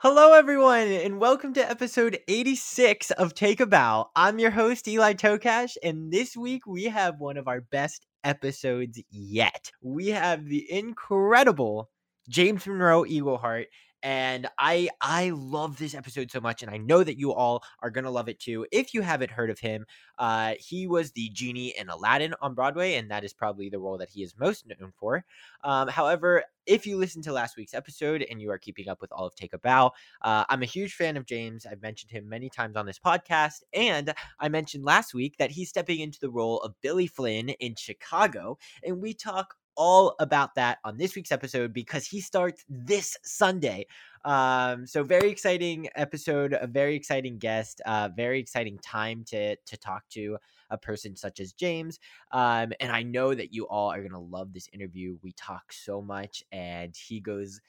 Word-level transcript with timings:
Hello, 0.00 0.34
everyone, 0.34 0.88
and 0.88 1.18
welcome 1.18 1.54
to 1.54 1.70
episode 1.70 2.18
86 2.28 3.12
of 3.12 3.32
Take 3.32 3.60
a 3.60 3.66
Bow. 3.66 4.10
I'm 4.14 4.38
your 4.38 4.50
host, 4.50 4.86
Eli 4.86 5.14
Tokash, 5.14 5.78
and 5.82 6.12
this 6.12 6.36
week 6.36 6.66
we 6.66 6.84
have 6.84 7.18
one 7.18 7.38
of 7.38 7.48
our 7.48 7.62
best 7.62 8.06
episodes 8.22 9.02
yet. 9.10 9.72
We 9.80 10.08
have 10.08 10.44
the 10.44 10.70
incredible 10.70 11.88
James 12.28 12.66
Monroe 12.66 13.04
Iglehart 13.04 13.68
and 14.06 14.46
I 14.56 14.88
I 15.00 15.30
love 15.30 15.78
this 15.78 15.92
episode 15.92 16.30
so 16.30 16.40
much, 16.40 16.62
and 16.62 16.70
I 16.70 16.76
know 16.76 17.02
that 17.02 17.18
you 17.18 17.32
all 17.32 17.64
are 17.82 17.90
gonna 17.90 18.10
love 18.10 18.28
it 18.28 18.38
too. 18.38 18.64
If 18.70 18.94
you 18.94 19.02
haven't 19.02 19.32
heard 19.32 19.50
of 19.50 19.58
him, 19.58 19.84
uh, 20.16 20.54
he 20.60 20.86
was 20.86 21.10
the 21.10 21.28
genie 21.30 21.74
in 21.76 21.88
Aladdin 21.88 22.32
on 22.40 22.54
Broadway, 22.54 22.94
and 22.94 23.10
that 23.10 23.24
is 23.24 23.32
probably 23.32 23.68
the 23.68 23.80
role 23.80 23.98
that 23.98 24.08
he 24.08 24.22
is 24.22 24.38
most 24.38 24.64
known 24.68 24.92
for. 24.96 25.24
Um, 25.64 25.88
however, 25.88 26.44
if 26.66 26.86
you 26.86 26.96
listened 26.96 27.24
to 27.24 27.32
last 27.32 27.56
week's 27.56 27.74
episode 27.74 28.24
and 28.30 28.40
you 28.40 28.48
are 28.52 28.58
keeping 28.58 28.88
up 28.88 29.00
with 29.00 29.10
all 29.10 29.26
of 29.26 29.34
Take 29.34 29.54
a 29.54 29.58
Bow, 29.58 29.90
uh, 30.22 30.44
I'm 30.48 30.62
a 30.62 30.66
huge 30.66 30.94
fan 30.94 31.16
of 31.16 31.26
James. 31.26 31.66
I've 31.66 31.82
mentioned 31.82 32.12
him 32.12 32.28
many 32.28 32.48
times 32.48 32.76
on 32.76 32.86
this 32.86 33.00
podcast, 33.00 33.64
and 33.74 34.14
I 34.38 34.48
mentioned 34.48 34.84
last 34.84 35.14
week 35.14 35.36
that 35.38 35.50
he's 35.50 35.68
stepping 35.68 35.98
into 35.98 36.20
the 36.20 36.30
role 36.30 36.60
of 36.60 36.80
Billy 36.80 37.08
Flynn 37.08 37.48
in 37.48 37.74
Chicago, 37.74 38.56
and 38.84 39.02
we 39.02 39.14
talk 39.14 39.56
all 39.76 40.14
about 40.18 40.54
that 40.56 40.78
on 40.84 40.96
this 40.96 41.14
week's 41.14 41.32
episode 41.32 41.72
because 41.72 42.06
he 42.06 42.20
starts 42.20 42.64
this 42.68 43.16
Sunday. 43.22 43.86
Um, 44.24 44.86
so 44.86 45.04
very 45.04 45.30
exciting 45.30 45.88
episode, 45.94 46.56
a 46.58 46.66
very 46.66 46.96
exciting 46.96 47.38
guest, 47.38 47.80
uh, 47.86 48.08
very 48.14 48.40
exciting 48.40 48.78
time 48.78 49.24
to 49.28 49.56
to 49.56 49.76
talk 49.76 50.02
to 50.10 50.38
a 50.70 50.78
person 50.78 51.14
such 51.14 51.38
as 51.38 51.52
James. 51.52 52.00
Um, 52.32 52.72
and 52.80 52.90
I 52.90 53.02
know 53.02 53.34
that 53.34 53.52
you 53.52 53.68
all 53.68 53.90
are 53.92 54.02
gonna 54.02 54.20
love 54.20 54.52
this 54.52 54.68
interview. 54.72 55.16
We 55.22 55.32
talk 55.32 55.72
so 55.72 56.02
much, 56.02 56.42
and 56.50 56.94
he 56.96 57.20
goes 57.20 57.60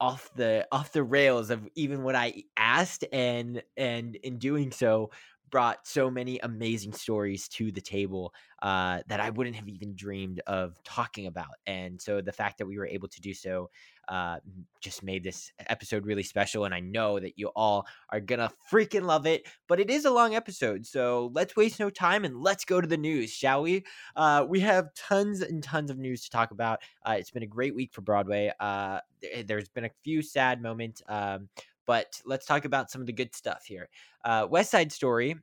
off 0.00 0.30
the 0.36 0.66
off 0.70 0.92
the 0.92 1.02
rails 1.02 1.50
of 1.50 1.68
even 1.74 2.02
what 2.04 2.14
I 2.14 2.44
asked, 2.56 3.04
and 3.12 3.62
and 3.76 4.14
in 4.16 4.38
doing 4.38 4.70
so, 4.70 5.10
brought 5.50 5.86
so 5.86 6.10
many 6.10 6.38
amazing 6.40 6.92
stories 6.92 7.48
to 7.48 7.72
the 7.72 7.80
table 7.80 8.34
uh, 8.62 9.00
that 9.06 9.20
I 9.20 9.30
wouldn't 9.30 9.56
have 9.56 9.68
even 9.68 9.94
dreamed 9.94 10.40
of 10.46 10.82
talking 10.84 11.26
about. 11.26 11.54
And 11.66 12.00
so 12.00 12.20
the 12.20 12.32
fact 12.32 12.58
that 12.58 12.66
we 12.66 12.78
were 12.78 12.86
able 12.86 13.08
to 13.08 13.20
do 13.20 13.34
so 13.34 13.70
uh, 14.08 14.38
just 14.80 15.02
made 15.02 15.22
this 15.22 15.52
episode 15.66 16.06
really 16.06 16.22
special. 16.22 16.64
And 16.64 16.74
I 16.74 16.80
know 16.80 17.20
that 17.20 17.38
you 17.38 17.48
all 17.48 17.86
are 18.10 18.20
going 18.20 18.38
to 18.38 18.50
freaking 18.72 19.02
love 19.02 19.26
it. 19.26 19.46
But 19.68 19.80
it 19.80 19.90
is 19.90 20.04
a 20.04 20.10
long 20.10 20.34
episode. 20.34 20.86
So 20.86 21.30
let's 21.34 21.56
waste 21.56 21.78
no 21.78 21.90
time 21.90 22.24
and 22.24 22.42
let's 22.42 22.64
go 22.64 22.80
to 22.80 22.86
the 22.86 22.96
news, 22.96 23.30
shall 23.30 23.62
we? 23.62 23.84
Uh, 24.16 24.44
we 24.48 24.60
have 24.60 24.94
tons 24.94 25.40
and 25.40 25.62
tons 25.62 25.90
of 25.90 25.98
news 25.98 26.24
to 26.24 26.30
talk 26.30 26.50
about. 26.50 26.80
Uh, 27.04 27.16
it's 27.18 27.30
been 27.30 27.42
a 27.42 27.46
great 27.46 27.74
week 27.74 27.92
for 27.92 28.00
Broadway. 28.00 28.52
Uh, 28.58 29.00
there's 29.44 29.68
been 29.68 29.84
a 29.84 29.90
few 30.04 30.22
sad 30.22 30.62
moments. 30.62 31.02
Um, 31.08 31.48
but 31.88 32.20
let's 32.26 32.44
talk 32.44 32.66
about 32.66 32.90
some 32.90 33.00
of 33.00 33.06
the 33.06 33.12
good 33.14 33.34
stuff 33.34 33.64
here. 33.64 33.88
Uh, 34.22 34.46
West 34.48 34.70
Side 34.70 34.92
Story 34.92 35.36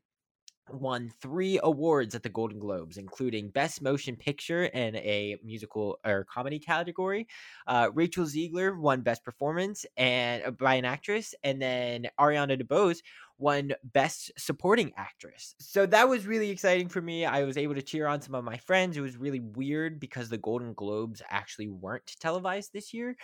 won 0.72 1.11
three 1.22 1.59
awards 1.63 2.13
at 2.13 2.22
the 2.22 2.29
Golden 2.29 2.59
Globes, 2.59 2.97
including 2.97 3.50
Best 3.50 3.81
Motion 3.81 4.16
Picture 4.16 4.69
and 4.73 4.95
a 4.97 5.38
musical 5.44 6.00
or 6.05 6.23
comedy 6.25 6.59
category. 6.59 7.28
Uh, 7.66 7.89
Rachel 7.94 8.25
Zegler 8.25 8.78
won 8.78 9.01
Best 9.01 9.23
Performance 9.23 9.88
and 9.97 10.44
uh, 10.44 10.51
by 10.51 10.75
an 10.75 10.85
actress, 10.85 11.34
and 11.44 11.59
then 11.59 12.07
Ariana 12.19 12.61
DeBose 12.61 13.00
won 13.39 13.73
Best 13.84 14.31
Supporting 14.38 14.94
Actress. 14.97 15.55
So 15.59 15.88
that 15.88 16.07
was 16.07 16.28
really 16.28 16.51
exciting 16.51 16.89
for 16.89 17.01
me. 17.01 17.25
I 17.25 17.44
was 17.44 17.57
able 17.57 17.75
to 17.75 17.81
cheer 17.81 18.07
on 18.07 18.22
some 18.22 18.35
of 18.35 18.44
my 18.44 18.57
friends. 18.57 18.97
It 18.97 19.01
was 19.01 19.17
really 19.17 19.41
weird 19.41 20.00
because 20.00 20.29
the 20.29 20.38
Golden 20.38 20.73
Globes 20.73 21.23
actually 21.29 21.69
weren't 21.69 22.16
televised 22.19 22.72
this 22.72 22.94
year. 22.94 23.16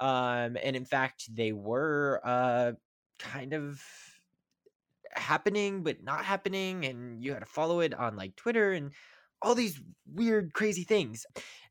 Um, 0.00 0.56
and 0.62 0.76
in 0.76 0.84
fact, 0.84 1.34
they 1.34 1.52
were 1.52 2.20
uh, 2.24 2.72
kind 3.18 3.52
of 3.52 3.82
happening 5.12 5.82
but 5.82 6.02
not 6.02 6.24
happening 6.24 6.84
and 6.84 7.24
you 7.24 7.32
had 7.32 7.40
to 7.40 7.46
follow 7.46 7.80
it 7.80 7.94
on 7.94 8.16
like 8.16 8.36
Twitter 8.36 8.72
and 8.72 8.92
all 9.42 9.54
these 9.54 9.80
weird 10.12 10.52
crazy 10.52 10.84
things. 10.84 11.26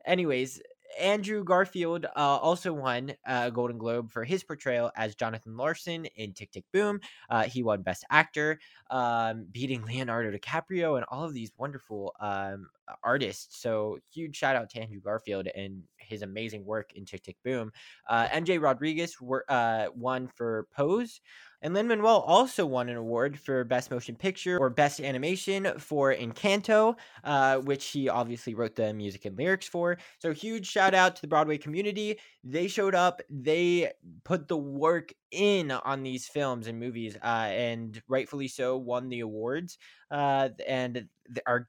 Anyways, 0.05 0.61
Andrew 0.99 1.43
Garfield 1.43 2.05
uh, 2.05 2.09
also 2.15 2.73
won 2.73 3.13
a 3.25 3.51
Golden 3.51 3.77
Globe 3.77 4.09
for 4.09 4.23
his 4.23 4.43
portrayal 4.43 4.91
as 4.95 5.15
Jonathan 5.15 5.57
Larson 5.57 6.05
in 6.15 6.33
Tick 6.33 6.51
Tick 6.51 6.63
Boom. 6.71 6.99
Uh, 7.29 7.43
he 7.43 7.61
won 7.61 7.81
Best 7.81 8.05
Actor, 8.09 8.59
um, 8.89 9.47
beating 9.51 9.83
Leonardo 9.85 10.31
DiCaprio 10.31 10.95
and 10.95 11.05
all 11.09 11.25
of 11.25 11.33
these 11.33 11.51
wonderful 11.57 12.13
um, 12.19 12.69
artists. 13.03 13.61
So 13.61 13.99
huge 14.11 14.35
shout 14.35 14.55
out 14.55 14.69
to 14.71 14.81
Andrew 14.81 14.99
Garfield 14.99 15.47
and 15.55 15.83
his 15.97 16.21
amazing 16.21 16.65
work 16.65 16.91
in 16.95 17.05
Tick 17.05 17.23
Tick 17.23 17.37
Boom. 17.43 17.71
Uh, 18.09 18.27
MJ 18.27 18.61
Rodriguez 18.61 19.19
were, 19.19 19.45
uh, 19.49 19.87
won 19.95 20.27
for 20.27 20.67
Pose. 20.75 21.21
And 21.61 21.73
Lin 21.73 21.87
Manuel 21.87 22.21
also 22.21 22.67
won 22.67 22.87
an 22.87 22.97
award 22.97 23.39
for 23.39 23.63
Best 23.63 23.89
Motion 23.89 24.15
Picture 24.15 24.59
or 24.59 24.69
Best 24.69 25.01
Animation 25.01 25.67
for 25.79 26.13
Encanto, 26.13 26.95
uh, 27.23 27.57
which 27.57 27.87
he 27.87 28.09
obviously 28.09 28.53
wrote 28.53 28.75
the 28.75 28.93
music 28.93 29.25
and 29.25 29.35
lyrics 29.35 29.67
for. 29.67 29.97
So, 30.19 30.33
huge 30.33 30.67
shout 30.67 30.93
out 30.93 31.15
to 31.15 31.21
the 31.21 31.27
Broadway 31.27 31.57
community. 31.57 32.19
They 32.43 32.67
showed 32.67 32.93
up, 32.93 33.21
they 33.29 33.91
put 34.23 34.47
the 34.47 34.57
work 34.57 35.13
in 35.31 35.71
on 35.71 36.03
these 36.03 36.27
films 36.27 36.67
and 36.67 36.79
movies, 36.79 37.17
uh, 37.23 37.47
and 37.49 37.99
rightfully 38.07 38.47
so, 38.49 38.77
won 38.77 39.09
the 39.09 39.21
awards 39.21 39.79
uh, 40.11 40.49
and 40.67 41.07
are 41.47 41.67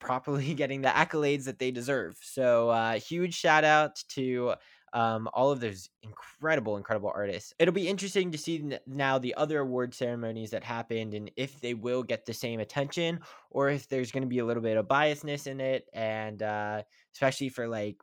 properly 0.00 0.54
getting 0.54 0.82
the 0.82 0.88
accolades 0.88 1.44
that 1.44 1.58
they 1.58 1.70
deserve. 1.70 2.18
So, 2.22 2.70
uh, 2.70 2.98
huge 2.98 3.34
shout 3.34 3.64
out 3.64 4.02
to 4.10 4.54
um, 4.92 5.28
all 5.32 5.50
of 5.50 5.60
those 5.60 5.90
incredible, 6.02 6.76
incredible 6.76 7.12
artists. 7.14 7.52
It'll 7.58 7.74
be 7.74 7.88
interesting 7.88 8.30
to 8.32 8.38
see 8.38 8.78
now 8.86 9.18
the 9.18 9.34
other 9.34 9.60
award 9.60 9.94
ceremonies 9.94 10.50
that 10.50 10.64
happened 10.64 11.14
and 11.14 11.30
if 11.36 11.60
they 11.60 11.74
will 11.74 12.02
get 12.02 12.24
the 12.24 12.32
same 12.32 12.60
attention 12.60 13.20
or 13.50 13.68
if 13.68 13.88
there's 13.88 14.12
going 14.12 14.22
to 14.22 14.28
be 14.28 14.38
a 14.38 14.44
little 14.44 14.62
bit 14.62 14.76
of 14.76 14.86
biasness 14.86 15.46
in 15.46 15.60
it. 15.60 15.86
And 15.92 16.42
uh, 16.42 16.82
especially 17.12 17.50
for 17.50 17.68
like 17.68 17.96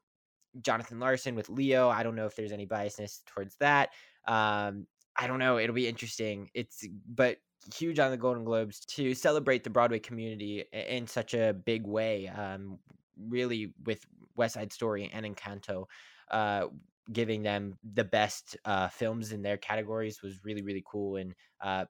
Jonathan 0.61 0.99
Larson 0.99 1.35
with 1.35 1.49
Leo, 1.49 1.89
I 1.89 2.03
don't 2.03 2.15
know 2.15 2.27
if 2.27 2.35
there's 2.35 2.51
any 2.51 2.67
biasness 2.67 3.21
towards 3.25 3.55
that. 3.57 3.89
Um, 4.27 4.87
I 5.17 5.27
don't 5.27 5.39
know. 5.39 5.57
It'll 5.57 5.75
be 5.75 5.87
interesting. 5.87 6.49
It's, 6.53 6.85
but 7.07 7.37
huge 7.73 7.99
on 7.99 8.11
the 8.11 8.17
Golden 8.17 8.43
Globes 8.43 8.79
to 8.85 9.13
celebrate 9.15 9.63
the 9.63 9.69
Broadway 9.69 9.99
community 9.99 10.65
in 10.71 11.07
such 11.07 11.33
a 11.33 11.53
big 11.53 11.85
way. 11.85 12.27
Um, 12.27 12.79
really 13.17 13.73
with 13.85 14.05
West 14.35 14.55
Side 14.55 14.73
Story 14.73 15.09
and 15.13 15.25
Encanto 15.25 15.85
uh, 16.31 16.67
giving 17.11 17.43
them 17.43 17.77
the 17.93 18.03
best 18.03 18.57
uh, 18.65 18.87
films 18.89 19.31
in 19.31 19.41
their 19.41 19.57
categories 19.57 20.21
was 20.21 20.43
really 20.43 20.61
really 20.61 20.83
cool 20.85 21.17
and 21.17 21.33
uh, 21.61 21.85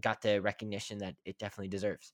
got 0.00 0.22
the 0.22 0.40
recognition 0.40 0.98
that 0.98 1.14
it 1.24 1.38
definitely 1.38 1.68
deserves. 1.68 2.12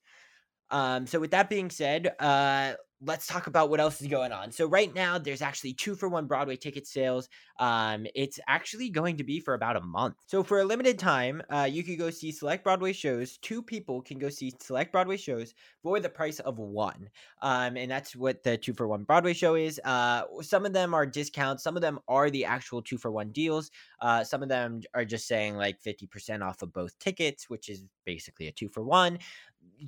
Um, 0.71 1.07
so 1.07 1.19
with 1.19 1.33
that 1.33 1.51
being 1.51 1.71
said, 1.71 2.15
uh, 2.21 2.75
let's 3.03 3.27
talk 3.27 3.47
about 3.47 3.71
what 3.71 3.81
else 3.81 4.01
is 4.01 4.09
going 4.09 4.31
on. 4.31 4.53
So 4.53 4.67
right 4.67 4.95
now, 4.95 5.19
there's 5.19 5.41
actually 5.41 5.73
two 5.73 5.95
for 5.95 6.09
one 6.09 6.27
Broadway 6.27 6.57
ticket 6.57 6.87
sales. 6.87 7.29
Um, 7.59 8.07
it's 8.15 8.39
actually 8.47 8.91
going 8.91 9.17
to 9.17 9.25
be 9.25 9.41
for 9.41 9.55
about 9.55 9.77
a 9.77 9.81
month. 9.81 10.17
So 10.27 10.43
for 10.43 10.61
a 10.61 10.65
limited 10.65 10.99
time, 10.99 11.43
uh, 11.51 11.69
you 11.71 11.83
can 11.83 11.97
go 11.97 12.11
see 12.11 12.31
select 12.31 12.63
Broadway 12.63 12.93
shows. 12.93 13.39
Two 13.39 13.63
people 13.63 14.03
can 14.03 14.19
go 14.19 14.29
see 14.29 14.53
select 14.61 14.93
Broadway 14.93 15.17
shows 15.17 15.55
for 15.83 15.99
the 15.99 16.11
price 16.11 16.41
of 16.41 16.59
one. 16.59 17.09
Um, 17.41 17.77
and 17.77 17.91
that's 17.91 18.15
what 18.15 18.43
the 18.43 18.59
two 18.59 18.75
for 18.75 18.87
one 18.87 19.05
Broadway 19.05 19.33
show 19.33 19.55
is. 19.55 19.81
Uh, 19.85 20.25
some 20.43 20.67
of 20.67 20.73
them 20.75 20.93
are 20.93 21.07
discounts. 21.07 21.63
Some 21.63 21.77
of 21.77 21.83
them 21.83 22.01
are 22.07 22.31
the 22.31 22.45
actual 22.45 22.83
two 22.83 22.99
for 22.99 23.11
one 23.11 23.31
deals. 23.31 23.71
Uh, 24.01 24.25
some 24.25 24.43
of 24.43 24.51
them 24.51 24.83
are 24.95 25.05
just 25.07 25.27
saying 25.27 25.57
like 25.57 25.83
50% 25.83 26.43
off 26.43 26.61
of 26.61 26.73
both 26.73 26.99
tickets, 26.99 27.49
which 27.49 27.69
is 27.71 27.83
basically 28.05 28.49
a 28.49 28.53
two 28.53 28.69
for 28.69 28.83
one 28.83 29.19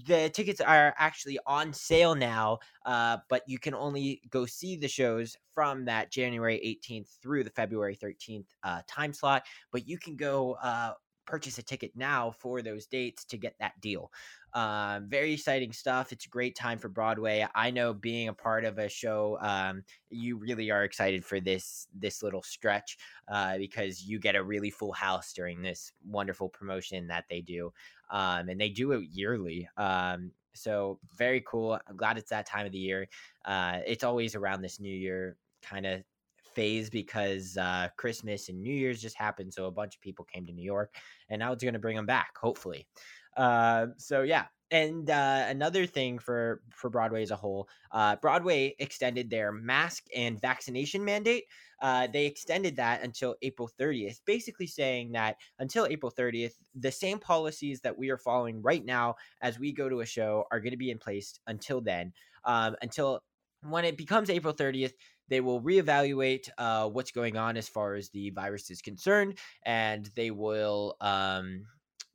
the 0.06 0.31
tickets 0.31 0.61
are 0.61 0.94
actually 0.99 1.39
on 1.47 1.73
sale 1.73 2.15
now, 2.15 2.59
uh, 2.87 3.19
but 3.29 3.43
you 3.47 3.59
can 3.59 3.75
only 3.75 4.23
go 4.31 4.47
see 4.47 4.77
the 4.77 4.89
shows 4.89 5.37
from 5.55 5.85
that 5.85 6.11
January 6.11 6.79
18th 6.89 7.19
through 7.21 7.44
the 7.44 7.50
February 7.50 7.97
13th 7.97 8.47
uh, 8.65 8.81
time 8.89 9.12
slot. 9.12 9.44
But 9.71 9.87
you 9.87 9.99
can 9.99 10.17
go 10.17 10.56
uh, 10.62 10.93
purchase 11.27 11.59
a 11.59 11.62
ticket 11.62 11.93
now 11.94 12.33
for 12.39 12.62
those 12.62 12.87
dates 12.87 13.25
to 13.27 13.37
get 13.37 13.55
that 13.61 13.81
deal. 13.81 14.11
Uh, 14.55 15.00
very 15.05 15.33
exciting 15.33 15.73
stuff. 15.73 16.12
It's 16.12 16.27
a 16.27 16.29
great 16.29 16.55
time 16.55 16.79
for 16.79 16.89
Broadway. 16.89 17.47
I 17.55 17.71
know 17.71 17.94
being 17.94 18.29
a 18.29 18.35
part 18.35 18.65
of 18.65 18.79
a 18.79 18.89
show, 18.89 19.39
um, 19.41 19.83
you 20.11 20.37
really 20.37 20.71
are 20.71 20.85
excited 20.85 21.25
for 21.25 21.41
this 21.41 21.87
this 21.94 22.23
little 22.23 22.43
stretch 22.43 22.99
uh, 23.29 23.56
because 23.56 24.03
you 24.03 24.19
get 24.19 24.37
a 24.37 24.43
really 24.43 24.71
full 24.71 24.93
house 24.93 25.33
during 25.33 25.62
this 25.62 25.93
wonderful 26.06 26.50
promotion 26.50 27.06
that 27.06 27.25
they 27.31 27.41
do, 27.41 27.73
um, 28.12 28.49
and 28.49 28.61
they 28.61 28.69
do 28.69 28.93
it 28.93 29.09
yearly. 29.11 29.69
Um, 29.76 30.31
so 30.55 31.00
very 31.17 31.43
cool. 31.47 31.79
I'm 31.88 31.97
glad 31.97 32.19
it's 32.19 32.31
that 32.31 32.47
time 32.47 32.67
of 32.67 32.73
the 32.73 32.79
year. 32.79 33.09
Uh, 33.44 33.79
it's 33.87 34.05
always 34.05 34.35
around 34.35 34.62
this 34.62 34.79
New 34.79 34.94
Year 34.94 35.37
kind 35.62 35.87
of 35.87 36.03
phase 36.55 36.91
because 36.91 37.56
uh, 37.56 37.88
Christmas 37.97 38.50
and 38.50 38.61
New 38.61 38.75
Year's 38.75 39.00
just 39.00 39.17
happened. 39.17 39.53
So 39.53 39.64
a 39.64 39.70
bunch 39.70 39.94
of 39.94 40.03
people 40.03 40.26
came 40.26 40.47
to 40.47 40.53
New 40.53 40.64
York, 40.64 40.94
and 41.31 41.41
now 41.41 41.53
it's 41.53 41.64
going 41.64 41.73
to 41.73 41.81
bring 41.81 41.97
them 41.97 42.06
back, 42.06 42.37
hopefully. 42.37 42.87
Uh, 43.37 43.88
so 43.99 44.23
yeah. 44.23 44.46
And 44.70 45.11
uh, 45.11 45.44
another 45.49 45.84
thing 45.84 46.19
for 46.19 46.62
for 46.70 46.88
Broadway 46.88 47.23
as 47.23 47.31
a 47.31 47.37
whole, 47.37 47.69
uh, 47.90 48.17
Broadway 48.17 48.75
extended 48.79 49.29
their 49.29 49.52
mask 49.52 50.06
and 50.17 50.40
vaccination 50.40 51.05
mandate. 51.05 51.44
Uh, 51.82 52.06
they 52.06 52.25
extended 52.25 52.76
that 52.76 53.02
until 53.02 53.37
April 53.43 53.69
30th, 53.79 54.20
basically 54.25 54.67
saying 54.67 55.12
that 55.12 55.37
until 55.58 55.84
April 55.84 56.11
30th, 56.11 56.55
the 56.75 56.90
same 56.90 57.19
policies 57.19 57.81
that 57.82 57.99
we 57.99 58.08
are 58.08 58.17
following 58.17 58.62
right 58.62 58.84
now 58.84 59.17
as 59.43 59.58
we 59.58 59.73
go 59.73 59.90
to 59.90 60.00
a 60.00 60.06
show 60.06 60.44
are 60.50 60.61
going 60.61 60.70
to 60.70 60.79
be 60.79 60.90
in 60.90 60.99
place 60.99 61.38
until 61.46 61.82
then. 61.82 62.14
Um, 62.46 62.75
until 62.81 63.20
when 63.69 63.84
it 63.84 63.99
becomes 63.99 64.31
April 64.31 64.55
30th, 64.55 64.93
they 65.29 65.40
will 65.40 65.61
reevaluate 65.61 66.49
uh, 66.58 66.88
what's 66.88 67.11
going 67.11 67.37
on 67.37 67.56
as 67.56 67.69
far 67.69 67.94
as 67.94 68.11
the 68.11 68.31
virus 68.31 68.70
is 68.70 68.82
concerned, 68.82 69.38
and 69.64 70.11
they 70.14 70.31
will 70.31 70.96
um, 71.00 71.67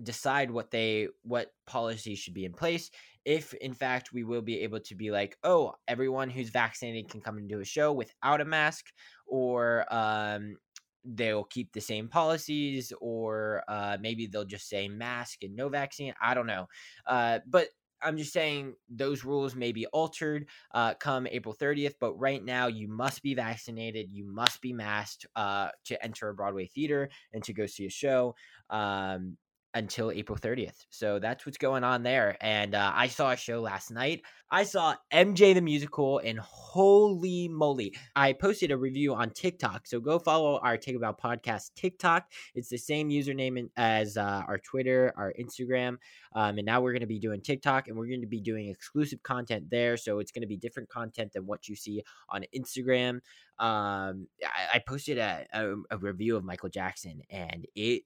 decide 0.04 0.52
what 0.52 0.72
they 0.72 1.08
what 1.24 1.54
policies 1.66 2.20
should 2.20 2.34
be 2.34 2.46
in 2.46 2.54
place. 2.54 2.90
If 3.26 3.54
in 3.56 3.74
fact 3.74 4.14
we 4.14 4.24
will 4.24 4.42
be 4.42 4.62
able 4.62 4.80
to 4.82 4.96
be 4.96 5.12
like, 5.12 5.38
oh, 5.44 5.74
everyone 5.88 6.30
who's 6.30 6.50
vaccinated 6.50 7.10
can 7.10 7.22
come 7.22 7.38
into 7.38 7.60
a 7.60 7.66
show 7.66 7.92
without 7.92 8.42
a 8.42 8.46
mask, 8.46 8.86
or 9.26 9.86
um, 9.94 10.58
they'll 11.04 11.44
keep 11.46 11.72
the 11.74 11.82
same 11.82 12.08
policies, 12.08 12.94
or 13.02 13.64
uh, 13.68 13.98
maybe 14.00 14.28
they'll 14.28 14.46
just 14.46 14.70
say 14.70 14.88
mask 14.88 15.44
and 15.44 15.56
no 15.56 15.70
vaccine. 15.70 16.14
I 16.22 16.34
don't 16.34 16.48
know, 16.48 16.68
uh, 17.06 17.40
but 17.48 17.68
I'm 18.02 18.18
just 18.18 18.34
saying 18.34 18.76
those 18.90 19.24
rules 19.26 19.56
may 19.56 19.72
be 19.72 19.88
altered 19.88 20.48
uh, 20.74 20.94
come 20.96 21.28
April 21.28 21.56
30th, 21.56 21.96
but 22.00 22.14
right 22.14 22.44
now 22.44 22.68
you 22.68 22.88
must 22.88 23.24
be 23.24 23.34
vaccinated, 23.34 24.12
you 24.12 24.26
must 24.26 24.62
be 24.62 24.74
masked 24.74 25.26
uh, 25.36 25.70
to 25.86 26.04
enter 26.04 26.30
a 26.30 26.34
Broadway 26.34 26.68
theater 26.68 27.10
and 27.34 27.44
to 27.44 27.54
go 27.54 27.66
see 27.66 27.86
a 27.86 27.90
show. 27.90 28.36
Um, 28.70 29.38
until 29.74 30.12
April 30.12 30.38
30th. 30.38 30.86
So 30.90 31.20
that's 31.20 31.46
what's 31.46 31.58
going 31.58 31.84
on 31.84 32.04
there. 32.04 32.38
And 32.42 32.74
uh, 32.74 32.92
I 32.96 33.08
saw 33.08 33.32
a 33.32 33.36
show 33.36 33.62
last 33.62 33.92
night. 33.92 34.24
I 34.50 34.64
saw 34.64 34.96
MJ 35.14 35.54
the 35.54 35.62
Musical, 35.62 36.20
and 36.20 36.40
holy 36.40 37.50
moly. 37.50 37.94
I 38.16 38.34
posted 38.34 38.72
a 38.72 38.78
review 38.78 39.14
on 39.14 39.32
TikTok. 39.32 39.86
So 39.88 40.00
go 40.00 40.20
follow 40.20 40.60
our 40.60 40.78
Take 40.78 40.96
a 40.96 41.00
Bow 41.00 41.16
Podcast 41.22 41.72
TikTok. 41.76 42.32
It's 42.56 42.70
the 42.70 42.78
same 42.78 43.10
username 43.10 43.70
as 43.76 44.16
uh, 44.16 44.44
our 44.48 44.58
Twitter, 44.58 45.14
our 45.18 45.34
Instagram. 45.40 45.98
Um, 46.34 46.58
and 46.58 46.66
now 46.66 46.82
we're 46.82 46.94
going 46.94 47.02
to 47.02 47.08
be 47.08 47.20
doing 47.20 47.42
TikTok 47.42 47.88
and 47.88 47.98
we're 47.98 48.08
going 48.08 48.22
to 48.22 48.28
be 48.28 48.42
doing 48.42 48.70
exclusive 48.70 49.22
content 49.22 49.70
there. 49.70 49.98
So 49.98 50.20
it's 50.20 50.32
going 50.32 50.44
to 50.44 50.48
be 50.48 50.58
different 50.58 50.90
content 50.90 51.34
than 51.34 51.46
what 51.46 51.68
you 51.68 51.76
see 51.76 52.04
on 52.30 52.46
Instagram. 52.56 53.20
Um, 53.60 54.28
I, 54.44 54.76
I 54.76 54.84
posted 54.88 55.18
a, 55.18 55.46
a, 55.52 55.76
a 55.92 55.98
review 55.98 56.38
of 56.38 56.44
Michael 56.44 56.70
Jackson 56.70 57.22
and 57.30 57.66
it 57.76 58.04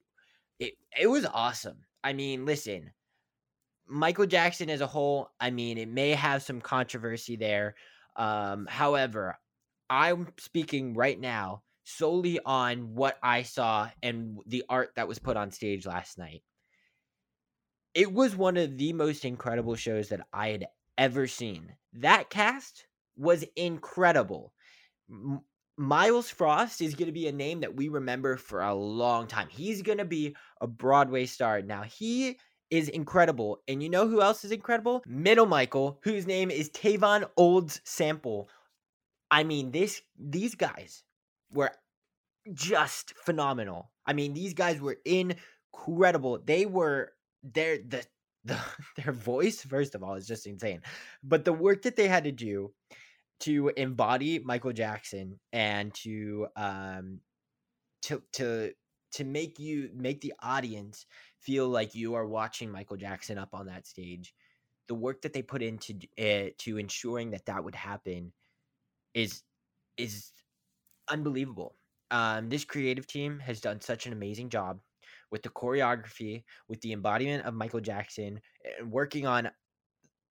it 0.62 0.76
it 0.98 1.08
was 1.08 1.26
awesome. 1.26 1.80
I 2.04 2.14
mean, 2.14 2.46
listen, 2.46 2.92
Michael 3.88 4.28
Jackson 4.28 4.70
as 4.70 4.82
a 4.82 4.88
whole, 4.88 5.30
I 5.40 5.50
mean, 5.50 5.78
it 5.78 5.90
may 5.90 6.12
have 6.12 6.44
some 6.44 6.62
controversy 6.62 7.36
there. 7.36 7.76
Um, 8.16 8.68
however, 8.70 9.38
I'm 9.90 10.28
speaking 10.38 10.94
right 10.94 11.20
now 11.20 11.64
solely 11.84 12.40
on 12.46 12.96
what 12.96 13.18
I 13.24 13.44
saw 13.44 13.90
and 14.04 14.38
the 14.46 14.64
art 14.70 14.92
that 14.96 15.08
was 15.08 15.20
put 15.20 15.36
on 15.36 15.52
stage 15.52 15.86
last 15.86 16.18
night. 16.18 16.44
It 17.94 18.14
was 18.14 18.36
one 18.36 18.56
of 18.56 18.78
the 18.78 18.94
most 18.94 19.26
incredible 19.26 19.76
shows 19.76 20.10
that 20.10 20.22
I 20.32 20.50
had 20.50 20.68
ever 20.98 21.28
seen. 21.28 21.74
That 21.94 22.30
cast 22.30 22.86
was 23.18 23.44
incredible. 23.56 24.54
Myles 25.78 26.30
Frost 26.30 26.82
is 26.82 26.96
going 26.96 27.08
to 27.08 27.14
be 27.14 27.28
a 27.28 27.32
name 27.32 27.62
that 27.62 27.76
we 27.76 27.90
remember 27.90 28.38
for 28.38 28.62
a 28.62 28.74
long 28.74 29.28
time. 29.28 29.48
He's 29.50 29.82
going 29.82 29.98
to 29.98 30.06
be 30.06 30.36
a 30.60 30.68
Broadway 30.68 31.26
star. 31.26 31.62
Now, 31.62 31.84
he 31.84 32.38
is 32.70 32.90
incredible. 32.90 33.62
And 33.68 33.84
you 33.84 33.90
know 33.90 34.08
who 34.08 34.22
else 34.22 34.44
is 34.44 34.52
incredible? 34.52 35.04
Middle 35.06 35.46
Michael, 35.46 36.00
whose 36.04 36.26
name 36.26 36.50
is 36.50 36.70
Tavon 36.70 37.30
Olds 37.38 37.82
Sample. 37.84 38.50
I 39.30 39.44
mean, 39.44 39.72
this 39.72 40.02
these 40.18 40.56
guys 40.56 41.04
were 41.52 41.72
just 42.54 43.14
phenomenal. 43.26 43.92
I 44.06 44.14
mean, 44.14 44.34
these 44.34 44.54
guys 44.54 44.80
were 44.80 44.98
incredible. 45.06 46.40
They 46.44 46.66
were 46.66 47.12
their 47.44 47.78
the, 47.78 48.06
the 48.46 48.58
their 48.98 49.14
voice, 49.14 49.62
first 49.62 49.94
of 49.94 50.04
all, 50.04 50.16
is 50.16 50.28
just 50.28 50.48
insane. 50.48 50.82
But 51.24 51.46
the 51.46 51.54
work 51.54 51.84
that 51.84 51.96
they 51.96 52.08
had 52.08 52.24
to 52.24 52.32
do 52.32 52.74
to 53.42 53.72
embody 53.78 54.40
Michael 54.40 54.74
Jackson 54.74 55.40
and 55.52 55.94
to 55.96 56.48
um 56.56 57.20
to 58.04 58.22
to 58.34 58.72
to 59.14 59.24
make 59.24 59.60
you 59.60 59.90
make 59.96 60.22
the 60.22 60.34
audience 60.42 61.06
feel 61.40 61.68
like 61.68 61.96
you 61.96 62.14
are 62.14 62.28
watching 62.28 62.72
Michael 62.72 62.98
Jackson 62.98 63.38
up 63.38 63.50
on 63.54 63.68
that 63.68 63.88
stage. 63.88 64.34
The 64.88 64.96
work 64.96 65.22
that 65.22 65.34
they 65.34 65.42
put 65.42 65.62
into 65.62 65.96
uh, 66.20 66.50
to 66.60 66.78
ensuring 66.78 67.32
that 67.32 67.46
that 67.46 67.64
would 67.64 67.76
happen 67.76 68.32
is 69.14 69.44
is 69.98 70.32
unbelievable. 71.10 71.76
Um, 72.10 72.50
this 72.50 72.66
creative 72.66 73.08
team 73.08 73.40
has 73.40 73.62
done 73.62 73.80
such 73.82 74.06
an 74.06 74.14
amazing 74.14 74.50
job 74.50 74.80
with 75.32 75.44
the 75.44 75.50
choreography, 75.50 76.44
with 76.68 76.82
the 76.82 76.92
embodiment 76.92 77.46
of 77.46 77.54
Michael 77.54 77.80
Jackson, 77.80 78.40
and 78.80 78.92
working 78.92 79.26
on 79.26 79.50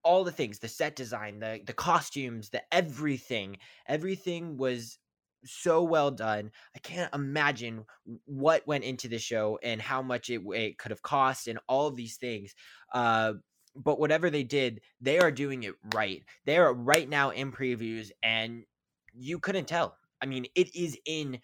all 0.02 0.24
the 0.24 0.32
things 0.32 0.58
the 0.58 0.68
set 0.68 0.96
design 0.96 1.38
the 1.40 1.60
the 1.66 1.72
costumes 1.72 2.50
the 2.50 2.62
everything 2.72 3.56
everything 3.86 4.56
was 4.56 4.98
so 5.44 5.82
well 5.82 6.10
done. 6.10 6.50
I 6.76 6.78
can't 6.80 7.14
imagine 7.14 7.84
what 8.26 8.66
went 8.66 8.84
into 8.84 9.08
the 9.08 9.18
show 9.18 9.58
and 9.62 9.80
how 9.80 10.02
much 10.02 10.30
it, 10.30 10.42
it 10.52 10.78
could 10.78 10.90
have 10.90 11.02
cost 11.02 11.48
and 11.48 11.58
all 11.68 11.86
of 11.86 11.96
these 11.96 12.16
things 12.16 12.54
uh 12.92 13.34
but 13.76 14.00
whatever 14.00 14.30
they 14.30 14.42
did 14.42 14.80
they 15.00 15.18
are 15.18 15.30
doing 15.30 15.62
it 15.62 15.74
right. 15.94 16.22
They 16.44 16.58
are 16.58 16.74
right 16.74 17.08
now 17.08 17.30
in 17.30 17.52
previews 17.52 18.10
and 18.22 18.64
you 19.12 19.38
couldn't 19.38 19.68
tell. 19.68 19.96
I 20.20 20.26
mean 20.26 20.46
it 20.54 20.74
is 20.74 20.98
in 21.06 21.40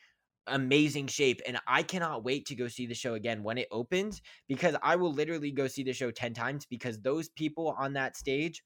amazing 0.49 1.07
shape 1.07 1.41
and 1.47 1.59
I 1.67 1.83
cannot 1.83 2.25
wait 2.25 2.47
to 2.47 2.55
go 2.55 2.69
see 2.69 2.87
the 2.87 2.95
show 2.95 3.15
again 3.15 3.43
when 3.43 3.59
it 3.59 3.69
opens 3.71 4.23
because 4.49 4.77
I 4.83 4.97
will 4.97 5.13
literally 5.13 5.51
go 5.51 5.67
see 5.67 5.83
the 5.83 5.93
show 5.93 6.11
10 6.11 6.35
times 6.35 6.67
because 6.67 7.01
those 7.01 7.29
people 7.29 7.75
on 7.79 7.95
that 7.95 8.17
stage 8.17 8.63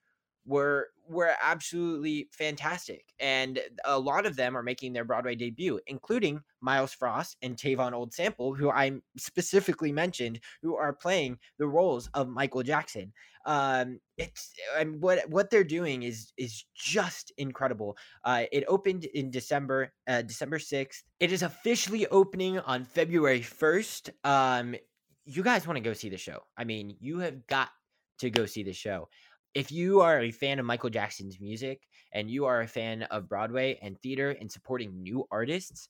were 0.47 0.89
were 1.09 1.33
absolutely 1.43 2.29
fantastic. 2.33 3.05
And 3.19 3.59
a 3.85 3.99
lot 3.99 4.27
of 4.27 4.37
them 4.37 4.57
are 4.57 4.63
making 4.63 4.93
their 4.93 5.05
Broadway 5.05 5.35
debut, 5.35 5.81
including 5.87 6.41
Myles 6.61 6.93
Frost 6.93 7.37
and 7.43 7.57
Tavon 7.57 7.93
Old 7.93 8.13
Sample, 8.13 8.55
who 8.55 8.71
I 8.71 8.93
specifically 9.17 9.91
mentioned, 9.93 10.41
who 10.63 10.77
are 10.77 10.93
playing 10.93 11.39
the 11.59 11.67
roles 11.67 12.09
of 12.15 12.29
Michael 12.29 12.63
Jackson. 12.63 13.13
Um, 13.45 13.99
it's 14.19 14.53
and 14.79 15.03
what 15.03 15.29
what 15.29 15.51
they're 15.51 15.65
doing 15.65 16.03
is 16.03 16.33
is 16.37 16.65
just 16.75 17.33
incredible. 17.39 17.97
Uh, 18.25 18.45
it 18.53 18.65
opened 18.69 19.05
in 19.05 19.31
December, 19.31 19.93
uh, 20.07 20.23
December 20.23 20.59
sixth. 20.59 21.05
It 21.19 21.33
is 21.33 21.43
officially 21.43 22.07
opening 22.09 22.59
on 22.61 22.85
February 22.85 23.43
first. 23.43 24.11
Um, 24.25 24.77
you 25.25 25.43
guys 25.43 25.67
want 25.67 25.77
to 25.77 25.83
go 25.83 25.93
see 25.93 26.09
the 26.09 26.19
show? 26.19 26.41
I 26.57 26.65
mean, 26.65 26.97
you 27.01 27.21
have 27.21 27.47
got 27.47 27.69
to 28.19 28.31
go 28.31 28.47
see 28.47 28.63
the 28.63 28.73
show 28.73 29.09
if 29.55 29.73
you 29.73 30.01
are 30.01 30.21
a 30.21 30.31
fan 30.31 30.59
of 30.59 30.67
Michael 30.67 30.91
Jackson's 30.91 31.41
music 31.41 31.83
and 32.13 32.31
you 32.31 32.47
are 32.47 32.61
a 32.61 32.69
fan 32.69 33.03
of 33.05 33.29
Broadway 33.29 33.79
and 33.83 34.01
theater 34.01 34.31
and 34.31 34.51
supporting 34.51 35.03
new 35.03 35.27
artists, 35.31 35.89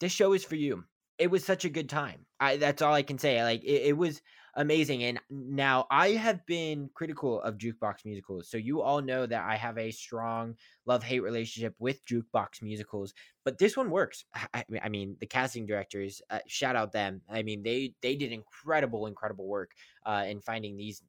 this 0.00 0.12
show 0.12 0.32
is 0.32 0.44
for 0.44 0.56
you. 0.56 0.84
It 1.18 1.30
was 1.30 1.44
such 1.44 1.64
a 1.64 1.70
good 1.70 1.88
time. 1.88 2.26
I 2.38 2.56
that's 2.56 2.80
all 2.80 2.94
I 2.94 3.02
can 3.02 3.18
say. 3.18 3.42
Like 3.42 3.64
it, 3.64 3.88
it 3.88 3.96
was 3.96 4.22
amazing. 4.54 5.02
And 5.02 5.20
now 5.30 5.86
I 5.90 6.10
have 6.10 6.44
been 6.46 6.90
critical 6.94 7.40
of 7.42 7.58
jukebox 7.58 8.04
musicals. 8.04 8.48
So 8.48 8.56
you 8.56 8.82
all 8.82 9.00
know 9.02 9.26
that 9.26 9.44
I 9.44 9.56
have 9.56 9.78
a 9.78 9.90
strong 9.90 10.54
love 10.86 11.02
hate 11.02 11.20
relationship 11.20 11.74
with 11.80 12.04
jukebox 12.06 12.62
musicals, 12.62 13.14
but 13.44 13.58
this 13.58 13.76
one 13.76 13.90
works. 13.90 14.24
I, 14.54 14.64
I 14.80 14.88
mean, 14.88 15.16
the 15.18 15.26
casting 15.26 15.66
directors, 15.66 16.22
uh, 16.30 16.38
shout 16.46 16.76
out 16.76 16.92
them. 16.92 17.22
I 17.28 17.42
mean, 17.42 17.64
they 17.64 17.94
they 18.00 18.14
did 18.14 18.30
incredible, 18.30 19.06
incredible 19.06 19.48
work 19.48 19.72
uh, 20.06 20.24
in 20.28 20.40
finding 20.40 20.76
these 20.76 21.02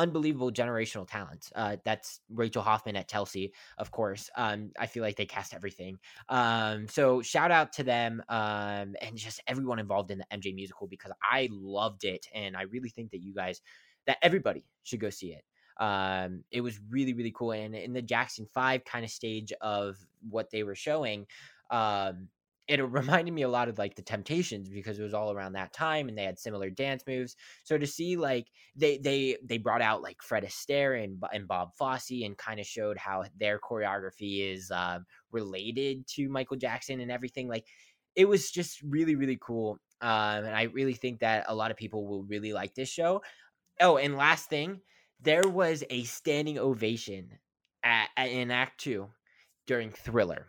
unbelievable 0.00 0.50
generational 0.50 1.06
talents. 1.06 1.52
Uh, 1.54 1.76
that's 1.84 2.20
Rachel 2.30 2.62
Hoffman 2.62 2.96
at 2.96 3.06
Telsey, 3.06 3.50
of 3.76 3.90
course. 3.90 4.30
Um, 4.34 4.70
I 4.78 4.86
feel 4.86 5.02
like 5.02 5.16
they 5.16 5.26
cast 5.26 5.52
everything. 5.52 5.98
Um, 6.30 6.88
so 6.88 7.20
shout 7.20 7.50
out 7.50 7.74
to 7.74 7.82
them 7.82 8.22
um, 8.30 8.94
and 9.02 9.14
just 9.14 9.42
everyone 9.46 9.78
involved 9.78 10.10
in 10.10 10.16
the 10.16 10.24
MJ 10.32 10.54
musical 10.54 10.86
because 10.86 11.12
I 11.22 11.50
loved 11.52 12.04
it, 12.04 12.26
and 12.34 12.56
I 12.56 12.62
really 12.62 12.88
think 12.88 13.10
that 13.10 13.22
you 13.22 13.34
guys, 13.34 13.60
that 14.06 14.16
everybody 14.22 14.64
should 14.84 15.00
go 15.00 15.10
see 15.10 15.34
it. 15.34 15.44
Um, 15.78 16.44
it 16.50 16.62
was 16.62 16.80
really 16.88 17.12
really 17.12 17.32
cool, 17.36 17.52
and 17.52 17.74
in 17.74 17.92
the 17.92 18.02
Jackson 18.02 18.46
Five 18.46 18.84
kind 18.84 19.04
of 19.04 19.10
stage 19.10 19.52
of 19.60 19.96
what 20.28 20.50
they 20.50 20.62
were 20.62 20.74
showing. 20.74 21.26
Um, 21.70 22.28
it 22.70 22.82
reminded 22.82 23.34
me 23.34 23.42
a 23.42 23.48
lot 23.48 23.68
of 23.68 23.78
like 23.78 23.96
the 23.96 24.02
Temptations 24.02 24.68
because 24.68 24.98
it 24.98 25.02
was 25.02 25.14
all 25.14 25.32
around 25.32 25.54
that 25.54 25.72
time 25.72 26.08
and 26.08 26.16
they 26.16 26.22
had 26.22 26.38
similar 26.38 26.70
dance 26.70 27.02
moves. 27.06 27.36
So 27.64 27.76
to 27.76 27.86
see 27.86 28.16
like 28.16 28.46
they 28.76 28.98
they 28.98 29.36
they 29.44 29.58
brought 29.58 29.82
out 29.82 30.02
like 30.02 30.22
Fred 30.22 30.44
Astaire 30.44 31.02
and 31.02 31.22
and 31.32 31.48
Bob 31.48 31.74
Fosse 31.76 32.22
and 32.22 32.38
kind 32.38 32.60
of 32.60 32.66
showed 32.66 32.96
how 32.96 33.24
their 33.36 33.58
choreography 33.58 34.54
is 34.54 34.70
uh, 34.70 35.00
related 35.32 36.06
to 36.08 36.28
Michael 36.28 36.56
Jackson 36.56 37.00
and 37.00 37.10
everything. 37.10 37.48
Like 37.48 37.66
it 38.14 38.26
was 38.26 38.50
just 38.50 38.80
really 38.82 39.16
really 39.16 39.38
cool. 39.40 39.78
Um, 40.00 40.44
and 40.44 40.56
I 40.56 40.62
really 40.62 40.94
think 40.94 41.20
that 41.20 41.44
a 41.48 41.54
lot 41.54 41.70
of 41.70 41.76
people 41.76 42.06
will 42.06 42.22
really 42.22 42.52
like 42.52 42.74
this 42.74 42.88
show. 42.88 43.22
Oh, 43.80 43.96
and 43.96 44.16
last 44.16 44.48
thing, 44.48 44.80
there 45.20 45.46
was 45.46 45.82
a 45.90 46.04
standing 46.04 46.58
ovation 46.58 47.38
at, 47.82 48.08
at 48.16 48.30
in 48.30 48.50
Act 48.50 48.80
Two 48.80 49.08
during 49.66 49.90
Thriller 49.90 50.46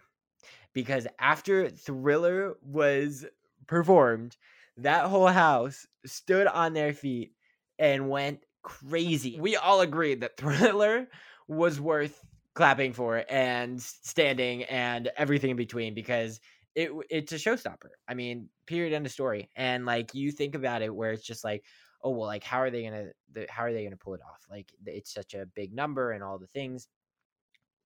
because 0.73 1.07
after 1.19 1.69
Thriller 1.69 2.57
was 2.61 3.25
performed, 3.67 4.37
that 4.77 5.05
whole 5.05 5.27
house 5.27 5.85
stood 6.05 6.47
on 6.47 6.73
their 6.73 6.93
feet 6.93 7.33
and 7.79 8.09
went 8.09 8.45
crazy. 8.63 9.37
We 9.39 9.55
all 9.55 9.81
agreed 9.81 10.21
that 10.21 10.37
Thriller 10.37 11.07
was 11.47 11.79
worth 11.79 12.23
clapping 12.53 12.93
for 12.93 13.23
and 13.29 13.81
standing 13.81 14.63
and 14.63 15.09
everything 15.17 15.51
in 15.51 15.57
between 15.57 15.93
because 15.93 16.39
it 16.75 16.91
it's 17.09 17.31
a 17.33 17.35
showstopper. 17.35 17.89
I 18.07 18.13
mean, 18.13 18.49
period 18.65 18.93
end 18.93 19.05
of 19.05 19.11
story. 19.11 19.49
And 19.55 19.85
like 19.85 20.13
you 20.13 20.31
think 20.31 20.55
about 20.55 20.81
it 20.81 20.93
where 20.93 21.11
it's 21.11 21.25
just 21.25 21.43
like, 21.43 21.63
oh 22.03 22.11
well, 22.11 22.27
like 22.27 22.43
how 22.43 22.59
are 22.59 22.69
they 22.69 22.83
gonna 22.83 23.07
how 23.49 23.63
are 23.63 23.73
they 23.73 23.83
gonna 23.83 23.97
pull 23.97 24.13
it 24.13 24.21
off? 24.21 24.45
Like 24.49 24.71
it's 24.85 25.13
such 25.13 25.33
a 25.33 25.45
big 25.55 25.73
number 25.73 26.11
and 26.11 26.23
all 26.23 26.37
the 26.37 26.47
things 26.47 26.87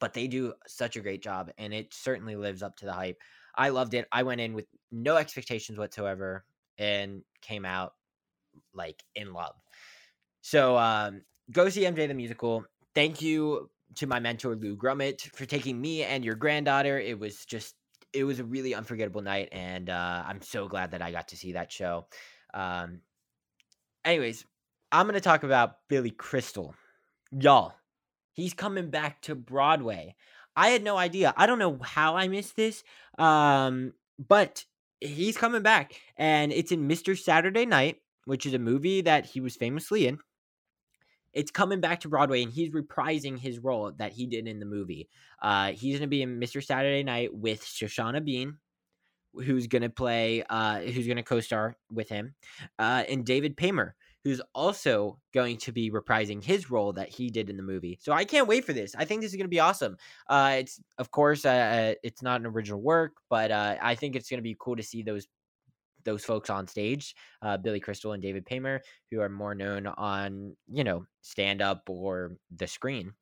but 0.06 0.14
they 0.14 0.28
do 0.28 0.54
such 0.68 0.98
a 0.98 1.02
great 1.02 1.24
job 1.24 1.50
and 1.58 1.74
it 1.74 1.92
certainly 1.92 2.36
lives 2.36 2.62
up 2.62 2.76
to 2.76 2.86
the 2.86 2.94
hype. 2.94 3.18
I 3.56 3.70
loved 3.70 3.96
it. 3.96 4.08
I 4.12 4.22
went 4.22 4.40
in 4.40 4.54
with 4.54 4.68
no 4.92 5.16
expectations 5.16 5.80
whatsoever 5.80 6.46
and 6.78 7.24
came 7.42 7.66
out 7.66 7.94
like 8.72 9.02
in 9.16 9.34
love. 9.34 9.56
So 10.42 10.78
um 10.78 11.24
go 11.52 11.70
see 11.70 11.86
MJ 11.86 12.08
the 12.08 12.14
musical. 12.14 12.66
Thank 12.94 13.20
you 13.20 13.72
to 13.96 14.06
my 14.06 14.20
mentor 14.20 14.56
Lou 14.56 14.76
Grummet 14.76 15.22
for 15.34 15.48
taking 15.48 15.82
me 15.82 16.04
and 16.04 16.24
your 16.24 16.36
granddaughter. 16.36 17.00
It 17.00 17.20
was 17.20 17.44
just 17.44 17.74
it 18.14 18.26
was 18.26 18.40
a 18.40 18.44
really 18.44 18.76
unforgettable 18.76 19.24
night 19.24 19.50
and 19.52 19.90
uh 19.90 20.24
I'm 20.28 20.44
so 20.44 20.68
glad 20.68 20.92
that 20.92 21.02
I 21.02 21.10
got 21.10 21.30
to 21.30 21.36
see 21.36 21.54
that 21.54 21.72
show. 21.72 22.06
Um 22.54 23.02
anyways, 24.06 24.46
I'm 24.92 25.08
going 25.08 25.16
to 25.16 25.20
talk 25.20 25.42
about 25.42 25.78
Billy 25.90 26.12
Crystal. 26.12 26.76
Y'all, 27.32 27.74
He's 28.36 28.54
coming 28.54 28.90
back 28.90 29.22
to 29.24 29.34
Broadway. 29.34 30.16
I 30.56 30.70
had 30.70 30.84
no 30.84 30.98
idea. 30.98 31.34
I 31.36 31.48
don't 31.48 31.60
know 31.60 31.80
how 31.82 32.16
I 32.16 32.28
missed 32.28 32.56
this. 32.56 32.84
Um, 33.18 33.94
but 34.20 34.64
he's 35.02 35.38
coming 35.38 35.62
back 35.62 35.94
and 36.18 36.52
it's 36.52 36.72
in 36.72 36.88
Mr. 36.88 37.18
Saturday 37.18 37.66
Night, 37.66 37.98
which 38.26 38.46
is 38.46 38.54
a 38.54 38.60
movie 38.60 39.02
that 39.02 39.26
he 39.26 39.42
was 39.42 39.56
famously 39.56 40.08
in. 40.08 40.20
It's 41.34 41.52
coming 41.52 41.82
back 41.82 42.02
to 42.02 42.10
Broadway 42.10 42.44
and 42.44 42.52
he's 42.52 42.72
reprising 42.72 43.38
his 43.38 43.60
role 43.60 43.92
that 43.98 44.14
he 44.14 44.26
did 44.26 44.48
in 44.48 44.60
the 44.60 44.66
movie. 44.66 45.10
Uh, 45.42 45.72
he's 45.72 45.96
going 45.96 46.02
to 46.02 46.08
be 46.08 46.22
in 46.22 46.40
Mr. 46.40 46.64
Saturday 46.64 47.04
Night 47.04 47.34
with 47.34 47.62
Shoshana 47.62 48.24
Bean, 48.24 48.58
who's 49.34 49.68
going 49.68 49.82
to 49.82 49.90
play, 49.90 50.44
uh, 50.50 50.80
who's 50.80 51.08
going 51.08 51.18
to 51.18 51.24
co 51.24 51.42
star 51.42 51.76
with 51.92 52.08
him, 52.08 52.36
uh, 52.80 53.04
and 53.10 53.26
David 53.26 53.58
Paymer, 53.58 53.96
who's 54.26 54.42
also 54.56 55.20
going 55.36 55.56
to 55.56 55.72
be 55.72 55.92
reprising 55.92 56.44
his 56.44 56.72
role 56.72 56.92
that 56.94 57.10
he 57.10 57.30
did 57.30 57.48
in 57.48 57.58
the 57.58 57.64
movie. 57.64 58.00
So 58.02 58.12
I 58.12 58.26
can't 58.26 58.48
wait 58.48 58.66
for 58.66 58.74
this. 58.74 58.96
I 58.96 59.06
think 59.06 59.22
this 59.22 59.32
is 59.32 59.38
going 59.38 59.46
to 59.46 59.50
be 59.50 59.60
awesome. 59.60 59.98
Uh, 60.28 60.56
it's 60.60 60.82
of 60.98 61.12
course 61.12 61.46
uh, 61.46 61.50
uh, 61.50 61.94
it's 62.04 62.24
not 62.24 62.42
an 62.42 62.48
original 62.48 62.82
work, 62.82 63.14
but 63.30 63.52
uh, 63.52 63.76
I 63.80 63.94
think 63.94 64.16
it's 64.16 64.28
going 64.28 64.40
to 64.40 64.44
be 64.44 64.58
cool 64.60 64.76
to 64.76 64.84
see 64.84 65.04
those 65.04 65.28
those 66.06 66.26
folks 66.26 66.50
on 66.52 66.68
stage, 66.68 67.16
uh, 67.42 67.58
Billy 67.58 67.80
Crystal 67.80 68.14
and 68.14 68.22
David 68.22 68.46
Paymer, 68.46 68.80
who 69.10 69.22
are 69.22 69.30
more 69.30 69.56
known 69.56 69.86
on 69.86 70.56
you 70.72 70.84
know 70.84 71.06
stand 71.22 71.62
up 71.62 71.84
or 71.88 72.36
the 72.56 72.68
screen 72.68 73.14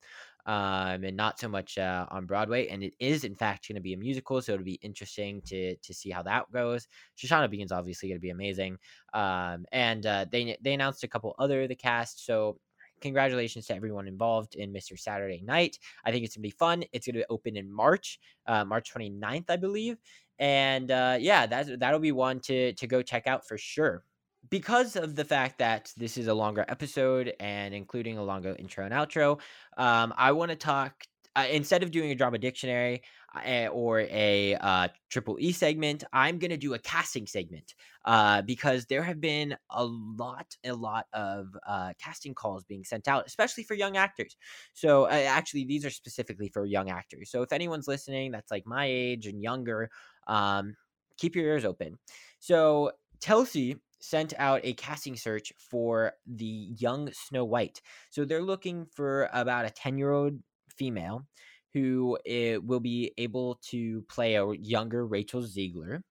um, 0.46 1.04
and 1.04 1.16
not 1.16 1.38
so 1.38 1.48
much 1.48 1.78
uh, 1.78 2.06
on 2.10 2.26
Broadway. 2.26 2.68
And 2.68 2.82
it 2.82 2.94
is, 2.98 3.24
in 3.24 3.34
fact, 3.34 3.68
going 3.68 3.76
to 3.76 3.82
be 3.82 3.94
a 3.94 3.98
musical, 3.98 4.40
so 4.42 4.52
it'll 4.52 4.64
be 4.64 4.80
interesting 4.82 5.40
to 5.46 5.76
to 5.76 5.94
see 5.94 6.10
how 6.10 6.22
that 6.22 6.50
goes. 6.52 6.86
Shoshana 7.18 7.50
Bean's 7.50 7.72
obviously 7.72 8.08
going 8.08 8.18
to 8.18 8.22
be 8.22 8.30
amazing, 8.30 8.78
um, 9.12 9.64
and 9.72 10.04
uh, 10.06 10.26
they 10.30 10.56
they 10.60 10.74
announced 10.74 11.04
a 11.04 11.08
couple 11.08 11.34
other 11.38 11.62
of 11.62 11.68
the 11.68 11.74
cast. 11.74 12.24
So 12.26 12.58
congratulations 13.00 13.66
to 13.66 13.74
everyone 13.74 14.08
involved 14.08 14.54
in 14.54 14.72
Mr. 14.72 14.98
Saturday 14.98 15.42
Night. 15.44 15.78
I 16.04 16.10
think 16.10 16.24
it's 16.24 16.36
going 16.36 16.42
to 16.42 16.48
be 16.48 16.56
fun. 16.58 16.84
It's 16.92 17.06
going 17.06 17.16
to 17.16 17.26
open 17.28 17.56
in 17.56 17.70
March, 17.70 18.18
uh, 18.46 18.64
March 18.64 18.92
29th, 18.94 19.44
I 19.48 19.56
believe. 19.56 19.98
And 20.38 20.90
uh, 20.90 21.16
yeah, 21.20 21.46
that 21.46 21.78
that'll 21.78 22.00
be 22.00 22.12
one 22.12 22.40
to 22.40 22.72
to 22.72 22.86
go 22.86 23.02
check 23.02 23.26
out 23.26 23.46
for 23.46 23.56
sure 23.56 24.04
because 24.50 24.96
of 24.96 25.16
the 25.16 25.24
fact 25.24 25.58
that 25.58 25.92
this 25.96 26.16
is 26.16 26.26
a 26.26 26.34
longer 26.34 26.64
episode 26.68 27.32
and 27.40 27.74
including 27.74 28.18
a 28.18 28.24
longer 28.24 28.54
intro 28.58 28.84
and 28.84 28.94
outro, 28.94 29.40
um, 29.76 30.12
I 30.16 30.32
want 30.32 30.50
to 30.50 30.56
talk 30.56 31.06
uh, 31.36 31.46
instead 31.50 31.82
of 31.82 31.90
doing 31.90 32.10
a 32.10 32.14
drama 32.14 32.38
dictionary 32.38 33.02
uh, 33.34 33.66
or 33.66 34.00
a 34.02 34.54
uh, 34.60 34.88
triple 35.10 35.36
E 35.40 35.50
segment, 35.50 36.04
I'm 36.12 36.38
gonna 36.38 36.56
do 36.56 36.74
a 36.74 36.78
casting 36.78 37.26
segment 37.26 37.74
uh, 38.04 38.42
because 38.42 38.86
there 38.86 39.02
have 39.02 39.20
been 39.20 39.56
a 39.70 39.84
lot, 39.84 40.56
a 40.64 40.72
lot 40.72 41.06
of 41.12 41.48
uh, 41.66 41.92
casting 41.98 42.34
calls 42.34 42.62
being 42.64 42.84
sent 42.84 43.08
out, 43.08 43.26
especially 43.26 43.64
for 43.64 43.74
young 43.74 43.96
actors. 43.96 44.36
So 44.74 45.04
uh, 45.04 45.24
actually, 45.26 45.64
these 45.64 45.84
are 45.84 45.90
specifically 45.90 46.48
for 46.48 46.64
young 46.64 46.90
actors. 46.90 47.30
So 47.30 47.42
if 47.42 47.52
anyone's 47.52 47.88
listening 47.88 48.30
that's 48.30 48.52
like 48.52 48.66
my 48.66 48.86
age 48.86 49.26
and 49.26 49.42
younger, 49.42 49.90
um, 50.28 50.76
keep 51.16 51.34
your 51.34 51.46
ears 51.46 51.64
open. 51.64 51.98
So 52.38 52.92
Telsey 53.20 53.80
sent 54.04 54.34
out 54.38 54.60
a 54.64 54.74
casting 54.74 55.16
search 55.16 55.52
for 55.58 56.12
the 56.26 56.68
young 56.78 57.10
Snow 57.12 57.44
White. 57.44 57.80
So 58.10 58.24
they're 58.24 58.42
looking 58.42 58.86
for 58.94 59.30
about 59.32 59.64
a 59.64 59.70
10 59.70 59.96
year 59.96 60.12
old 60.12 60.34
female 60.76 61.26
who 61.72 62.18
eh, 62.26 62.58
will 62.58 62.80
be 62.80 63.12
able 63.16 63.58
to 63.70 64.02
play 64.02 64.36
a 64.36 64.52
younger 64.52 65.06
Rachel 65.06 65.42
Zegler, 65.42 66.02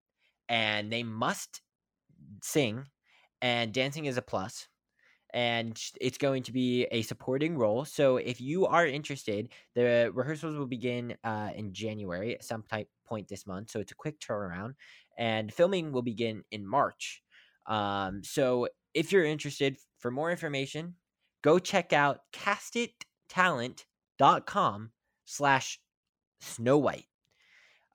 And 0.50 0.91
they 0.91 1.03
must 1.03 1.62
sing, 2.41 2.85
and 3.41 3.71
dancing 3.71 4.05
is 4.05 4.17
a 4.17 4.21
plus. 4.21 4.67
And 5.33 5.79
it's 6.00 6.19
going 6.19 6.43
to 6.43 6.51
be 6.51 6.85
a 6.91 7.01
supporting 7.01 7.57
role. 7.57 7.85
So 7.85 8.17
if 8.17 8.39
you 8.39 8.67
are 8.67 8.85
interested, 8.85 9.50
the 9.73 10.12
rehearsals 10.13 10.55
will 10.55 10.67
begin 10.67 11.15
uh, 11.23 11.50
in 11.55 11.73
January 11.73 12.35
at 12.35 12.43
some 12.43 12.63
point 13.07 13.27
this 13.27 13.47
month. 13.47 13.71
So 13.71 13.79
it's 13.79 13.91
a 13.91 13.95
quick 13.95 14.19
turnaround. 14.19 14.73
And 15.17 15.51
filming 15.51 15.91
will 15.91 16.03
begin 16.03 16.43
in 16.51 16.67
March. 16.67 17.23
Um, 17.67 18.24
so 18.24 18.70
if 18.93 19.12
you're 19.12 19.25
interested 19.25 19.75
for 20.00 20.12
more 20.12 20.32
information, 20.32 20.96
go 21.43 21.60
check 21.60 21.91
out 21.93 22.20
castittalent.com 22.34 24.91
slash 25.25 25.79
Snow 26.41 26.77
White. 26.77 27.05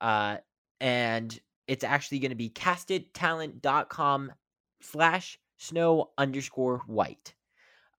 Uh, 0.00 0.38
and 0.80 1.38
it's 1.66 1.84
actually 1.84 2.20
going 2.20 2.30
to 2.30 2.37
be 2.37 2.50
castittalent.com 2.50 4.32
slash 4.80 5.38
snow 5.58 6.10
underscore 6.16 6.82
white. 6.87 7.34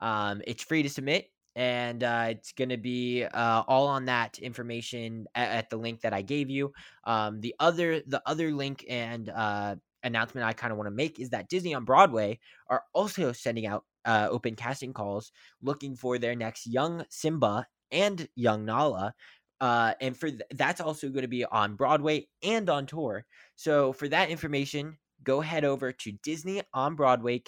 Um, 0.01 0.41
it's 0.47 0.63
free 0.63 0.81
to 0.83 0.89
submit 0.89 1.27
and 1.55 2.03
uh, 2.03 2.27
it's 2.29 2.53
going 2.53 2.69
to 2.69 2.77
be 2.77 3.25
uh, 3.25 3.63
all 3.67 3.87
on 3.87 4.05
that 4.05 4.39
information 4.39 5.25
at, 5.35 5.49
at, 5.49 5.69
the 5.69 5.77
link 5.77 6.01
that 6.01 6.13
I 6.13 6.21
gave 6.21 6.49
you. 6.49 6.71
Um, 7.03 7.41
the 7.41 7.53
other 7.59 8.01
the 8.07 8.21
other 8.25 8.51
link 8.51 8.85
and 8.87 9.29
uh, 9.29 9.75
announcement 10.03 10.47
I 10.47 10.53
kind 10.53 10.71
of 10.71 10.77
want 10.77 10.87
to 10.87 10.95
make 10.95 11.19
is 11.19 11.29
that 11.31 11.49
Disney 11.49 11.73
on 11.73 11.85
Broadway 11.85 12.39
are 12.67 12.83
also 12.93 13.31
sending 13.31 13.65
out 13.65 13.85
uh, 14.05 14.27
open 14.31 14.55
casting 14.55 14.93
calls 14.93 15.31
looking 15.61 15.95
for 15.95 16.17
their 16.17 16.35
next 16.35 16.65
young 16.67 17.05
Simba 17.09 17.67
and 17.91 18.27
young 18.35 18.65
Nala 18.65 19.13
Uh, 19.61 19.93
and 19.99 20.15
for 20.15 20.29
th- 20.29 20.41
that's 20.55 20.79
also 20.79 21.09
going 21.09 21.23
to 21.23 21.27
be 21.27 21.43
on 21.45 21.75
Broadway 21.75 22.27
and 22.43 22.69
on 22.69 22.85
tour. 22.85 23.25
So 23.55 23.91
for 23.91 24.07
that 24.07 24.29
information, 24.29 24.97
go 25.23 25.41
head 25.41 25.65
over 25.65 25.91
to 25.91 26.11
Disney 26.23 26.61
on 26.73 26.95
Broadway 26.95 27.43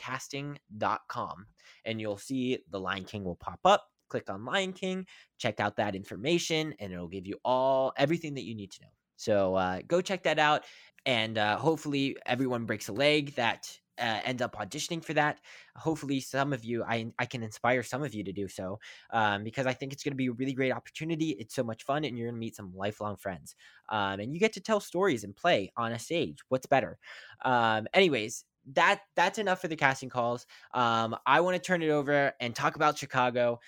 and 1.86 2.02
you'll 2.02 2.18
see 2.18 2.60
the 2.70 2.80
Lion 2.80 3.06
King 3.06 3.24
will 3.24 3.38
pop 3.38 3.60
up. 3.64 3.88
Click 4.10 4.30
on 4.30 4.44
Lion 4.44 4.74
King, 4.74 5.06
check 5.38 5.62
out 5.62 5.78
that 5.78 5.96
information, 5.96 6.76
and 6.80 6.92
it'll 6.92 7.08
give 7.08 7.26
you 7.26 7.38
all 7.46 7.94
everything 7.96 8.34
that 8.34 8.44
you 8.44 8.56
need 8.56 8.72
to 8.72 8.82
know. 8.82 8.90
So 9.22 9.56
uh, 9.56 9.82
go 9.88 10.02
check 10.02 10.24
that 10.24 10.40
out, 10.40 10.66
and 11.06 11.38
uh, 11.38 11.58
hopefully 11.58 12.18
everyone 12.26 12.66
breaks 12.66 12.88
a 12.90 12.94
leg 12.94 13.36
that 13.36 13.72
uh, 13.98 14.20
end 14.24 14.42
up 14.42 14.56
auditioning 14.56 15.04
for 15.04 15.14
that. 15.14 15.40
Hopefully, 15.76 16.20
some 16.20 16.54
of 16.54 16.64
you, 16.64 16.84
I 16.84 17.12
I 17.20 17.26
can 17.26 17.44
inspire 17.44 17.84
some 17.84 18.04
of 18.04 18.14
you 18.14 18.24
to 18.24 18.34
do 18.34 18.48
so, 18.48 18.80
um, 19.12 19.44
because 19.44 19.66
I 19.68 19.74
think 19.74 19.94
it's 19.94 20.04
going 20.04 20.14
to 20.14 20.18
be 20.18 20.28
a 20.28 20.32
really 20.32 20.54
great 20.54 20.72
opportunity. 20.72 21.32
It's 21.32 21.56
so 21.56 21.64
much 21.64 21.84
fun, 21.84 22.04
and 22.04 22.18
you're 22.18 22.28
going 22.28 22.36
to 22.36 22.40
meet 22.40 22.56
some 22.56 22.74
lifelong 22.76 23.16
friends, 23.18 23.56
um, 23.90 24.20
and 24.20 24.34
you 24.34 24.40
get 24.40 24.54
to 24.54 24.62
tell 24.62 24.80
stories 24.80 25.24
and 25.24 25.36
play 25.36 25.72
on 25.78 25.92
a 25.92 26.00
stage. 26.00 26.40
What's 26.50 26.66
better? 26.68 26.98
Um, 27.44 27.88
anyways, 27.94 28.46
that 28.74 29.02
that's 29.16 29.38
enough 29.40 29.62
for 29.62 29.68
the 29.68 29.76
casting 29.76 30.10
calls. 30.10 30.46
Um, 30.74 31.16
I 31.26 31.42
want 31.42 31.56
to 31.56 31.62
turn 31.62 31.82
it 31.82 31.90
over 31.90 32.34
and 32.40 32.56
talk 32.56 32.76
about 32.76 32.98
Chicago. 32.98 33.60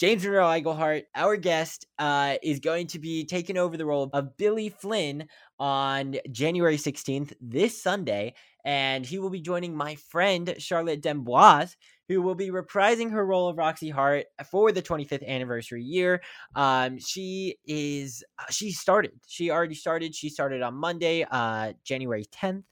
James 0.00 0.24
Monroe 0.24 0.46
Iglehart, 0.46 1.02
our 1.14 1.36
guest, 1.36 1.86
uh, 1.98 2.36
is 2.42 2.58
going 2.58 2.86
to 2.86 2.98
be 2.98 3.26
taking 3.26 3.58
over 3.58 3.76
the 3.76 3.84
role 3.84 4.08
of 4.14 4.34
Billy 4.38 4.70
Flynn 4.70 5.26
on 5.58 6.16
January 6.32 6.78
16th, 6.78 7.34
this 7.38 7.82
Sunday. 7.82 8.32
And 8.64 9.04
he 9.04 9.18
will 9.18 9.28
be 9.28 9.42
joining 9.42 9.76
my 9.76 9.96
friend, 9.96 10.54
Charlotte 10.56 11.02
d'Amboise, 11.02 11.76
who 12.08 12.22
will 12.22 12.34
be 12.34 12.48
reprising 12.48 13.10
her 13.10 13.26
role 13.26 13.50
of 13.50 13.58
Roxie 13.58 13.90
Hart 13.90 14.24
for 14.50 14.72
the 14.72 14.80
25th 14.80 15.26
anniversary 15.26 15.84
year. 15.84 16.22
Um, 16.54 16.98
she 16.98 17.56
is, 17.66 18.24
uh, 18.38 18.44
she 18.48 18.72
started, 18.72 19.12
she 19.26 19.50
already 19.50 19.74
started. 19.74 20.14
She 20.14 20.30
started 20.30 20.62
on 20.62 20.76
Monday, 20.76 21.26
uh, 21.30 21.74
January 21.84 22.24
10th 22.24 22.62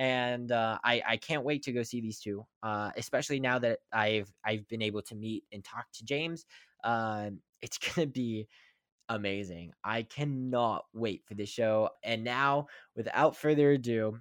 and 0.00 0.50
uh, 0.50 0.78
I 0.82 1.02
I 1.06 1.16
can't 1.18 1.44
wait 1.44 1.62
to 1.64 1.72
go 1.72 1.82
see 1.82 2.00
these 2.00 2.20
two. 2.20 2.46
Uh, 2.62 2.90
especially 2.96 3.38
now 3.38 3.58
that 3.58 3.80
I've 3.92 4.32
I've 4.42 4.66
been 4.66 4.80
able 4.80 5.02
to 5.02 5.14
meet 5.14 5.44
and 5.52 5.62
talk 5.62 5.84
to 5.92 6.04
James. 6.04 6.46
Um, 6.84 7.40
it's 7.62 7.78
gonna 7.94 8.06
be 8.06 8.48
amazing. 9.08 9.72
I 9.84 10.02
cannot 10.02 10.84
wait 10.92 11.22
for 11.26 11.34
this 11.34 11.48
show. 11.48 11.90
And 12.02 12.24
now, 12.24 12.68
without 12.96 13.36
further 13.36 13.72
ado, 13.72 14.18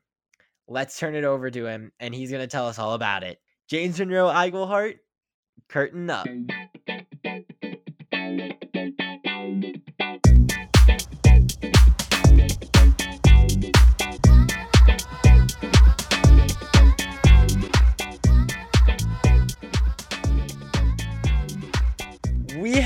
let's 0.68 0.98
turn 0.98 1.16
it 1.16 1.24
over 1.24 1.50
to 1.50 1.66
him, 1.66 1.92
and 2.00 2.14
he's 2.14 2.32
gonna 2.32 2.48
tell 2.48 2.68
us 2.68 2.80
all 2.80 2.94
about 2.94 3.24
it. 3.24 3.40
James 3.70 4.00
Monroe 4.00 4.30
Iglehart, 4.30 4.96
curtain 5.68 6.10
up. 6.10 6.28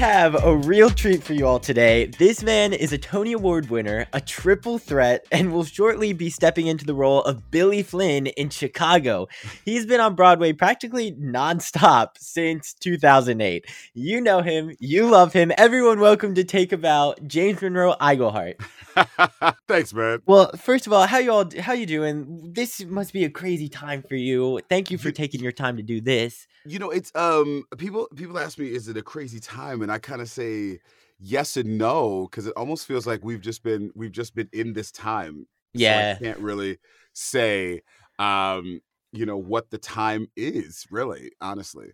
Have 0.04 0.44
a 0.44 0.54
real 0.54 0.90
treat 0.90 1.24
for 1.24 1.32
you 1.32 1.48
all 1.48 1.62
today. 1.62 2.08
This 2.08 2.44
man 2.44 2.74
is 2.74 2.92
a 2.92 2.98
Tony 2.98 3.32
Award 3.32 3.70
winner, 3.70 4.06
a 4.12 4.20
triple 4.20 4.78
threat, 4.78 5.26
and 5.32 5.54
will 5.54 5.64
shortly 5.64 6.12
be 6.12 6.30
stepping 6.30 6.68
into 6.68 6.84
the 6.84 6.94
role 6.94 7.24
of 7.24 7.50
Billy 7.52 7.84
Flynn 7.84 8.28
in 8.28 8.50
Chicago. 8.50 9.30
He's 9.64 9.86
been 9.86 10.02
on 10.02 10.16
Broadway 10.16 10.52
practically 10.52 11.14
nonstop 11.14 12.18
since 12.18 12.74
2008. 12.74 13.66
You 13.94 14.20
know 14.20 14.42
him, 14.42 14.76
you 14.78 15.10
love 15.10 15.32
him. 15.32 15.54
Everyone, 15.58 16.02
welcome 16.02 16.36
to 16.36 16.44
Take 16.44 16.74
a 16.74 16.78
Bow 16.78 17.16
James 17.26 17.62
Monroe 17.62 17.96
Iglehart. 18.02 18.56
Thanks, 19.70 19.94
man. 19.94 20.20
Well, 20.26 20.52
first 20.58 20.86
of 20.86 20.92
all, 20.92 21.08
how 21.08 21.20
you 21.20 21.32
all 21.32 21.50
how 21.62 21.72
you 21.72 21.86
doing? 21.86 22.52
This 22.54 22.84
must 22.84 23.14
be 23.14 23.24
a 23.24 23.30
crazy 23.30 23.70
time 23.70 24.04
for 24.04 24.16
you. 24.16 24.60
Thank 24.68 24.92
you 24.92 24.98
for 24.98 25.12
taking 25.12 25.42
your 25.42 25.54
time 25.54 25.78
to 25.78 25.82
do 25.82 26.02
this. 26.02 26.46
You 26.66 26.80
know, 26.80 26.90
it's 26.92 27.14
um 27.16 27.66
people 27.78 28.08
people 28.16 28.40
ask 28.40 28.58
me, 28.58 28.72
is 28.74 28.88
it 28.88 28.96
a 28.98 29.02
crazy 29.04 29.40
time? 29.40 29.82
And 29.82 29.92
I 29.92 30.00
kind 30.00 30.22
of 30.22 30.30
say 30.30 30.80
yes 31.20 31.58
and 31.58 31.78
no, 31.78 32.28
because 32.30 32.48
it 32.48 32.54
almost 32.56 32.86
feels 32.88 33.06
like 33.06 33.24
we've 33.24 33.42
just 33.42 33.64
been 33.64 33.92
we've 33.96 34.12
just 34.12 34.34
been 34.36 34.50
in 34.54 34.74
this 34.74 34.92
time. 34.92 35.46
So 35.76 35.96
Yeah. 35.96 35.98
I 35.98 36.24
can't 36.24 36.40
really 36.40 36.78
say 37.14 37.82
um, 38.20 38.80
you 39.12 39.26
know, 39.26 39.38
what 39.38 39.70
the 39.72 39.78
time 39.78 40.28
is, 40.36 40.86
really, 40.92 41.32
honestly. 41.42 41.92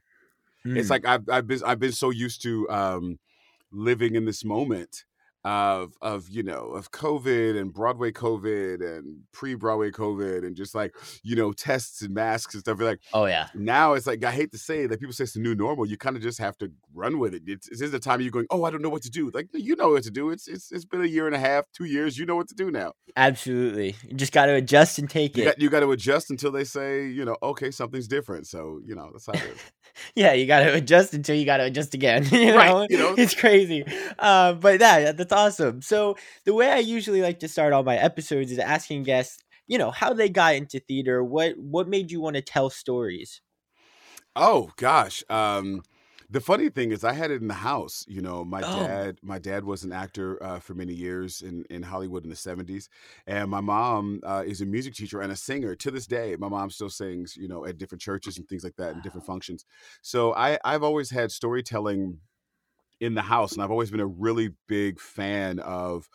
It's 0.76 0.90
Mm. 0.90 0.92
like 0.92 1.06
I've 1.06 1.28
I've 1.30 1.48
been 1.48 1.62
I've 1.66 1.80
been 1.80 1.92
so 1.94 2.12
used 2.12 2.44
to 2.44 2.70
um 2.70 3.20
living 3.72 4.16
in 4.16 4.26
this 4.26 4.46
moment 4.46 5.06
of 5.46 5.94
of 6.02 6.28
you 6.30 6.44
know 6.44 6.66
of 6.72 6.92
COVID 6.92 7.58
and 7.60 7.74
Broadway 7.74 8.12
COVID 8.12 8.82
and 8.86 9.22
pre 9.32 9.56
Broadway 9.56 9.90
COVID 9.92 10.46
and 10.46 10.56
just 10.56 10.76
like 10.76 10.94
you 11.24 11.36
know 11.36 11.52
tests 11.54 12.02
and 12.02 12.14
masks 12.14 12.54
and 12.54 12.62
stuff. 12.62 12.78
You're 12.80 12.90
like 12.90 13.00
Oh 13.14 13.26
yeah. 13.26 13.48
now 13.56 13.94
it's 13.94 14.06
like 14.08 14.24
I 14.24 14.32
hate 14.32 14.52
to 14.52 14.58
say 14.58 14.86
that 14.88 15.00
people 15.00 15.14
say 15.14 15.24
it's 15.24 15.34
the 15.34 15.40
new 15.40 15.56
normal. 15.56 15.86
You 15.86 15.98
kind 15.98 16.16
of 16.18 16.22
just 16.22 16.40
have 16.40 16.58
to 16.60 16.72
run 16.94 17.20
with 17.20 17.34
it. 17.34 17.44
It's, 17.48 17.70
this 17.70 17.82
is 17.82 17.92
the 17.92 18.00
time 18.00 18.20
you're 18.22 18.32
going, 18.32 18.48
oh, 18.50 18.64
I 18.66 18.70
don't 18.72 18.82
know 18.82 18.90
what 18.90 19.04
to 19.04 19.10
do. 19.10 19.32
Like 19.34 19.48
you 19.54 19.76
know 19.76 19.90
what 19.92 20.04
to 20.04 20.12
do. 20.12 20.30
It's 20.30 20.48
it's 20.48 20.72
it's 20.72 20.86
been 20.86 21.02
a 21.02 21.08
year 21.08 21.26
and 21.26 21.36
a 21.36 21.40
half, 21.40 21.66
two 21.74 21.86
years. 21.86 22.18
You 22.18 22.26
know 22.26 22.36
what 22.36 22.50
to 22.50 22.56
do 22.56 22.70
now. 22.70 22.94
Absolutely. 23.16 23.96
You 24.08 24.16
just 24.16 24.34
got 24.34 24.48
to 24.48 24.54
adjust 24.56 25.00
and 25.00 25.10
take 25.10 25.38
You 25.38 25.44
it. 25.44 25.46
got 25.46 25.62
you 25.62 25.70
got 25.70 25.80
to 25.82 25.92
adjust 25.92 26.30
until 26.32 26.52
they 26.52 26.64
say 26.64 27.08
you 27.08 27.24
know 27.26 27.38
okay 27.42 27.72
something's 27.72 28.08
different. 28.08 28.48
So 28.48 28.82
you 28.86 28.96
know 28.96 29.10
that's 29.14 29.26
how 29.26 29.34
it 29.34 29.44
is. 29.52 29.60
yeah, 30.16 30.34
you 30.34 30.46
got 30.46 30.60
to 30.60 30.74
adjust 30.74 31.14
until 31.14 31.36
you 31.36 31.46
got 31.46 31.58
to 31.58 31.64
adjust 31.64 31.94
again. 31.94 32.26
You 32.32 32.56
Right, 32.56 32.70
know, 32.70 32.88
you 32.90 32.98
know? 32.98 33.16
it's 33.18 33.36
crazy. 33.36 33.84
Uh, 34.18 34.54
but 34.54 34.80
yeah, 34.80 35.12
that's 35.12 35.29
awesome. 35.34 35.82
So 35.82 36.16
the 36.46 36.54
way 36.54 36.70
I 36.72 36.78
usually 36.80 37.22
like 37.22 37.40
to 37.40 37.48
start 37.48 37.74
all 37.74 37.84
my 37.84 37.98
episodes 37.98 38.52
is 38.52 38.60
asking 38.60 39.04
guests, 39.04 39.38
you 39.68 39.78
know, 39.78 39.92
how 39.92 40.14
they 40.14 40.30
got 40.30 40.56
into 40.56 40.80
theater. 40.80 41.24
What 41.24 41.58
what 41.58 41.88
made 41.88 42.12
you 42.12 42.22
want 42.22 42.36
to 42.36 42.42
tell 42.42 42.70
stories? 42.70 43.42
Oh 44.36 44.70
gosh. 44.78 45.24
Um 45.30 45.84
the 46.32 46.40
funny 46.42 46.70
thing 46.70 46.92
is 46.92 47.04
I 47.04 47.14
had 47.14 47.32
it 47.32 47.42
in 47.42 47.48
the 47.48 47.56
house. 47.56 48.06
You 48.08 48.22
know, 48.22 48.46
my 48.46 48.62
Oh. 48.62 49.00
dad 49.02 49.18
my 49.24 49.40
dad 49.40 49.64
was 49.66 49.84
an 49.84 49.92
actor 49.92 50.42
uh, 50.44 50.60
for 50.60 50.76
many 50.76 50.94
years 50.94 51.42
in, 51.42 51.66
in 51.72 51.82
Hollywood 51.84 52.24
in 52.24 52.30
the 52.30 52.36
70s. 52.36 52.88
And 53.26 53.50
my 53.50 53.62
mom 53.62 54.22
uh, 54.24 54.44
is 54.46 54.62
a 54.62 54.66
music 54.66 54.94
teacher 54.94 55.22
and 55.22 55.32
a 55.32 55.36
singer 55.36 55.76
to 55.78 55.92
this 55.92 56.06
day. 56.08 56.36
My 56.36 56.48
mom 56.50 56.70
still 56.70 56.90
sings, 56.90 57.36
you 57.36 57.48
know, 57.48 57.66
at 57.66 57.78
different 57.80 58.02
churches 58.02 58.38
and 58.38 58.48
things 58.48 58.64
like 58.64 58.76
that 58.76 58.92
and 58.92 59.02
different 59.02 59.26
functions. 59.26 59.66
So 60.04 60.36
I, 60.36 60.60
I've 60.64 60.84
always 60.84 61.10
had 61.10 61.32
storytelling 61.32 62.22
in 63.00 63.14
the 63.16 63.22
house 63.22 63.54
and 63.54 63.64
I've 63.64 63.72
always 63.72 63.92
been 63.92 64.00
a 64.00 64.08
really 64.08 64.56
big 64.68 65.00
fan 65.00 65.60
of 65.60 66.10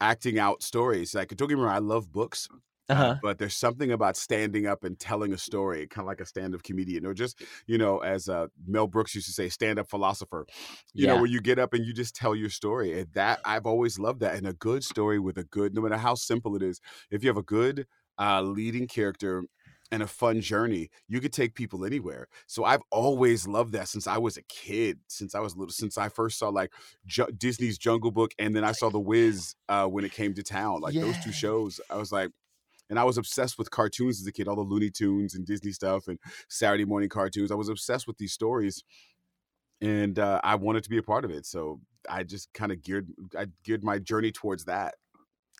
acting 0.00 0.38
out 0.38 0.62
stories. 0.62 1.14
Like 1.14 1.28
don't 1.36 1.48
get 1.48 1.56
me 1.58 1.64
wrong, 1.64 1.74
I 1.74 1.78
love 1.78 2.12
books. 2.12 2.48
Uh 2.88 2.94
Uh, 2.94 3.04
huh. 3.14 3.20
but 3.20 3.38
there's 3.38 3.56
something 3.56 3.92
about 3.92 4.16
standing 4.16 4.66
up 4.66 4.82
and 4.82 4.98
telling 4.98 5.34
a 5.34 5.38
story, 5.38 5.86
kind 5.86 6.04
of 6.04 6.06
like 6.08 6.22
a 6.22 6.26
stand-up 6.26 6.62
comedian, 6.62 7.04
or 7.04 7.12
just 7.12 7.42
you 7.66 7.76
know, 7.76 7.98
as 7.98 8.30
uh, 8.30 8.46
Mel 8.66 8.86
Brooks 8.86 9.14
used 9.14 9.26
to 9.26 9.32
say, 9.32 9.50
stand-up 9.50 9.90
philosopher. 9.90 10.46
You 10.94 11.06
know, 11.06 11.16
Yeah. 11.16 11.18
where 11.18 11.28
you 11.28 11.40
get 11.40 11.58
up 11.58 11.74
and 11.74 11.84
you 11.84 11.92
just 11.92 12.14
tell 12.16 12.34
your 12.34 12.50
story, 12.50 12.98
and 12.98 13.12
that 13.12 13.40
I've 13.44 13.66
always 13.66 13.98
loved 13.98 14.20
that. 14.20 14.36
And 14.36 14.46
a 14.46 14.54
good 14.54 14.84
story 14.84 15.18
with 15.18 15.38
a 15.38 15.44
good, 15.44 15.74
no 15.74 15.82
matter 15.82 15.98
how 15.98 16.14
simple 16.14 16.56
it 16.56 16.62
is, 16.62 16.80
if 17.10 17.22
you 17.22 17.28
have 17.28 17.36
a 17.36 17.42
good 17.42 17.86
uh, 18.18 18.42
leading 18.42 18.86
character 18.88 19.44
and 19.90 20.02
a 20.02 20.06
fun 20.06 20.40
journey, 20.40 20.90
you 21.08 21.20
could 21.20 21.32
take 21.32 21.54
people 21.54 21.84
anywhere. 21.84 22.28
So 22.46 22.64
I've 22.64 22.82
always 22.90 23.48
loved 23.48 23.72
that 23.72 23.88
since 23.88 24.06
I 24.06 24.18
was 24.18 24.36
a 24.36 24.42
kid, 24.42 24.98
since 25.08 25.34
I 25.34 25.40
was 25.40 25.56
little, 25.56 25.72
since 25.72 25.96
I 25.96 26.08
first 26.08 26.38
saw 26.38 26.48
like 26.48 26.72
Ju- 27.06 27.30
Disney's 27.36 27.78
Jungle 27.78 28.10
Book, 28.10 28.32
and 28.38 28.54
then 28.54 28.64
I 28.64 28.72
saw 28.72 28.90
The 28.90 29.00
Wiz 29.00 29.54
uh, 29.68 29.86
when 29.86 30.04
it 30.04 30.12
came 30.12 30.34
to 30.34 30.42
town. 30.42 30.80
Like 30.80 30.94
those 30.94 31.18
two 31.24 31.32
shows, 31.32 31.80
I 31.90 31.96
was 31.96 32.12
like 32.12 32.30
and 32.90 32.98
I 32.98 33.04
was 33.04 33.18
obsessed 33.18 33.58
with 33.58 33.70
cartoons 33.70 34.20
as 34.20 34.26
a 34.26 34.32
kid, 34.32 34.48
all 34.48 34.56
the 34.56 34.62
Looney 34.62 34.90
Tunes 34.90 35.34
and 35.34 35.46
Disney 35.46 35.72
stuff 35.72 36.08
and 36.08 36.18
Saturday 36.48 36.84
morning 36.84 37.08
cartoons. 37.08 37.52
I 37.52 37.54
was 37.54 37.68
obsessed 37.68 38.06
with 38.06 38.18
these 38.18 38.32
stories, 38.32 38.82
and 39.80 40.18
uh, 40.18 40.40
I 40.42 40.54
wanted 40.54 40.84
to 40.84 40.90
be 40.90 40.98
a 40.98 41.02
part 41.02 41.24
of 41.24 41.30
it. 41.30 41.46
So 41.46 41.80
I 42.08 42.22
just 42.22 42.52
kind 42.54 42.72
of 42.72 42.82
geared, 42.82 43.08
I 43.36 43.46
geared 43.64 43.84
my 43.84 43.98
journey 43.98 44.32
towards 44.32 44.64
that. 44.64 44.94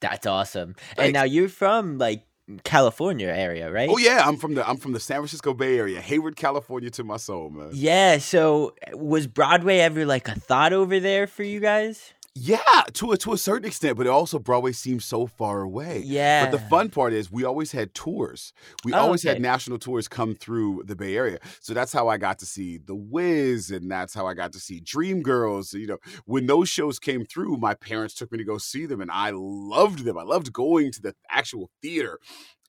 That's 0.01 0.27
awesome. 0.27 0.77
And 0.97 1.13
now 1.13 1.25
you're 1.25 1.49
from 1.49 1.99
like 1.99 2.25
California 2.65 3.29
area, 3.29 3.71
right? 3.71 3.89
Oh 3.91 3.99
yeah, 3.99 4.23
I'm 4.25 4.37
from 4.37 4.55
the 4.55 4.69
I'm 4.69 4.77
from 4.77 4.93
the 4.93 5.01
San 5.01 5.19
Francisco 5.19 5.55
Bay 5.55 5.79
Area, 5.79 6.01
Hayward, 6.01 6.37
California, 6.37 6.91
to 6.91 7.05
my 7.05 7.17
soul, 7.17 7.51
man. 7.51 7.71
Yeah. 7.73 8.19
So 8.19 8.75
eh, 8.83 8.93
was 8.95 9.27
Broadway 9.27 9.79
ever 9.79 10.07
like 10.07 10.29
a 10.29 10.35
thought 10.35 10.73
over 10.73 10.99
there 11.01 11.27
for 11.27 11.43
you 11.43 11.61
guys? 11.61 12.15
Yeah, 12.41 12.85
to 12.95 13.13
a 13.13 13.17
to 13.19 13.33
a 13.33 13.39
certain 13.39 13.67
extent, 13.67 13.97
but 13.97 14.07
it 14.07 14.11
also 14.11 14.39
Broadway 14.39 14.73
seems 14.73 15.05
so 15.05 15.27
far 15.27 15.63
away. 15.63 16.03
Yeah. 16.05 16.45
But 16.45 16.53
the 16.53 16.59
fun 16.69 16.89
part 16.91 17.13
is 17.13 17.33
we 17.33 17.45
always 17.45 17.73
had 17.73 17.95
tours. 17.95 18.53
We 18.85 18.93
Oh, 18.93 18.99
always 18.99 19.25
okay. 19.25 19.35
had 19.35 19.43
national 19.43 19.79
tours 19.79 20.07
come 20.09 20.35
through 20.35 20.85
the 20.87 20.95
Bay 20.95 21.17
Area. 21.17 21.39
So 21.61 21.75
that's 21.75 21.93
how 21.93 22.09
I 22.09 22.17
got 22.17 22.39
to 22.41 22.47
see 22.47 22.79
The 22.79 22.95
Wiz 22.95 23.71
and 23.71 23.91
that's 23.91 24.15
how 24.15 24.27
I 24.27 24.35
got 24.35 24.53
to 24.53 24.61
see 24.61 24.81
Dreamgirls. 24.81 25.75
You 25.75 25.87
know, 25.89 25.99
when 26.27 26.47
those 26.47 26.69
shows 26.69 26.99
came 26.99 27.25
through, 27.25 27.57
my 27.57 27.75
parents 27.75 28.15
took 28.15 28.31
me 28.31 28.39
to 28.39 28.45
go 28.45 28.59
see 28.59 28.87
them 28.87 29.01
and 29.01 29.11
I 29.11 29.31
loved 29.35 30.05
them. 30.05 30.17
I 30.17 30.23
loved 30.23 30.53
going 30.53 30.93
to 30.93 31.03
the 31.03 31.15
actual 31.31 31.71
theater 31.83 32.19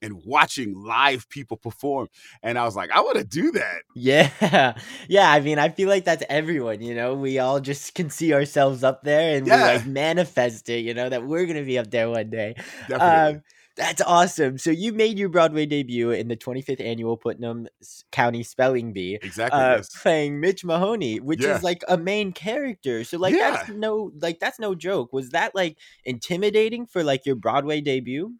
and 0.02 0.22
watching 0.24 0.74
live 0.74 1.28
people 1.28 1.56
perform. 1.56 2.08
And 2.42 2.58
I 2.58 2.64
was 2.64 2.76
like, 2.76 2.90
I 2.90 3.00
want 3.00 3.18
to 3.18 3.24
do 3.24 3.52
that. 3.52 3.82
Yeah. 3.94 4.74
Yeah. 5.08 5.30
I 5.30 5.40
mean, 5.40 5.58
I 5.58 5.68
feel 5.68 5.88
like 5.88 6.04
that's 6.04 6.22
everyone, 6.28 6.80
you 6.82 6.94
know, 6.94 7.14
we 7.14 7.38
all 7.38 7.60
just 7.60 7.94
can 7.94 8.10
see 8.10 8.32
ourselves 8.32 8.82
up 8.84 9.02
there 9.02 9.36
and 9.36 9.46
Yeah. 9.46 9.56
we 9.72 9.78
like 9.78 9.86
manifest 9.86 10.68
it, 10.68 10.84
you 10.84 10.94
know, 10.94 11.08
that 11.08 11.26
we're 11.26 11.44
going 11.46 11.56
to 11.58 11.64
be 11.64 11.78
up 11.78 11.90
there 11.90 12.08
one 12.10 12.30
day. 12.30 12.54
Definitely. 12.88 13.36
Um, 13.36 13.42
that's 13.76 14.02
awesome. 14.02 14.58
So 14.58 14.70
you 14.70 14.92
made 14.92 15.18
your 15.18 15.28
Broadway 15.30 15.64
debut 15.64 16.10
in 16.10 16.28
the 16.28 16.36
25th 16.36 16.80
annual 16.84 17.16
Putnam 17.16 17.66
County 18.12 18.42
Spelling 18.42 18.92
Bee. 18.92 19.18
exactly. 19.22 19.58
Uh, 19.58 19.76
yes. 19.76 19.88
playing 20.02 20.38
Mitch 20.40 20.64
Mahoney, 20.64 21.18
which 21.20 21.42
Yeah. 21.42 21.56
is 21.56 21.62
like 21.62 21.82
a 21.88 21.96
main 21.96 22.32
character. 22.32 23.04
So 23.04 23.16
like 23.18 23.34
that's 23.34 23.70
no 23.70 24.12
like 24.20 24.38
that's 24.38 24.58
no 24.58 24.74
joke. 24.74 25.12
Was 25.12 25.30
that 25.30 25.54
like 25.54 25.78
intimidating 26.04 26.84
for 26.86 27.02
like 27.02 27.24
your 27.24 27.36
Broadway 27.36 27.80
debut? 27.80 28.34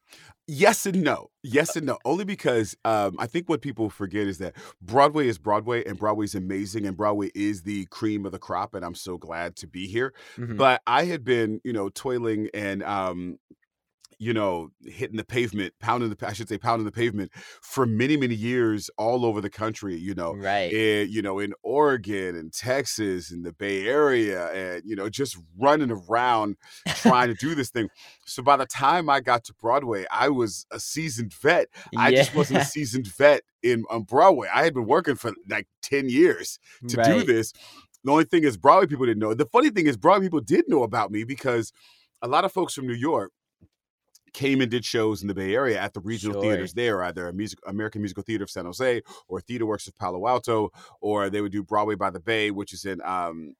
Yes 0.53 0.85
and 0.85 1.05
no. 1.05 1.31
Yes 1.45 1.77
and 1.77 1.87
no. 1.87 1.99
Only 2.05 2.25
because 2.25 2.77
um, 2.85 3.15
I 3.21 3.29
think 3.29 3.49
what 3.49 3.63
people 3.63 3.89
forget 3.89 4.27
is 4.27 4.39
that 4.39 4.57
Broadway 4.83 5.29
is 5.29 5.39
Broadway 5.39 5.85
and 5.85 5.97
Broadway's 5.97 6.35
amazing 6.35 6.87
and 6.87 6.97
Broadway 6.97 7.31
is 7.37 7.63
the 7.63 7.87
cream 7.87 8.27
of 8.27 8.33
the 8.33 8.39
crop. 8.41 8.75
And 8.75 8.85
I'm 8.85 8.97
so 8.97 9.17
glad 9.17 9.55
to 9.57 9.69
be 9.69 9.87
here. 9.87 10.13
Mhm. 10.37 10.57
But 10.57 10.83
I 10.89 11.05
had 11.05 11.23
been, 11.23 11.61
you 11.63 11.73
know, 11.73 11.89
toiling 11.89 12.49
and, 12.53 12.83
um, 12.83 13.39
you 14.21 14.35
know, 14.35 14.71
hitting 14.85 15.17
the 15.17 15.25
pavement, 15.25 15.73
pounding 15.81 16.11
the, 16.11 16.29
I 16.29 16.35
should 16.35 16.47
say, 16.47 16.59
pounding 16.59 16.85
the 16.85 16.93
pavement 16.93 17.33
for 17.63 17.87
many, 17.87 18.19
many 18.19 18.35
years 18.35 18.91
all 18.99 19.25
over 19.25 19.41
the 19.41 19.49
country, 19.49 19.97
you 19.97 20.15
know. 20.15 20.35
right. 20.35 20.71
eh, 20.71 21.03
you 21.09 21.23
know, 21.23 21.39
in 21.39 21.55
Oregon 21.63 22.37
and 22.37 22.53
Texas 22.53 23.31
and 23.31 23.47
the 23.47 23.55
Bay 23.55 23.89
Area, 23.89 24.53
and 24.53 24.83
you 24.85 24.95
know, 24.95 25.09
just 25.09 25.39
running 25.59 25.91
around 25.91 26.59
trying 26.97 27.29
to 27.29 27.35
do 27.35 27.55
this 27.55 27.71
thing. 27.71 27.89
So 28.27 28.43
by 28.43 28.59
the 28.59 28.67
time 28.67 29.09
I 29.09 29.21
got 29.21 29.43
to 29.45 29.55
Broadway, 29.55 30.05
I 30.13 30.29
was 30.29 30.67
a 30.71 30.79
seasoned 30.79 31.33
vet. 31.33 31.69
I 31.97 32.11
just 32.11 32.35
wasn't 32.35 32.61
a 32.61 32.65
seasoned 32.67 33.07
vet 33.07 33.41
in 33.63 33.85
on 33.89 34.03
Broadway. 34.03 34.49
I 34.55 34.65
had 34.65 34.75
been 34.75 34.87
working 34.87 35.15
for 35.15 35.33
like 35.49 35.67
ten 35.81 36.11
years 36.11 36.59
to 36.89 37.03
do 37.03 37.25
this. 37.25 37.55
The 38.05 38.13
only 38.13 38.25
thing 38.25 38.45
is, 38.45 38.59
Broadway 38.59 38.87
people 38.87 39.07
didn't 39.07 39.21
know. 39.21 39.33
The 39.33 39.47
funny 39.47 39.71
thing 39.71 39.87
is, 39.87 39.97
Broadway 39.97 40.27
people 40.27 40.41
did 40.41 40.67
know 40.69 40.83
about 40.83 41.11
me 41.11 41.25
because 41.25 41.73
a 42.21 42.29
lot 42.29 42.45
of 42.45 42.53
folks 42.53 42.75
from 42.75 42.87
New 42.87 42.95
York 42.95 43.33
came 44.33 44.61
and 44.61 44.71
did 44.71 44.85
shows 44.85 45.23
in 45.23 45.29
the 45.29 45.35
Bay 45.35 45.55
Area 45.55 45.81
at 45.81 45.93
the 45.95 46.01
regional 46.01 46.41
Sure. 46.41 46.51
theaters 46.51 46.73
there, 46.75 47.03
either 47.03 47.29
a 47.29 47.33
music 47.33 47.59
American 47.67 48.01
Musical 48.03 48.23
Theater 48.23 48.45
of 48.45 48.51
San 48.51 48.65
Jose 48.65 49.03
or 49.29 49.41
Theater 49.41 49.67
Works 49.67 49.87
of 49.89 49.97
Palo 49.99 50.27
Alto, 50.27 50.71
or 51.01 51.31
they 51.31 51.41
would 51.41 51.53
do 51.53 51.63
Broadway 51.63 51.95
by 51.95 52.11
the 52.11 52.21
Bay, 52.21 52.51
which 52.51 52.73
is 52.73 52.85
in 52.85 53.01
um, 53.03 53.55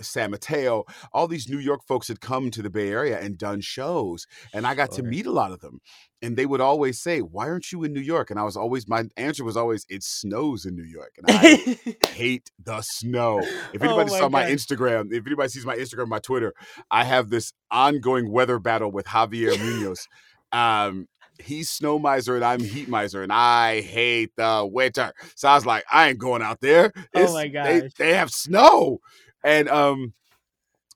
San 0.00 0.30
Mateo. 0.30 0.84
All 1.12 1.28
these 1.28 1.48
New 1.48 1.58
York 1.58 1.82
folks 1.86 2.08
had 2.08 2.20
come 2.20 2.50
to 2.50 2.62
the 2.62 2.70
Bay 2.70 2.88
Area 2.90 3.20
and 3.20 3.36
done 3.36 3.60
shows, 3.60 4.26
and 4.54 4.66
I 4.66 4.74
got 4.74 4.90
to 4.92 5.02
meet 5.02 5.26
a 5.26 5.30
lot 5.32 5.52
of 5.52 5.60
them. 5.60 5.80
And 6.22 6.36
they 6.36 6.46
would 6.46 6.60
always 6.60 7.00
say, 7.00 7.20
"Why 7.20 7.48
aren't 7.48 7.72
you 7.72 7.82
in 7.84 7.92
New 7.92 8.00
York?" 8.00 8.30
And 8.30 8.38
I 8.38 8.44
was 8.44 8.56
always 8.56 8.88
my 8.88 9.04
answer 9.16 9.44
was 9.44 9.56
always, 9.56 9.84
"It 9.88 10.02
snows 10.02 10.64
in 10.64 10.74
New 10.76 10.84
York," 10.84 11.12
and 11.18 11.26
I 11.28 11.76
hate 12.08 12.50
the 12.64 12.80
snow. 12.80 13.40
If 13.74 13.82
Oh 13.82 13.86
anybody 13.86 14.10
my 14.12 14.18
saw 14.18 14.28
my 14.28 14.44
Instagram, 14.44 15.12
if 15.12 15.26
anybody 15.26 15.48
sees 15.48 15.66
my 15.66 15.76
Instagram, 15.76 16.06
my 16.08 16.20
Twitter, 16.20 16.54
I 16.90 17.04
have 17.04 17.28
this 17.30 17.52
ongoing 17.70 18.30
weather 18.30 18.58
battle 18.58 18.90
with 18.92 19.06
Javier 19.06 19.58
Munoz. 19.58 20.06
Um, 20.52 21.08
he's 21.40 21.70
snow 21.70 21.98
miser 21.98 22.36
and 22.36 22.44
I'm 22.44 22.60
heat 22.60 22.88
miser, 22.88 23.22
and 23.22 23.32
I 23.32 23.80
hate 23.80 24.30
the 24.36 24.68
winter. 24.70 25.12
So 25.34 25.48
I 25.48 25.54
was 25.56 25.66
like, 25.66 25.84
I 25.92 26.10
ain't 26.10 26.18
going 26.18 26.42
out 26.42 26.60
there. 26.60 26.92
Oh 26.96 27.00
It's- 27.20 27.32
my 27.32 27.42
They, 27.48 27.80
gosh. 27.80 27.90
they 27.98 28.14
have 28.14 28.30
snow, 28.30 28.98
and 29.44 29.68
um. 29.68 30.14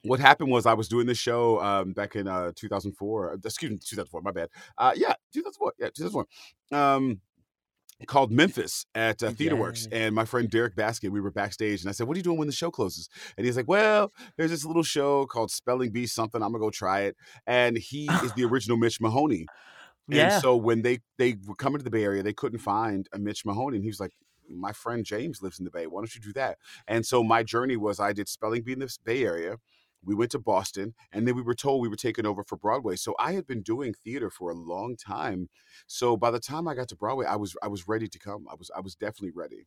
What 0.03 0.21
happened 0.21 0.53
was 0.53 0.67
I 0.67 0.75
was 0.75 0.87
doing 0.87 1.07
this 1.09 1.19
show 1.19 1.61
um, 1.61 1.93
back 1.93 2.15
in 2.15 2.29
uh, 2.29 2.53
2004. 2.55 3.33
uh, 3.33 3.37
Excuse 3.45 3.73
me, 3.73 3.79
2004. 3.79 4.23
My 4.23 4.31
bad. 4.31 4.51
Uh, 4.79 4.93
yeah, 4.95 5.15
2004. 5.33 5.73
Yeah, 5.81 5.87
2004. 5.97 6.27
Um, 6.79 7.21
called 8.07 8.31
Memphis 8.31 8.87
at 8.95 9.21
uh, 9.25 9.33
TheaterWorks, 9.33 9.89
Yeah. 9.91 9.99
and 9.99 10.15
my 10.15 10.25
friend 10.25 10.49
Derrick 10.49 10.77
Baskin, 10.77 11.11
we 11.11 11.21
were 11.21 11.33
backstage, 11.33 11.81
and 11.81 11.89
I 11.89 11.93
said, 11.93 12.07
"What 12.07 12.15
are 12.17 12.19
you 12.19 12.23
doing 12.23 12.39
when 12.39 12.47
the 12.47 12.53
show 12.53 12.71
closes?" 12.71 13.09
And 13.37 13.45
he's 13.47 13.57
like, 13.57 13.67
"Well, 13.67 14.13
there's 14.37 14.51
this 14.53 14.65
little 14.65 14.85
show 14.85 15.27
called 15.27 15.51
Spelling 15.51 15.91
Bee 15.91 16.07
something. 16.07 16.41
I'm 16.41 16.53
gonna 16.53 16.63
go 16.63 16.71
try 16.71 17.01
it." 17.01 17.17
And 17.47 17.77
he 17.77 18.09
is 18.23 18.33
the 18.35 18.45
original 18.51 18.77
Mitch 18.77 19.01
Mahoney. 19.01 19.47
And 20.09 20.17
yeah. 20.19 20.39
so 20.41 20.55
when 20.57 20.83
they 20.83 21.01
they 21.19 21.37
were 21.47 21.57
coming 21.57 21.79
to 21.79 21.85
the 21.85 21.91
Bay 21.91 22.05
Area, 22.05 22.23
they 22.23 22.35
couldn't 22.35 22.61
find 22.61 23.09
a 23.13 23.19
Mitch 23.19 23.45
Mahoney, 23.45 23.79
and 23.79 23.85
he 23.85 23.91
was 23.91 23.99
like. 23.99 24.13
My 24.51 24.73
friend 24.73 25.05
James 25.05 25.43
lives 25.43 25.59
in 25.59 25.65
the 25.65 25.71
Bay. 25.71 25.87
Why 25.87 26.01
don't 26.01 26.15
you 26.15 26.21
do 26.21 26.33
that? 26.35 26.59
And 26.87 27.05
so 27.07 27.23
my 27.23 27.43
journey 27.43 27.77
was 27.77 28.01
I 28.01 28.13
did 28.13 28.29
spelling 28.29 28.63
bee 28.63 28.73
in 28.73 28.81
the 28.81 28.97
Bay 29.05 29.25
Area. 29.25 29.57
We 30.05 30.15
went 30.15 30.31
to 30.33 30.39
Boston, 30.39 30.95
and 31.13 31.27
then 31.27 31.35
we 31.35 31.43
were 31.43 31.55
told 31.55 31.83
we 31.83 31.89
were 31.89 31.97
taking 31.97 32.27
over 32.27 32.45
for 32.45 32.57
Broadway. 32.57 32.95
So 32.97 33.17
I 33.19 33.33
had 33.33 33.47
been 33.47 33.63
doing 33.63 33.93
theater 33.93 34.31
for 34.31 34.51
a 34.51 34.55
long 34.55 34.97
time. 34.97 35.49
So 35.89 36.17
by 36.17 36.31
the 36.31 36.39
time 36.39 36.69
I 36.69 36.75
got 36.75 36.89
to 36.89 36.97
Broadway, 36.97 37.27
I 37.27 37.37
was 37.37 37.57
I 37.63 37.69
was 37.69 37.89
ready 37.89 38.07
to 38.09 38.19
come. 38.19 38.47
I 38.51 38.55
was 38.57 38.71
I 38.77 38.81
was 38.81 38.95
definitely 38.95 39.33
ready. 39.35 39.67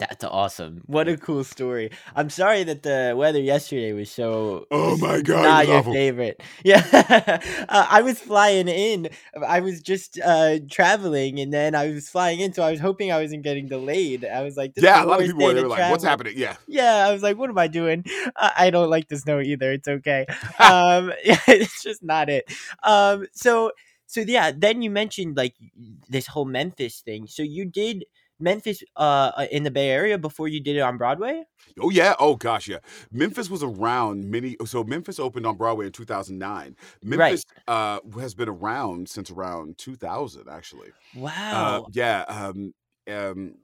That's 0.00 0.24
awesome. 0.24 0.82
What 0.86 1.06
a 1.06 1.16
cool 1.16 1.44
story. 1.44 1.90
I'm 2.16 2.28
sorry 2.28 2.64
that 2.64 2.82
the 2.82 3.14
weather 3.16 3.38
yesterday 3.40 3.92
was 3.92 4.10
so 4.10 4.66
Oh 4.72 4.96
my 5.00 5.20
God, 5.20 5.44
it 5.44 5.48
not 5.48 5.58
was 5.60 5.68
your 5.68 5.76
awful. 5.78 5.92
favorite. 5.92 6.42
Yeah. 6.64 6.82
uh, 7.68 7.86
I 7.88 8.02
was 8.02 8.18
flying 8.18 8.66
in. 8.66 9.08
I 9.46 9.60
was 9.60 9.80
just 9.80 10.18
uh 10.22 10.58
traveling 10.68 11.38
and 11.38 11.52
then 11.52 11.76
I 11.76 11.90
was 11.92 12.08
flying 12.08 12.40
in 12.40 12.52
so 12.52 12.64
I 12.64 12.72
was 12.72 12.80
hoping 12.80 13.12
I 13.12 13.20
wasn't 13.20 13.44
getting 13.44 13.68
delayed. 13.68 14.24
I 14.24 14.42
was 14.42 14.56
like 14.56 14.74
this 14.74 14.82
is 14.82 14.86
yeah, 14.86 15.00
the 15.00 15.06
a 15.06 15.08
lot 15.08 15.20
of 15.20 15.26
people 15.26 15.44
were 15.44 15.54
day 15.54 15.60
they 15.60 15.66
like, 15.68 15.90
"What's 15.92 16.04
happening?" 16.04 16.34
Yeah, 16.36 16.56
Yeah, 16.66 17.06
I 17.08 17.12
was 17.12 17.22
like, 17.22 17.38
what 17.38 17.48
am 17.50 17.58
I 17.58 17.68
doing? 17.68 18.04
I, 18.36 18.52
I 18.58 18.70
don't 18.70 18.90
like 18.90 19.06
the 19.08 19.16
snow 19.16 19.40
either. 19.40 19.70
It's 19.72 19.86
okay. 19.86 20.26
um, 20.58 21.12
yeah, 21.24 21.38
it's 21.46 21.82
just 21.84 22.02
not 22.02 22.28
it. 22.28 22.50
Um, 22.82 23.26
so 23.32 23.70
so 24.06 24.20
yeah, 24.22 24.50
then 24.56 24.82
you 24.82 24.90
mentioned 24.90 25.36
like 25.36 25.54
this 26.08 26.26
whole 26.26 26.44
Memphis 26.46 27.00
thing. 27.00 27.26
So 27.28 27.42
you 27.44 27.64
did 27.64 28.04
Memphis 28.40 28.82
uh 28.96 29.30
uh, 29.36 29.46
in 29.50 29.62
the 29.62 29.70
Bay 29.70 29.90
Area 29.90 30.18
before 30.18 30.48
you 30.48 30.60
did 30.60 30.76
it 30.76 30.80
on 30.80 30.96
Broadway? 30.98 31.44
Oh 31.80 31.90
yeah. 31.90 32.14
Oh 32.18 32.36
gosh, 32.36 32.68
yeah. 32.68 32.78
Memphis 33.12 33.48
was 33.50 33.62
around 33.62 34.30
many. 34.30 34.56
So 34.64 34.84
Memphis 34.84 35.18
opened 35.18 35.46
on 35.46 35.56
Broadway 35.56 35.86
in 35.86 35.92
2009. 35.92 36.76
Memphis 37.02 37.44
uh, 37.68 38.00
has 38.18 38.34
been 38.34 38.48
around 38.48 39.08
since 39.08 39.30
around 39.30 39.78
2000, 39.78 40.48
actually. 40.48 40.88
Uh, 41.16 41.20
Wow. 41.20 41.86
yeah. 41.92 42.24
Um, 42.28 42.74
um, 43.10 43.54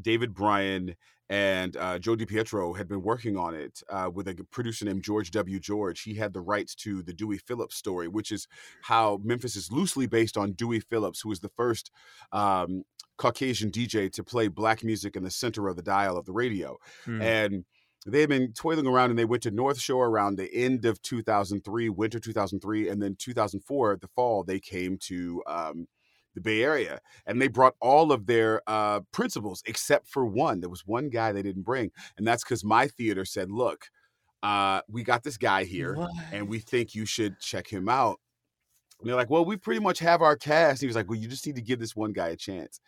David 0.00 0.34
Bryan 0.34 0.96
and 1.30 1.76
uh, 1.76 1.98
Joe 1.98 2.16
DiPietro 2.16 2.76
had 2.76 2.88
been 2.88 3.02
working 3.02 3.36
on 3.36 3.54
it 3.54 3.82
uh, 3.90 4.10
with 4.12 4.28
a 4.28 4.34
producer 4.50 4.84
named 4.84 5.02
George 5.02 5.30
W. 5.30 5.60
George. 5.60 6.02
He 6.02 6.14
had 6.14 6.32
the 6.32 6.40
rights 6.40 6.74
to 6.76 7.02
the 7.02 7.12
Dewey 7.12 7.38
Phillips 7.38 7.76
story, 7.76 8.08
which 8.08 8.32
is 8.32 8.48
how 8.82 9.20
Memphis 9.22 9.56
is 9.56 9.70
loosely 9.70 10.06
based 10.06 10.36
on 10.36 10.52
Dewey 10.52 10.80
Phillips, 10.80 11.20
who 11.20 11.28
was 11.28 11.40
the 11.40 11.50
first 11.50 11.90
um, 12.32 12.84
Caucasian 13.18 13.70
DJ 13.70 14.10
to 14.12 14.24
play 14.24 14.48
black 14.48 14.82
music 14.82 15.16
in 15.16 15.22
the 15.22 15.30
center 15.30 15.68
of 15.68 15.76
the 15.76 15.82
dial 15.82 16.16
of 16.16 16.24
the 16.24 16.32
radio. 16.32 16.78
Hmm. 17.04 17.20
And 17.20 17.64
they 18.06 18.20
had 18.20 18.30
been 18.30 18.52
toiling 18.52 18.86
around 18.86 19.10
and 19.10 19.18
they 19.18 19.24
went 19.24 19.42
to 19.42 19.50
North 19.50 19.80
Shore 19.80 20.08
around 20.08 20.36
the 20.36 20.52
end 20.54 20.84
of 20.86 21.02
2003, 21.02 21.88
winter 21.90 22.18
2003, 22.18 22.88
and 22.88 23.02
then 23.02 23.16
2004, 23.18 23.98
the 24.00 24.08
fall, 24.08 24.44
they 24.44 24.60
came 24.60 24.96
to 25.02 25.42
um, 25.46 25.88
the 26.38 26.50
Bay 26.50 26.62
Area 26.62 27.00
and 27.26 27.40
they 27.40 27.48
brought 27.48 27.74
all 27.80 28.12
of 28.12 28.26
their 28.26 28.62
uh, 28.66 29.00
principals 29.12 29.62
except 29.66 30.08
for 30.08 30.24
one. 30.24 30.60
There 30.60 30.70
was 30.70 30.86
one 30.86 31.08
guy 31.08 31.32
they 31.32 31.42
didn't 31.42 31.62
bring, 31.62 31.90
and 32.16 32.26
that's 32.26 32.44
because 32.44 32.64
my 32.64 32.86
theater 32.88 33.24
said, 33.24 33.50
"Look, 33.50 33.86
uh, 34.42 34.80
we 34.88 35.02
got 35.02 35.22
this 35.24 35.36
guy 35.36 35.64
here, 35.64 35.94
What? 35.94 36.10
and 36.32 36.48
we 36.48 36.58
think 36.58 36.94
you 36.94 37.04
should 37.06 37.38
check 37.40 37.66
him 37.68 37.88
out." 37.88 38.20
And 39.00 39.08
they're 39.08 39.16
like, 39.16 39.30
well, 39.30 39.44
we 39.44 39.56
pretty 39.56 39.80
much 39.80 40.00
have 40.00 40.22
our 40.22 40.36
cast. 40.36 40.80
He 40.80 40.86
was 40.88 40.96
like, 40.96 41.08
well, 41.08 41.18
you 41.18 41.28
just 41.28 41.46
need 41.46 41.54
to 41.56 41.62
give 41.62 41.78
this 41.78 41.94
one 41.94 42.12
guy 42.12 42.28
a 42.28 42.36
chance. 42.36 42.80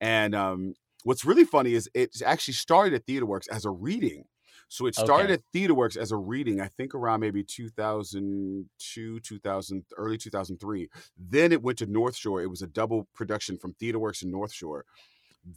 And 0.00 0.32
um, 0.34 0.74
what's 1.02 1.24
really 1.24 1.44
funny 1.44 1.74
is 1.74 1.90
it 1.92 2.22
actually 2.24 2.54
started 2.54 2.94
at 2.94 3.04
TheaterWorks 3.06 3.48
as 3.50 3.64
a 3.64 3.70
reading. 3.70 4.24
So 4.68 4.86
it 4.86 4.94
started 4.94 5.30
Okay. 5.30 5.34
at 5.34 5.42
TheaterWorks 5.52 5.96
as 5.96 6.10
a 6.12 6.16
reading, 6.16 6.60
I 6.60 6.68
think 6.68 6.94
around 6.94 7.20
maybe 7.20 7.42
2002, 7.44 9.20
2000, 9.20 9.84
early 9.96 10.18
2003. 10.18 10.88
Then 11.16 11.52
it 11.52 11.62
went 11.62 11.78
to 11.78 11.86
North 11.86 12.16
Shore. 12.16 12.42
It 12.42 12.50
was 12.50 12.62
a 12.62 12.66
double 12.66 13.06
production 13.14 13.56
from 13.56 13.74
TheaterWorks 13.74 14.22
and 14.22 14.32
North 14.32 14.52
Shore. 14.52 14.84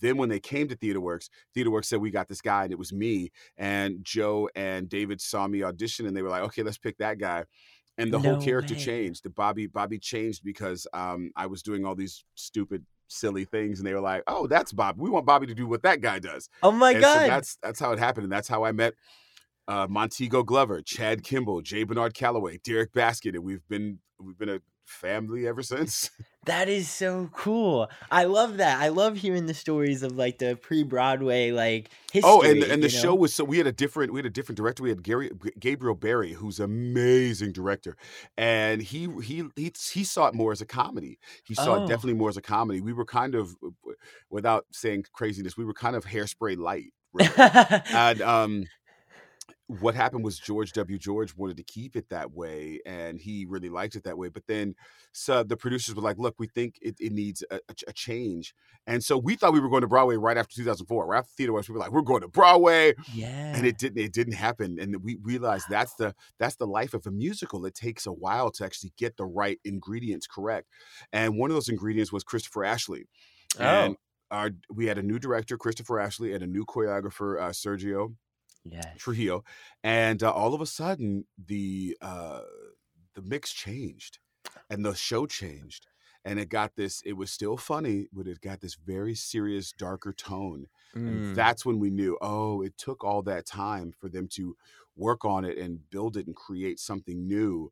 Then 0.01 0.17
when 0.17 0.29
they 0.29 0.39
came 0.39 0.67
to 0.67 0.75
TheaterWorks, 0.75 1.29
TheaterWorks 1.55 1.85
said, 1.85 1.99
we 1.99 2.11
got 2.11 2.27
this 2.27 2.41
guy, 2.41 2.63
and 2.63 2.71
it 2.71 2.77
was 2.77 2.93
me. 2.93 3.31
And 3.57 4.03
Joe 4.03 4.47
and 4.55 4.87
David 4.87 5.19
saw 5.19 5.47
me 5.47 5.63
audition, 5.63 6.05
and 6.05 6.15
they 6.15 6.21
were 6.21 6.29
like, 6.29 6.43
okay, 6.43 6.61
let's 6.61 6.77
pick 6.77 6.97
that 6.99 7.17
guy. 7.17 7.45
And 7.97 8.13
the 8.13 8.19
whole 8.19 8.37
character 8.37 8.75
way. 8.75 8.79
changed. 8.79 9.23
The 9.23 9.29
Bobby 9.31 9.67
Bobby 9.67 9.97
changed 9.99 10.43
because 10.43 10.87
um, 10.93 11.31
I 11.35 11.47
was 11.47 11.63
doing 11.63 11.83
all 11.85 11.95
these 11.95 12.23
stupid, 12.35 12.85
silly 13.09 13.45
things, 13.45 13.79
and 13.79 13.87
they 13.87 13.93
were 13.93 13.99
like, 13.99 14.23
"Oh, 14.27 14.47
that's 14.47 14.71
Bob. 14.71 14.95
We 14.97 15.09
want 15.09 15.25
Bobby 15.25 15.47
to 15.47 15.53
do 15.53 15.67
what 15.67 15.83
that 15.83 16.01
guy 16.01 16.19
does." 16.19 16.49
Oh 16.63 16.71
my 16.71 16.91
And 16.91 17.03
so 17.03 17.13
god. 17.13 17.29
that's 17.29 17.57
that's 17.61 17.79
how 17.79 17.91
it 17.91 17.99
happened, 17.99 18.23
and 18.23 18.31
that's 18.31 18.47
how 18.47 18.63
I 18.63 18.71
met 18.71 18.93
uh, 19.67 19.87
Montego 19.89 20.43
Glover, 20.43 20.81
Chad 20.81 21.23
Kimball, 21.23 21.61
J. 21.61 21.83
Bernard 21.83 22.13
Calloway, 22.13 22.59
Derrick 22.63 22.91
Baskin, 22.93 23.35
and 23.35 23.43
we've 23.43 23.67
been 23.67 23.99
we've 24.19 24.37
been 24.37 24.49
a 24.49 24.61
family 24.89 25.47
ever 25.47 25.63
since. 25.63 26.09
That 26.45 26.69
is 26.69 26.89
so 26.89 27.29
cool. 27.33 27.89
I 28.09 28.23
love 28.23 28.57
that. 28.57 28.81
I 28.81 28.87
love 28.87 29.17
hearing 29.17 29.45
the 29.45 29.53
stories 29.53 30.03
of 30.03 30.15
like 30.15 30.39
the 30.39 30.55
pre-Broadway 30.55 31.51
like 31.51 31.91
history. 32.13 32.31
oh, 32.31 32.41
and 32.41 32.63
and 32.63 32.81
the 32.81 32.87
know? 32.87 33.01
show 33.01 33.13
was 33.13 33.35
so 33.35 33.43
we 33.43 33.57
had 33.57 33.67
a 33.67 33.73
different 33.73 34.13
we 34.13 34.19
had 34.19 34.25
a 34.25 34.29
different 34.31 34.55
director. 34.55 34.81
We 34.81 34.89
had 34.89 35.03
Gary 35.03 35.29
Gabriel 35.59 35.95
Barre, 35.95 36.31
who's 36.31 36.57
an 36.59 36.65
amazing 36.65 37.51
director, 37.51 37.97
and 38.37 38.81
he 38.81 39.09
he 39.21 39.43
he 39.57 39.71
he 39.91 40.03
saw 40.05 40.27
it 40.27 40.33
more 40.33 40.53
as 40.53 40.61
a 40.61 40.65
comedy. 40.65 41.19
He 41.43 41.53
saw 41.53 41.75
Oh. 41.75 41.83
it 41.83 41.87
definitely 41.89 42.13
more 42.17 42.29
as 42.29 42.37
a 42.37 42.41
comedy. 42.41 42.79
We 42.79 42.93
were 42.93 43.05
kind 43.05 43.35
of, 43.35 43.53
without 44.29 44.65
saying 44.71 45.05
craziness, 45.11 45.57
we 45.57 45.65
were 45.65 45.73
kind 45.73 45.95
of 45.95 46.05
hairspray 46.05 46.57
light. 46.57 46.93
and 47.93 48.21
um 48.21 48.63
what 49.69 49.93
happened 49.93 50.23
was 50.23 50.39
George 50.39 50.71
W. 50.73 50.97
George 50.97 51.35
wanted 51.35 51.57
to 51.57 51.63
keep 51.63 51.95
it 51.95 52.09
that 52.09 52.31
way, 52.31 52.79
and 52.87 53.19
he 53.19 53.45
really 53.47 53.69
liked 53.69 53.95
it 53.95 54.03
that 54.03 54.17
way. 54.17 54.27
But 54.29 54.47
then, 54.47 54.73
so 55.11 55.43
the 55.43 55.55
producers 55.55 55.93
were 55.93 56.01
like, 56.01 56.17
"Look, 56.17 56.35
we 56.39 56.47
think 56.47 56.79
it, 56.81 56.95
it 56.99 57.11
needs 57.11 57.43
a, 57.51 57.59
a 57.87 57.93
change," 57.93 58.55
and 58.87 59.03
so 59.03 59.15
we 59.15 59.35
thought 59.35 59.53
we 59.53 59.59
were 59.59 59.69
going 59.69 59.81
to 59.81 59.87
Broadway 59.87 60.15
right 60.15 60.37
after 60.37 60.55
2004. 60.55 61.05
Right 61.05 61.19
after 61.19 61.31
Theater 61.37 61.53
West, 61.53 61.69
we 61.69 61.73
were 61.73 61.79
like, 61.79 61.91
"We're 61.91 62.01
going 62.01 62.21
to 62.21 62.27
Broadway," 62.27 62.95
yeah. 63.13 63.55
and 63.55 63.67
it 63.67 63.77
didn't. 63.77 63.99
It 63.99 64.11
didn't 64.11 64.33
happen, 64.33 64.79
and 64.79 65.03
we 65.03 65.17
realized 65.21 65.67
that's 65.69 65.93
the 65.95 66.15
that's 66.39 66.55
the 66.55 66.65
life 66.67 66.95
of 66.95 67.05
a 67.05 67.11
musical. 67.11 67.63
It 67.67 67.75
takes 67.75 68.07
a 68.07 68.11
while 68.11 68.49
to 68.53 68.65
actually 68.65 68.93
get 68.97 69.17
the 69.17 69.25
right 69.25 69.59
ingredients 69.63 70.25
correct, 70.25 70.67
and 71.13 71.37
one 71.37 71.51
of 71.51 71.55
those 71.55 71.69
ingredients 71.69 72.11
was 72.11 72.23
Christopher 72.23 72.63
Ashley, 72.65 73.05
and 73.59 73.97
Oh. 74.31 74.35
our 74.35 74.51
we 74.73 74.87
had 74.87 74.97
a 74.97 75.03
new 75.03 75.19
director, 75.19 75.57
Christopher 75.57 75.99
Ashley, 75.99 76.33
and 76.33 76.41
a 76.43 76.47
new 76.47 76.65
choreographer, 76.65 77.39
uh, 77.39 77.49
Sergio 77.49 78.15
yes. 78.65 78.85
Trujillo, 78.97 79.43
and 79.83 80.21
uh, 80.23 80.31
all 80.31 80.53
of 80.53 80.61
a 80.61 80.65
sudden 80.65 81.25
the 81.37 81.97
uh, 82.01 82.41
the 83.15 83.21
mix 83.21 83.53
changed, 83.53 84.19
and 84.69 84.85
the 84.85 84.93
show 84.93 85.25
changed, 85.25 85.87
and 86.25 86.39
it 86.39 86.49
got 86.49 86.75
this. 86.75 87.01
It 87.05 87.13
was 87.13 87.31
still 87.31 87.57
funny, 87.57 88.07
but 88.11 88.27
it 88.27 88.41
got 88.41 88.61
this 88.61 88.75
very 88.75 89.15
serious, 89.15 89.71
darker 89.71 90.13
tone, 90.13 90.67
Mm. 90.95 91.07
and 91.07 91.35
that's 91.35 91.65
when 91.65 91.79
we 91.79 91.89
knew. 91.91 92.17
Oh, 92.21 92.61
it 92.61 92.77
took 92.77 93.03
all 93.03 93.21
that 93.23 93.45
time 93.45 93.91
for 93.91 94.09
them 94.09 94.27
to 94.29 94.55
work 94.95 95.23
on 95.23 95.45
it 95.45 95.57
and 95.57 95.89
build 95.89 96.17
it 96.17 96.27
and 96.27 96.35
create 96.35 96.79
something 96.79 97.27
new 97.27 97.71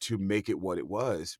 to 0.00 0.18
make 0.18 0.48
it 0.48 0.60
what 0.60 0.78
it 0.78 0.86
was. 0.86 1.38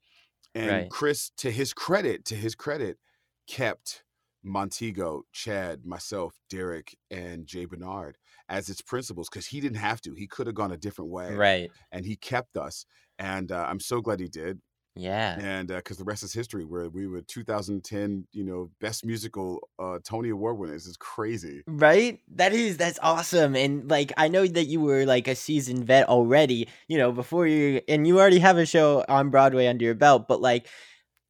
And 0.55 0.71
Right. 0.71 0.91
Chris, 0.91 1.31
to 1.37 1.51
his 1.51 1.73
credit, 1.75 2.25
to 2.27 2.35
his 2.35 2.55
credit, 2.55 2.99
kept 3.47 4.05
Montego, 4.43 5.25
Chad, 5.33 5.85
myself, 5.85 6.41
Derrick, 6.49 6.97
and 7.11 7.47
J. 7.47 7.67
Bernard 7.67 8.17
as 8.49 8.69
its 8.69 8.81
principals 8.83 9.29
because 9.29 9.47
he 9.47 9.61
didn't 9.61 9.79
have 9.79 10.01
to. 10.03 10.15
He 10.15 10.27
could 10.27 10.47
have 10.47 10.55
gone 10.57 10.73
a 10.73 10.77
different 10.77 11.11
way, 11.11 11.35
Right. 11.35 11.71
and 11.93 12.05
he 12.05 12.17
kept 12.17 12.57
us. 12.57 12.87
And 13.19 13.51
uh, 13.53 13.67
I'm 13.69 13.81
so 13.81 14.01
glad 14.01 14.21
he 14.21 14.29
did. 14.29 14.61
Yeah. 14.97 15.39
And 15.41 15.69
because 15.69 15.97
the 15.97 16.05
rest 16.05 16.25
is 16.25 16.33
history, 16.33 16.65
where 16.65 16.89
we 16.89 17.07
were 17.07 17.21
2010, 17.23 18.27
you 18.33 18.43
know, 18.45 18.71
best 18.81 19.05
musical 19.07 19.61
uh, 19.79 19.99
Tony 20.03 20.31
Award 20.31 20.59
winners 20.59 20.87
is 20.87 20.97
crazy. 20.97 21.63
Right? 21.69 22.19
That 22.35 22.53
is 22.53 22.77
that's 22.79 22.99
awesome. 23.01 23.55
And 23.55 23.89
like 23.89 24.13
I 24.17 24.27
know 24.27 24.45
that 24.45 24.65
you 24.65 24.81
were 24.81 25.05
like 25.07 25.29
a 25.29 25.37
seasoned 25.37 25.85
vet 25.85 26.09
already, 26.09 26.69
you 26.89 26.99
know, 26.99 27.13
before 27.13 27.47
you 27.47 27.81
and 27.87 28.09
you 28.09 28.19
already 28.19 28.41
have 28.41 28.59
a 28.59 28.67
show 28.67 29.05
on 29.09 29.31
Broadway 29.31 29.67
under 29.69 29.85
your 29.85 29.95
belt, 29.95 30.27
but 30.27 30.41
like 30.41 30.67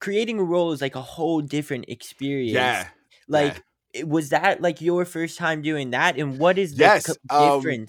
creating 0.00 0.38
a 0.38 0.44
role 0.44 0.72
is 0.72 0.80
like 0.80 0.94
a 0.96 1.02
whole 1.02 1.42
different 1.42 1.86
experience. 1.88 2.54
Yeah. 2.54 2.88
Like 3.28 3.56
it- 3.56 3.62
was 4.04 4.30
that 4.30 4.60
like 4.60 4.80
your 4.80 5.04
first 5.04 5.38
time 5.38 5.62
doing 5.62 5.90
that 5.90 6.18
and 6.18 6.38
what 6.38 6.58
is 6.58 6.74
the 6.74 6.82
Yes, 6.82 7.06
co- 7.30 7.36
um. 7.36 7.86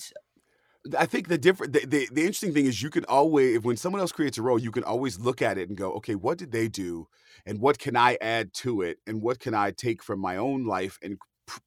I 0.97 1.05
think 1.05 1.27
the 1.27 1.37
different 1.37 1.73
the, 1.73 1.85
the, 1.85 2.07
the 2.11 2.21
interesting 2.21 2.53
thing 2.53 2.65
is 2.65 2.81
you 2.81 2.89
can 2.89 3.03
always 3.05 3.57
if 3.57 3.63
when 3.63 3.75
someone 3.77 3.99
else 4.01 4.13
creates 4.13 4.37
a 4.37 4.41
role, 4.41 4.57
you 4.57 4.71
can 4.71 4.83
always 4.83 5.19
look 5.19 5.41
at 5.41 5.57
it 5.57 5.67
and 5.67 5.77
go, 5.77 5.91
okay, 5.93 6.15
what 6.15 6.37
did 6.37 6.51
they 6.51 6.67
do, 6.69 7.07
and 7.45 7.59
what 7.59 7.79
can 7.79 7.95
I 7.97 8.17
add 8.21 8.53
to 8.55 8.81
it, 8.81 8.97
and 9.05 9.21
what 9.21 9.39
can 9.39 9.53
I 9.53 9.71
take 9.71 10.01
from 10.01 10.19
my 10.19 10.37
own 10.37 10.65
life 10.65 10.97
and 11.03 11.17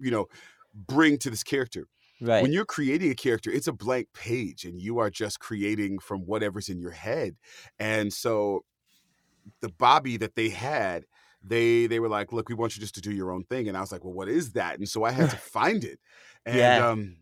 you 0.01 0.11
know 0.11 0.29
bring 0.75 1.18
to 1.18 1.31
this 1.31 1.42
character. 1.42 1.87
Right. 2.21 2.42
When 2.42 2.53
you're 2.53 2.64
creating 2.64 3.11
a 3.11 3.14
character, 3.14 3.51
it's 3.51 3.66
a 3.66 3.73
blank 3.73 4.09
page, 4.14 4.64
and 4.64 4.81
you 4.81 4.99
are 4.99 5.11
just 5.11 5.40
creating 5.40 5.99
from 5.99 6.21
whatever's 6.21 6.68
in 6.68 6.79
your 6.79 6.92
head. 6.92 7.37
And 7.79 8.12
so, 8.12 8.64
the 9.61 9.71
Bobby 9.71 10.16
that 10.18 10.37
they 10.37 10.49
had, 10.49 11.05
they 11.42 11.87
they 11.87 12.00
were 12.00 12.09
like, 12.09 12.33
"Look, 12.33 12.48
we 12.48 12.55
want 12.55 12.76
you 12.76 12.81
just 12.81 12.94
to 12.96 13.00
do 13.00 13.12
your 13.12 13.31
own 13.33 13.44
thing." 13.44 13.68
And 13.68 13.76
I 13.76 13.81
was 13.81 13.92
like, 13.92 14.05
"Well, 14.05 14.14
what 14.14 14.28
is 14.28 14.52
that?" 14.52 14.78
And 14.78 14.88
so 14.88 15.05
I 15.05 15.11
had 15.12 15.31
to 15.31 15.37
find 15.38 15.85
it. 15.85 16.00
And 16.46 16.76
Yeah. 16.76 16.81
um, 16.81 17.18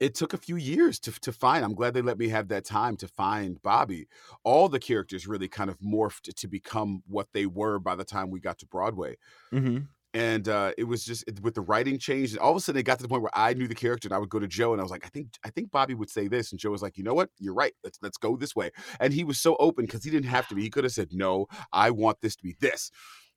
it 0.00 0.14
took 0.14 0.32
a 0.34 0.38
few 0.38 0.56
years 0.56 0.98
to 1.00 1.12
to 1.12 1.32
find. 1.32 1.64
I'm 1.64 1.74
glad 1.74 1.94
they 1.94 2.02
let 2.02 2.18
me 2.18 2.28
have 2.28 2.48
that 2.48 2.64
time 2.64 2.96
to 2.98 3.08
find 3.08 3.62
Bobby. 3.62 4.08
All 4.44 4.68
the 4.68 4.80
characters 4.80 5.26
really 5.28 5.48
kind 5.48 5.70
of 5.70 5.78
morphed 5.80 6.34
to 6.34 6.48
become 6.48 7.02
what 7.06 7.28
they 7.34 7.46
were 7.46 7.78
by 7.78 7.96
the 7.96 8.04
time 8.04 8.30
we 8.30 8.40
got 8.40 8.58
to 8.60 8.66
Broadway 8.66 9.16
Mhm. 9.52 9.92
and 10.14 10.46
uh, 10.46 10.72
it 10.76 10.84
was 10.84 11.04
just 11.04 11.24
it- 11.26 11.40
with 11.40 11.54
the 11.54 11.62
writing 11.62 11.98
change. 11.98 12.36
All 12.36 12.50
of 12.50 12.56
a 12.56 12.60
sudden, 12.60 12.78
it 12.80 12.82
got 12.82 12.98
to 12.98 13.02
the 13.02 13.08
point 13.08 13.22
where 13.22 13.30
I 13.36 13.54
knew 13.54 13.66
the 13.66 13.74
character, 13.74 14.08
and 14.08 14.14
I 14.14 14.18
would 14.18 14.28
go 14.28 14.38
to 14.38 14.46
Joe, 14.48 14.72
and 14.72 14.80
I 14.80 14.84
was 14.84 14.90
like, 14.90 15.06
"I 15.06 15.08
think 15.08 15.30
I 15.44 15.50
think 15.50 15.70
Bobby 15.70 15.94
would 15.94 16.10
say 16.10 16.28
this," 16.28 16.52
and 16.52 16.60
Joe 16.60 16.70
was 16.70 16.82
like, 16.82 16.98
"You 16.98 17.04
know 17.04 17.14
what? 17.14 17.30
You're 17.38 17.54
right. 17.54 17.72
Let's 17.82 17.98
let's 18.02 18.18
go 18.18 18.36
this 18.36 18.54
way." 18.54 18.70
And 19.00 19.14
he 19.14 19.24
was 19.24 19.40
so 19.40 19.56
open 19.56 19.86
because 19.86 20.04
he 20.04 20.10
didn't 20.10 20.28
have 20.28 20.46
to 20.48 20.54
be. 20.54 20.62
He 20.62 20.70
could 20.70 20.84
have 20.84 20.92
said, 20.92 21.12
"No, 21.12 21.46
I 21.72 21.90
want 21.90 22.20
this 22.20 22.36
to 22.36 22.42
be 22.42 22.56
this," 22.60 22.90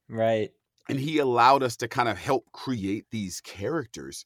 Right. 0.09 0.51
and 0.87 0.99
he 0.99 1.17
allowed 1.17 1.63
us 1.63 1.75
to 1.77 1.87
kind 1.87 2.09
of 2.09 2.17
help 2.17 2.51
create 2.51 3.05
these 3.11 3.41
characters, 3.41 4.25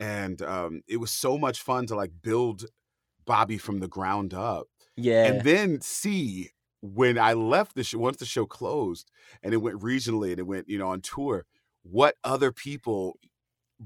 and 0.00 0.42
um, 0.42 0.82
it 0.88 0.98
was 0.98 1.10
so 1.10 1.38
much 1.38 1.62
fun 1.62 1.86
to 1.86 1.96
like 1.96 2.12
build 2.22 2.66
Bobby 3.26 3.58
from 3.58 3.80
the 3.80 3.88
ground 3.88 4.34
up 4.34 4.68
Yeah. 4.96 5.22
and 5.24 5.42
then 5.42 5.80
see 5.82 6.50
when 6.82 7.18
I 7.18 7.34
left 7.34 7.76
the 7.76 7.84
show, 7.84 7.98
once 7.98 8.18
the 8.18 8.26
show 8.26 8.46
closed 8.46 9.10
and 9.42 9.54
it 9.54 9.58
went 9.58 9.80
regionally 9.82 10.30
and 10.32 10.40
it 10.40 10.46
went, 10.48 10.68
you 10.68 10.78
know, 10.78 10.88
on 10.90 11.02
tour, 11.02 11.46
what 11.84 12.16
other 12.24 12.52
people 12.52 13.18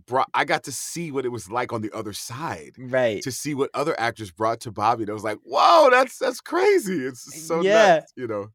brought. 0.07 0.29
I 0.35 0.45
got 0.45 0.65
to 0.65 0.73
see 0.73 1.11
what 1.13 1.25
it 1.25 1.31
was 1.31 1.51
like 1.51 1.73
on 1.73 1.83
the 1.83 1.91
other 1.93 2.13
side. 2.13 2.73
right. 2.79 3.23
To 3.23 3.31
see 3.33 3.55
what 3.55 3.71
other 3.75 3.99
actors 3.99 4.31
brought 4.31 4.61
to 4.61 4.71
Bobby, 4.73 5.03
and 5.05 5.11
I 5.11 5.15
was 5.15 5.25
like, 5.25 5.39
"Whoa, 5.45 5.89
that's 5.91 6.19
that's 6.19 6.41
crazy! 6.41 7.05
It's 7.05 7.47
so 7.47 7.61
Yeah. 7.63 7.97
nuts, 7.97 8.13
you 8.17 8.27
know." 8.27 8.49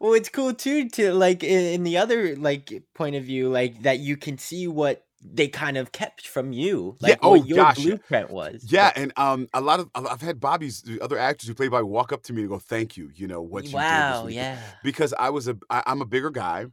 Well, 0.00 0.12
it's 0.14 0.28
cool 0.28 0.54
too 0.54 0.88
to 0.90 1.12
like 1.14 1.42
in 1.42 1.84
the 1.84 1.98
other 1.98 2.36
like 2.36 2.82
point 2.94 3.16
of 3.16 3.24
view, 3.24 3.48
like 3.48 3.82
that 3.82 3.98
you 4.00 4.16
can 4.16 4.38
see 4.38 4.68
what 4.68 5.04
they 5.24 5.46
kind 5.46 5.76
of 5.78 5.92
kept 5.92 6.26
from 6.26 6.52
you, 6.52 6.96
Yeah, 7.00 7.14
oh, 7.22 7.30
what 7.38 7.46
your 7.46 7.56
gosh, 7.58 7.78
yeah. 7.78 7.84
blueprint 7.90 8.30
was. 8.30 8.66
Yeah, 8.68 8.90
and 8.96 9.12
um, 9.16 9.46
a 9.54 9.60
lot 9.60 9.78
of 9.78 9.88
I've 9.94 10.20
had 10.20 10.40
Bobby's 10.40 10.82
the 10.82 11.00
other 11.00 11.16
actors 11.16 11.46
who 11.48 11.54
play 11.54 11.68
Bobby 11.68 11.84
walk 11.84 12.12
up 12.12 12.24
to 12.24 12.32
me 12.32 12.40
and 12.42 12.50
go, 12.50 12.58
"Thank 12.58 12.96
you," 12.96 13.08
you 13.14 13.28
know 13.28 13.40
what 13.40 13.64
you 13.64 13.70
did. 13.70 13.76
Wow, 13.76 14.26
yeah. 14.26 14.58
because 14.82 15.14
I 15.18 15.30
was 15.30 15.46
a 15.48 15.56
I, 15.70 15.84
I'm 15.86 16.00
a 16.02 16.06
bigger 16.06 16.30
guy, 16.30 16.66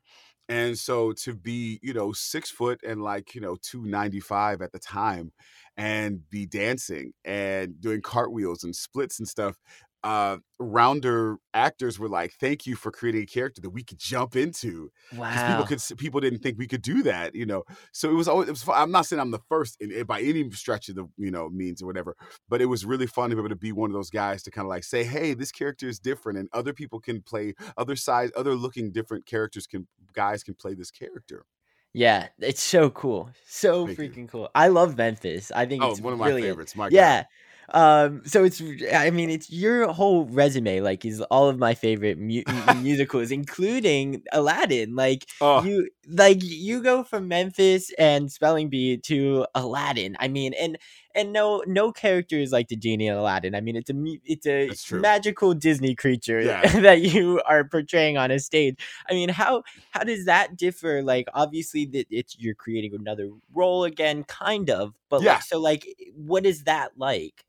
and 0.49 0.77
so 0.77 1.13
to 1.13 1.35
be 1.35 1.79
you 1.83 1.93
know 1.93 2.11
six 2.13 2.51
foot 2.51 2.81
and 2.85 3.03
like 3.03 3.35
you 3.35 3.41
know 3.41 3.57
two 3.61 3.85
ninety 3.85 4.19
five 4.21 4.61
at 4.61 4.73
the 4.73 4.79
time, 4.79 5.31
and 5.77 6.29
be 6.29 6.45
dancing 6.45 7.13
and 7.25 7.79
doing 7.81 8.01
cartwheels 8.01 8.63
and 8.65 8.75
splits 8.75 9.19
and 9.19 9.27
stuff. 9.29 9.57
Uh, 10.03 10.37
rounder 10.59 11.37
actors 11.53 11.99
were 11.99 12.07
like, 12.09 12.33
"Thank 12.39 12.65
you 12.65 12.75
for 12.75 12.91
creating 12.91 13.23
a 13.23 13.25
character 13.25 13.61
that 13.61 13.71
we 13.71 13.83
could 13.83 13.99
jump 13.99 14.35
into 14.35 14.91
Wow. 15.11 15.31
people 15.47 15.65
could 15.65 15.81
people 15.97 16.19
didn't 16.21 16.39
think 16.39 16.57
we 16.57 16.67
could 16.67 16.81
do 16.81 17.03
that, 17.03 17.35
you 17.35 17.45
know. 17.45 17.63
So 17.91 18.09
it 18.09 18.13
was 18.13 18.27
always 18.27 18.47
it 18.47 18.51
was. 18.51 18.63
fun. 18.63 18.81
I'm 18.81 18.91
not 18.91 19.05
saying 19.05 19.19
I'm 19.19 19.31
the 19.31 19.39
first 19.49 19.77
in, 19.81 19.91
in- 19.91 20.05
by 20.05 20.21
any 20.21 20.49
stretch 20.51 20.89
of 20.89 20.95
the 20.95 21.05
you 21.17 21.31
know 21.31 21.49
means 21.49 21.81
or 21.81 21.85
whatever, 21.85 22.15
but 22.47 22.61
it 22.61 22.65
was 22.67 22.85
really 22.85 23.07
fun 23.07 23.29
to 23.29 23.35
be 23.35 23.41
able 23.41 23.49
to 23.49 23.55
be 23.55 23.71
one 23.71 23.89
of 23.89 23.93
those 23.93 24.09
guys 24.09 24.43
to 24.43 24.51
kind 24.51 24.65
of 24.65 24.69
like 24.69 24.83
say, 24.83 25.03
hey, 25.03 25.33
this 25.33 25.51
character 25.51 25.87
is 25.87 25.99
different, 25.99 26.37
and 26.39 26.49
other 26.53 26.73
people 26.73 26.99
can 26.99 27.21
play 27.21 27.53
other 27.77 27.95
size 27.95 28.31
other 28.37 28.55
looking 28.55 28.91
different 28.91 29.25
characters 29.25 29.67
can 29.67 29.87
guys 30.13 30.43
can 30.43 30.53
play 30.55 30.73
this 30.73 30.91
character. 30.91 31.45
Yeah, 31.93 32.29
it's 32.39 32.61
so 32.61 32.89
cool. 32.91 33.31
So 33.45 33.85
Thank 33.85 34.03
you. 34.03 34.11
freaking 34.11 34.29
cool. 34.29 34.49
I 34.53 34.67
love 34.67 34.95
Memphis. 34.97 35.51
I 35.51 35.65
think 35.65 35.81
Oh, 35.81 35.87
it's 35.87 36.01
one 36.01 36.13
of 36.13 36.19
my 36.19 36.25
brilliant. 36.29 36.49
favorites, 36.49 36.75
my 36.75 36.89
God. 36.89 37.25
Um, 37.73 38.21
so 38.25 38.43
it's, 38.43 38.61
I 38.93 39.09
mean, 39.11 39.29
it's 39.29 39.49
your 39.51 39.91
whole 39.91 40.25
resume, 40.25 40.81
like, 40.81 41.05
is 41.05 41.21
all 41.23 41.49
of 41.49 41.57
my 41.57 41.73
favorite 41.73 42.17
mu- 42.17 42.43
musicals, 42.81 43.31
including 43.31 44.23
Aladdin. 44.31 44.95
Like, 44.95 45.25
Oh. 45.41 45.63
you, 45.63 45.89
like, 46.07 46.39
you 46.41 46.81
go 46.81 47.03
from 47.03 47.27
Memphis 47.27 47.91
and 47.97 48.31
Spelling 48.31 48.69
Bee 48.69 48.97
to 49.05 49.45
Aladdin. 49.55 50.15
I 50.19 50.27
mean, 50.27 50.53
and 50.53 50.77
and 51.15 51.33
no, 51.33 51.63
no 51.67 51.91
character 51.91 52.37
is 52.37 52.51
like 52.51 52.67
the 52.67 52.75
genie 52.75 53.07
in 53.07 53.15
Aladdin. 53.15 53.55
I 53.55 53.61
mean, 53.61 53.75
it's 53.75 53.89
a, 53.89 53.93
it's 54.25 54.45
a 54.47 54.95
magical 54.95 55.53
Disney 55.53 55.95
creature 55.95 56.41
Yeah. 56.43 56.61
that 56.81 57.01
you 57.01 57.41
are 57.45 57.63
portraying 57.63 58.17
on 58.17 58.31
a 58.31 58.39
stage. 58.39 58.77
I 59.09 59.13
mean, 59.13 59.29
how 59.29 59.63
how 59.91 60.03
does 60.03 60.25
that 60.25 60.57
differ? 60.57 61.01
Like, 61.01 61.27
obviously, 61.33 61.85
that 61.87 62.07
it's 62.09 62.37
you're 62.39 62.55
creating 62.55 62.93
another 62.93 63.29
role 63.53 63.83
again, 63.85 64.23
kind 64.25 64.69
of, 64.69 64.93
but 65.09 65.21
Yeah. 65.21 65.33
like, 65.33 65.43
so 65.43 65.59
like, 65.59 65.87
what 66.15 66.45
is 66.45 66.63
that 66.63 66.91
like? 66.97 67.43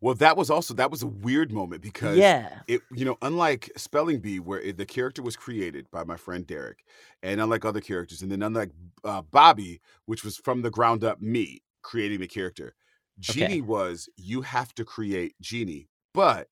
Well, 0.00 0.14
that 0.16 0.36
was 0.36 0.50
also 0.50 0.74
that 0.74 0.90
was 0.90 1.02
a 1.02 1.06
weird 1.06 1.52
moment 1.52 1.82
because 1.82 2.18
Yeah. 2.18 2.60
it 2.68 2.82
you 2.94 3.04
know 3.04 3.16
unlike 3.22 3.70
Spelling 3.76 4.20
Bee 4.20 4.40
where 4.40 4.60
it, 4.60 4.76
the 4.76 4.86
character 4.86 5.22
was 5.22 5.36
created 5.36 5.90
by 5.90 6.04
my 6.04 6.16
friend 6.16 6.46
Derrick, 6.46 6.84
and 7.22 7.40
unlike 7.40 7.64
other 7.64 7.80
characters, 7.80 8.22
and 8.22 8.30
then 8.30 8.42
unlike 8.42 8.70
uh, 9.04 9.22
Bobby, 9.22 9.80
which 10.06 10.24
was 10.24 10.36
from 10.36 10.62
the 10.62 10.70
ground 10.70 11.04
up 11.04 11.20
me 11.20 11.62
creating 11.82 12.20
the 12.20 12.26
character, 12.26 12.74
Okay. 13.18 13.40
Genie 13.40 13.62
was 13.62 14.08
you 14.16 14.42
have 14.42 14.74
to 14.74 14.84
create 14.84 15.34
Genie, 15.40 15.88
but 16.12 16.48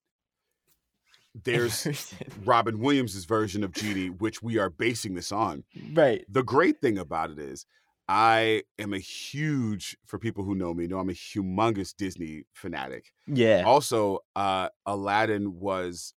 there's 1.44 2.14
Robin 2.44 2.78
Williams' 2.78 3.24
version 3.24 3.64
of 3.64 3.72
Genie, 3.72 4.08
which 4.08 4.42
we 4.42 4.58
are 4.58 4.70
basing 4.70 5.14
this 5.14 5.32
on. 5.32 5.64
right. 5.92 6.24
The 6.28 6.42
great 6.44 6.80
thing 6.80 6.96
about 6.96 7.30
it 7.30 7.38
is, 7.38 7.66
I 8.08 8.62
am 8.78 8.92
a 8.92 8.98
huge, 8.98 9.96
for 10.06 10.18
people 10.18 10.44
who 10.44 10.54
know 10.54 10.72
me, 10.74 10.86
know 10.86 10.98
I'm 10.98 11.10
a 11.10 11.12
humongous 11.12 11.94
Disney 11.96 12.44
fanatic. 12.52 13.12
Yeah. 13.26 13.64
Also, 13.66 14.20
uh, 14.36 14.68
Aladdin 14.86 15.58
was 15.58 16.13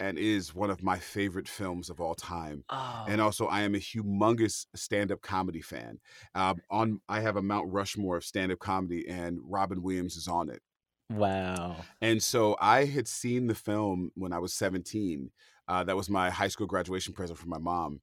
and 0.00 0.18
is 0.18 0.54
one 0.54 0.70
of 0.70 0.82
my 0.82 0.98
favorite 0.98 1.48
films 1.48 1.88
of 1.90 2.00
all 2.00 2.14
time. 2.14 2.64
Oh. 2.70 3.04
And 3.08 3.20
also, 3.20 3.46
I 3.46 3.62
am 3.62 3.74
a 3.74 3.78
humongous 3.78 4.66
stand-up 4.74 5.20
comedy 5.22 5.60
fan. 5.60 5.98
Um, 6.34 6.60
on, 6.70 7.00
I 7.08 7.20
have 7.20 7.36
a 7.36 7.42
Mount 7.42 7.72
Rushmore 7.72 8.16
of 8.18 8.24
stand-up 8.24 8.58
comedy, 8.58 9.06
and 9.08 9.38
Robin 9.42 9.82
Williams 9.82 10.16
is 10.16 10.28
on 10.28 10.50
it. 10.50 10.62
wow. 11.10 11.76
And 12.00 12.22
so 12.22 12.56
I 12.60 12.84
had 12.86 13.06
seen 13.08 13.46
the 13.46 13.54
film 13.54 14.10
when 14.14 14.32
I 14.32 14.38
was 14.38 14.54
17. 14.54 15.30
Uh, 15.68 15.84
that 15.84 15.96
was 15.96 16.10
my 16.10 16.30
high 16.30 16.48
school 16.48 16.66
graduation 16.66 17.14
present 17.14 17.38
from 17.38 17.50
my 17.50 17.58
mom. 17.58 18.00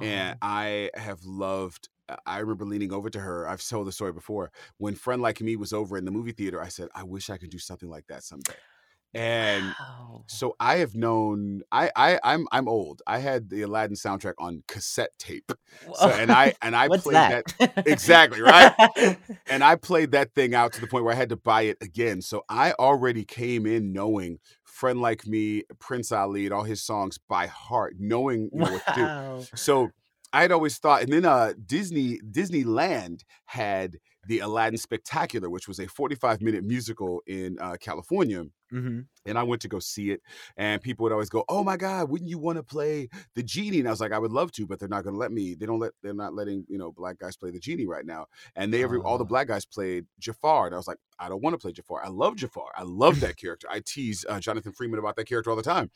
And 0.00 0.34
Oh. 0.34 0.38
I 0.42 0.90
have 0.94 1.24
loved, 1.24 1.88
uh, 2.08 2.16
I 2.26 2.38
remember 2.40 2.66
leaning 2.66 2.92
over 2.92 3.08
to 3.10 3.20
her. 3.20 3.48
I've 3.48 3.66
told 3.66 3.86
the 3.86 3.92
story 3.92 4.12
before. 4.12 4.52
When 4.76 4.94
Friend 4.94 5.22
Like 5.22 5.40
Me 5.40 5.56
was 5.56 5.72
over 5.72 5.96
in 5.96 6.04
the 6.04 6.10
movie 6.10 6.32
theater, 6.32 6.60
I 6.60 6.68
said, 6.68 6.88
I 6.94 7.02
wish 7.04 7.30
I 7.30 7.38
could 7.38 7.50
do 7.50 7.58
something 7.58 7.88
like 7.88 8.06
that 8.08 8.22
someday. 8.24 8.56
And 9.14 9.74
Wow. 9.78 10.24
so 10.26 10.54
I 10.60 10.76
have 10.76 10.94
known 10.94 11.62
I, 11.72 11.90
I 11.96 12.20
I'm 12.22 12.46
I'm 12.52 12.68
old. 12.68 13.02
I 13.06 13.18
had 13.18 13.50
the 13.50 13.62
Aladdin 13.62 13.96
soundtrack 13.96 14.34
on 14.38 14.62
cassette 14.68 15.10
tape. 15.18 15.52
So 15.92 16.10
and 16.14 16.30
I 16.32 16.54
and 16.62 16.76
I 16.76 16.88
played 16.94 17.28
that? 17.28 17.44
that 17.58 17.72
exactly, 17.86 18.40
right? 18.40 18.72
and 19.48 19.64
I 19.64 19.76
played 19.76 20.12
that 20.12 20.34
thing 20.34 20.54
out 20.54 20.72
to 20.74 20.80
the 20.80 20.86
point 20.86 21.04
where 21.04 21.14
I 21.14 21.16
had 21.16 21.30
to 21.30 21.36
buy 21.36 21.62
it 21.62 21.78
again. 21.80 22.22
So 22.22 22.42
I 22.48 22.72
already 22.72 23.24
came 23.24 23.66
in 23.66 23.92
knowing 23.92 24.38
Friend 24.64 25.00
Like 25.00 25.26
Me, 25.26 25.64
Prince 25.78 26.12
Ali, 26.12 26.44
and 26.46 26.54
all 26.54 26.64
his 26.64 26.82
songs 26.82 27.18
by 27.18 27.46
heart, 27.46 27.94
knowing 27.98 28.50
you 28.54 28.60
know, 28.62 28.70
what 28.70 28.86
to 28.86 28.92
do. 28.92 29.10
So 29.54 29.92
I 30.32 30.42
had 30.42 30.52
always 30.52 30.78
thought, 30.78 31.02
and 31.02 31.12
then 31.12 31.24
uh, 31.24 31.54
Disney 31.66 32.18
Disneyland 32.30 33.22
had 33.46 33.98
the 34.24 34.40
Aladdin 34.40 34.78
Spectacular, 34.78 35.50
which 35.50 35.66
was 35.68 35.80
a 35.80 35.88
45 35.88 36.40
minute 36.40 36.64
musical 36.64 37.22
in 37.26 37.58
uh, 37.60 37.76
California. 37.80 38.44
Hmm 38.70 39.00
And 39.26 39.38
I 39.38 39.42
went 39.42 39.60
to 39.62 39.68
go 39.68 39.80
see 39.80 40.12
it, 40.12 40.22
and 40.56 40.80
people 40.80 41.02
would 41.04 41.12
always 41.12 41.28
go, 41.28 41.44
"Oh 41.48 41.62
my 41.62 41.76
God, 41.76 42.08
wouldn't 42.08 42.30
you 42.30 42.38
want 42.38 42.56
to 42.56 42.62
play 42.62 43.10
the 43.34 43.42
genie?" 43.42 43.78
And 43.80 43.86
I 43.86 43.90
was 43.90 44.00
like, 44.00 44.12
"I 44.12 44.18
would 44.18 44.32
love 44.32 44.50
to, 44.52 44.66
but 44.66 44.78
they're 44.80 44.88
not 44.88 45.04
going 45.04 45.12
to 45.14 45.18
let 45.20 45.30
me. 45.30 45.54
They 45.54 45.66
don't 45.66 45.78
let. 45.78 45.92
They're 46.02 46.14
not 46.14 46.32
letting 46.34 46.64
you 46.68 46.78
know 46.78 46.90
black 46.90 47.18
guys 47.18 47.36
play 47.36 47.50
the 47.50 47.60
genie 47.60 47.86
right 47.86 48.06
now." 48.06 48.26
And 48.56 48.72
they 48.72 48.82
every 48.82 48.98
all 49.00 49.18
the 49.18 49.24
Oh. 49.24 49.26
black 49.26 49.48
guys 49.48 49.66
played 49.66 50.06
Jafar, 50.18 50.66
and 50.66 50.74
I 50.74 50.78
was 50.78 50.88
like, 50.88 50.96
"I 51.18 51.28
don't 51.28 51.42
want 51.42 51.52
to 51.52 51.58
play 51.58 51.72
Jafar. 51.72 52.02
I 52.02 52.08
love 52.08 52.36
Jafar. 52.36 52.72
I 52.74 52.82
love 52.84 53.20
that 53.20 53.36
character. 53.36 53.66
I 53.70 53.80
tease 53.84 54.24
uh, 54.26 54.40
Jonathan 54.40 54.72
Freeman 54.72 54.98
about 54.98 55.16
that 55.16 55.26
character 55.26 55.50
all 55.50 55.56
the 55.56 55.62
time." 55.62 55.90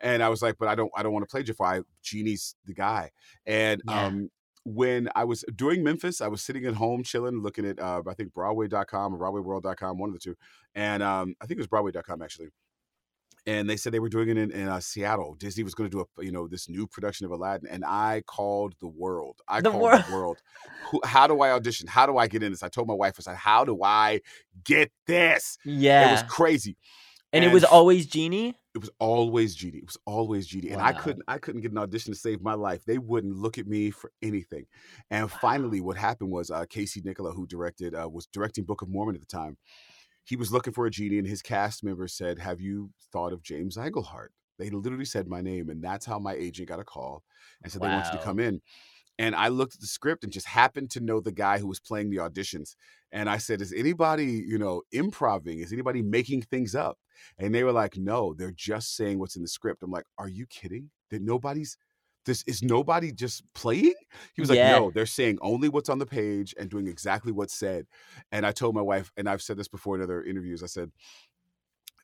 And 0.00 0.22
I 0.22 0.28
was 0.28 0.42
like, 0.42 0.56
"But 0.58 0.68
I 0.68 0.74
don't. 0.74 0.90
I 0.96 1.02
don't 1.02 1.12
want 1.12 1.24
to 1.24 1.30
play 1.30 1.42
Jafar. 1.42 1.74
I, 1.76 1.80
Genie's 2.02 2.54
the 2.64 2.74
guy." 2.74 3.10
And 3.46 3.82
Yeah. 3.82 4.08
um, 4.08 4.30
when 4.66 5.08
I 5.14 5.22
was 5.24 5.44
doing 5.54 5.84
Memphis, 5.84 6.20
I 6.20 6.26
was 6.26 6.42
sitting 6.42 6.66
at 6.66 6.74
home 6.74 7.04
chilling, 7.04 7.40
looking 7.40 7.64
at 7.64 7.78
uh, 7.78 8.02
I 8.06 8.14
think 8.14 8.32
Broadway.com 8.32 9.14
or 9.14 9.18
BroadwayWorld.com, 9.18 9.96
one 9.98 10.08
of 10.10 10.12
the 10.14 10.18
two, 10.18 10.36
and 10.74 11.02
um, 11.04 11.34
I 11.40 11.46
think 11.46 11.58
it 11.58 11.60
was 11.60 11.68
Broadway.com 11.68 12.20
actually. 12.20 12.48
And 13.48 13.70
they 13.70 13.76
said 13.76 13.92
they 13.92 14.00
were 14.00 14.08
doing 14.08 14.28
it 14.28 14.36
in, 14.38 14.50
in 14.50 14.66
uh, 14.66 14.80
Seattle. 14.80 15.36
Disney 15.38 15.62
was 15.62 15.72
going 15.76 15.88
to 15.88 15.96
do 15.96 16.04
a 16.18 16.24
you 16.24 16.32
know 16.32 16.48
this 16.48 16.68
new 16.68 16.88
production 16.88 17.26
of 17.26 17.30
Aladdin, 17.30 17.68
and 17.70 17.84
I 17.84 18.24
called 18.26 18.74
the 18.80 18.88
world. 18.88 19.40
I 19.46 19.60
The 19.60 19.70
called 19.70 19.82
world. 19.84 20.04
the 20.08 20.12
world. 20.12 20.38
Who, 20.90 21.00
how 21.04 21.28
do 21.28 21.40
I 21.40 21.52
audition? 21.52 21.86
How 21.86 22.06
do 22.06 22.18
I 22.18 22.26
get 22.26 22.42
in 22.42 22.50
this? 22.50 22.64
I 22.64 22.68
told 22.68 22.88
my 22.88 22.94
wife, 22.94 23.14
I 23.20 23.22
said, 23.22 23.36
"How 23.36 23.64
do 23.64 23.84
I 23.84 24.20
get 24.64 24.90
this?" 25.06 25.58
Yeah. 25.64 26.08
It 26.08 26.12
was 26.12 26.22
crazy. 26.24 26.76
And 27.36 27.44
it 27.44 27.52
was 27.52 27.64
always 27.64 28.06
Genie. 28.06 28.54
it 28.74 28.78
was 28.78 28.90
always 28.98 29.54
Genie. 29.54 29.78
It 29.78 29.86
was 29.86 29.98
always 30.06 30.46
Genie, 30.46 30.70
and 30.70 30.82
I 30.82 30.92
couldn't 30.92 31.24
I 31.28 31.38
couldn't 31.38 31.62
get 31.62 31.72
an 31.72 31.78
audition 31.78 32.12
to 32.12 32.18
save 32.18 32.42
my 32.42 32.54
life. 32.54 32.84
They 32.84 32.98
wouldn't 32.98 33.36
look 33.36 33.58
at 33.58 33.66
me 33.66 33.90
for 33.90 34.12
anything. 34.22 34.66
And 35.10 35.30
finally, 35.30 35.80
what 35.80 35.96
happened 35.96 36.30
was 36.30 36.50
uh, 36.50 36.64
Casey 36.68 37.00
Nicholaw, 37.02 37.34
who 37.34 37.46
directed 37.46 37.94
uh, 37.94 38.08
was 38.08 38.26
directing 38.26 38.64
Book 38.64 38.82
of 38.82 38.88
Mormon 38.88 39.14
at 39.14 39.20
the 39.20 39.26
time. 39.26 39.56
He 40.24 40.36
was 40.36 40.52
looking 40.52 40.72
for 40.72 40.86
a 40.86 40.90
genie, 40.90 41.18
and 41.18 41.26
his 41.26 41.42
cast 41.42 41.84
members 41.84 42.12
said, 42.14 42.38
"Have 42.38 42.60
you 42.60 42.90
thought 43.12 43.32
of 43.32 43.42
James 43.42 43.76
Iglehart?" 43.76 44.28
They 44.58 44.70
literally 44.70 45.04
said 45.04 45.28
my 45.28 45.40
name, 45.42 45.68
and 45.68 45.82
that's 45.82 46.06
how 46.06 46.18
my 46.18 46.34
agent 46.34 46.68
got 46.68 46.80
a 46.80 46.84
call 46.84 47.22
and 47.62 47.70
said 47.70 47.82
they 47.82 47.88
want 47.88 48.06
you 48.06 48.18
to 48.18 48.24
come 48.24 48.40
in. 48.40 48.60
And 49.18 49.34
I 49.34 49.48
looked 49.48 49.74
at 49.74 49.80
the 49.80 49.86
script 49.86 50.24
and 50.24 50.32
just 50.32 50.46
happened 50.46 50.90
to 50.92 51.00
know 51.00 51.20
the 51.20 51.32
guy 51.32 51.58
who 51.58 51.66
was 51.66 51.80
playing 51.80 52.10
the 52.10 52.18
auditions. 52.18 52.74
And 53.12 53.30
I 53.30 53.38
said, 53.38 53.62
"Is 53.62 53.72
anybody, 53.72 54.26
you 54.46 54.58
know, 54.58 54.82
improving? 54.92 55.60
Is 55.60 55.72
anybody 55.72 56.02
making 56.02 56.42
things 56.42 56.74
up?" 56.74 56.98
And 57.38 57.54
they 57.54 57.64
were 57.64 57.72
like, 57.72 57.96
"No, 57.96 58.34
they're 58.34 58.52
just 58.52 58.94
saying 58.96 59.18
what's 59.18 59.36
in 59.36 59.42
the 59.42 59.48
script." 59.48 59.82
I'm 59.82 59.90
like, 59.90 60.06
"Are 60.18 60.28
you 60.28 60.46
kidding? 60.46 60.90
That 61.10 61.22
nobody's 61.22 61.78
this 62.26 62.42
is 62.46 62.62
nobody 62.62 63.12
just 63.12 63.42
playing?" 63.54 63.94
He 64.34 64.40
was 64.42 64.50
like, 64.50 64.62
"No, 64.62 64.90
they're 64.90 65.06
saying 65.06 65.38
only 65.40 65.68
what's 65.68 65.88
on 65.88 65.98
the 65.98 66.06
page 66.06 66.54
and 66.58 66.68
doing 66.70 66.86
exactly 66.88 67.32
what's 67.32 67.54
said." 67.54 67.86
And 68.32 68.44
I 68.46 68.52
told 68.52 68.74
my 68.74 68.82
wife, 68.82 69.12
and 69.16 69.28
I've 69.28 69.42
said 69.42 69.56
this 69.56 69.68
before 69.68 69.96
in 69.96 70.02
other 70.02 70.22
interviews. 70.22 70.62
I 70.62 70.66
said, 70.66 70.92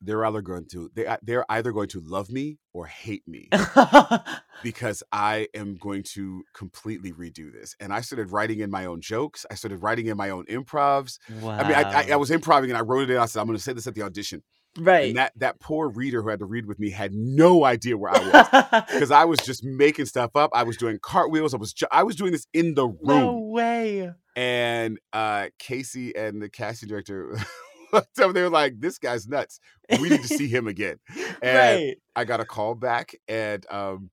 "They're 0.03 0.25
either 0.25 0.43
going 0.43 0.67
to 0.73 0.91
they 0.95 1.07
uh, 1.07 1.17
they're 1.23 1.45
either 1.51 1.73
going 1.73 1.89
to 1.89 2.01
love 2.01 2.31
me 2.31 2.59
or 2.73 2.87
hate 2.87 3.27
me." 3.27 3.49
because 4.63 5.03
I 5.11 5.49
am 5.55 5.77
going 5.77 6.03
to 6.15 6.45
completely 6.55 7.13
redo 7.13 7.53
this. 7.53 7.75
And 7.81 7.93
I 7.93 8.01
started 8.01 8.31
writing 8.31 8.61
in 8.61 8.71
my 8.71 8.85
own 8.87 9.01
jokes. 9.01 9.45
I 9.51 9.55
started 9.55 9.79
writing 9.83 10.07
in 10.07 10.17
my 10.17 10.31
own 10.31 10.45
improvs. 10.47 11.19
wow. 11.41 11.59
I 11.59 11.63
mean, 11.65 11.75
I, 11.75 11.83
I, 11.83 12.07
I 12.13 12.17
was 12.17 12.31
improving 12.31 12.71
and 12.71 12.79
I 12.79 12.83
wrote 12.83 13.09
it 13.09 13.11
in. 13.11 13.19
I 13.19 13.27
said, 13.27 13.41
I'm 13.41 13.47
going 13.47 13.57
to 13.59 13.63
say 13.63 13.73
this 13.73 13.87
at 13.87 13.95
the 13.95 14.03
audition. 14.03 14.43
right. 14.79 15.09
And 15.09 15.17
that, 15.17 15.33
that 15.37 15.59
poor 15.61 15.89
reader 15.89 16.23
who 16.23 16.29
had 16.29 16.39
to 16.39 16.45
read 16.45 16.67
with 16.67 16.79
me 16.79 16.91
had 16.91 17.13
no 17.13 17.65
idea 17.65 17.97
where 17.99 18.13
I 18.15 18.19
was 18.19 18.85
because 18.93 19.11
I 19.11 19.25
was 19.25 19.41
just 19.41 19.65
making 19.65 20.07
stuff 20.07 20.37
up. 20.37 20.51
I 20.55 20.63
was 20.63 20.77
doing 20.77 20.99
cartwheels. 21.03 21.55
I 21.55 21.57
was, 21.57 21.73
ju- 21.73 21.87
I 21.91 22.05
was 22.05 22.15
doing 22.17 22.33
this 22.33 22.47
in 22.53 22.75
the 22.75 22.87
room. 22.87 23.01
no 23.03 23.39
way. 23.39 24.13
And 24.37 24.99
uh, 25.13 25.49
Casey 25.59 26.15
and 26.17 26.41
the 26.41 26.49
casting 26.49 26.89
director, 26.89 27.37
so 28.17 28.33
they 28.33 28.43
were 28.43 28.51
like, 28.51 28.81
this 28.81 28.99
guy's 28.99 29.27
nuts. 29.29 29.61
We 30.01 30.09
need 30.09 30.23
to 30.23 30.29
see 30.29 30.49
him 30.49 30.67
again. 30.69 30.97
And 31.43 31.59
right. 31.59 31.97
I 32.15 32.25
got 32.25 32.39
a 32.41 32.45
call 32.45 32.75
back 32.77 33.17
and 33.27 33.67
um, 33.71 34.11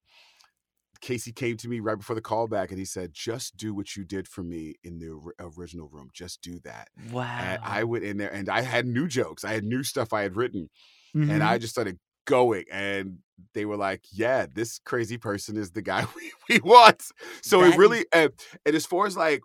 Casey 1.01 1.31
came 1.31 1.55
to 1.57 1.69
me 1.69 1.79
right 1.79 1.97
before 1.97 2.15
the 2.15 2.21
call 2.21 2.47
back 2.47 2.71
and 2.71 2.79
he 2.79 2.85
said, 2.85 3.11
just 3.13 3.55
do 3.55 3.73
what 3.73 3.95
you 3.95 4.03
did 4.03 4.27
for 4.27 4.43
me 4.43 4.75
in 4.83 4.97
the 4.99 5.17
original 5.39 5.87
room. 5.87 6.09
Just 6.13 6.41
do 6.41 6.59
that. 6.65 6.89
Wow. 7.11 7.23
And 7.39 7.61
I 7.63 7.83
went 7.85 8.03
in 8.03 8.17
there 8.17 8.33
and 8.33 8.49
I 8.49 8.61
had 8.61 8.85
new 8.85 9.07
jokes. 9.07 9.45
I 9.45 9.53
had 9.53 9.63
new 9.63 9.83
stuff 9.83 10.11
I 10.11 10.23
had 10.23 10.35
written 10.35 10.69
and 11.13 11.29
Mhm. 11.29 11.41
I 11.41 11.57
just 11.57 11.71
started 11.73 11.97
going 12.25 12.65
and 12.71 13.19
they 13.53 13.65
were 13.65 13.77
like, 13.77 14.03
yeah, 14.11 14.45
this 14.53 14.79
crazy 14.79 15.17
person 15.17 15.55
is 15.55 15.71
the 15.71 15.81
guy 15.81 16.05
we, 16.15 16.31
we 16.49 16.59
want. 16.59 17.01
So 17.43 17.61
That 17.61 17.67
it 17.67 17.71
is- 17.73 17.77
really, 17.77 18.05
and, 18.11 18.31
and 18.65 18.75
as 18.75 18.85
far 18.85 19.05
as 19.07 19.15
like, 19.15 19.41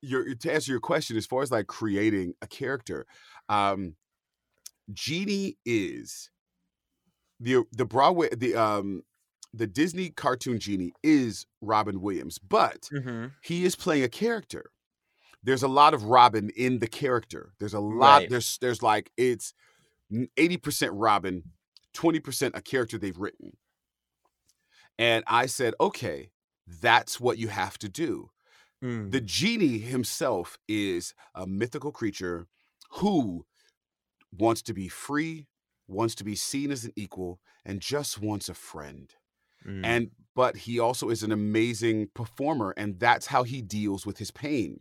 your, 0.00 0.32
to 0.34 0.52
answer 0.52 0.70
your 0.70 0.80
question, 0.80 1.16
as 1.16 1.26
far 1.26 1.42
as 1.42 1.50
like 1.50 1.66
creating 1.66 2.32
a 2.40 2.46
character, 2.46 3.04
um, 3.48 3.96
Genie 4.92 5.58
is 5.64 6.30
the 7.40 7.64
the 7.72 7.84
Broadway 7.84 8.34
the 8.34 8.54
um 8.54 9.02
the 9.54 9.66
Disney 9.66 10.10
cartoon 10.10 10.58
genie 10.58 10.92
is 11.02 11.46
Robin 11.60 12.00
Williams, 12.00 12.38
but 12.38 12.88
Mhm. 12.92 13.32
he 13.42 13.64
is 13.64 13.74
playing 13.76 14.04
a 14.04 14.08
character. 14.08 14.70
There's 15.42 15.62
a 15.62 15.68
lot 15.68 15.94
of 15.94 16.04
Robin 16.04 16.50
in 16.50 16.80
the 16.80 16.86
character. 16.88 17.54
There's 17.58 17.74
a 17.74 17.80
lot. 17.80 18.20
Right. 18.20 18.30
There's 18.30 18.58
there's 18.58 18.82
like 18.82 19.10
it's 19.16 19.54
eighty 20.36 20.56
percent 20.56 20.92
Robin, 20.94 21.52
twenty 21.92 22.20
percent 22.20 22.56
a 22.56 22.62
character 22.62 22.98
they've 22.98 23.16
written. 23.18 23.56
And 24.98 25.22
I 25.26 25.46
said, 25.46 25.74
okay, 25.80 26.30
that's 26.66 27.20
what 27.20 27.38
you 27.38 27.48
have 27.48 27.78
to 27.78 27.88
do. 27.88 28.30
Mm. 28.82 29.10
The 29.12 29.20
genie 29.20 29.78
himself 29.78 30.58
is 30.68 31.14
a 31.34 31.46
mythical 31.46 31.92
creature 31.92 32.48
who 32.88 33.44
wants 34.32 34.62
to 34.62 34.74
be 34.74 34.88
free, 34.88 35.46
wants 35.86 36.14
to 36.16 36.24
be 36.24 36.34
seen 36.34 36.70
as 36.70 36.84
an 36.84 36.92
equal, 36.96 37.40
and 37.64 37.80
just 37.80 38.20
wants 38.20 38.48
a 38.48 38.54
friend. 38.54 39.14
Mm. 39.66 39.80
And 39.84 40.10
but 40.34 40.56
he 40.56 40.78
also 40.78 41.08
is 41.08 41.22
an 41.22 41.32
amazing 41.32 42.08
performer, 42.14 42.72
and 42.76 42.98
that's 43.00 43.26
how 43.26 43.42
he 43.42 43.60
deals 43.60 44.06
with 44.06 44.18
his 44.18 44.30
pain. 44.30 44.80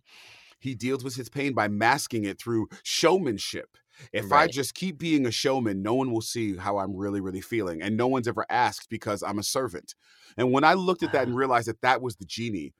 He 0.59 0.75
deals 0.75 1.03
with 1.03 1.15
his 1.15 1.29
pain 1.29 1.53
by 1.53 1.67
masking 1.67 2.25
it 2.25 2.39
through 2.39 2.67
showmanship. 2.83 3.77
If 4.13 4.31
I 4.31 4.47
just 4.47 4.75
keep 4.75 4.99
being 4.99 5.25
a 5.25 5.31
showman, 5.31 5.81
no 5.81 5.95
one 5.95 6.11
will 6.11 6.21
see 6.21 6.55
how 6.55 6.77
I'm 6.77 6.95
really, 6.95 7.19
really 7.19 7.41
feeling. 7.41 7.81
And 7.81 7.97
no 7.97 8.07
one's 8.07 8.27
ever 8.27 8.45
asked 8.49 8.89
because 8.89 9.23
I'm 9.23 9.39
a 9.39 9.43
servant. 9.43 9.95
And 10.37 10.51
when 10.51 10.63
I 10.63 10.73
looked 10.73 11.03
at 11.03 11.11
that 11.13 11.27
and 11.27 11.35
realized 11.35 11.67
that 11.67 11.81
that 11.81 12.01
was 12.01 12.17
the 12.17 12.25
genie, 12.25 12.73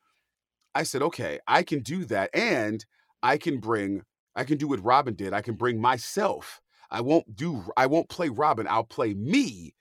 I 0.76 0.84
said, 0.84 1.02
okay, 1.02 1.40
I 1.48 1.64
can 1.64 1.82
do 1.82 2.06
that. 2.06 2.30
And 2.34 2.86
I 3.24 3.38
can 3.38 3.60
bring, 3.60 4.04
I 4.38 4.44
can 4.44 4.58
do 4.58 4.68
what 4.68 4.84
Robin 4.84 5.16
did. 5.16 5.34
I 5.34 5.42
can 5.42 5.56
bring 5.56 5.82
myself. 5.82 6.62
I 6.90 7.02
won't 7.02 7.36
do, 7.36 7.64
I 7.76 7.88
won't 7.88 8.08
play 8.08 8.30
Robin. 8.30 8.68
I'll 8.70 8.84
play 8.84 9.14
me 9.14 9.74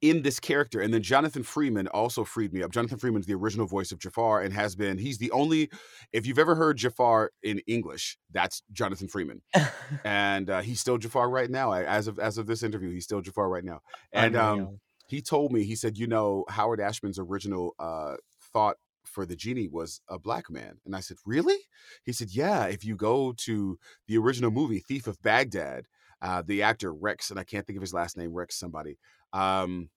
in 0.00 0.22
this 0.22 0.38
character. 0.38 0.80
And 0.80 0.92
then 0.92 1.02
Jonathan 1.02 1.42
Freeman 1.42 1.88
also 1.88 2.24
freed 2.24 2.52
me 2.52 2.62
up. 2.62 2.70
Jonathan 2.72 2.98
Freeman's 2.98 3.26
the 3.26 3.34
original 3.34 3.66
voice 3.66 3.90
of 3.90 3.98
Jafar 3.98 4.42
and 4.42 4.52
has 4.52 4.76
been, 4.76 4.98
he's 4.98 5.18
the 5.18 5.30
only, 5.30 5.70
if 6.12 6.26
you've 6.26 6.38
ever 6.38 6.54
heard 6.54 6.76
Jafar 6.76 7.30
in 7.42 7.60
English, 7.66 8.18
that's 8.30 8.62
Jonathan 8.72 9.08
Freeman. 9.08 9.40
and 10.04 10.50
uh, 10.50 10.60
he's 10.60 10.80
still 10.80 10.98
Jafar 10.98 11.30
right 11.30 11.48
now. 11.48 11.72
As 11.72 12.06
of 12.06 12.18
as 12.18 12.36
of 12.38 12.46
this 12.46 12.62
interview, 12.62 12.90
he's 12.90 13.04
still 13.04 13.22
Jafar 13.22 13.48
right 13.48 13.64
now. 13.64 13.80
And 14.12 14.36
um, 14.36 14.80
he 15.08 15.22
told 15.22 15.52
me, 15.52 15.64
he 15.64 15.76
said, 15.76 15.96
you 15.96 16.06
know, 16.06 16.44
Howard 16.48 16.80
Ashman's 16.80 17.18
original 17.18 17.74
uh, 17.78 18.16
thought 18.52 18.76
for 19.14 19.24
the 19.24 19.36
genie 19.36 19.68
was 19.68 20.00
a 20.08 20.18
black 20.18 20.50
man. 20.50 20.78
And 20.84 20.94
I 20.94 21.00
said, 21.00 21.16
really? 21.24 21.56
He 22.04 22.12
said, 22.12 22.30
yeah. 22.30 22.64
If 22.66 22.84
you 22.84 22.96
go 22.96 23.32
to 23.38 23.78
the 24.08 24.18
original 24.18 24.50
movie, 24.50 24.80
Thief 24.80 25.06
of 25.06 25.22
Baghdad, 25.22 25.86
uh, 26.20 26.42
the 26.44 26.62
actor 26.62 26.92
Rex, 26.92 27.30
and 27.30 27.38
I 27.38 27.44
can't 27.44 27.66
think 27.66 27.76
of 27.76 27.82
his 27.82 27.94
last 27.94 28.16
name, 28.16 28.32
Rex 28.34 28.56
somebody. 28.56 28.98
Um, 29.32 29.88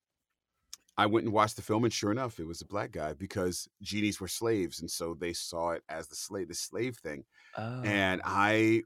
I 0.97 1.05
went 1.05 1.25
and 1.25 1.33
watched 1.33 1.55
the 1.55 1.61
film, 1.61 1.83
and 1.83 1.93
sure 1.93 2.11
enough, 2.11 2.39
it 2.39 2.47
was 2.47 2.61
a 2.61 2.65
black 2.65 2.91
guy 2.91 3.13
because 3.13 3.67
genies 3.81 4.19
were 4.19 4.27
slaves, 4.27 4.81
and 4.81 4.89
so 4.89 5.15
they 5.19 5.33
saw 5.33 5.71
it 5.71 5.83
as 5.89 6.07
the 6.07 6.15
slave, 6.15 6.47
the 6.47 6.55
slave 6.55 6.97
thing. 6.97 7.23
And 7.55 8.21
Oh. 8.23 8.29
I 8.29 8.81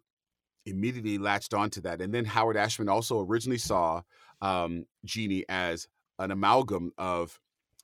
immediately 0.66 1.18
latched 1.18 1.54
onto 1.54 1.82
that. 1.82 2.02
And 2.02 2.14
then 2.14 2.26
Howard 2.26 2.58
Ashman 2.58 2.90
also 2.90 3.22
originally 3.22 3.58
saw 3.58 4.02
um, 4.42 4.86
Genie 5.06 5.46
as 5.50 5.88
an 6.20 6.32
amalgam 6.32 6.92
of 6.98 7.40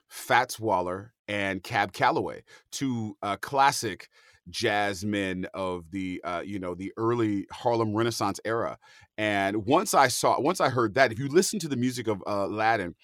Fats 0.08 0.60
Waller 0.60 1.12
and 1.28 1.62
Cab 1.62 1.92
Calloway, 1.92 2.42
two 2.70 3.16
uh, 3.22 3.36
classic 3.36 4.08
jazz 4.50 5.04
men 5.04 5.46
of 5.54 5.90
the 5.90 6.20
uh, 6.24 6.42
you 6.44 6.58
know 6.58 6.74
the 6.74 6.92
early 6.96 7.46
Harlem 7.52 7.94
Renaissance 7.94 8.40
era. 8.44 8.78
And 9.16 9.66
once 9.66 9.94
I 9.94 10.08
saw, 10.08 10.40
once 10.40 10.60
I 10.60 10.68
heard 10.68 10.94
that, 10.94 11.12
if 11.12 11.18
you 11.18 11.28
listen 11.28 11.58
to 11.60 11.68
the 11.68 11.76
music 11.76 12.06
of 12.08 12.22
uh, 12.26 12.46
Aladdin, 12.46 12.94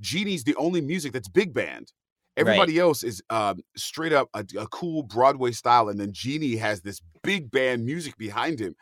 Genie's 0.00 0.44
the 0.44 0.56
only 0.56 0.80
music 0.80 1.12
that's 1.12 1.28
big 1.28 1.52
band. 1.52 1.92
Everybody 2.36 2.78
else 2.78 3.02
is 3.02 3.20
um, 3.30 3.58
straight 3.76 4.12
up 4.12 4.28
a, 4.32 4.44
a 4.56 4.68
cool 4.68 5.02
Broadway 5.02 5.50
style, 5.50 5.88
and 5.88 5.98
then 5.98 6.12
Genie 6.12 6.56
has 6.56 6.82
this 6.82 7.00
big 7.24 7.50
band 7.50 7.84
music 7.84 8.16
behind 8.16 8.60
him. 8.60 8.76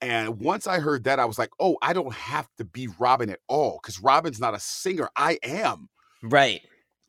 And 0.00 0.38
once 0.38 0.66
I 0.68 0.78
heard 0.78 1.04
that, 1.04 1.18
I 1.18 1.24
was 1.24 1.38
like, 1.38 1.50
"Oh, 1.58 1.76
I 1.82 1.92
don't 1.92 2.14
have 2.14 2.48
to 2.58 2.64
be 2.64 2.88
Robin 2.98 3.30
at 3.30 3.40
all 3.48 3.80
because 3.82 4.00
Robin's 4.00 4.38
not 4.38 4.54
a 4.54 4.60
singer. 4.60 5.08
I 5.16 5.38
am, 5.42 5.88
right? 6.22 6.60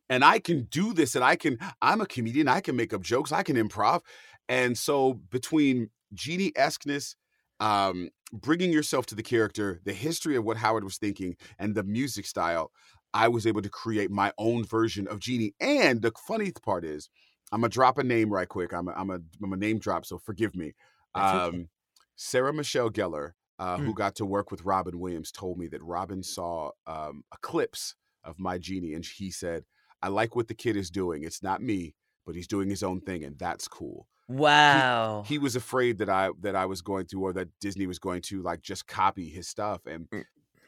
And 0.10 0.24
I 0.24 0.40
can 0.40 0.64
do 0.66 0.94
this, 0.94 1.16
and 1.16 1.24
I 1.24 1.36
can. 1.36 1.58
I'm 1.82 2.02
a 2.02 2.06
comedian. 2.06 2.48
I 2.48 2.62
can 2.62 2.76
make 2.76 2.94
up 2.94 3.02
jokes. 3.02 3.32
I 3.32 3.44
can 3.44 3.56
improv. 3.56 4.02
And 4.48 4.78
so 4.78 5.16
between 5.16 5.90
Genie 6.14 6.52
esqueness, 6.56 7.16
um, 7.60 8.10
bringing 8.32 8.72
yourself 8.72 9.08
to 9.08 9.16
the 9.16 9.24
character, 9.24 9.82
the 9.84 9.94
history 9.94 10.36
of 10.36 10.44
what 10.44 10.58
Howard 10.58 10.84
was 10.84 10.98
thinking, 10.98 11.36
and 11.58 11.74
the 11.74 11.84
music 11.84 12.26
style, 12.28 12.72
I 13.14 13.28
was 13.30 13.48
able 13.48 13.62
to 13.64 13.70
create 13.70 14.12
my 14.12 14.32
own 14.38 14.64
version 14.64 15.08
of 15.08 15.20
Genie. 15.20 15.56
And 15.60 16.02
the 16.02 16.12
funny 16.28 16.52
part 16.52 16.86
is, 16.86 17.10
I'm 17.52 17.62
gonna 17.62 17.70
drop 17.70 17.98
a 17.98 18.04
name 18.04 18.32
right 18.32 18.48
quick. 18.48 18.74
I'm 18.74 18.88
a, 18.88 18.92
I'm 18.92 19.10
a, 19.10 19.20
I'm 19.44 19.54
a 19.54 19.58
name 19.58 19.80
drop, 19.80 20.06
so 20.06 20.20
forgive 20.20 20.56
me. 20.56 20.74
Um, 21.16 21.70
Sarah 22.16 22.54
Michelle 22.54 22.90
Gellar, 22.92 23.32
uh, 23.60 23.80
who 23.80 23.92
Mm. 23.92 23.98
got 23.98 24.16
to 24.16 24.26
work 24.26 24.52
with 24.52 24.64
Robin 24.64 25.00
Williams, 25.00 25.32
told 25.32 25.58
me 25.58 25.68
that 25.68 25.82
Robin 25.84 26.24
saw 26.24 26.72
um, 26.88 27.24
a 27.32 27.38
clips 27.42 27.96
of 28.24 28.40
my 28.40 28.58
Genie, 28.58 28.94
and 28.94 29.06
he 29.06 29.32
said, 29.32 29.66
"I 30.06 30.10
like 30.10 30.36
what 30.36 30.48
the 30.48 30.54
kid 30.54 30.76
is 30.78 30.90
doing. 30.92 31.24
It's 31.24 31.42
not 31.42 31.62
me, 31.62 31.96
but 32.26 32.36
he's 32.36 32.48
doing 32.48 32.70
his 32.70 32.84
own 32.84 33.02
thing, 33.02 33.24
and 33.24 33.38
that's 33.38 33.68
cool." 33.68 34.08
Wow. 34.28 35.24
He, 35.28 35.38
was 35.38 35.56
afraid 35.56 36.00
that 36.00 36.10
I 36.10 36.32
that 36.42 36.56
I 36.56 36.66
was 36.66 36.82
going 36.82 37.06
to, 37.08 37.22
or 37.22 37.34
that 37.34 37.50
Disney 37.60 37.86
was 37.88 38.00
going 38.00 38.22
to, 38.24 38.42
like 38.42 38.62
just 38.62 38.88
copy 38.88 39.30
his 39.30 39.48
stuff, 39.48 39.86
and 39.86 40.10
Mm. 40.10 40.24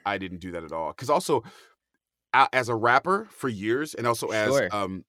I 0.06 0.18
didn't 0.18 0.40
do 0.42 0.52
that 0.52 0.64
at 0.64 0.72
all. 0.72 0.92
Because 0.92 1.10
also, 1.10 1.44
a- 2.34 2.50
as 2.54 2.70
a 2.70 2.76
rapper 2.76 3.28
for 3.32 3.50
years, 3.50 3.94
and 3.94 4.06
also 4.08 4.28
as 4.28 4.54
Sure. 4.54 4.70
um, 4.76 5.06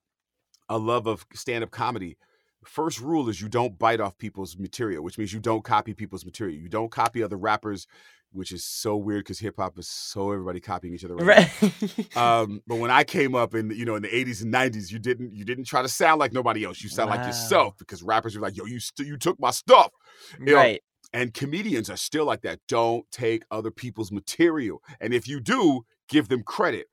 a 0.69 0.79
love 0.79 1.07
of 1.07 1.27
stand 1.35 1.63
up 1.63 1.71
comedy, 1.71 2.17
first 2.65 3.01
rule 3.01 3.29
is 3.29 3.41
you 3.41 3.49
don't 3.49 3.79
bite 3.79 4.01
off 4.01 4.19
people's 4.19 4.57
material, 4.59 5.05
which 5.05 5.19
means 5.19 5.33
you 5.33 5.41
don't 5.41 5.63
copy 5.65 5.95
people's 5.95 6.25
material. 6.25 6.57
You 6.59 6.69
don't 6.69 6.91
copy 6.91 7.23
other 7.23 7.37
rappers, 7.39 7.87
which 8.33 8.53
is 8.53 8.65
so 8.65 8.97
weird 8.97 9.25
because 9.25 9.39
hip 9.39 9.57
hop 9.57 9.79
is 9.79 9.89
so 9.89 10.31
everybody 10.33 10.61
copying 10.61 10.95
each 10.95 11.05
other. 11.05 11.17
Right. 11.17 11.51
Right. 11.63 12.17
um, 12.17 12.63
but 12.67 12.77
when 12.77 12.91
I 12.91 13.05
came 13.05 13.35
up 13.35 13.55
in 13.55 13.71
you 13.71 13.85
know 13.85 13.97
in 13.97 14.03
the 14.03 14.09
80s 14.09 14.43
and 14.43 14.53
90s, 14.53 14.91
you 14.91 14.99
didn't 14.99 15.33
you 15.35 15.45
didn't 15.45 15.65
try 15.65 15.83
to 15.83 15.89
sound 15.89 16.19
like 16.21 16.33
nobody 16.33 16.65
else. 16.65 16.83
You 16.83 16.89
sound 16.89 17.11
like 17.11 17.27
yourself 17.27 17.75
because 17.79 18.03
rappers 18.03 18.35
were 18.37 18.43
like, 18.43 18.57
"Yo, 18.57 18.65
you 18.67 18.81
st- 18.81 19.09
you 19.09 19.17
took 19.17 19.39
my 19.41 19.51
stuff." 19.51 19.93
You 20.39 20.47
know, 20.47 20.55
right. 20.57 20.83
and 21.13 21.33
comedians 21.33 21.89
are 21.91 21.97
still 21.97 22.25
like 22.25 22.43
that. 22.43 22.61
Don't 22.69 23.11
take 23.11 23.45
other 23.51 23.71
people's 23.71 24.13
material. 24.13 24.83
And 25.01 25.15
if 25.15 25.27
you 25.29 25.41
do, 25.41 25.83
give 26.09 26.29
them 26.29 26.43
credit. 26.43 26.87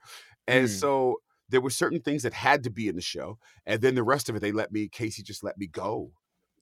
And 0.48 0.68
Hmm. 0.68 0.74
so 0.74 1.16
there 1.50 1.62
were 1.62 1.70
certain 1.70 2.00
things 2.02 2.24
that 2.24 2.34
had 2.34 2.64
to 2.64 2.70
be 2.70 2.88
in 2.88 2.96
the 2.96 3.02
show. 3.02 3.38
And 3.66 3.82
then 3.82 3.96
the 3.96 4.04
rest 4.04 4.30
of 4.30 4.36
it, 4.36 4.40
they 4.40 4.52
let 4.52 4.72
me, 4.72 4.88
Casey 4.88 5.22
just 5.24 5.44
let 5.44 5.58
me 5.58 5.68
go. 5.68 6.12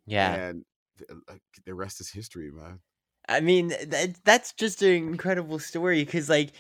Yeah. 0.06 0.34
And 0.34 0.66
th- 0.98 1.10
the 1.66 1.74
rest 1.74 2.02
is 2.02 2.10
history, 2.12 2.52
man. 2.52 2.80
I 3.30 3.40
mean, 3.40 3.70
that, 3.70 4.16
that's 4.24 4.54
just 4.54 4.82
an 4.82 4.92
incredible 4.94 5.60
story 5.60 6.04
because, 6.04 6.30
like, 6.30 6.52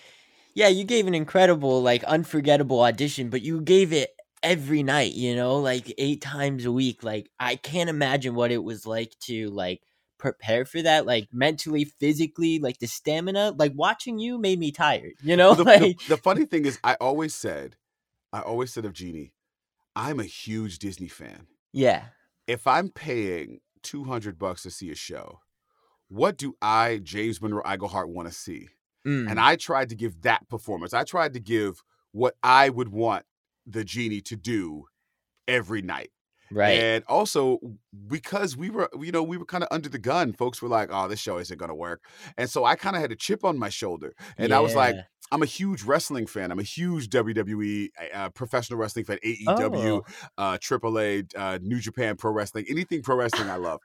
yeah, 0.53 0.67
you 0.67 0.83
gave 0.83 1.07
an 1.07 1.15
incredible, 1.15 1.81
like, 1.81 2.03
unforgettable 2.05 2.81
audition, 2.81 3.29
but 3.29 3.41
you 3.41 3.61
gave 3.61 3.91
it 3.93 4.15
every 4.41 4.83
night, 4.83 5.13
you 5.13 5.35
know, 5.35 5.57
like 5.57 5.93
eight 5.97 6.21
times 6.21 6.65
a 6.65 6.71
week. 6.71 7.03
Like, 7.03 7.29
I 7.39 7.55
can't 7.55 7.89
imagine 7.89 8.35
what 8.35 8.51
it 8.51 8.63
was 8.63 8.85
like 8.85 9.17
to, 9.21 9.49
like, 9.49 9.81
prepare 10.17 10.65
for 10.65 10.81
that, 10.81 11.05
like, 11.05 11.27
mentally, 11.33 11.85
physically, 11.85 12.59
like, 12.59 12.79
the 12.79 12.87
stamina. 12.87 13.53
Like, 13.57 13.73
watching 13.75 14.19
you 14.19 14.37
made 14.37 14.59
me 14.59 14.71
tired, 14.71 15.13
you 15.21 15.35
know? 15.35 15.53
the, 15.55 15.63
the- 15.63 15.69
like, 15.79 15.99
the 16.07 16.17
funny 16.17 16.45
thing 16.45 16.65
is, 16.65 16.79
I 16.83 16.95
always 17.01 17.33
said, 17.35 17.75
I 18.31 18.41
always 18.41 18.71
said 18.73 18.85
of 18.85 18.93
Genie, 18.93 19.33
I'm 19.95 20.19
a 20.19 20.25
huge 20.25 20.79
Disney 20.79 21.07
fan. 21.07 21.47
yeah. 21.71 22.05
If 22.47 22.67
I'm 22.67 22.89
paying 22.89 23.61
200 23.83 24.37
bucks 24.37 24.63
to 24.63 24.71
see 24.71 24.91
a 24.91 24.95
show, 24.95 25.39
what 26.13 26.37
do 26.37 26.55
I, 26.61 26.99
James 27.03 27.41
Monroe 27.41 27.63
Iglehart, 27.63 28.07
want 28.09 28.27
to 28.27 28.33
see? 28.33 28.69
Mm, 29.05 29.29
And 29.29 29.39
I 29.39 29.55
tried 29.55 29.89
to 29.89 29.95
give 29.95 30.21
that 30.21 30.47
performance. 30.49 30.93
I 30.93 31.03
tried 31.03 31.33
to 31.33 31.39
give 31.39 31.83
what 32.11 32.35
I 32.43 32.69
would 32.69 32.89
want 32.89 33.25
the 33.65 33.83
genie 33.83 34.21
to 34.21 34.35
do 34.35 34.85
every 35.47 35.81
night. 35.81 36.11
right. 36.51 36.77
And 36.79 37.03
also 37.07 37.59
because 38.07 38.55
we 38.55 38.69
were, 38.69 38.89
you 38.99 39.11
know, 39.11 39.23
we 39.23 39.37
were 39.37 39.45
kind 39.45 39.63
of 39.63 39.69
under 39.71 39.89
the 39.89 39.99
gun. 39.99 40.33
Folks 40.33 40.61
were 40.61 40.69
like, 40.69 40.89
"Oh, 40.91 41.07
this 41.07 41.19
show 41.19 41.37
isn't 41.39 41.57
going 41.57 41.69
to 41.69 41.75
work," 41.75 42.05
and 42.37 42.49
so 42.49 42.63
I 42.65 42.75
kind 42.75 42.95
of 42.95 43.01
had 43.01 43.11
a 43.11 43.15
chip 43.15 43.43
on 43.43 43.57
my 43.57 43.69
shoulder, 43.69 44.13
and 44.37 44.53
I 44.53 44.59
was 44.59 44.75
like, 44.75 44.95
Yeah. 44.95 45.03
"I'm 45.31 45.41
a 45.41 45.45
huge 45.47 45.83
wrestling 45.83 46.27
fan. 46.27 46.51
I'm 46.51 46.59
a 46.59 46.63
huge 46.63 47.09
WWE 47.09 47.89
uh, 48.13 48.29
professional 48.29 48.77
wrestling 48.79 49.05
fan, 49.05 49.17
AEW, 49.25 50.01
Oh. 50.01 50.03
uh, 50.37 50.57
AAA, 50.57 51.25
uh, 51.35 51.59
New 51.61 51.79
Japan 51.79 52.15
Pro 52.15 52.31
Wrestling, 52.31 52.65
anything 52.69 53.01
pro 53.01 53.15
wrestling 53.15 53.49
I 53.49 53.55
love." 53.55 53.79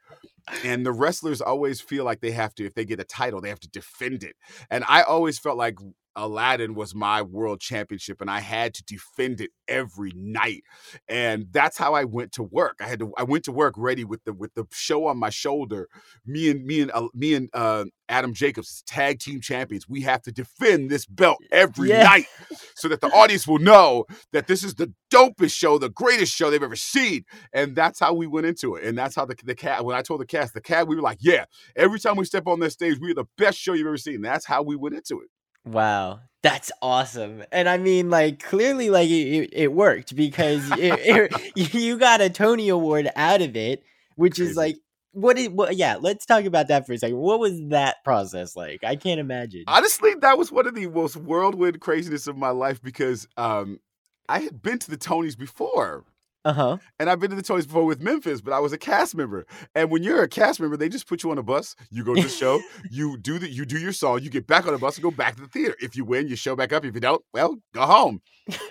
And 0.65 0.85
the 0.85 0.93
wrestlers 1.03 1.41
always 1.41 1.81
feel 1.81 2.05
like 2.05 2.21
they 2.21 2.31
have 2.33 2.55
to, 2.57 2.65
if 2.67 2.75
they 2.75 2.85
get 2.85 3.01
a 3.01 3.05
title, 3.05 3.41
they 3.41 3.49
have 3.51 3.61
to 3.61 3.69
defend 3.69 4.25
it. 4.25 4.37
And 4.71 4.85
I 4.89 5.03
always 5.03 5.39
felt 5.39 5.57
like 5.57 5.79
Aladdin 6.19 6.75
was 6.75 6.95
my 6.95 7.23
world 7.23 7.61
championship, 7.61 8.21
and 8.21 8.31
I 8.31 8.41
had 8.41 8.75
to 8.75 8.85
defend 8.85 9.41
it 9.41 9.51
every 9.69 10.13
night. 10.15 10.63
And 11.09 11.47
that's 11.53 11.79
how 11.79 11.95
I 11.95 12.05
went 12.05 12.33
to 12.33 12.43
work. 12.43 12.79
I 12.81 12.89
had 12.89 12.99
to. 12.99 13.13
I 13.17 13.23
went 13.23 13.45
to 13.45 13.53
work 13.53 13.75
ready 13.77 14.05
with 14.05 14.25
the 14.25 14.33
with 14.33 14.53
the 14.55 14.67
show 14.73 15.07
on 15.07 15.17
my 15.19 15.31
shoulder. 15.31 15.89
Me 16.27 16.51
and 16.51 16.65
me 16.67 16.81
and 16.83 16.91
uh, 16.93 17.09
me 17.15 17.35
and 17.35 17.49
uh, 17.55 17.85
Adam 18.09 18.35
Jacobs, 18.35 18.83
tag 18.87 19.21
team 19.21 19.41
champions. 19.41 19.89
We 19.89 20.03
have 20.03 20.23
to 20.23 20.33
defend 20.33 20.91
this 20.91 21.07
belt 21.07 21.39
every 21.53 21.91
Yeah. 21.91 22.03
night, 22.03 22.27
so 22.75 22.89
that 22.89 23.01
the 23.01 23.09
audience 23.09 23.47
will 23.47 23.59
know 23.59 24.05
that 24.33 24.47
this 24.49 24.65
is 24.65 24.75
the 24.75 24.93
dopest 25.11 25.55
show, 25.55 25.79
the 25.79 25.89
greatest 25.89 26.35
show 26.35 26.51
they've 26.51 26.63
ever 26.63 26.77
seen. 26.77 27.25
And 27.53 27.77
that's 27.77 28.01
how 28.01 28.13
we 28.13 28.27
went 28.27 28.47
into 28.47 28.75
it. 28.75 28.85
And 28.85 28.99
that's 28.99 29.15
how 29.15 29.25
the 29.25 29.37
the 29.45 29.55
cat. 29.55 29.85
When 29.85 29.97
I 29.97 30.03
told 30.03 30.21
the 30.21 30.27
cast, 30.27 30.55
the 30.55 30.61
cat, 30.61 30.89
we 30.89 30.97
were 30.97 31.03
like, 31.03 31.19
yeah. 31.21 31.45
Every 31.77 32.01
time 32.01 32.17
we 32.17 32.25
step 32.25 32.47
on 32.47 32.61
that 32.61 32.71
stage, 32.73 32.99
we're 33.01 33.15
the 33.15 33.27
best 33.37 33.59
show 33.59 33.73
you've 33.75 33.87
ever 33.87 33.97
seen. 33.97 34.21
That's 34.23 34.47
how 34.47 34.63
we 34.63 34.75
went 34.77 34.95
into 34.97 35.21
it. 35.21 35.29
Wow, 35.65 36.21
that's 36.43 36.71
awesome. 36.83 37.45
And 37.53 37.69
I 37.69 37.77
mean, 37.79 38.11
like, 38.11 38.43
clearly, 38.43 38.91
like, 38.91 39.09
it, 39.11 39.51
it- 39.53 39.73
worked 39.73 40.15
because 40.17 40.71
it, 40.79 41.31
it, 41.57 41.75
you 41.75 41.99
got 41.99 42.21
a 42.21 42.31
Tony 42.31 42.69
Award 42.69 43.11
out 43.17 43.43
of 43.43 43.57
it, 43.57 43.83
which 44.17 44.39
is 44.39 44.55
Crazy. 44.55 44.57
like 44.59 44.77
what 45.13 45.39
is 45.39 45.49
what? 45.49 45.75
Yeah, 45.77 45.97
let's 46.01 46.27
talk 46.27 46.45
about 46.45 46.69
that 46.69 46.87
for 46.87 46.93
a 46.93 46.99
second. 46.99 47.17
What 47.17 47.41
was 47.41 47.61
that 47.69 48.05
process 48.05 48.55
like? 48.55 48.85
I 48.85 48.95
can't 48.97 49.19
imagine. 49.19 49.65
Honestly, 49.67 50.15
that 50.21 50.39
was 50.39 50.53
one 50.53 50.67
of 50.67 50.75
the 50.75 50.87
most 50.87 51.17
whirlwind 51.17 51.81
craziness 51.81 52.27
of 52.27 52.37
my 52.37 52.51
life 52.51 52.81
because 52.83 53.27
um, 53.37 53.81
I 54.29 54.41
had 54.41 54.63
been 54.63 54.79
to 54.79 54.91
the 54.91 54.99
Tonys 54.99 55.37
before. 55.37 56.05
Uh 56.45 56.53
huh. 56.53 56.77
And 56.99 57.11
I've 57.11 57.21
been 57.21 57.31
to 57.31 57.37
the 57.37 57.43
Tonys 57.43 57.67
before 57.67 57.85
with 57.85 58.01
Memphis, 58.01 58.41
but 58.41 58.53
I 58.53 58.61
was 58.61 58.73
a 58.73 58.79
cast 58.79 59.15
member. 59.15 59.45
And 59.75 59.91
when 59.91 60.03
you're 60.03 60.23
a 60.23 60.29
cast 60.29 60.61
member, 60.61 60.77
they 60.77 60.89
just 60.89 61.09
put 61.09 61.23
you 61.23 61.31
on 61.31 61.39
a 61.39 61.43
bus. 61.43 61.75
You 61.91 62.05
go 62.05 62.15
to 62.15 62.23
the 62.23 62.29
show, 62.29 62.61
you 62.91 63.19
do 63.19 63.39
the, 63.39 63.51
you 63.51 63.65
do 63.65 63.79
your 63.79 63.93
song, 63.93 64.21
you 64.23 64.31
get 64.31 64.47
back 64.47 64.67
on 64.67 64.73
the 64.73 64.79
bus 64.79 64.97
and 64.97 65.03
go 65.03 65.11
back 65.11 65.37
to 65.37 65.43
the 65.43 65.49
theater. 65.49 65.75
If 65.81 65.97
you 65.97 66.05
win, 66.05 66.29
you 66.29 66.37
show 66.37 66.57
back 66.57 66.73
up. 66.73 66.85
If 66.85 66.95
you 66.95 67.01
don't, 67.01 67.23
well, 67.33 67.57
go 67.75 67.83
home. 67.83 68.23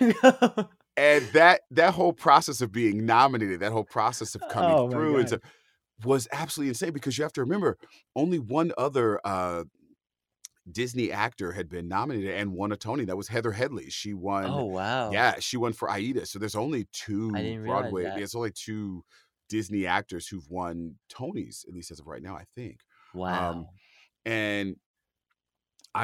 and 0.96 1.24
that 1.32 1.60
that 1.70 1.94
whole 1.94 2.12
process 2.12 2.60
of 2.60 2.72
being 2.72 3.06
nominated, 3.06 3.60
that 3.60 3.72
whole 3.72 3.84
process 3.84 4.34
of 4.34 4.42
coming 4.50 4.74
Oh 4.74 4.90
through, 4.90 5.18
and 5.18 5.28
so, 5.28 5.38
was 6.04 6.28
absolutely 6.32 6.70
insane 6.70 6.92
because 6.92 7.18
you 7.18 7.22
have 7.22 7.32
to 7.32 7.40
remember 7.40 7.76
only 8.16 8.38
one 8.38 8.72
other 8.78 9.20
uh, 9.24 9.64
Disney 10.70 11.10
actor 11.12 11.52
had 11.52 11.68
been 11.68 11.88
nominated 11.88 12.34
and 12.34 12.52
won 12.52 12.72
a 12.72 12.76
Tony. 12.76 13.04
That 13.04 13.16
was 13.16 13.28
Heather 13.28 13.52
Headley. 13.52 13.90
She 13.90 14.14
won. 14.14 14.44
Oh 14.46 14.64
wow. 14.64 15.10
Yeah, 15.10 15.36
she 15.38 15.56
won 15.56 15.72
for 15.72 15.90
Aida. 15.90 16.26
So 16.26 16.38
there's 16.38 16.54
only 16.54 16.88
two 16.92 17.30
Broadway. 17.30 18.04
that. 18.04 18.16
There's 18.16 18.34
only 18.34 18.52
two 18.52 19.04
Disney 19.48 19.86
actors 19.86 20.26
who've 20.26 20.48
won 20.48 20.96
Tonys, 21.12 21.66
at 21.66 21.74
least 21.74 21.90
as 21.90 22.00
of 22.00 22.06
right 22.06 22.22
now, 22.22 22.36
I 22.36 22.44
think. 22.54 22.80
Wow. 23.14 23.50
Um, 23.50 23.66
and 24.24 24.76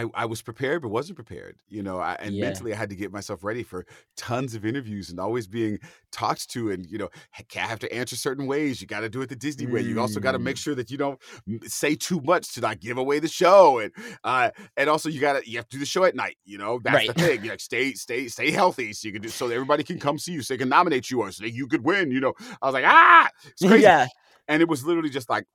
I 0.03 0.07
I 0.15 0.27
was 0.27 0.43
prepared 0.43 0.83
but 0.83 0.89
wasn't 0.89 1.17
prepared, 1.17 1.57
you 1.69 1.83
know. 1.83 1.99
I, 1.99 2.15
and 2.15 2.35
Yeah. 2.35 2.41
mentally, 2.41 2.73
I 2.73 2.77
had 2.77 2.91
to 2.91 2.97
get 2.97 3.13
myself 3.13 3.45
ready 3.45 3.63
for 3.63 3.87
tons 4.17 4.55
of 4.55 4.65
interviews 4.65 5.11
and 5.11 5.21
always 5.21 5.47
being 5.47 5.79
talked 6.13 6.51
to, 6.51 6.71
and 6.71 6.85
you 6.87 6.99
know, 6.99 7.09
I 7.39 7.59
have 7.61 7.79
to 7.81 7.93
answer 7.95 8.17
certain 8.17 8.47
ways. 8.47 8.81
You 8.81 8.87
got 8.87 9.01
to 9.01 9.09
do 9.09 9.23
it 9.23 9.29
the 9.29 9.37
Disney 9.37 9.67
way. 9.67 9.81
You 9.83 10.01
also 10.01 10.21
got 10.21 10.33
to 10.33 10.39
make 10.39 10.57
Mm. 10.57 10.59
sure 10.59 10.75
that 10.75 10.91
you 10.91 10.99
don't 10.99 11.21
say 11.65 11.95
too 11.95 12.21
much 12.23 12.55
to 12.55 12.61
not 12.61 12.81
give 12.81 12.99
away 12.99 13.19
the 13.21 13.29
show, 13.29 13.79
and 13.79 13.93
uh, 14.25 14.51
and 14.77 14.91
also 14.91 15.09
you 15.09 15.21
got 15.21 15.43
to 15.43 15.51
you 15.51 15.57
have 15.59 15.69
to 15.69 15.77
do 15.77 15.81
the 15.81 15.87
show 15.87 16.05
at 16.05 16.15
night. 16.17 16.37
You 16.45 16.59
know, 16.59 16.81
that's 16.83 17.07
the 17.07 17.15
thing. 17.15 17.45
You 17.45 17.51
like 17.51 17.61
stay 17.61 17.95
stay 17.95 18.29
stay 18.29 18.51
healthy 18.51 18.93
so 18.93 19.07
you 19.09 19.13
can 19.13 19.23
do 19.23 19.31
so 19.31 19.49
that 19.49 19.55
everybody 19.55 19.85
can 19.85 19.99
come 19.99 20.19
see 20.19 20.33
you, 20.33 20.43
so 20.43 20.55
they 20.55 20.59
can 20.59 20.69
nominate 20.69 21.11
you 21.11 21.21
or 21.21 21.31
so 21.33 21.45
you 21.45 21.67
could 21.69 21.85
win. 21.85 22.11
You 22.11 22.21
know, 22.21 22.35
I 22.61 22.67
was 22.67 22.75
like, 22.75 22.85
ah, 22.87 23.29
it's 23.47 23.63
crazy 23.65 23.93
yeah. 23.93 24.09
and 24.49 24.63
it 24.63 24.69
was 24.69 24.85
literally 24.85 25.11
just 25.11 25.31
like 25.31 25.47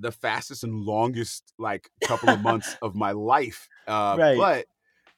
the 0.00 0.12
fastest 0.12 0.64
and 0.64 0.74
longest 0.74 1.52
like 1.58 1.90
couple 2.04 2.32
of 2.32 2.40
months 2.40 2.76
of 2.82 2.94
my 2.94 3.12
life 3.12 3.68
uh 3.86 4.18
Right. 4.18 4.36
but 4.36 4.66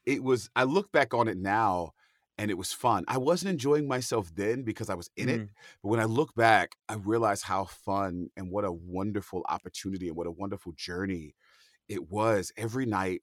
it 0.07 0.23
was 0.23 0.51
i 0.57 0.65
look 0.65 0.91
back 0.93 1.15
on 1.15 1.29
it 1.29 1.39
now 1.39 1.93
and 2.39 2.51
it 2.51 2.59
was 2.59 2.73
fun 2.73 3.05
i 3.09 3.19
wasn't 3.19 3.51
enjoying 3.51 3.87
myself 3.89 4.35
then 4.35 4.63
because 4.63 4.91
i 4.91 4.95
was 4.95 5.11
in 5.17 5.29
it 5.29 5.43
Mhm. 5.43 5.49
but 5.83 5.89
when 5.89 6.01
i 6.01 6.05
look 6.05 6.35
back 6.35 6.77
i 6.89 6.95
realize 6.95 7.43
how 7.43 7.65
fun 7.65 8.29
and 8.37 8.51
what 8.51 8.65
a 8.65 8.73
wonderful 8.73 9.45
opportunity 9.49 10.09
and 10.09 10.17
what 10.17 10.27
a 10.27 10.31
wonderful 10.33 10.73
journey 10.77 11.35
it 11.89 12.11
was 12.11 12.53
every 12.57 12.87
night 12.87 13.23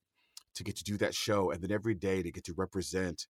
to 0.55 0.63
get 0.63 0.75
to 0.77 0.83
do 0.83 0.97
that 0.97 1.15
show 1.15 1.51
and 1.51 1.61
then 1.61 1.71
every 1.71 1.95
day 1.95 2.23
to 2.23 2.31
get 2.31 2.43
to 2.45 2.53
represent 2.53 3.27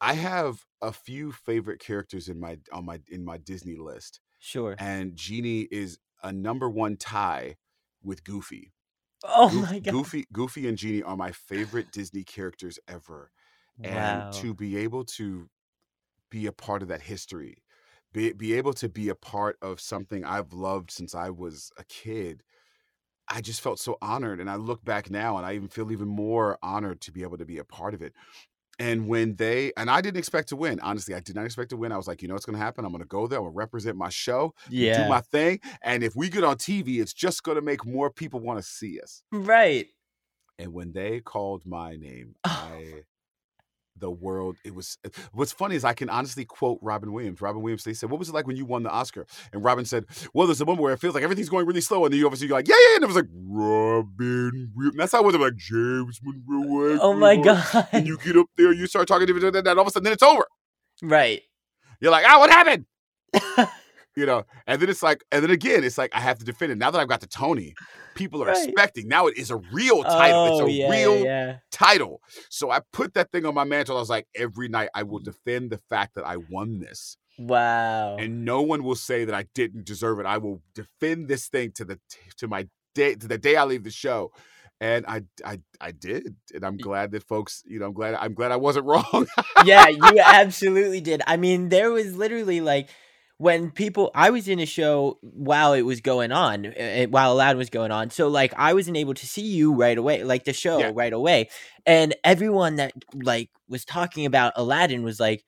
i 0.00 0.14
have 0.14 0.64
a 0.82 0.92
few 0.92 1.32
favorite 1.32 1.80
characters 1.80 2.28
in 2.28 2.38
my 2.40 2.58
on 2.72 2.84
my 2.84 3.00
in 3.10 3.24
my 3.24 3.38
disney 3.38 3.76
list 3.76 4.20
Sure. 4.38 4.76
and 4.78 5.16
Genie 5.16 5.68
is 5.72 5.98
a 6.22 6.32
number 6.32 6.68
one 6.70 6.96
tie 6.96 7.56
with 8.02 8.24
Goofy. 8.24 8.72
Oh 9.24 9.50
Goof- 9.50 9.70
my 9.70 9.78
god. 9.80 9.94
Goofy, 9.94 10.26
Goofy 10.32 10.68
and 10.68 10.78
Genie 10.78 11.02
are 11.02 11.16
my 11.16 11.32
favorite 11.32 11.90
Disney 11.90 12.24
characters 12.24 12.78
ever, 12.88 13.30
Wow. 13.78 14.22
and 14.22 14.30
to 14.32 14.54
be 14.54 14.76
able 14.78 15.04
to 15.06 15.50
be 16.30 16.46
a 16.46 16.52
part 16.52 16.82
of 16.82 16.88
that 16.88 17.02
history, 17.02 17.64
be 18.12 18.32
be 18.32 18.54
able 18.54 18.74
to 18.74 18.88
be 18.88 19.08
a 19.08 19.14
part 19.14 19.58
of 19.62 19.80
something 19.80 20.24
I've 20.24 20.52
loved 20.52 20.90
since 20.90 21.14
I 21.14 21.30
was 21.30 21.72
a 21.78 21.84
kid. 21.84 22.42
I 23.28 23.40
just 23.40 23.60
felt 23.60 23.80
so 23.80 23.98
honored, 24.02 24.40
and 24.40 24.50
I 24.50 24.56
look 24.56 24.84
back 24.84 25.10
now, 25.10 25.36
and 25.36 25.46
I 25.46 25.54
even 25.54 25.68
feel 25.68 25.90
even 25.92 26.08
more 26.08 26.58
honored 26.62 27.00
to 27.02 27.12
be 27.12 27.22
able 27.22 27.38
to 27.38 27.46
be 27.46 27.58
a 27.58 27.64
part 27.64 27.94
of 27.94 28.02
it. 28.02 28.14
And 28.78 29.08
when 29.08 29.36
they 29.36 29.72
and 29.76 29.90
I 29.90 30.00
didn't 30.00 30.18
expect 30.18 30.48
to 30.50 30.56
win. 30.56 30.80
Honestly, 30.80 31.14
I 31.14 31.20
did 31.20 31.34
not 31.34 31.44
expect 31.44 31.70
to 31.70 31.76
win. 31.76 31.92
I 31.92 31.96
was 31.96 32.06
like, 32.06 32.20
you 32.22 32.28
know 32.28 32.34
what's 32.34 32.44
going 32.44 32.58
to 32.58 32.62
happen? 32.62 32.84
I'm 32.84 32.90
going 32.92 33.02
to 33.02 33.08
go 33.08 33.26
there. 33.26 33.38
I'm 33.38 33.44
to 33.46 33.50
represent 33.50 33.96
my 33.96 34.10
show, 34.10 34.54
yeah. 34.68 35.04
do 35.04 35.08
my 35.08 35.20
thing, 35.20 35.60
and 35.82 36.02
if 36.02 36.14
we 36.14 36.28
get 36.28 36.44
on 36.44 36.56
TV, 36.56 37.00
it's 37.00 37.14
just 37.14 37.42
going 37.42 37.56
to 37.56 37.62
make 37.62 37.86
more 37.86 38.10
people 38.10 38.40
want 38.40 38.58
to 38.58 38.62
see 38.62 39.00
us. 39.00 39.22
right. 39.32 39.86
And 40.58 40.72
when 40.72 40.92
they 40.92 41.20
called 41.20 41.66
my 41.66 41.96
name, 41.96 42.34
Oh. 42.44 42.50
I 42.50 43.02
the 43.98 44.10
world 44.10 44.56
it 44.64 44.74
was 44.74 44.98
what's 45.32 45.52
funny 45.52 45.76
is 45.76 45.84
I 45.84 45.94
can 45.94 46.08
honestly 46.08 46.44
quote 46.44 46.78
Robin 46.82 47.12
Williams. 47.12 47.40
Robin 47.40 47.62
Williams, 47.62 47.84
they 47.84 47.94
said, 47.94 48.10
What 48.10 48.18
was 48.18 48.28
it 48.28 48.34
like 48.34 48.46
when 48.46 48.56
you 48.56 48.64
won 48.64 48.82
the 48.82 48.90
Oscar? 48.90 49.26
And 49.52 49.64
Robin 49.64 49.84
said, 49.84 50.04
Well, 50.34 50.46
there's 50.46 50.60
a 50.60 50.66
moment 50.66 50.82
where 50.82 50.92
it 50.92 51.00
feels 51.00 51.14
like 51.14 51.24
everything's 51.24 51.48
going 51.48 51.66
really 51.66 51.80
slow, 51.80 52.04
and 52.04 52.12
then 52.12 52.20
you 52.20 52.26
obviously 52.26 52.48
you're 52.48 52.56
like, 52.56 52.68
Yeah, 52.68 52.74
yeah, 52.90 52.96
and 52.96 53.04
it 53.04 53.06
was 53.06 53.16
like 53.16 53.28
Robin 53.32 54.72
Williams. 54.74 54.96
That's 54.96 55.12
how 55.12 55.20
it 55.20 55.26
was. 55.26 55.34
I'm 55.34 55.40
like 55.40 55.56
James 55.56 56.20
Monroe. 56.22 56.98
Oh 57.00 57.14
my 57.14 57.36
god. 57.36 57.88
And 57.92 58.06
you 58.06 58.18
get 58.18 58.36
up 58.36 58.46
there, 58.56 58.72
you 58.72 58.86
start 58.86 59.08
talking 59.08 59.26
to 59.26 59.36
and 59.46 59.68
all 59.68 59.80
of 59.80 59.86
a 59.86 59.90
sudden 59.90 60.04
then 60.04 60.12
it's 60.12 60.22
over. 60.22 60.44
right. 61.02 61.42
You're 62.00 62.10
like, 62.10 62.26
ah, 62.28 62.38
what 62.38 62.50
happened? 62.50 62.84
you 64.16 64.24
know, 64.26 64.44
and 64.66 64.80
then 64.80 64.88
it's 64.88 65.02
like, 65.02 65.22
and 65.30 65.42
then 65.42 65.50
again, 65.50 65.84
it's 65.84 65.98
like 65.98 66.14
I 66.14 66.20
have 66.20 66.38
to 66.38 66.44
defend 66.44 66.72
it. 66.72 66.78
Now 66.78 66.90
that 66.90 66.98
I've 66.98 67.08
got 67.08 67.20
the 67.20 67.26
Tony, 67.26 67.74
people 68.14 68.42
are 68.42 68.46
Right. 68.46 68.68
expecting. 68.68 69.08
Now 69.08 69.26
it 69.26 69.36
is 69.36 69.50
a 69.50 69.56
real 69.56 70.02
title. 70.02 70.40
Oh, 70.40 70.52
it's 70.52 70.60
a 70.60 70.64
oh, 70.64 70.66
yeah, 70.66 70.90
real 70.90 71.24
yeah. 71.24 71.56
title. 71.70 72.22
So 72.48 72.70
I 72.70 72.80
put 72.92 73.14
that 73.14 73.30
thing 73.30 73.44
on 73.44 73.54
my 73.54 73.64
mantle. 73.64 73.96
I 73.96 74.00
was 74.00 74.08
like, 74.10 74.26
every 74.34 74.68
night 74.68 74.88
I 74.94 75.02
will 75.02 75.18
defend 75.18 75.70
the 75.70 75.78
fact 75.78 76.14
that 76.14 76.26
I 76.26 76.38
won 76.38 76.78
this. 76.80 77.18
Wow. 77.38 78.16
And 78.16 78.46
no 78.46 78.62
one 78.62 78.82
will 78.82 78.94
say 78.94 79.26
that 79.26 79.34
I 79.34 79.44
didn't 79.54 79.84
deserve 79.84 80.18
it. 80.18 80.24
I 80.26 80.38
will 80.38 80.62
defend 80.74 81.28
this 81.28 81.48
thing 81.48 81.72
to 81.72 81.84
the 81.84 82.00
to 82.38 82.48
my 82.48 82.66
day 82.94 83.14
to 83.14 83.28
the 83.28 83.36
day 83.36 83.56
I 83.56 83.64
leave 83.64 83.84
the 83.84 83.90
show. 83.90 84.32
And 84.80 85.04
I 85.06 85.22
I 85.44 85.60
I 85.78 85.90
did. 85.90 86.36
And 86.54 86.64
I'm 86.64 86.78
glad 86.78 87.10
that 87.12 87.22
folks, 87.28 87.62
you 87.66 87.78
know, 87.78 87.86
I'm 87.86 87.92
glad 87.92 88.14
I'm 88.14 88.32
glad 88.32 88.52
I 88.52 88.56
wasn't 88.56 88.86
wrong. 88.90 89.26
yeah, 89.66 89.88
you 89.88 90.20
absolutely 90.24 91.02
did. 91.02 91.20
I 91.26 91.36
mean, 91.36 91.68
there 91.68 91.90
was 91.90 92.16
literally 92.16 92.62
like 92.62 92.88
when 93.38 93.70
people 93.70 94.10
I 94.14 94.30
was 94.30 94.48
in 94.48 94.58
a 94.60 94.66
show 94.66 95.18
while 95.20 95.74
it 95.74 95.82
was 95.82 96.00
going 96.00 96.32
on, 96.32 96.66
uh, 96.66 97.06
while 97.10 97.32
Aladdin 97.32 97.58
was 97.58 97.70
going 97.70 97.90
on. 97.90 98.10
So 98.10 98.28
like 98.28 98.54
I 98.56 98.72
wasn't 98.72 98.96
able 98.96 99.14
to 99.14 99.26
see 99.26 99.42
you 99.46 99.74
right 99.74 99.96
away, 99.96 100.24
like 100.24 100.44
the 100.44 100.52
show 100.52 100.78
Yeah. 100.80 100.92
right 100.94 101.12
away. 101.12 101.50
And 101.84 102.14
everyone 102.24 102.76
that 102.76 102.92
like 103.14 103.50
was 103.68 103.84
talking 103.84 104.26
about 104.26 104.52
Aladdin 104.56 105.02
was 105.02 105.20
like 105.20 105.44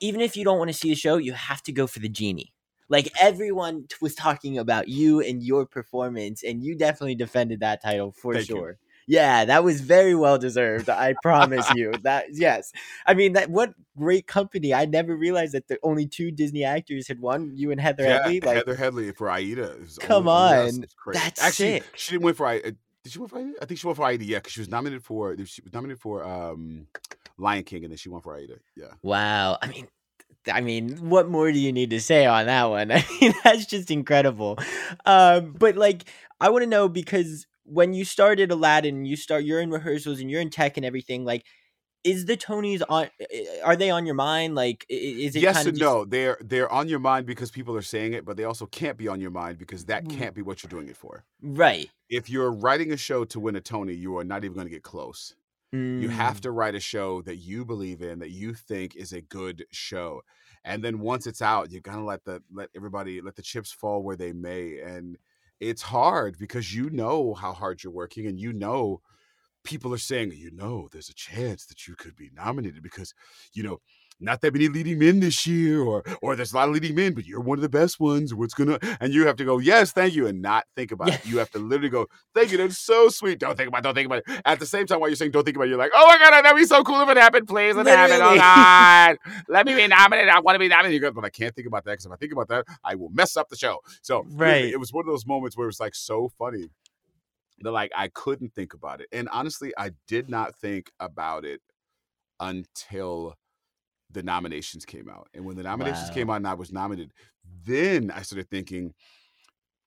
even 0.00 0.20
if 0.20 0.36
you 0.36 0.44
don't 0.44 0.58
want 0.58 0.68
to 0.70 0.76
see 0.76 0.88
the 0.88 0.94
show, 0.94 1.16
you 1.16 1.32
have 1.32 1.62
to 1.64 1.72
go 1.72 1.86
for 1.86 1.98
the 1.98 2.08
genie. 2.08 2.52
Like 2.88 3.10
everyone 3.20 3.86
was 4.00 4.14
talking 4.14 4.56
about 4.58 4.88
you 4.88 5.20
and 5.20 5.42
your 5.42 5.66
performance, 5.66 6.42
and 6.42 6.62
you 6.62 6.74
definitely 6.76 7.16
defended 7.16 7.60
that 7.60 7.82
title 7.82 8.12
for 8.12 8.32
Thank 8.32 8.48
you. 8.48 8.74
Yeah, 9.08 9.46
that 9.46 9.64
was 9.64 9.80
very 9.80 10.14
well 10.14 10.36
deserved. 10.36 10.90
I 10.90 11.14
promise 11.22 11.68
you 11.74 11.92
that. 12.02 12.26
Yes, 12.30 12.72
I 13.06 13.14
mean 13.14 13.32
that. 13.32 13.48
What 13.48 13.72
great 13.96 14.26
company! 14.26 14.74
I 14.74 14.84
never 14.84 15.16
realized 15.16 15.54
that 15.54 15.66
the 15.66 15.78
only 15.82 16.06
two 16.06 16.30
Disney 16.30 16.62
actors 16.62 17.08
had 17.08 17.18
won. 17.18 17.52
You 17.54 17.70
and 17.70 17.80
Heather 17.80 18.04
Yeah, 18.04 18.18
Headley. 18.22 18.40
Like, 18.40 18.56
Heather 18.56 18.74
Headley 18.74 19.10
for 19.12 19.30
Aida. 19.30 19.76
Come 20.00 20.28
on. 20.28 20.84
That's 21.14 21.42
Actually, 21.42 21.80
sick. 21.80 21.84
she 21.96 22.12
didn't 22.12 22.24
win 22.24 22.34
for 22.34 22.46
Aida. 22.46 22.72
Did 23.02 23.12
she 23.12 23.18
win 23.18 23.28
for 23.28 23.38
Aida? 23.38 23.52
I 23.62 23.64
think 23.64 23.80
she 23.80 23.86
won 23.86 23.96
for 23.96 24.04
Aida. 24.04 24.24
Yeah, 24.24 24.38
because 24.38 24.52
she 24.52 24.60
was 24.60 24.68
nominated 24.68 25.02
for 25.02 25.34
she 25.46 25.62
was 25.62 25.72
nominated 25.72 26.00
for 26.02 26.22
um, 26.22 26.86
Lion 27.38 27.64
King, 27.64 27.84
and 27.84 27.92
then 27.92 27.96
she 27.96 28.10
won 28.10 28.20
for 28.20 28.36
Aida. 28.36 28.56
Yeah. 28.76 28.92
wow. 29.02 29.56
I 29.62 29.68
mean, 29.68 29.88
I 30.52 30.60
mean, 30.60 31.08
what 31.08 31.28
more 31.28 31.50
do 31.50 31.58
you 31.58 31.72
need 31.72 31.90
to 31.90 32.00
say 32.00 32.26
on 32.26 32.46
that 32.46 32.64
one? 32.64 32.92
I 32.92 33.04
mean, 33.20 33.32
that's 33.42 33.64
just 33.66 33.90
incredible. 33.90 34.58
Um, 35.06 35.54
but 35.58 35.76
like, 35.76 36.04
I 36.40 36.50
want 36.50 36.62
to 36.62 36.68
know 36.68 36.88
because 36.88 37.46
when 37.68 37.94
you 37.94 38.04
started 38.04 38.50
Aladdin, 38.52 39.04
you 39.04 39.16
start 39.16 39.44
you're 39.44 39.60
in 39.60 39.70
rehearsals 39.70 40.20
and 40.20 40.30
you're 40.30 40.40
in 40.40 40.50
tech 40.50 40.76
and 40.76 40.86
everything. 40.86 41.24
Like, 41.24 41.46
is 42.04 42.26
the 42.26 42.36
Tonys 42.36 42.82
on? 42.88 43.10
Are 43.64 43.76
they 43.76 43.90
on 43.90 44.06
your 44.06 44.16
mind? 44.16 44.54
Like, 44.56 44.86
is 44.90 45.36
it 45.36 45.46
yes 45.46 45.66
and 45.66 45.78
of 45.78 45.78
no. 45.78 46.04
They're 46.04 46.38
they're 46.40 46.70
on 46.72 46.88
your 46.88 46.98
mind 46.98 47.26
because 47.26 47.50
people 47.50 47.76
are 47.76 47.82
saying 47.82 48.12
it, 48.14 48.24
but 48.24 48.36
they 48.36 48.44
also 48.44 48.66
can't 48.66 48.96
be 48.98 49.08
on 49.08 49.20
your 49.20 49.30
mind 49.30 49.58
because 49.58 49.84
that 49.86 50.08
Mm. 50.08 50.08
can't 50.08 50.34
be 50.34 50.42
what 50.42 50.62
you're 50.62 50.68
doing 50.68 50.88
it 50.88 50.96
for. 50.96 51.24
right? 51.42 51.90
If 52.10 52.30
you're 52.30 52.52
writing 52.52 52.92
a 52.92 52.96
show 52.96 53.24
to 53.26 53.40
win 53.40 53.56
a 53.56 53.60
Tony, 53.60 53.94
you 53.94 54.18
are 54.18 54.24
not 54.24 54.44
even 54.44 54.54
going 54.56 54.66
to 54.66 54.72
get 54.72 54.82
close. 54.84 55.36
You 55.96 56.10
have 56.10 56.40
Mm, 56.40 56.42
to 56.42 56.52
write 56.52 56.74
a 56.76 56.80
show 56.80 57.22
that 57.22 57.36
you 57.38 57.64
believe 57.64 58.02
in, 58.02 58.20
that 58.20 58.30
you 58.30 58.54
think 58.54 58.96
is 58.96 59.12
a 59.12 59.22
good 59.22 59.66
show. 59.72 60.22
And 60.64 60.84
then 60.84 61.00
once 61.00 61.26
it's 61.26 61.42
out, 61.42 61.70
you 61.72 61.80
gotta 61.80 62.02
let 62.04 62.24
the 62.24 62.42
let 62.52 62.70
everybody 62.76 63.20
let 63.22 63.36
the 63.36 63.42
chips 63.42 63.72
fall 63.72 64.02
where 64.02 64.16
they 64.16 64.32
may. 64.32 64.80
And 64.80 65.18
it's 65.60 65.82
hard 65.82 66.38
because 66.38 66.74
you 66.74 66.90
know 66.90 67.34
how 67.34 67.52
hard 67.52 67.82
you're 67.82 67.92
working 67.92 68.26
and 68.26 68.38
you 68.40 68.52
know 68.52 69.00
people 69.64 69.92
are 69.92 69.98
saying, 69.98 70.32
you 70.36 70.50
know, 70.52 70.88
there's 70.92 71.08
a 71.10 71.14
chance 71.14 71.66
that 71.66 71.86
you 71.86 71.94
could 71.96 72.16
be 72.16 72.30
nominated 72.34 72.82
because, 72.82 73.14
you 73.54 73.62
know, 73.62 73.78
not 74.20 74.40
that 74.40 74.52
many 74.52 74.68
leading 74.68 74.98
men 74.98 75.20
this 75.20 75.46
year, 75.46 75.80
or 75.82 76.02
or 76.22 76.34
there's 76.36 76.52
a 76.52 76.56
lot 76.56 76.68
of 76.68 76.74
leading 76.74 76.94
men, 76.94 77.12
but 77.14 77.24
you're 77.26 77.40
one 77.40 77.58
of 77.58 77.62
the 77.62 77.68
best 77.68 78.00
ones. 78.00 78.34
What's 78.34 78.54
gonna 78.54 78.78
and 79.00 79.12
you 79.12 79.26
have 79.26 79.36
to 79.36 79.44
go, 79.44 79.58
yes, 79.58 79.92
thank 79.92 80.14
you, 80.14 80.26
and 80.26 80.42
not 80.42 80.64
think 80.76 80.92
about 80.92 81.08
it. 81.14 81.24
You 81.26 81.38
have 81.38 81.50
to 81.52 81.58
literally 81.58 81.88
go, 81.90 82.06
thank 82.34 82.50
you, 82.50 82.58
that's 82.58 82.78
so 82.78 83.08
sweet. 83.08 83.38
Don't 83.38 83.56
think 83.56 83.68
about 83.68 83.78
it, 83.78 83.82
don't 83.84 83.94
think 83.94 84.06
about 84.06 84.22
it. 84.26 84.42
At 84.44 84.58
the 84.58 84.66
same 84.66 84.86
time, 84.86 85.00
while 85.00 85.08
you're 85.08 85.16
saying 85.16 85.30
don't 85.30 85.44
think 85.44 85.56
about 85.56 85.66
it, 85.66 85.70
you're 85.70 85.78
like, 85.78 85.92
oh 85.94 86.06
my 86.06 86.18
god, 86.18 86.42
that'd 86.42 86.56
be 86.56 86.64
so 86.64 86.82
cool 86.82 87.00
if 87.02 87.08
it 87.08 87.16
happened. 87.16 87.46
Please 87.46 87.74
let 87.76 87.86
it 87.86 87.90
happen. 87.90 88.16
Oh 88.16 88.34
Literally. 88.34 88.38
God. 88.38 89.16
Let 89.48 89.66
me 89.66 89.74
be 89.74 89.86
nominated. 89.86 90.28
I 90.30 90.40
want 90.40 90.56
to 90.56 90.58
be 90.58 90.68
nominated. 90.68 90.94
You 90.94 91.00
go, 91.00 91.10
but 91.12 91.24
I 91.24 91.30
can't 91.30 91.54
think 91.54 91.66
about 91.66 91.84
that 91.84 91.92
because 91.92 92.06
if 92.06 92.12
I 92.12 92.16
think 92.16 92.32
about 92.32 92.48
that, 92.48 92.64
I 92.84 92.94
will 92.96 93.10
mess 93.10 93.36
up 93.36 93.48
the 93.48 93.56
show. 93.56 93.78
So 94.02 94.20
literally, 94.28 94.36
Right. 94.38 94.64
it 94.64 94.80
was 94.80 94.92
one 94.92 95.02
of 95.02 95.12
those 95.12 95.26
moments 95.26 95.56
where 95.56 95.64
it 95.66 95.68
was 95.68 95.80
like 95.80 95.94
so 95.94 96.28
funny 96.38 96.68
that 97.60 97.70
like 97.72 97.90
I 97.96 98.08
couldn't 98.08 98.54
think 98.54 98.74
about 98.74 99.00
it. 99.00 99.08
And 99.12 99.28
honestly, 99.30 99.72
I 99.78 99.92
did 100.06 100.28
not 100.28 100.54
think 100.56 100.90
about 101.00 101.44
it 101.44 101.60
until 102.40 103.34
the 104.10 104.22
nominations 104.22 104.84
came 104.86 105.08
out. 105.08 105.28
And 105.34 105.44
when 105.44 105.56
the 105.56 105.62
nominations 105.62 106.10
Wow. 106.10 106.10
came 106.10 106.30
out 106.30 106.36
and 106.36 106.48
I 106.48 106.54
was 106.54 106.72
nominated, 106.72 107.12
then 107.44 108.10
I 108.10 108.22
started 108.22 108.50
thinking, 108.50 108.94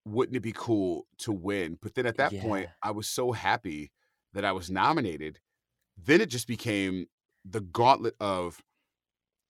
wouldn't 0.06 0.36
it 0.36 0.42
be 0.42 0.54
cool 0.54 1.08
to 1.20 1.32
win? 1.32 1.78
But 1.82 1.96
then 1.96 2.06
at 2.06 2.18
that 2.18 2.38
point, 2.38 2.70
I 2.82 2.92
was 2.92 3.08
so 3.08 3.32
happy 3.32 3.92
that 4.34 4.46
I 4.46 4.52
was 4.52 4.70
nominated. 4.72 5.40
Then 5.98 6.22
it 6.22 6.30
just 6.30 6.48
became 6.48 7.08
the 7.46 7.62
gauntlet 7.62 8.16
of 8.20 8.62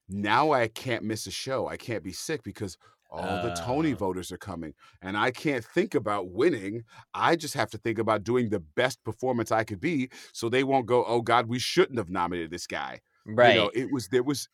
now 0.09 0.51
I 0.51 0.67
can't 0.67 1.03
miss 1.03 1.27
a 1.27 1.31
show. 1.31 1.67
I 1.67 1.77
can't 1.77 2.03
be 2.03 2.11
sick 2.13 2.43
because 2.43 2.77
all 3.09 3.37
the 3.37 3.51
Tony 3.51 3.93
Oh. 3.93 3.95
voters 3.95 4.31
are 4.31 4.37
coming 4.37 4.73
and 5.01 5.17
I 5.17 5.31
can't 5.31 5.65
think 5.65 5.95
about 5.95 6.31
winning. 6.31 6.83
I 7.13 7.35
just 7.35 7.53
have 7.55 7.69
to 7.71 7.77
think 7.77 7.99
about 7.99 8.23
doing 8.23 8.49
the 8.49 8.59
best 8.59 9.03
performance 9.03 9.51
I 9.51 9.63
could 9.63 9.79
be 9.81 10.09
so 10.33 10.49
they 10.49 10.63
won't 10.63 10.85
go, 10.85 11.05
"Oh 11.05 11.21
god, 11.21 11.47
we 11.47 11.59
shouldn't 11.59 11.97
have 11.97 12.09
nominated 12.09 12.51
this 12.51 12.67
guy." 12.67 13.01
Right. 13.25 13.37
You 13.39 13.53
know, 13.53 13.71
it 13.73 13.91
was 13.91 14.09
there 14.09 14.23
was 14.23 14.49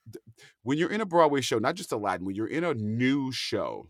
when 0.63 0.78
you're 0.78 0.91
in 0.91 1.01
a 1.01 1.05
Broadway 1.05 1.41
show, 1.41 1.59
not 1.59 1.76
just 1.76 1.91
Aladdin, 1.91 2.26
when 2.26 2.36
you're 2.36 2.47
in 2.47 2.63
a 2.63 2.74
new 2.74 3.32
show 3.32 3.89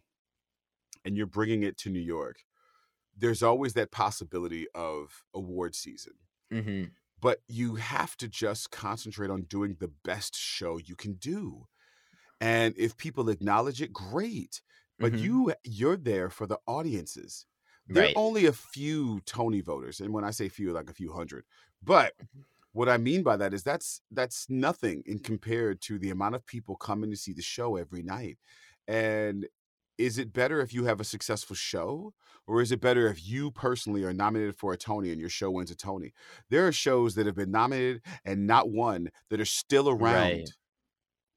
and 1.05 1.15
you're 1.17 1.25
bringing 1.25 1.63
it 1.63 1.77
to 1.77 1.89
New 1.89 1.99
York, 1.99 2.43
there's 3.15 3.43
always 3.43 3.73
that 3.75 3.91
possibility 3.91 4.67
of 4.75 5.23
award 5.33 5.75
season. 5.75 6.13
hmm 6.51 6.97
But 7.19 7.41
you 7.47 7.75
have 7.75 8.15
to 8.17 8.27
just 8.27 8.71
concentrate 8.71 9.31
on 9.31 9.43
doing 9.43 9.75
the 9.79 9.87
best 9.87 10.35
show 10.35 10.77
you 10.77 10.95
can 10.95 11.13
do. 11.13 11.67
And 12.41 12.75
if 12.77 12.97
people 12.97 13.29
acknowledge 13.29 13.81
it, 13.81 13.93
great. 13.93 14.61
But 14.99 15.13
Mhm. 15.13 15.23
you 15.23 15.53
you're 15.63 15.97
there 15.97 16.29
for 16.31 16.47
the 16.47 16.59
audiences. 16.67 17.47
There 17.89 18.03
Right. 18.03 18.07
are 18.07 18.23
only 18.23 18.45
a 18.47 18.53
few 18.53 19.21
Tony 19.21 19.61
voters, 19.61 20.01
and 20.01 20.13
when 20.13 20.25
I 20.25 20.31
say 20.31 20.49
few, 20.49 20.73
like 20.73 20.89
a 20.89 20.93
few 20.95 21.13
hundred. 21.13 21.45
But 21.83 22.15
Mm-hmm. 22.21 22.41
What 22.77 22.89
I 22.89 22.97
mean 22.97 23.23
by 23.23 23.37
that 23.37 23.53
is 23.53 23.63
that's 23.63 24.01
that's 24.11 24.49
nothing 24.49 25.03
in 25.05 25.19
compared 25.19 25.81
to 25.81 25.97
the 25.97 26.11
amount 26.11 26.35
of 26.35 26.45
people 26.45 26.75
coming 26.75 27.09
to 27.09 27.17
see 27.17 27.33
the 27.33 27.41
show 27.41 27.75
every 27.75 28.03
night. 28.03 28.37
And 28.87 29.47
is 29.97 30.19
it 30.19 30.31
better 30.31 30.61
if 30.61 30.73
you 30.73 30.85
have 30.85 30.99
a 31.01 31.03
successful 31.03 31.55
show, 31.55 32.13
or 32.45 32.61
is 32.61 32.71
it 32.71 32.79
better 32.79 33.07
if 33.07 33.27
you 33.27 33.49
personally 33.49 34.03
are 34.03 34.13
nominated 34.13 34.55
for 34.55 34.71
a 34.71 34.77
Tony 34.77 35.11
and 35.11 35.19
your 35.19 35.29
show 35.29 35.49
wins 35.49 35.71
a 35.71 35.75
Tony? 35.75 36.13
There 36.51 36.67
are 36.67 36.71
shows 36.71 37.15
that 37.15 37.25
have 37.25 37.35
been 37.35 37.49
nominated 37.51 38.03
and 38.23 38.45
not 38.45 38.69
won 38.69 39.09
that 39.31 39.41
are 39.41 39.45
still 39.45 39.89
around. 39.89 40.01
Right. 40.01 40.49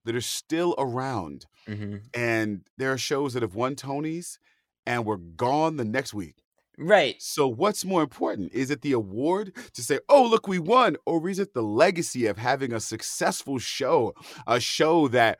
That 0.05 0.16
are 0.16 0.20
still 0.20 0.74
around. 0.78 1.47
hmm 1.66 1.97
And 2.14 2.66
there 2.78 2.93
are 2.93 2.99
shows 2.99 3.34
that 3.34 3.43
have 3.43 3.55
won 3.55 3.76
Tonys 3.76 4.38
and 4.86 5.05
were 5.05 5.18
gone 5.18 5.76
the 5.76 5.84
next 5.84 6.14
week. 6.14 6.36
Right. 6.81 7.20
So 7.20 7.47
what's 7.47 7.85
more 7.85 8.03
important? 8.03 8.53
Is 8.53 8.70
it 8.70 8.81
the 8.83 8.93
award 8.93 9.55
to 9.74 9.83
say, 9.83 10.01
"Oh, 10.09 10.24
look, 10.24 10.49
we 10.49 10.59
won," 10.59 10.97
or 11.07 11.28
is 11.28 11.39
it 11.39 11.53
the 11.55 11.62
legacy 11.62 12.26
of 12.26 12.39
having 12.39 12.72
a 12.72 12.81
successful 12.81 13.59
show, 13.59 14.14
a 14.47 14.59
show 14.61 15.07
that 15.09 15.39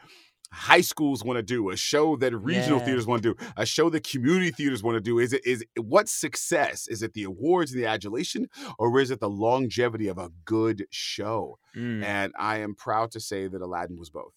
high 0.53 0.81
schools 0.81 1.23
want 1.25 1.37
to 1.39 1.43
do, 1.43 1.71
a 1.71 1.77
show 1.77 2.17
that 2.17 2.37
regional 2.37 2.79
Yeah. 2.81 2.85
theaters 2.85 3.07
want 3.07 3.23
to 3.23 3.35
do, 3.35 3.47
a 3.57 3.65
show 3.65 3.89
that 3.91 4.03
community 4.07 4.51
theaters 4.51 4.83
want 4.83 4.97
to 4.97 5.01
do? 5.01 5.19
Is 5.19 5.33
it 5.33 5.47
is 5.47 5.65
what 5.81 6.09
success? 6.09 6.89
Is 6.89 7.03
it 7.03 7.15
the 7.15 7.23
awards 7.25 7.73
and 7.73 7.81
the 7.83 7.87
adulation, 7.87 8.49
or 8.79 9.01
is 9.01 9.11
it 9.11 9.21
the 9.21 9.31
longevity 9.31 10.09
of 10.09 10.19
a 10.19 10.31
good 10.45 10.87
show? 10.91 11.59
Mm. 11.75 12.03
And 12.05 12.33
I 12.39 12.59
am 12.59 12.75
proud 12.75 13.13
to 13.13 13.21
say 13.21 13.47
that 13.49 13.63
Aladdin 13.63 13.97
was 13.99 14.11
both. 14.11 14.35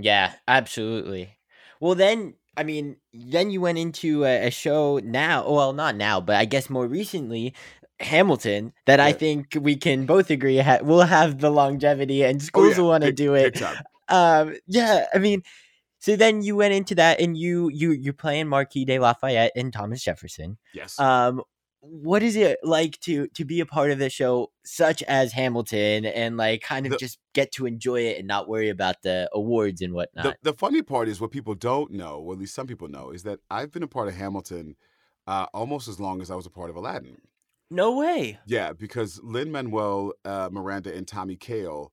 Yeah, 0.00 0.34
absolutely. 0.48 1.38
Well, 1.80 1.94
then, 1.94 2.34
I 2.56 2.62
mean, 2.62 2.96
then 3.12 3.50
you 3.50 3.60
went 3.60 3.78
into 3.78 4.24
a, 4.24 4.46
a 4.46 4.50
show 4.50 5.00
now. 5.02 5.48
Well, 5.50 5.72
not 5.72 5.96
now, 5.96 6.20
but 6.20 6.36
I 6.36 6.44
guess 6.44 6.70
more 6.70 6.86
recently, 6.86 7.54
Hamilton. 8.00 8.72
That 8.86 9.00
I 9.00 9.12
think 9.12 9.56
we 9.60 9.76
can 9.76 10.06
both 10.06 10.30
agree 10.30 10.58
ha- 10.58 10.80
will 10.82 11.02
have 11.02 11.40
the 11.40 11.50
longevity, 11.50 12.24
and 12.24 12.42
schools 12.42 12.66
Oh, 12.66 12.70
yeah, 12.70 12.78
will 12.82 12.88
want 12.88 13.04
to 13.04 13.12
do 13.12 13.34
it. 13.34 13.60
Um, 14.08 14.56
yeah, 14.66 15.06
I 15.14 15.18
mean, 15.18 15.42
so 15.98 16.16
then 16.16 16.42
you 16.42 16.56
went 16.56 16.74
into 16.74 16.94
that, 16.96 17.20
and 17.20 17.36
you 17.36 17.70
you 17.72 17.92
you're 17.92 18.12
playing 18.12 18.48
Marquis 18.48 18.84
de 18.84 18.98
Lafayette 18.98 19.52
and 19.56 19.72
Thomas 19.72 20.02
Jefferson. 20.02 20.58
Yes. 20.74 20.98
Um, 21.00 21.42
what 21.86 22.22
is 22.22 22.34
it 22.36 22.58
like 22.62 22.98
to 23.00 23.28
to 23.28 23.44
be 23.44 23.60
a 23.60 23.66
part 23.66 23.90
of 23.90 23.98
the 23.98 24.08
show 24.10 24.50
such 24.64 25.02
as 25.04 25.32
Hamilton, 25.32 26.06
and 26.06 26.36
like 26.36 26.62
kind 26.62 26.86
of 26.86 26.92
The- 26.92 26.98
just 26.98 27.18
get 27.34 27.52
to 27.52 27.66
enjoy 27.66 28.00
it 28.02 28.18
and 28.18 28.26
not 28.26 28.48
worry 28.48 28.68
about 28.68 29.02
the 29.02 29.28
awards 29.32 29.80
and 29.82 29.92
whatnot? 29.92 30.24
The, 30.42 30.52
the 30.52 30.56
funny 30.56 30.82
part 30.82 31.08
is 31.08 31.20
what 31.20 31.30
people 31.30 31.54
don't 31.54 31.90
know, 31.92 32.18
or 32.18 32.32
at 32.32 32.38
least 32.38 32.54
some 32.54 32.66
people 32.66 32.88
know, 32.88 33.10
is 33.10 33.22
that 33.24 33.40
I've 33.50 33.70
been 33.70 33.82
a 33.82 33.88
part 33.88 34.08
of 34.08 34.14
Hamilton 34.14 34.76
uh, 35.26 35.46
almost 35.54 35.88
as 35.88 36.00
long 36.00 36.20
as 36.20 36.30
I 36.30 36.34
was 36.34 36.46
a 36.46 36.50
part 36.50 36.70
of 36.70 36.76
Aladdin. 36.76 37.18
no 37.70 37.96
way. 37.96 38.38
Yeah, 38.46 38.72
because 38.72 39.20
Lin 39.22 39.50
Manuel 39.52 40.12
uh, 40.24 40.48
Miranda 40.52 40.94
and 40.94 41.06
Tommy 41.08 41.36
Kail 41.36 41.92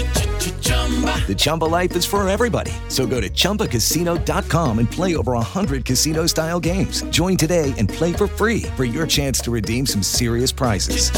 The 1.27 1.35
Chumba 1.37 1.65
life 1.65 1.95
is 1.95 2.05
for 2.05 2.27
everybody. 2.27 2.71
So 2.89 3.07
go 3.07 3.21
to 3.21 3.29
ChumbaCasino.com 3.29 4.79
and 4.79 4.91
play 4.91 5.15
over 5.15 5.33
100 5.33 5.85
casino 5.85 6.25
style 6.25 6.59
games. 6.59 7.03
Join 7.03 7.37
today 7.37 7.73
and 7.77 7.87
play 7.87 8.11
for 8.11 8.27
free 8.27 8.63
for 8.75 8.83
your 8.83 9.07
chance 9.07 9.39
to 9.41 9.51
redeem 9.51 9.85
some 9.85 10.03
serious 10.03 10.51
prizes. 10.51 11.11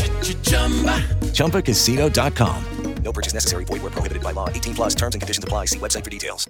ChumbaCasino.com. 1.33 2.63
No 3.03 3.11
purchase 3.11 3.33
necessary. 3.33 3.65
Void 3.65 3.81
were 3.81 3.89
prohibited 3.89 4.23
by 4.23 4.31
law. 4.31 4.47
18 4.49 4.75
plus 4.75 4.95
terms 4.95 5.13
and 5.15 5.21
conditions 5.21 5.43
apply. 5.43 5.65
See 5.65 5.79
website 5.79 6.03
for 6.05 6.09
details. 6.09 6.49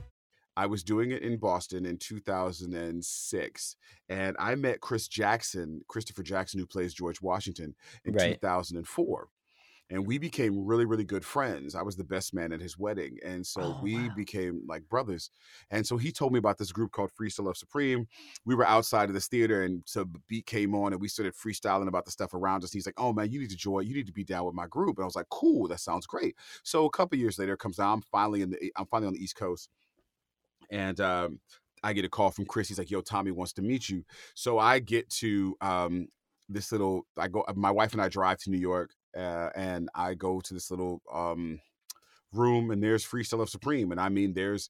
I 0.56 0.68
was 0.68 0.84
doing 0.84 1.10
it 1.10 1.24
in 1.24 1.38
Boston 1.38 1.88
in 1.88 1.98
2006, 1.98 3.76
and 4.10 4.36
I 4.38 4.54
met 4.54 4.82
Chris 4.82 5.08
Jackson, 5.08 5.82
Christopher 5.88 6.22
Jackson, 6.22 6.60
who 6.60 6.68
plays 6.68 6.94
George 6.94 7.20
Washington, 7.24 7.74
in 8.06 8.14
Right. 8.14 8.34
2004. 8.36 9.30
And 9.94 10.08
we 10.08 10.18
became 10.18 10.66
really, 10.66 10.86
really 10.86 11.06
good 11.06 11.24
friends. 11.24 11.76
I 11.76 11.84
was 11.84 11.96
the 11.96 12.04
best 12.04 12.34
man 12.34 12.52
at 12.52 12.62
his 12.62 12.78
wedding. 12.78 13.20
And 13.24 13.46
so 13.46 13.70
Oh, 13.70 13.78
we 13.80 14.10
wow. 14.10 14.10
became 14.10 14.64
like 14.68 14.90
brothers. 14.90 15.30
And 15.70 15.86
so 15.88 15.98
he 15.98 16.12
told 16.12 16.34
me 16.34 16.40
about 16.40 16.58
this 16.58 16.72
group 16.72 16.92
called 16.92 17.12
Freestyle 17.12 17.46
Love 17.46 17.58
Supreme. 17.58 18.08
We 18.46 18.56
were 18.56 18.66
outside 18.66 19.10
of 19.10 19.14
this 19.14 19.28
theater, 19.28 19.64
and 19.64 19.84
so 19.86 20.06
beat 20.28 20.48
came 20.48 20.76
on, 20.76 20.94
and 20.94 21.02
we 21.02 21.08
started 21.08 21.36
freestyling 21.36 21.88
about 21.88 22.06
the 22.06 22.12
stuff 22.12 22.34
around 22.34 22.64
us. 22.64 22.72
And 22.72 22.80
he's 22.80 22.88
like, 22.88 23.00
Oh 23.00 23.14
man, 23.14 23.32
you 23.32 23.40
need 23.40 23.52
to 23.52 23.56
join, 23.58 23.88
you 23.88 23.94
need 23.94 24.08
to 24.08 24.14
be 24.14 24.24
down 24.26 24.46
with 24.46 24.56
my 24.56 24.68
group. 24.68 24.98
And 24.98 25.04
I 25.04 25.06
was 25.06 25.16
like, 25.16 25.30
Cool, 25.30 25.68
that 25.70 25.80
sounds 25.80 26.08
great. 26.08 26.36
So 26.64 26.86
a 26.86 26.92
couple 26.92 27.18
years 27.20 27.40
later 27.40 27.54
it 27.54 27.60
comes 27.60 27.78
down, 27.78 27.94
I'm 27.94 28.02
finally 28.02 28.42
in 28.42 28.50
the 28.52 28.72
I'm 28.76 28.88
finally 28.88 29.08
on 29.08 29.14
the 29.14 29.24
East 29.24 29.36
Coast 29.36 29.70
and 30.72 31.00
um, 31.00 31.40
I 31.84 31.94
get 31.94 32.06
a 32.06 32.10
call 32.10 32.32
from 32.32 32.46
Chris. 32.46 32.68
He's 32.68 32.78
like, 32.78 32.92
"Yo, 32.92 33.02
Tommy 33.02 33.32
wants 33.32 33.54
to 33.54 33.62
meet 33.62 33.90
you." 33.90 34.06
So 34.36 34.60
I 34.60 34.80
get 34.80 35.10
to 35.12 35.56
um, 35.62 36.08
this 36.50 36.72
little. 36.72 37.06
I 37.18 37.28
go. 37.28 37.46
My 37.56 37.72
wife 37.72 37.94
and 37.94 38.02
I 38.02 38.10
drive 38.10 38.40
to 38.40 38.50
New 38.52 38.58
York, 38.60 38.92
uh, 39.18 39.50
and 39.56 39.90
I 39.96 40.14
go 40.14 40.42
to 40.42 40.54
this 40.54 40.72
little 40.72 41.02
um, 41.14 41.60
room, 42.32 42.72
and 42.72 42.82
there's 42.84 43.06
Freestyle 43.06 43.40
Love 43.40 43.50
Supreme, 43.50 43.92
and 43.92 44.00
I 44.02 44.10
mean, 44.10 44.34
there's 44.34 44.70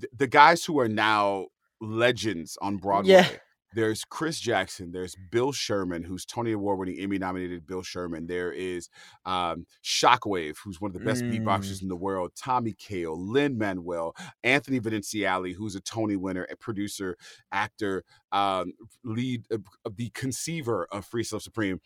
th- 0.00 0.12
the 0.16 0.26
guys 0.26 0.64
who 0.64 0.78
are 0.80 0.88
now 0.88 1.46
legends 1.80 2.58
on 2.60 2.76
Broadway. 2.76 3.12
Yeah. 3.12 3.28
there's 3.74 4.02
Chris 4.04 4.40
Jackson. 4.40 4.90
There's 4.92 5.14
Bill 5.30 5.52
Sherman, 5.52 6.02
who's 6.02 6.24
Tony 6.24 6.52
Award 6.52 6.78
winning, 6.78 6.98
Emmy 7.00 7.18
nominated 7.18 7.66
Bill 7.66 7.82
Sherman. 7.82 8.26
There 8.26 8.50
is 8.50 8.88
um, 9.26 9.66
Shockwave, 9.84 10.56
who's 10.64 10.80
one 10.80 10.90
of 10.90 10.94
the 10.98 11.04
best 11.04 11.22
Mm. 11.22 11.38
beatboxers 11.44 11.82
in 11.82 11.88
the 11.88 11.94
world. 11.96 12.32
Tommy 12.34 12.72
Kail, 12.72 13.14
Lin 13.20 13.58
Manuel, 13.58 14.16
Anthony 14.42 14.80
Veneziale, 14.80 15.54
who's 15.54 15.74
a 15.74 15.80
Tony 15.80 16.16
winner, 16.16 16.46
a 16.50 16.56
producer, 16.56 17.16
actor, 17.52 18.04
um, 18.32 18.72
lead, 19.04 19.44
uh, 19.52 19.58
the 19.94 20.10
conceiver 20.10 20.86
of 20.90 21.08
Freestyle 21.08 21.42
Supreme. 21.42 21.80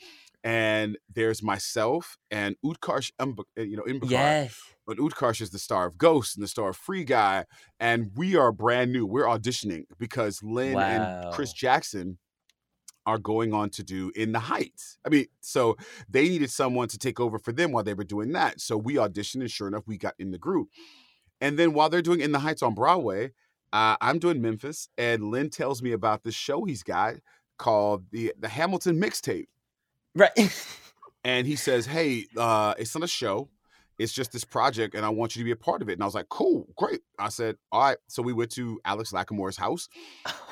And 0.45 0.99
there's 1.13 1.43
myself 1.43 2.19
and 2.31 2.57
Utkarsh, 2.65 3.13
uh, 3.21 3.27
you 3.57 3.77
know, 3.77 3.85
Ambudkar. 3.85 4.11
Yes. 4.11 4.61
But 4.87 4.99
Utkarsh 4.99 5.41
is 5.41 5.51
the 5.51 5.59
star 5.61 5.87
of 5.87 5.97
Ghost 5.97 6.37
and 6.37 6.43
the 6.43 6.49
star 6.49 6.71
of 6.71 6.77
Free 6.77 7.05
Guy, 7.05 7.45
and 7.79 8.11
we 8.17 8.35
are 8.35 8.51
brand 8.51 8.93
new. 8.93 9.07
We're 9.07 9.27
auditioning 9.27 9.85
because 9.99 10.43
Lin 10.43 10.77
and 10.77 11.33
Chris 11.33 11.53
Jackson 11.53 12.19
are 13.07 13.19
going 13.19 13.53
on 13.53 13.71
to 13.71 13.83
do 13.83 14.11
In 14.15 14.33
the 14.33 14.41
Heights. 14.41 14.99
I 15.05 15.09
mean, 15.09 15.27
so 15.41 15.77
they 16.09 16.29
needed 16.29 16.51
someone 16.51 16.89
to 16.89 16.99
take 16.99 17.21
over 17.21 17.39
for 17.39 17.53
them 17.53 17.73
while 17.73 17.85
they 17.85 17.95
were 17.95 18.05
doing 18.05 18.33
that. 18.33 18.61
So 18.61 18.77
we 18.77 18.95
auditioned, 18.95 19.41
and 19.41 19.51
sure 19.51 19.69
enough, 19.69 19.85
we 19.87 19.97
got 19.97 20.15
in 20.19 20.33
the 20.33 20.39
group. 20.39 20.69
And 21.41 21.59
then 21.59 21.73
while 21.73 21.89
they're 21.89 22.03
doing 22.03 22.21
In 22.21 22.33
the 22.33 22.39
Heights 22.41 22.63
on 22.63 22.75
Broadway, 22.75 23.33
uh, 23.73 23.97
I'm 24.01 24.19
doing 24.19 24.43
Memphis, 24.43 24.89
and 24.99 25.31
Lin 25.31 25.51
tells 25.51 25.83
me 25.83 25.93
about 25.93 26.25
this 26.25 26.35
show 26.35 26.65
he's 26.65 26.83
got 26.83 27.15
called 27.59 28.05
the 28.11 28.33
the 28.39 28.49
Hamilton 28.49 29.01
Mixtape. 29.01 29.47
Right. 30.15 30.33
and 31.25 31.47
he 31.47 31.57
says, 31.57 31.87
"Hey, 31.87 32.27
uh, 32.37 32.75
it's 32.79 32.95
not 32.95 33.05
a 33.05 33.09
show. 33.09 33.49
It's 33.99 34.13
just 34.13 34.33
this 34.33 34.45
project, 34.45 34.95
and 34.95 35.07
I 35.07 35.11
want 35.11 35.37
you 35.37 35.41
to 35.41 35.45
be 35.45 35.53
a 35.53 35.57
part 35.57 35.81
of 35.81 35.89
it." 35.89 35.95
And 35.95 36.03
I 36.03 36.05
was 36.05 36.15
like, 36.15 36.29
"Cool, 36.29 36.69
great." 36.77 37.01
I 37.19 37.29
said, 37.29 37.57
"All 37.71 37.81
right." 37.81 37.99
So 38.09 38.23
we 38.23 38.33
went 38.33 38.51
to 38.53 38.81
Alex 38.85 39.13
Lacamoire's 39.13 39.57
house, 39.57 39.89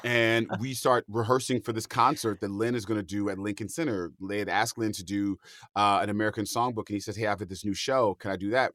and 0.04 0.48
we 0.60 0.72
start 0.72 1.04
rehearsing 1.08 1.60
for 1.60 1.72
this 1.72 1.86
concert 1.86 2.40
that 2.40 2.50
Lin 2.50 2.74
is 2.74 2.86
going 2.86 3.00
to 3.00 3.06
do 3.06 3.28
at 3.28 3.38
Lincoln 3.38 3.68
Center. 3.68 4.12
They 4.20 4.38
had 4.38 4.48
asked 4.48 4.78
Lin 4.78 4.92
to 4.92 5.04
do 5.04 5.36
uh, 5.76 6.00
an 6.02 6.10
American 6.10 6.44
Songbook, 6.44 6.88
and 6.88 6.94
he 6.94 7.00
says, 7.00 7.16
"Hey, 7.16 7.26
I've 7.26 7.38
got 7.38 7.48
this 7.48 7.64
new 7.64 7.74
show. 7.74 8.14
Can 8.14 8.30
I 8.30 8.36
do 8.36 8.50
that?" 8.50 8.72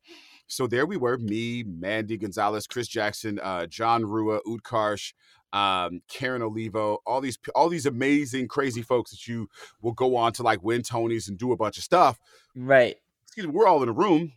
So 0.48 0.68
there 0.68 0.86
we 0.86 0.98
were, 0.98 1.18
me, 1.18 1.64
Mandy 1.64 2.18
Gonzalez, 2.18 2.68
Chris 2.68 2.88
Jackson, 2.88 3.40
uh, 3.42 3.66
Jon 3.66 4.06
Rua, 4.06 4.42
Utkarsh, 4.48 5.14
um, 5.54 6.02
Karen 6.08 6.42
Olivo, 6.42 7.00
all 7.06 7.22
these 7.22 7.40
all 7.56 7.70
these 7.70 7.86
amazing, 7.86 8.48
crazy 8.48 8.82
folks 8.82 9.12
that 9.12 9.28
you 9.28 9.48
will 9.82 9.94
go 9.94 10.16
on 10.16 10.34
to 10.34 10.44
like 10.44 10.62
win 10.64 10.82
Tonys 10.82 11.30
and 11.30 11.38
do 11.38 11.52
a 11.52 11.58
bunch 11.58 11.78
of 11.78 11.84
stuff. 11.84 12.20
Right. 12.56 12.98
Excuse 13.26 13.48
me, 13.48 13.54
we're 13.54 13.68
all 13.68 13.82
in 13.82 13.90
a 13.90 13.94
room, 13.94 14.34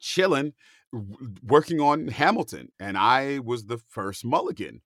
chilling, 0.00 0.54
working 1.46 1.80
on 1.80 2.08
Hamilton, 2.08 2.72
and 2.80 2.96
I 2.96 3.38
was 3.40 3.66
the 3.66 3.78
first 3.88 4.24
Mulligan. 4.24 4.80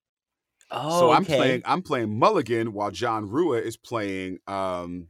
Oh, 0.70 1.00
so 1.00 1.10
I'm 1.12 1.22
okay. 1.22 1.36
playing 1.36 1.62
I'm 1.64 1.82
playing 1.82 2.18
Mulligan 2.18 2.72
while 2.72 2.90
Jon 2.90 3.28
Rua 3.28 3.58
is 3.58 3.76
playing 3.76 4.38
um 4.46 5.08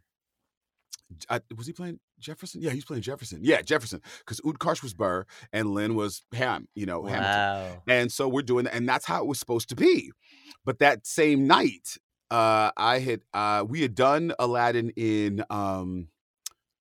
I, 1.29 1.41
was 1.57 1.67
he 1.67 1.73
playing 1.73 2.01
Jefferson? 2.19 2.61
Yeah, 2.61 2.71
he's 2.71 2.85
playing 2.85 3.03
Jefferson. 3.03 3.41
Yeah, 3.43 3.63
Jefferson. 3.63 4.01
Because 4.19 4.41
Utkarsh 4.41 4.83
was 4.83 4.95
Burr 4.95 5.25
and 5.53 5.71
Lin 5.71 5.95
was 5.95 6.23
Ham, 6.33 6.69
you 6.75 6.87
know, 6.87 7.05
Hamilton. 7.05 7.81
And 7.89 8.13
so 8.13 8.29
we're 8.29 8.43
doing 8.43 8.65
that, 8.65 8.75
and 8.75 8.89
that's 8.89 9.07
how 9.07 9.23
it 9.23 9.27
was 9.27 9.39
supposed 9.39 9.69
to 9.71 9.77
be. 9.77 10.11
But 10.65 10.81
that 10.81 11.07
same 11.07 11.47
night, 11.47 11.97
uh, 12.31 12.71
I 12.77 12.99
had 12.99 13.21
uh, 13.33 13.65
we 13.67 13.83
had 13.83 13.95
done 13.95 14.33
Aladdin 14.39 14.91
in 14.97 15.45
um, 15.51 16.09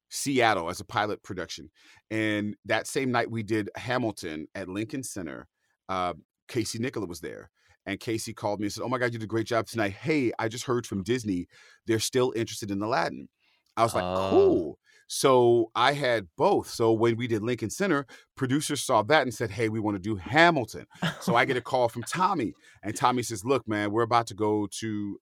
Seattle 0.09 0.69
as 0.69 0.79
a 0.79 0.85
pilot 0.85 1.23
production, 1.23 1.69
and 2.11 2.55
that 2.65 2.87
same 2.87 3.11
night 3.11 3.31
we 3.31 3.43
did 3.43 3.69
Hamilton 3.75 4.47
at 4.55 4.67
Lincoln 4.67 5.03
Center. 5.03 5.47
Uh, 5.87 6.13
Casey 6.47 6.79
Nicholaw 6.79 7.07
was 7.07 7.21
there, 7.21 7.49
and 7.85 7.99
Casey 7.99 8.33
called 8.33 8.59
me 8.59 8.65
and 8.65 8.73
said, 8.73 8.83
"Oh 8.83 8.89
my 8.89 8.97
God, 8.97 9.13
you 9.13 9.19
did 9.19 9.23
a 9.23 9.27
great 9.27 9.47
job 9.47 9.67
tonight. 9.67 9.93
Hey, 9.93 10.31
I 10.37 10.49
just 10.49 10.65
heard 10.65 10.85
from 10.85 11.03
Disney; 11.03 11.47
they're 11.85 11.99
still 11.99 12.33
interested 12.35 12.71
in 12.71 12.81
Aladdin." 12.81 13.29
I 13.77 13.83
was 13.83 13.95
like, 13.95 14.03
Oh. 14.03 14.29
"Cool." 14.29 14.79
So 15.09 15.71
I 15.73 15.93
had 15.93 16.27
both. 16.35 16.69
So 16.69 16.91
when 16.91 17.15
we 17.15 17.27
did 17.27 17.41
Lincoln 17.41 17.69
Center, 17.69 18.05
producers 18.35 18.83
saw 18.83 19.03
that 19.03 19.21
and 19.21 19.33
said, 19.33 19.51
"Hey, 19.51 19.69
we 19.69 19.79
want 19.79 19.95
to 19.95 20.01
do 20.01 20.15
Hamilton." 20.17 20.85
So 21.21 21.35
I 21.35 21.45
get 21.45 21.55
a 21.55 21.61
call 21.61 21.87
from 21.87 22.03
Tommy, 22.03 22.53
and 22.83 22.93
Tommy 22.95 23.23
says, 23.23 23.45
"Look, 23.45 23.67
man, 23.67 23.91
we're 23.91 24.03
about 24.03 24.27
to 24.27 24.33
go 24.33 24.67
to 24.79 25.19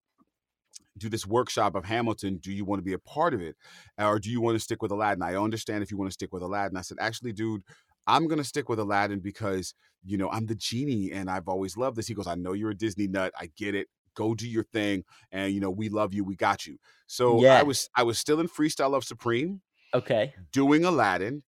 do 0.98 1.10
this 1.10 1.28
workshop 1.28 1.76
of 1.76 1.86
Hamilton. 1.86 2.38
Do 2.38 2.52
you 2.52 2.66
want 2.66 2.80
to 2.80 2.84
be 2.84 2.94
a 2.94 3.00
part 3.00 3.34
of 3.34 3.42
it, 3.42 3.56
or 4.00 4.18
do 4.18 4.32
you 4.32 4.42
want 4.42 4.56
to 4.56 4.60
stick 4.60 4.82
with 4.82 4.92
Aladdin?" 4.92 5.22
I 5.22 5.36
understand 5.36 5.84
if 5.84 5.92
you 5.92 5.98
want 5.98 6.10
to 6.10 6.14
stick 6.14 6.34
with 6.34 6.42
Aladdin. 6.42 6.78
I 6.78 6.82
said, 6.82 6.98
"Actually, 7.00 7.34
dude." 7.34 7.64
I'm 8.08 8.28
gonna 8.28 8.44
stick 8.44 8.70
with 8.70 8.78
Aladdin 8.78 9.20
because 9.20 9.74
you 10.04 10.16
know 10.16 10.30
I'm 10.30 10.46
the 10.46 10.54
genie 10.54 11.12
and 11.12 11.28
I've 11.28 11.48
always 11.48 11.76
loved 11.76 11.98
this. 11.98 12.06
He 12.06 12.14
goes, 12.14 12.28
I 12.28 12.36
know 12.36 12.54
you're 12.54 12.70
a 12.70 12.78
Disney 12.78 13.08
nut. 13.08 13.34
I 13.36 13.50
get 13.58 13.74
it. 13.74 13.88
Go 14.16 14.34
do 14.34 14.48
your 14.50 14.64
thing, 14.64 15.04
and 15.32 15.54
you 15.54 15.60
know 15.60 15.70
we 15.70 15.90
love 15.90 16.14
you. 16.14 16.24
We 16.24 16.36
got 16.36 16.66
you. 16.66 16.78
So 17.08 17.42
Yeah. 17.42 17.60
I 17.60 17.64
was 17.64 17.90
I 17.96 18.04
was 18.04 18.18
still 18.18 18.40
in 18.40 18.48
Freestyle 18.48 18.92
Love 18.92 19.04
Supreme 19.04 19.62
Okay. 19.94 20.34
doing 20.52 20.84
Aladdin, 20.86 21.44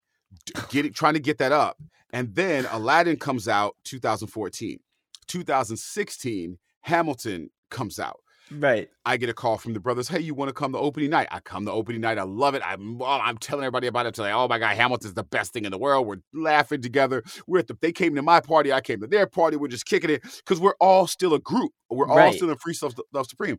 getting 0.70 0.94
trying 0.94 1.16
to 1.16 1.20
get 1.20 1.38
that 1.40 1.52
up, 1.52 1.78
and 2.14 2.34
then 2.36 2.66
Aladdin 2.72 3.18
comes 3.18 3.48
out 3.48 3.76
2014, 3.84 4.80
2016 5.28 6.58
Hamilton 6.82 7.50
comes 7.70 8.00
out. 8.00 8.22
Right. 8.52 8.90
I 9.06 9.18
get 9.18 9.30
a 9.30 9.34
call 9.34 9.58
from 9.58 9.74
the 9.74 9.80
brothers. 9.80 10.08
Hey, 10.08 10.20
you 10.20 10.34
want 10.34 10.50
to 10.50 10.54
come 10.54 10.72
to 10.72 10.78
opening 10.78 11.10
night? 11.10 11.28
I 11.32 11.40
come 11.40 11.66
to 11.66 11.72
opening 11.72 12.02
night. 12.02 12.18
I 12.18 12.24
love 12.24 12.56
it. 12.56 12.62
I'm 12.66 12.98
well, 12.98 13.20
I'm 13.22 13.38
telling 13.38 13.64
everybody 13.64 13.88
about 13.88 14.06
it. 14.06 14.14
Today. 14.14 14.32
Oh 14.32 14.48
my 14.48 14.58
God, 14.60 14.76
Hamilton's 14.76 15.14
the 15.14 15.24
best 15.24 15.54
thing 15.54 15.66
in 15.66 15.72
the 15.72 15.78
world. 15.78 16.08
We're 16.08 16.22
laughing 16.34 16.82
together. 16.82 17.24
We're 17.46 17.60
at 17.60 17.68
the. 17.68 17.78
They 17.82 17.92
came 17.92 18.16
to 18.16 18.22
my 18.22 18.40
party. 18.40 18.72
I 18.72 18.82
came 18.82 19.02
to 19.02 19.08
their 19.08 19.28
party. 19.28 19.58
We're 19.58 19.68
just 19.68 19.86
kicking 19.86 20.10
it 20.10 20.24
because 20.24 20.60
we're 20.60 20.76
all 20.80 21.08
still 21.08 21.34
a 21.34 21.40
group. 21.40 21.72
We're 21.90 22.10
all 22.10 22.18
Right. 22.18 22.34
still 22.34 22.50
in 22.50 22.56
Freestyle 22.56 22.98
Love 23.14 23.28
Supreme. 23.28 23.58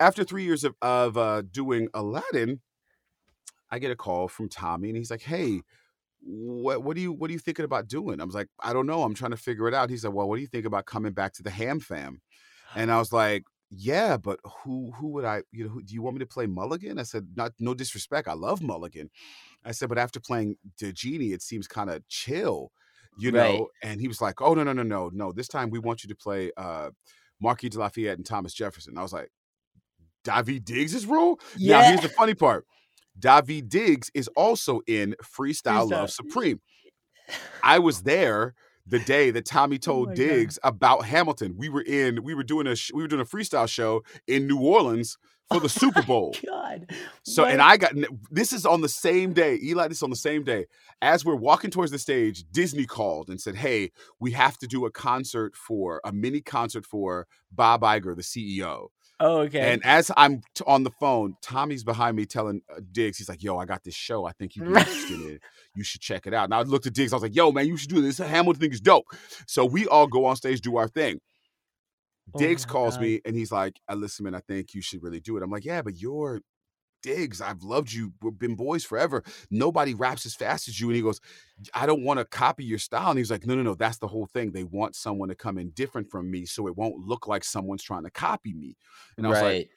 After 0.00 0.24
three 0.24 0.44
years 0.44 0.64
of 0.64 0.74
of 0.82 1.16
uh, 1.16 1.42
doing 1.50 1.88
Aladdin, 1.94 2.60
I 3.70 3.78
get 3.78 3.90
a 3.90 3.96
call 3.96 4.28
from 4.28 4.48
Tommy, 4.48 4.88
and 4.88 4.96
he's 4.98 5.10
like, 5.10 5.22
"Hey, 5.22 5.62
what 6.20 6.82
what 6.82 6.96
do 6.96 7.02
you 7.02 7.12
what 7.12 7.30
are 7.30 7.32
you 7.32 7.38
thinking 7.38 7.64
about 7.64 7.88
doing?" 7.88 8.20
I 8.20 8.24
was 8.24 8.34
like, 8.34 8.48
"I 8.60 8.72
don't 8.72 8.86
know. 8.86 9.02
I'm 9.02 9.14
trying 9.14 9.30
to 9.30 9.36
figure 9.36 9.68
it 9.68 9.74
out." 9.74 9.90
He 9.90 9.96
said, 9.96 10.12
"Well, 10.12 10.28
what 10.28 10.36
do 10.36 10.42
you 10.42 10.48
think 10.48 10.66
about 10.66 10.86
coming 10.86 11.12
back 11.12 11.32
to 11.34 11.42
the 11.42 11.50
Ham 11.50 11.80
Fam?" 11.80 12.20
And 12.74 12.90
I 12.90 12.98
was 12.98 13.12
like, 13.12 13.44
"Yeah, 13.74 14.18
but 14.18 14.40
who 14.64 14.92
who 14.92 15.08
would 15.08 15.24
I 15.24 15.42
you 15.52 15.64
know 15.64 15.70
who, 15.70 15.82
do 15.82 15.94
you 15.94 16.02
want 16.02 16.16
me 16.16 16.20
to 16.20 16.26
play 16.26 16.46
Mulligan?" 16.46 16.98
I 16.98 17.04
said, 17.04 17.28
"Not 17.36 17.52
no 17.58 17.74
disrespect. 17.74 18.28
I 18.28 18.34
love 18.34 18.62
Mulligan." 18.62 19.10
I 19.64 19.72
said, 19.72 19.88
"But 19.90 19.98
after 19.98 20.20
playing 20.20 20.56
the 20.80 20.92
genie, 20.92 21.32
it 21.32 21.42
seems 21.42 21.68
kind 21.68 21.90
of 21.90 22.06
chill." 22.08 22.72
You 23.16 23.32
know, 23.32 23.68
Right. 23.68 23.68
and 23.82 24.00
he 24.00 24.08
was 24.08 24.20
like, 24.22 24.40
"Oh 24.42 24.54
no, 24.54 24.64
no, 24.64 24.72
no, 24.74 24.82
no, 24.84 25.10
no! 25.12 25.32
This 25.32 25.48
time 25.48 25.70
we 25.70 25.78
want 25.80 26.04
you 26.04 26.08
to 26.10 26.16
play 26.16 26.52
uh, 26.56 26.90
Marquis 27.40 27.70
de 27.70 27.78
Lafayette 27.80 28.18
and 28.18 28.26
Thomas 28.26 28.54
Jefferson." 28.54 28.98
I 28.98 29.02
was 29.02 29.12
like, 29.14 29.30
"Daveed 30.24 30.64
Diggs' 30.64 30.94
is 30.94 31.06
role?" 31.06 31.40
Now 31.62 31.82
Yeah. 31.82 31.82
here's 31.82 32.02
the 32.02 32.10
funny 32.10 32.34
part: 32.34 32.66
Daveed 33.18 33.68
Diggs 33.68 34.10
is 34.14 34.28
also 34.36 34.80
in 34.86 35.16
Freestyle 35.22 35.90
Love 35.90 36.10
Supreme. 36.10 36.60
I 37.62 37.78
was 37.78 38.02
there 38.02 38.54
the 38.86 38.98
day 38.98 39.30
that 39.30 39.44
Tommy 39.44 39.76
oh 39.76 39.78
told 39.78 40.08
Oh 40.08 40.10
my 40.10 40.16
God. 40.16 40.16
Diggs 40.16 40.58
about 40.62 41.04
Hamilton. 41.04 41.54
We 41.56 41.68
were 41.68 41.82
in, 41.82 42.22
we 42.22 42.34
were 42.34 42.42
doing 42.42 42.66
a, 42.66 42.76
sh- 42.76 42.92
we 42.92 43.02
were 43.02 43.08
doing 43.08 43.22
a 43.22 43.24
freestyle 43.24 43.68
show 43.68 44.02
in 44.26 44.46
New 44.46 44.58
Orleans 44.58 45.18
for 45.52 45.60
the 45.60 45.68
Super 45.68 46.02
Bowl. 46.06 46.34
God. 46.46 46.90
So, 47.22 47.44
and 47.44 47.60
I 47.60 47.76
got 47.76 47.92
this 48.30 48.52
is 48.52 48.66
on 48.66 48.80
the 48.80 48.88
same 48.88 49.32
day, 49.32 49.58
Eli. 49.62 49.88
This 49.88 49.98
is 49.98 50.02
on 50.02 50.10
the 50.10 50.16
same 50.16 50.44
day. 50.44 50.66
As 51.00 51.24
we're 51.24 51.36
walking 51.36 51.70
towards 51.70 51.92
the 51.92 51.98
stage, 51.98 52.44
Disney 52.50 52.86
called 52.86 53.28
and 53.28 53.40
said, 53.40 53.56
"Hey, 53.56 53.90
we 54.18 54.32
have 54.32 54.58
to 54.58 54.66
do 54.66 54.86
a 54.86 54.90
concert 54.90 55.54
for 55.56 56.00
a 56.04 56.12
mini 56.12 56.40
concert 56.40 56.86
for 56.86 57.26
Bob 57.50 57.82
Iger, 57.82 58.16
the 58.16 58.22
CEO." 58.22 58.88
Oh, 59.24 59.38
okay. 59.42 59.72
And 59.72 59.84
as 59.84 60.10
I'm 60.16 60.40
t- 60.56 60.64
on 60.66 60.82
the 60.82 60.90
phone, 60.90 61.36
Tommy's 61.42 61.84
behind 61.84 62.16
me 62.16 62.26
telling 62.26 62.60
uh, 62.68 62.80
Diggs, 62.90 63.18
he's 63.18 63.28
like, 63.28 63.40
"Yo, 63.40 63.56
I 63.56 63.66
got 63.66 63.84
this 63.84 63.94
show. 63.94 64.24
I 64.24 64.32
think 64.32 64.56
you'd 64.56 64.64
be 64.64 64.70
interested 64.78 65.20
in. 65.20 65.30
it. 65.34 65.42
You 65.76 65.84
should 65.84 66.00
check 66.00 66.26
it 66.26 66.34
out." 66.34 66.44
And 66.44 66.54
I 66.54 66.62
looked 66.62 66.86
at 66.86 66.92
Diggs. 66.92 67.12
I 67.12 67.16
was 67.16 67.22
like, 67.22 67.36
"Yo, 67.36 67.52
man, 67.52 67.68
you 67.68 67.76
should 67.76 67.88
do 67.90 68.02
this. 68.02 68.18
Hamilton 68.18 68.60
thing 68.60 68.72
is 68.72 68.80
dope." 68.80 69.04
So 69.46 69.64
we 69.64 69.86
all 69.86 70.08
go 70.08 70.24
on 70.24 70.34
stage, 70.34 70.60
do 70.60 70.76
our 70.76 70.88
thing. 70.88 71.20
Oh 72.34 72.38
Diggs 72.38 72.66
my 72.66 72.72
calls 72.72 72.94
God. 72.94 73.02
me 73.02 73.20
and 73.24 73.36
he's 73.36 73.52
like, 73.52 73.78
listen, 73.94 74.24
man. 74.24 74.34
I 74.34 74.40
think 74.40 74.74
you 74.74 74.82
should 74.82 75.04
really 75.04 75.20
do 75.20 75.36
it." 75.36 75.42
I'm 75.44 75.50
like, 75.50 75.64
"Yeah, 75.64 75.82
but 75.82 76.00
you're." 76.00 76.40
Diggs, 77.02 77.40
I've 77.40 77.62
loved 77.62 77.92
you. 77.92 78.12
We've 78.22 78.38
been 78.38 78.54
boys 78.54 78.84
forever. 78.84 79.22
Nobody 79.50 79.94
raps 79.94 80.26
as 80.26 80.34
fast 80.34 80.68
as 80.68 80.80
you. 80.80 80.88
And 80.88 80.96
he 80.96 81.02
goes, 81.02 81.20
I 81.74 81.86
don't 81.86 82.04
want 82.04 82.18
to 82.18 82.24
copy 82.24 82.64
your 82.64 82.78
style. 82.78 83.10
And 83.10 83.18
he's 83.18 83.30
like, 83.30 83.46
No, 83.46 83.54
no, 83.54 83.62
no. 83.62 83.74
That's 83.74 83.98
the 83.98 84.08
whole 84.08 84.26
thing. 84.26 84.52
They 84.52 84.64
want 84.64 84.96
someone 84.96 85.28
to 85.28 85.34
come 85.34 85.58
in 85.58 85.70
different 85.70 86.10
from 86.10 86.30
me 86.30 86.46
so 86.46 86.66
it 86.66 86.76
won't 86.76 87.06
look 87.06 87.26
like 87.26 87.44
someone's 87.44 87.82
trying 87.82 88.04
to 88.04 88.10
copy 88.10 88.54
me. 88.54 88.76
And 89.16 89.26
I 89.26 89.30
was 89.30 89.42
like, 89.42 89.44
right. 89.44 89.68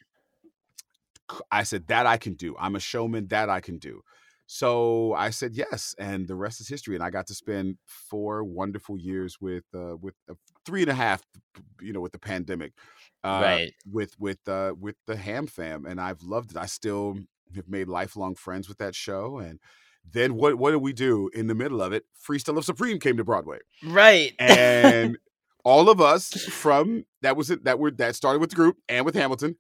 c- 1.32 1.46
I 1.52 1.64
said, 1.64 1.88
that 1.88 2.06
I 2.06 2.18
can 2.18 2.36
do. 2.36 2.56
I'm 2.60 2.76
a 2.76 2.80
showman, 2.80 3.28
that 3.28 3.50
I 3.50 3.60
can 3.60 3.78
do. 3.78 4.02
So 4.48 5.14
I 5.14 5.32
said 5.32 5.56
yes, 5.56 5.96
and 5.98 6.28
the 6.28 6.36
rest 6.36 6.62
is 6.62 6.68
history. 6.68 6.96
And 6.96 7.04
I 7.04 7.10
got 7.10 7.28
to 7.28 7.34
spend 7.34 7.78
four 7.86 8.44
wonderful 8.44 8.98
years 8.98 9.38
with 9.42 9.64
uh, 9.74 9.98
with 9.98 10.14
uh, 10.30 10.36
three 10.66 10.82
and 10.82 10.92
a 10.92 10.96
half, 10.96 11.24
you 11.82 11.94
know, 11.94 12.02
with 12.02 12.12
the 12.12 12.20
pandemic, 12.20 12.74
uh, 13.26 13.42
Right. 13.42 13.74
With 13.92 14.20
with 14.20 14.48
uh, 14.48 14.74
with 14.80 14.96
the 15.08 15.16
Ham 15.18 15.48
Fam, 15.48 15.86
and 15.86 16.00
I've 16.00 16.22
loved 16.24 16.52
it. 16.52 16.58
I 16.58 16.66
still 16.68 17.18
have 17.56 17.68
made 17.68 17.88
lifelong 17.88 18.36
friends 18.36 18.68
with 18.68 18.78
that 18.80 18.96
show. 18.96 19.38
And 19.40 19.60
then 20.10 20.36
what 20.36 20.56
what 20.56 20.72
did 20.72 20.82
we 20.82 20.94
do 20.94 21.30
in 21.34 21.48
the 21.48 21.56
middle 21.56 21.82
of 21.82 21.94
it? 21.94 22.06
Freestyle 22.28 22.56
Love 22.56 22.66
Supreme 22.66 23.00
came 23.00 23.18
to 23.18 23.24
Broadway 23.24 23.60
Right. 23.84 24.34
and 24.40 25.18
all 25.64 25.90
of 25.90 26.00
us 26.00 26.32
from 26.46 27.06
that 27.22 27.36
was 27.36 27.50
it 27.50 27.64
that 27.64 27.80
were 27.80 27.92
that 27.92 28.16
started 28.16 28.40
with 28.40 28.52
the 28.52 28.56
group 28.56 28.78
and 28.88 29.06
with 29.06 29.16
Hamilton 29.16 29.56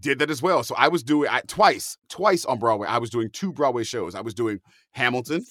did 0.00 0.18
that 0.18 0.30
as 0.30 0.40
well. 0.42 0.62
So 0.64 0.74
I 0.78 0.88
was 0.88 1.02
doing 1.02 1.28
I, 1.30 1.42
twice, 1.46 1.98
twice 2.08 2.44
on 2.46 2.58
Broadway. 2.58 2.88
I 2.88 2.98
was 2.98 3.10
doing 3.10 3.28
two 3.30 3.52
Broadway 3.52 3.84
shows. 3.84 4.14
I 4.14 4.20
was 4.22 4.32
doing 4.34 4.60
Hamilton 4.92 5.44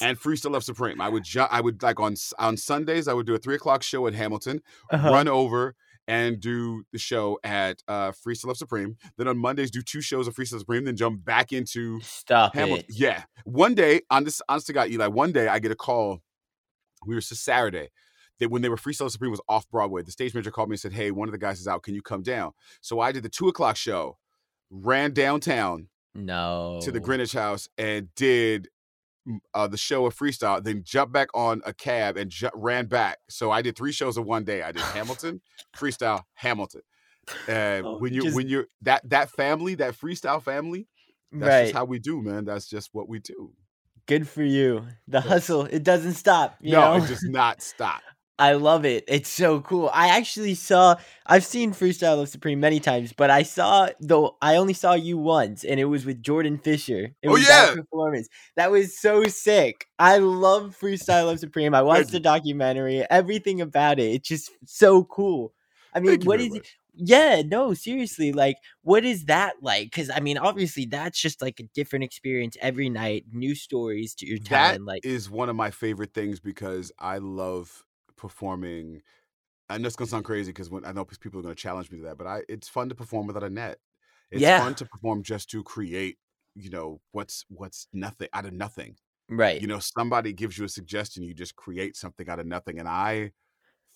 and 0.00 0.18
Freestyle 0.20 0.50
Love 0.52 0.62
Supreme. 0.62 1.00
I 1.00 1.08
would 1.08 1.24
ju- 1.24 1.40
I 1.50 1.60
would 1.60 1.82
like 1.82 1.98
on 1.98 2.14
on 2.38 2.56
Sundays 2.56 3.08
I 3.08 3.14
would 3.14 3.26
do 3.26 3.34
a 3.34 3.38
three 3.38 3.54
o'clock 3.56 3.82
show 3.82 4.06
at 4.06 4.14
Hamilton, 4.14 4.60
Uh-huh. 4.90 5.10
run 5.10 5.26
over 5.28 5.74
and 6.08 6.40
do 6.40 6.84
the 6.92 6.98
show 6.98 7.38
at 7.42 7.82
uh, 7.88 8.12
Freestyle 8.12 8.46
Love 8.46 8.56
Supreme. 8.56 8.96
Then 9.18 9.28
on 9.28 9.38
Mondays 9.38 9.70
do 9.70 9.82
two 9.82 10.00
shows 10.00 10.28
of 10.28 10.34
Freestyle 10.34 10.52
Love 10.52 10.60
Supreme. 10.60 10.84
Then 10.84 10.96
jump 10.96 11.24
back 11.24 11.52
into 11.52 12.00
Stop 12.00 12.54
Hamilton. 12.54 12.84
it. 12.88 12.94
Yeah. 12.96 13.24
One 13.44 13.74
day, 13.74 14.02
on 14.10 14.24
this, 14.24 14.40
honest 14.48 14.66
to 14.68 14.72
God, 14.72 14.90
Eli, 14.90 15.08
one 15.08 15.32
day 15.32 15.48
I 15.48 15.58
get 15.58 15.72
a 15.72 15.76
call. 15.76 16.20
We 17.06 17.14
were 17.14 17.20
Saturday. 17.20 17.90
That 18.38 18.50
when 18.50 18.60
they 18.60 18.68
were 18.68 18.76
Free 18.76 18.92
Freestyle 18.92 19.10
Supreme 19.10 19.30
was 19.30 19.40
off 19.48 19.66
Broadway, 19.70 20.02
the 20.02 20.12
stage 20.12 20.34
manager 20.34 20.50
called 20.50 20.68
me 20.68 20.74
and 20.74 20.80
said, 20.80 20.92
Hey, 20.92 21.10
one 21.10 21.26
of 21.26 21.32
the 21.32 21.38
guys 21.38 21.58
is 21.58 21.66
out. 21.66 21.82
Can 21.82 21.94
you 21.94 22.02
come 22.02 22.22
down? 22.22 22.52
So 22.82 23.00
I 23.00 23.10
did 23.10 23.22
the 23.22 23.30
two 23.30 23.48
o'clock 23.48 23.76
show, 23.76 24.18
ran 24.70 25.12
downtown 25.14 25.88
No. 26.14 26.78
to 26.82 26.92
the 26.92 27.00
Greenwich 27.00 27.32
House 27.32 27.66
and 27.78 28.14
did 28.14 28.68
uh, 29.54 29.66
the 29.66 29.76
show 29.76 30.06
of 30.06 30.16
freestyle, 30.16 30.62
then 30.62 30.82
jumped 30.84 31.12
back 31.12 31.28
on 31.34 31.60
a 31.64 31.72
cab 31.72 32.16
and 32.16 32.30
ju- 32.30 32.50
ran 32.54 32.86
back. 32.86 33.18
So 33.28 33.50
I 33.50 33.62
did 33.62 33.76
three 33.76 33.92
shows 33.92 34.16
in 34.16 34.24
one 34.24 34.44
day. 34.44 34.62
I 34.62 34.72
did 34.72 34.82
Hamilton, 34.94 35.40
freestyle, 35.76 36.22
Hamilton. 36.34 36.82
And 37.48 37.84
Oh, 37.84 37.98
when 37.98 38.12
you 38.14 38.22
just- 38.22 38.36
when 38.36 38.48
you're 38.48 38.66
that 38.82 39.08
that 39.10 39.30
family, 39.30 39.74
that 39.76 39.94
freestyle 39.94 40.42
family, 40.42 40.86
that's 41.32 41.48
right. 41.48 41.62
just 41.64 41.74
how 41.74 41.84
we 41.84 41.98
do, 41.98 42.22
man. 42.22 42.44
That's 42.44 42.68
just 42.68 42.90
what 42.92 43.08
we 43.08 43.18
do. 43.18 43.52
Good 44.06 44.28
for 44.28 44.44
you. 44.44 44.86
The 45.08 45.20
hustle, 45.20 45.64
it 45.64 45.82
doesn't 45.82 46.14
stop. 46.14 46.56
You 46.60 46.72
no, 46.72 46.96
know? 46.98 47.04
it 47.04 47.08
does 47.08 47.24
not 47.24 47.60
stop. 47.62 48.02
I 48.38 48.52
love 48.52 48.84
it. 48.84 49.04
It's 49.08 49.30
so 49.30 49.60
cool. 49.62 49.90
I 49.94 50.08
actually 50.08 50.54
saw 50.54 50.96
I've 51.26 51.44
seen 51.44 51.72
Freestyle 51.72 52.18
Love 52.18 52.28
Supreme 52.28 52.60
many 52.60 52.80
times, 52.80 53.14
but 53.14 53.30
I 53.30 53.42
saw 53.42 53.88
though 53.98 54.36
I 54.42 54.56
only 54.56 54.74
saw 54.74 54.92
you 54.92 55.16
once 55.16 55.64
and 55.64 55.80
it 55.80 55.86
was 55.86 56.04
with 56.04 56.22
Jordan 56.22 56.58
Fisher. 56.58 57.14
It 57.22 57.28
Oh, 57.28 57.36
was 57.36 57.46
that 57.46 57.70
yeah. 57.70 57.72
performance. 57.72 58.28
That 58.56 58.70
was 58.70 58.98
so 58.98 59.24
sick. 59.24 59.86
I 59.98 60.18
love 60.18 60.76
Freestyle 60.78 61.26
Love 61.26 61.38
Supreme. 61.40 61.74
I 61.74 61.80
watched 61.80 62.10
the 62.10 62.20
documentary, 62.20 63.04
everything 63.10 63.62
about 63.62 63.98
it. 63.98 64.12
It's 64.12 64.28
just 64.28 64.50
so 64.66 65.04
cool. 65.04 65.54
I 65.94 66.00
mean, 66.00 66.20
Thank 66.20 66.24
what 66.24 66.40
much. 66.40 66.78
yeah, 66.94 67.42
no, 67.44 67.72
seriously, 67.74 68.32
like 68.32 68.56
what 68.82 69.04
is 69.04 69.24
that 69.26 69.54
like? 69.62 69.92
Cuz 69.92 70.10
I 70.10 70.20
mean, 70.20 70.36
obviously 70.38 70.84
that's 70.86 71.18
just 71.20 71.40
like 71.40 71.58
a 71.60 71.64
different 71.74 72.04
experience 72.04 72.56
every 72.60 72.90
night, 72.90 73.24
new 73.32 73.54
stories 73.54 74.14
to 74.16 74.26
your 74.26 74.38
That 74.48 74.78
telling 74.78 74.84
like 74.84 75.02
is 75.02 75.30
one 75.30 75.48
of 75.48 75.56
my 75.56 75.70
favorite 75.70 76.12
things 76.14 76.40
because 76.40 76.92
I 76.98 77.18
love 77.18 77.84
performing. 78.28 79.02
I 79.68 79.78
know 79.78 79.86
it's 79.88 79.96
gonna 79.96 80.08
sound 80.10 80.24
crazy 80.26 80.52
because 80.52 80.70
when 80.70 80.84
I 80.86 80.92
know 80.92 81.04
people 81.04 81.40
are 81.40 81.42
gonna 81.42 81.54
challenge 81.56 81.90
me 81.90 81.98
to 81.98 82.04
that, 82.04 82.18
but 82.18 82.26
I 82.26 82.42
it's 82.48 82.68
fun 82.68 82.88
to 82.90 82.94
perform 82.94 83.26
without 83.28 83.44
a 83.44 83.50
net. 83.50 83.78
It's 84.30 84.50
Yeah. 84.50 84.50
fun 84.50 84.74
to 84.76 84.86
perform 84.86 85.22
just 85.24 85.50
to 85.50 85.62
create, 85.64 86.18
you 86.56 86.70
know, 86.70 87.00
what's 87.12 87.44
what's 87.48 87.88
nothing 87.92 88.28
out 88.34 88.46
of 88.46 88.52
nothing. 88.54 88.96
right. 89.28 89.62
You 89.62 89.68
know, 89.68 89.80
somebody 89.80 90.32
gives 90.34 90.58
you 90.58 90.64
a 90.66 90.68
suggestion, 90.70 91.22
you 91.24 91.34
just 91.34 91.56
create 91.56 91.96
something 91.96 92.28
out 92.30 92.40
of 92.40 92.46
nothing, 92.46 92.78
and 92.80 92.88
I 92.88 93.32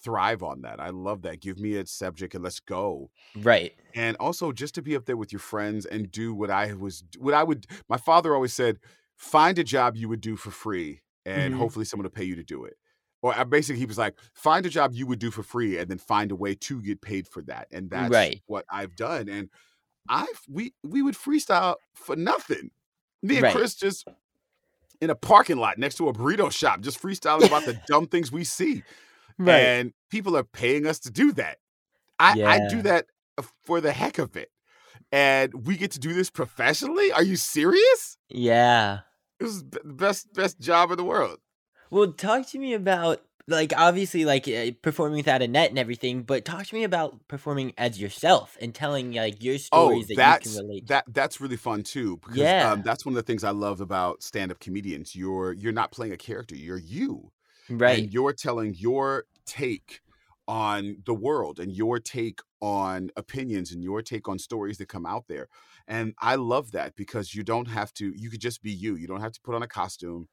thrive 0.05 0.43
on 0.43 0.63
that. 0.63 0.81
I 0.81 0.91
love 0.91 1.23
that. 1.23 1.41
Give 1.41 1.59
me 1.59 1.77
a 1.77 1.87
subject 1.87 2.35
and 2.35 2.45
let's 2.45 2.61
go. 2.61 3.11
right. 3.35 3.75
and 3.95 4.17
also 4.19 4.53
just 4.53 4.75
to 4.77 4.83
be 4.83 4.97
up 4.97 5.07
there 5.07 5.17
with 5.17 5.33
your 5.33 5.41
friends 5.41 5.85
and 5.87 6.11
do 6.11 6.35
what 6.35 6.51
I 6.51 6.73
was 6.75 7.05
what 7.19 7.35
I 7.35 7.43
would 7.43 7.67
my 7.89 7.97
father 7.97 8.35
always 8.35 8.55
said 8.55 8.79
find 9.17 9.59
a 9.59 9.65
job 9.65 9.97
you 9.97 10.09
would 10.09 10.21
do 10.21 10.37
for 10.37 10.51
free 10.51 11.03
and 11.25 11.55
Mhm. 11.55 11.55
hopefully 11.55 11.85
someone 11.85 12.05
will 12.05 12.11
pay 12.11 12.25
you 12.25 12.37
to 12.37 12.45
do 12.45 12.65
it 12.65 12.77
or 13.23 13.35
I 13.37 13.45
basically 13.45 13.81
he 13.81 13.87
was 13.87 13.99
like 13.99 14.15
find 14.35 14.65
a 14.67 14.71
job 14.71 14.93
you 14.95 15.07
would 15.07 15.19
do 15.19 15.31
for 15.31 15.43
free 15.43 15.79
and 15.79 15.89
then 15.89 15.99
find 15.99 16.31
a 16.31 16.37
way 16.37 16.55
to 16.55 16.81
get 16.83 17.01
paid 17.01 17.27
for 17.29 17.43
that 17.43 17.69
and 17.73 17.91
that's 17.91 18.11
Right. 18.11 18.43
what 18.47 18.65
I've 18.71 18.97
done 18.97 19.29
and 19.29 19.49
I 20.09 20.27
we 20.49 20.75
we 20.83 21.03
would 21.03 21.15
freestyle 21.15 21.77
for 21.95 22.17
nothing 22.17 22.71
me 23.23 23.37
and 23.37 23.43
Right. 23.45 23.55
Chris 23.55 23.75
just 23.75 24.07
in 25.01 25.11
a 25.11 25.15
parking 25.15 25.57
lot 25.57 25.79
next 25.79 25.97
to 25.97 26.09
a 26.09 26.13
burrito 26.13 26.51
shop 26.53 26.81
just 26.81 27.01
freestyling 27.03 27.47
about 27.47 27.65
the 27.65 27.79
dumb 27.87 28.07
things 28.07 28.31
we 28.33 28.45
see 28.45 28.83
Right. 29.39 29.61
and 29.61 29.93
people 30.11 30.37
are 30.37 30.45
paying 30.45 30.87
us 30.87 30.99
to 31.01 31.11
do 31.11 31.33
that. 31.33 31.57
I, 32.19 32.35
I 32.47 32.69
do 32.69 32.83
that 32.83 33.07
uh, 33.39 33.43
for 33.63 33.81
the 33.81 33.91
heck 33.93 34.19
of 34.19 34.37
it. 34.37 34.51
And 35.11 35.67
we 35.67 35.79
get 35.79 35.93
to 35.93 35.99
do 35.99 36.13
this 36.13 36.29
professionally? 36.29 37.11
Are 37.11 37.23
you 37.23 37.37
serious? 37.37 38.19
yeah. 38.29 38.99
This 39.39 39.53
is 39.53 39.65
the 39.65 39.81
best 39.95 40.31
best 40.35 40.61
job 40.61 40.91
in 40.91 40.99
the 40.99 41.05
world. 41.05 41.39
Well, 41.91 42.13
talk 42.13 42.47
to 42.49 42.59
me 42.59 42.75
about 42.75 43.23
like 43.47 43.73
obviously 43.77 44.25
like 44.25 44.47
uh, 44.49 44.71
performing 44.83 45.17
without 45.19 45.43
a 45.43 45.49
net 45.49 45.71
and 45.71 45.79
everything, 45.79 46.23
but 46.23 46.45
talk 46.45 46.67
to 46.67 46.75
me 46.75 46.85
about 46.85 47.27
performing 47.29 47.73
as 47.79 48.01
yourself 48.01 48.57
and 48.61 48.75
telling 48.75 49.13
like 49.13 49.43
your 49.43 49.59
Oh, 49.73 50.05
stories 50.05 50.09
that 50.09 50.17
that's 50.17 50.25
you 50.25 50.37
can 50.37 50.53
relate. 50.53 50.87
that 50.89 51.05
that's 51.09 51.41
really 51.41 51.57
fun 51.57 51.83
too. 51.83 52.17
Because 52.19 52.55
Yeah. 52.55 52.61
um, 52.61 52.83
that's 52.83 53.05
one 53.07 53.13
of 53.13 53.17
the 53.17 53.23
things 53.23 53.45
I 53.45 53.51
love 53.51 53.81
about 53.81 54.23
stand-up 54.23 54.59
comedians. 54.61 55.15
You're 55.15 55.53
you're 55.53 55.73
not 55.73 55.93
playing 55.93 56.13
a 56.13 56.17
character, 56.17 56.57
you're 56.57 56.79
you. 56.79 57.33
right. 57.71 58.11
and 58.11 58.13
you're 58.15 58.35
telling 58.35 58.75
your 58.77 59.27
take 59.47 60.03
on 60.49 60.99
the 61.07 61.15
world 61.15 61.61
and 61.61 61.73
your 61.77 62.01
take 62.01 62.41
on 62.63 63.11
opinions 63.17 63.73
and 63.73 63.85
your 63.85 64.03
take 64.03 64.29
on 64.29 64.39
stories 64.41 64.79
that 64.79 64.89
come 64.89 65.07
out 65.07 65.27
there 65.29 65.49
and 65.89 66.15
i 66.21 66.37
love 66.37 66.73
that 66.73 66.97
because 66.97 67.35
you 67.35 67.45
don't 67.45 67.69
have 67.69 67.93
to 67.95 68.13
you 68.17 68.31
could 68.31 68.41
just 68.43 68.63
be 68.63 68.73
you 68.73 68.97
you 68.97 69.09
don't 69.09 69.23
have 69.23 69.33
to 69.33 69.43
put 69.43 69.55
on 69.57 69.63
a 69.65 69.69
costume 69.69 70.29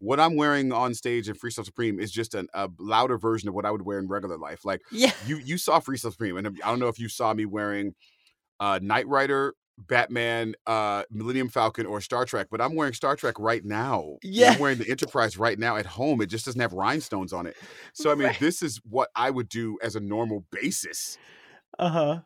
what 0.00 0.20
i'm 0.20 0.36
wearing 0.36 0.72
on 0.72 0.94
stage 0.94 1.28
in 1.28 1.34
freestyle 1.34 1.64
supreme 1.64 1.98
is 2.00 2.10
just 2.12 2.34
an, 2.34 2.46
a 2.54 2.68
louder 2.78 3.18
version 3.18 3.48
of 3.48 3.54
what 3.54 3.64
i 3.66 3.70
would 3.70 3.82
wear 3.82 3.98
in 3.98 4.06
regular 4.08 4.36
life 4.38 4.64
like 4.64 4.80
yeah. 4.92 5.10
you 5.26 5.38
you 5.38 5.58
saw 5.58 5.80
freestyle 5.80 6.12
supreme 6.12 6.36
and 6.36 6.46
i 6.64 6.68
don't 6.70 6.78
know 6.78 6.88
if 6.88 6.98
you 6.98 7.08
saw 7.08 7.34
me 7.34 7.44
wearing 7.44 7.94
uh 8.60 8.78
knight 8.82 9.06
rider 9.08 9.54
batman 9.86 10.54
uh 10.66 11.04
millennium 11.10 11.48
falcon 11.48 11.86
or 11.86 12.00
star 12.00 12.24
trek 12.24 12.48
but 12.50 12.60
i'm 12.60 12.74
wearing 12.74 12.92
star 12.92 13.14
trek 13.14 13.34
right 13.38 13.64
now 13.64 14.16
Yeah. 14.24 14.50
i'm 14.52 14.58
wearing 14.58 14.78
the 14.78 14.90
enterprise 14.90 15.36
right 15.38 15.56
now 15.58 15.76
at 15.76 15.86
home 15.86 16.20
it 16.20 16.26
just 16.26 16.44
doesn't 16.46 16.60
have 16.60 16.72
rhinestones 16.72 17.32
on 17.32 17.46
it 17.46 17.56
so 17.92 18.10
i 18.10 18.14
mean 18.16 18.26
Right. 18.28 18.40
this 18.40 18.60
is 18.62 18.80
what 18.88 19.08
i 19.14 19.30
would 19.30 19.48
do 19.48 19.78
as 19.82 19.94
a 19.94 20.00
normal 20.00 20.44
basis 20.50 21.16
Uh-huh. 21.78 22.20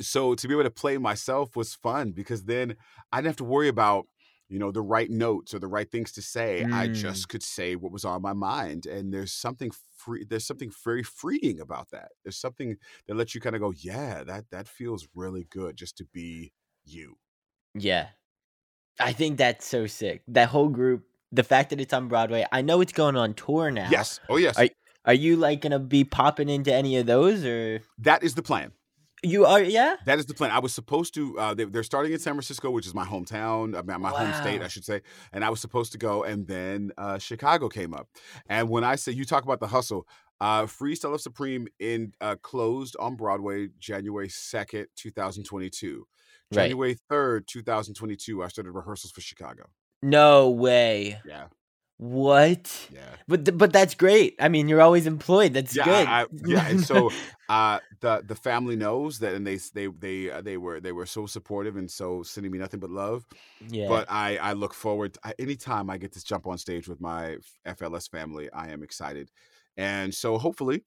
so 0.00 0.34
to 0.34 0.48
be 0.48 0.54
able 0.54 0.64
to 0.64 0.70
play 0.70 0.96
myself 0.96 1.56
was 1.56 1.74
fun 1.74 2.12
because 2.12 2.44
then 2.44 2.74
i 3.12 3.18
didn't 3.18 3.26
have 3.28 3.36
to 3.36 3.44
worry 3.44 3.68
about 3.68 4.06
you 4.48 4.58
know 4.58 4.70
the 4.70 4.82
right 4.82 5.10
notes 5.10 5.54
or 5.54 5.58
the 5.58 5.66
right 5.66 5.90
things 5.90 6.12
to 6.12 6.22
say 6.22 6.62
i 6.64 6.86
Mm. 6.88 6.94
just 6.94 7.28
could 7.28 7.42
say 7.42 7.76
what 7.76 7.92
was 7.92 8.04
on 8.04 8.20
my 8.22 8.32
mind 8.34 8.86
and 8.86 9.12
there's 9.12 9.32
something 9.32 9.70
free 9.96 10.24
there's 10.28 10.46
something 10.46 10.70
very 10.84 11.02
freeing 11.02 11.60
about 11.60 11.90
that 11.90 12.10
there's 12.22 12.36
something 12.36 12.76
that 13.06 13.16
lets 13.16 13.34
you 13.34 13.40
kind 13.40 13.56
of 13.56 13.62
go 13.62 13.72
yeah 13.76 14.22
that 14.24 14.44
that 14.50 14.68
feels 14.68 15.08
really 15.14 15.46
good 15.50 15.76
just 15.76 15.96
to 15.96 16.04
be 16.12 16.52
you 16.84 17.16
Yeah. 17.74 18.08
I 19.00 19.12
think 19.12 19.38
that's 19.38 19.66
so 19.66 19.86
sick. 19.88 20.22
That 20.28 20.48
whole 20.50 20.68
group, 20.68 21.02
the 21.32 21.42
fact 21.42 21.70
that 21.70 21.80
it's 21.80 21.92
on 21.92 22.06
Broadway. 22.06 22.46
I 22.52 22.62
know 22.62 22.80
it's 22.80 22.92
going 22.92 23.16
on 23.16 23.34
tour 23.34 23.70
now. 23.72 23.88
yes 23.90 24.20
oh 24.28 24.36
yes 24.36 24.56
Are, 24.56 24.68
are 25.06 25.14
you 25.14 25.36
like 25.36 25.62
going 25.62 25.72
to 25.72 25.80
be 25.80 26.04
popping 26.04 26.48
into 26.48 26.72
any 26.72 26.96
of 26.98 27.06
those 27.06 27.44
or 27.44 27.80
that 27.98 28.22
is 28.22 28.34
the 28.36 28.42
plan 28.42 28.70
you 29.24 29.46
are 29.46 29.60
yeah? 29.62 29.96
That 30.06 30.18
is 30.18 30.26
the 30.26 30.34
plan. 30.34 30.50
I 30.50 30.60
was 30.60 30.72
supposed 30.72 31.14
to. 31.14 31.38
Uh, 31.38 31.54
they, 31.54 31.64
they're 31.64 31.82
starting 31.82 32.12
in 32.12 32.18
San 32.18 32.34
Francisco, 32.34 32.70
which 32.70 32.86
is 32.86 32.94
my 32.94 33.04
hometown, 33.04 33.76
uh, 33.76 33.82
my, 33.82 33.96
my 33.96 34.10
home 34.10 34.32
state, 34.34 34.62
I 34.62 34.68
should 34.68 34.84
say. 34.84 35.00
And 35.32 35.44
I 35.44 35.50
was 35.50 35.60
supposed 35.60 35.92
to 35.92 35.98
go, 35.98 36.22
and 36.22 36.46
then 36.46 36.92
uh, 36.96 37.18
Chicago 37.18 37.68
came 37.68 37.94
up. 37.94 38.08
And 38.48 38.68
when 38.68 38.84
I 38.84 38.96
say 38.96 39.12
you 39.12 39.24
talk 39.24 39.44
about 39.44 39.60
the 39.60 39.66
hustle, 39.66 40.06
uh, 40.40 40.64
Freestyle 40.64 41.12
Love 41.12 41.20
Supreme 41.20 41.66
in 41.80 42.12
uh, 42.20 42.36
closed 42.42 42.96
on 43.00 43.16
Broadway 43.16 43.68
January 43.78 44.28
second, 44.28 44.86
two 44.94 45.10
thousand 45.10 45.44
twenty-two. 45.44 46.06
January 46.52 46.96
third, 47.08 47.48
two 47.48 47.62
thousand 47.62 47.94
twenty-two. 47.94 48.44
I 48.44 48.48
started 48.48 48.72
rehearsals 48.72 49.10
for 49.10 49.20
Chicago. 49.20 49.64
No 50.02 50.50
way. 50.50 51.18
Yeah, 51.26 51.46
What? 51.96 52.88
yeah. 52.92 53.00
But 53.28 53.56
but 53.56 53.72
that's 53.72 53.94
great. 53.94 54.34
I 54.40 54.48
mean, 54.48 54.68
you're 54.68 54.82
always 54.82 55.06
employed. 55.06 55.54
That's 55.54 55.76
yeah, 55.76 55.84
good. 55.84 56.06
I, 56.08 56.22
I, 56.22 56.26
yeah, 56.44 56.68
and 56.68 56.80
so 56.80 57.10
uh, 57.48 57.78
the 58.00 58.22
the 58.26 58.34
family 58.34 58.74
knows 58.74 59.20
that, 59.20 59.34
and 59.34 59.46
they 59.46 59.56
they 59.72 59.86
they 59.86 60.30
uh, 60.30 60.40
they 60.40 60.56
were 60.56 60.80
they 60.80 60.92
were 60.92 61.06
so 61.06 61.26
supportive 61.26 61.76
and 61.76 61.88
so 61.90 62.22
sending 62.22 62.50
me 62.50 62.58
nothing 62.58 62.80
but 62.80 62.90
love. 62.90 63.24
yeah. 63.68 63.88
But 63.88 64.10
I 64.10 64.38
I 64.38 64.52
look 64.54 64.74
forward 64.74 65.14
to, 65.14 65.40
anytime 65.40 65.88
I 65.88 65.98
get 65.98 66.12
to 66.14 66.24
jump 66.24 66.46
on 66.46 66.58
stage 66.58 66.88
with 66.88 67.00
my 67.00 67.36
FLS 67.66 68.10
family. 68.10 68.50
I 68.52 68.70
am 68.70 68.82
excited, 68.82 69.30
and 69.76 70.12
so 70.12 70.36
hopefully, 70.36 70.84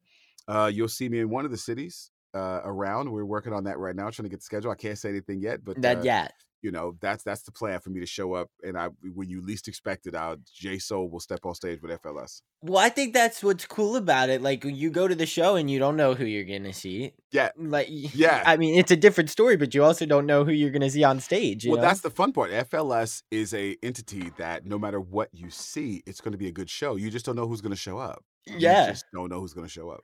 uh, 0.47 0.70
you'll 0.74 0.89
see 0.89 1.08
me 1.08 1.20
in 1.20 1.30
one 1.30 1.45
of 1.45 1.51
the 1.51 1.58
cities 1.58 2.12
uh, 2.34 2.62
around. 2.64 3.10
We're 3.12 3.26
working 3.26 3.53
on 3.53 3.64
that 3.64 3.80
right 3.80 3.95
now, 3.95 4.10
trying 4.10 4.26
to 4.26 4.30
get 4.30 4.39
the 4.39 4.45
schedule. 4.45 4.72
I 4.72 4.76
can't 4.76 4.97
say 4.97 5.10
anything 5.10 5.41
yet, 5.41 5.64
but 5.64 5.82
that 5.82 5.99
uh, 5.99 6.01
yeah. 6.03 6.28
You 6.62 6.72
know 6.72 6.95
that's 7.01 7.24
that's 7.24 7.43
the 7.43 7.51
plan 7.51 7.80
for 7.80 7.89
me 7.89 7.99
to 7.99 8.05
show 8.05 8.34
up, 8.34 8.49
and 8.64 8.78
I 8.78 8.89
when 9.14 9.30
you 9.30 9.41
least 9.41 9.68
expect 9.68 10.08
it, 10.08 10.16
I'll 10.16 10.38
J 10.53 10.80
Soul 10.80 11.10
will 11.10 11.20
step 11.20 11.45
on 11.45 11.55
stage 11.55 11.82
with 11.82 11.91
FLS. 12.01 12.41
Well, 12.62 12.84
I 12.84 12.89
think 12.89 13.14
that's 13.14 13.43
what's 13.43 13.66
cool 13.66 13.95
about 13.95 14.30
it. 14.30 14.41
Like 14.41 14.64
you 14.66 14.89
go 14.89 15.08
to 15.08 15.14
the 15.14 15.28
show 15.28 15.55
and 15.55 15.70
you 15.70 15.78
don't 15.78 15.95
know 15.95 16.16
who 16.16 16.26
you're 16.26 16.43
gonna 16.43 16.74
see. 16.74 17.14
Yeah, 17.32 17.49
Like 17.55 17.88
Yeah. 17.89 18.41
I 18.45 18.58
mean, 18.58 18.80
it's 18.80 18.91
a 18.91 18.95
different 18.95 19.30
story, 19.30 19.58
but 19.58 19.76
you 19.76 19.84
also 19.84 20.05
don't 20.05 20.26
know 20.26 20.43
who 20.43 20.51
you're 20.51 20.72
gonna 20.72 20.89
see 20.89 21.03
on 21.03 21.20
stage. 21.20 21.66
You 21.66 21.72
well, 21.72 21.82
know? 21.82 21.88
that's 21.88 22.01
the 22.01 22.10
fun 22.10 22.34
part. 22.34 22.51
FLS 22.51 23.24
is 23.30 23.53
a 23.53 23.76
entity 23.84 24.32
that 24.38 24.66
no 24.66 24.80
matter 24.80 24.99
what 24.99 25.30
you 25.34 25.49
see, 25.49 26.01
it's 26.05 26.22
going 26.22 26.32
to 26.32 26.38
be 26.38 26.47
a 26.47 26.51
good 26.51 26.70
show. 26.70 26.95
You 26.95 27.10
just 27.10 27.26
don't 27.26 27.36
know 27.36 27.47
who's 27.47 27.62
going 27.62 27.72
to 27.72 27.78
show 27.78 27.97
up. 27.97 28.24
Yeah. 28.45 28.86
you 28.86 28.91
just 28.91 29.05
don't 29.14 29.30
know 29.30 29.39
who's 29.39 29.53
going 29.53 29.68
to 29.68 29.72
show 29.72 29.89
up. 29.89 30.03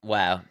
Wow. 0.03 0.43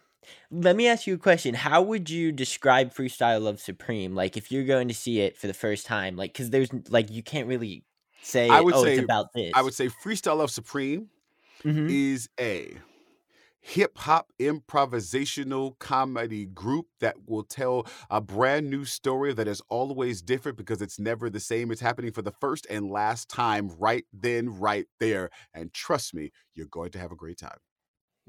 Let 0.50 0.76
me 0.76 0.86
ask 0.86 1.06
you 1.06 1.14
a 1.14 1.18
question. 1.18 1.54
How 1.54 1.80
would 1.82 2.10
you 2.10 2.30
describe 2.32 2.92
Freestyle 2.92 3.42
Love 3.42 3.60
Supreme? 3.60 4.14
Like, 4.14 4.36
if 4.36 4.52
you're 4.52 4.64
going 4.64 4.88
to 4.88 4.94
see 4.94 5.20
it 5.20 5.36
for 5.36 5.46
the 5.46 5.54
first 5.54 5.86
time, 5.86 6.16
like, 6.16 6.32
because 6.32 6.50
there's 6.50 6.68
like 6.90 7.10
you 7.10 7.22
can't 7.22 7.48
really 7.48 7.84
say, 8.22 8.48
I 8.48 8.60
would 8.60 8.72
oh, 8.72 8.84
say 8.84 8.98
it's 8.98 8.98
about 8.98 9.26
this. 9.34 9.54
I 9.54 9.62
would 9.62 9.74
say 9.74 9.88
Freestyle 9.88 10.38
Love 10.38 10.50
Supreme 10.50 11.10
Mhm. 11.64 12.00
is 12.04 12.28
a 12.40 12.78
hip 13.60 13.98
hop 13.98 14.32
improvisational 14.40 15.78
comedy 15.78 16.46
group 16.46 16.88
that 17.00 17.28
will 17.28 17.44
tell 17.44 17.86
a 18.10 18.20
brand 18.20 18.70
new 18.70 18.84
story 18.84 19.34
that 19.34 19.48
is 19.48 19.62
always 19.68 20.22
different 20.22 20.58
because 20.58 20.82
it's 20.82 20.98
never 20.98 21.30
the 21.30 21.40
same. 21.40 21.70
It's 21.72 21.80
happening 21.80 22.12
for 22.12 22.22
the 22.22 22.32
first 22.32 22.66
and 22.70 22.90
last 22.90 23.28
time 23.28 23.68
right 23.78 24.06
then, 24.12 24.50
right 24.60 24.86
there. 25.00 25.30
And 25.54 25.72
trust 25.74 26.14
me, 26.14 26.32
you're 26.54 26.66
going 26.66 26.90
to 26.92 26.98
have 27.00 27.12
a 27.12 27.16
great 27.16 27.38
time. 27.38 27.58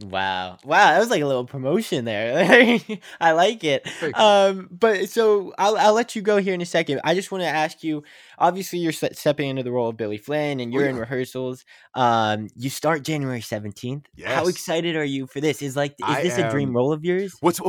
Wow. 0.03 0.57
Wow, 0.63 0.91
that 0.91 0.99
was 0.99 1.09
like 1.09 1.21
a 1.21 1.25
little 1.25 1.45
promotion 1.45 2.05
there. 2.05 2.79
I 3.21 3.31
like 3.31 3.63
it. 3.63 3.87
Um, 4.15 4.67
but 4.71 5.09
so 5.09 5.53
I'll 5.57 5.77
I'll 5.77 5.93
let 5.93 6.15
you 6.15 6.21
go 6.21 6.37
here 6.37 6.53
in 6.53 6.61
a 6.61 6.65
second. 6.65 7.01
I 7.03 7.13
just 7.15 7.31
want 7.31 7.43
to 7.43 7.47
ask 7.47 7.83
you. 7.83 8.03
Obviously, 8.37 8.79
you're 8.79 8.91
ste- 8.91 9.15
stepping 9.15 9.49
into 9.49 9.61
the 9.63 9.71
role 9.71 9.89
of 9.89 9.97
Billy 9.97 10.17
Flynn, 10.17 10.59
and 10.59 10.73
Oh, 10.73 10.79
you're 10.79 10.87
in 10.87 10.95
yeah. 10.95 11.01
rehearsals. 11.01 11.63
Um, 11.93 12.47
you 12.55 12.69
start 12.69 13.03
January 13.03 13.41
seventeenth. 13.41 14.05
How 14.25 14.47
excited 14.47 14.95
are 14.95 15.03
you 15.03 15.27
for 15.27 15.39
this? 15.41 15.61
Is 15.61 15.75
like 15.75 15.91
is 15.91 16.05
I 16.07 16.23
this 16.23 16.37
a 16.37 16.49
dream 16.49 16.75
role 16.75 16.91
of 16.91 17.05
yours? 17.05 17.35
What's 17.41 17.59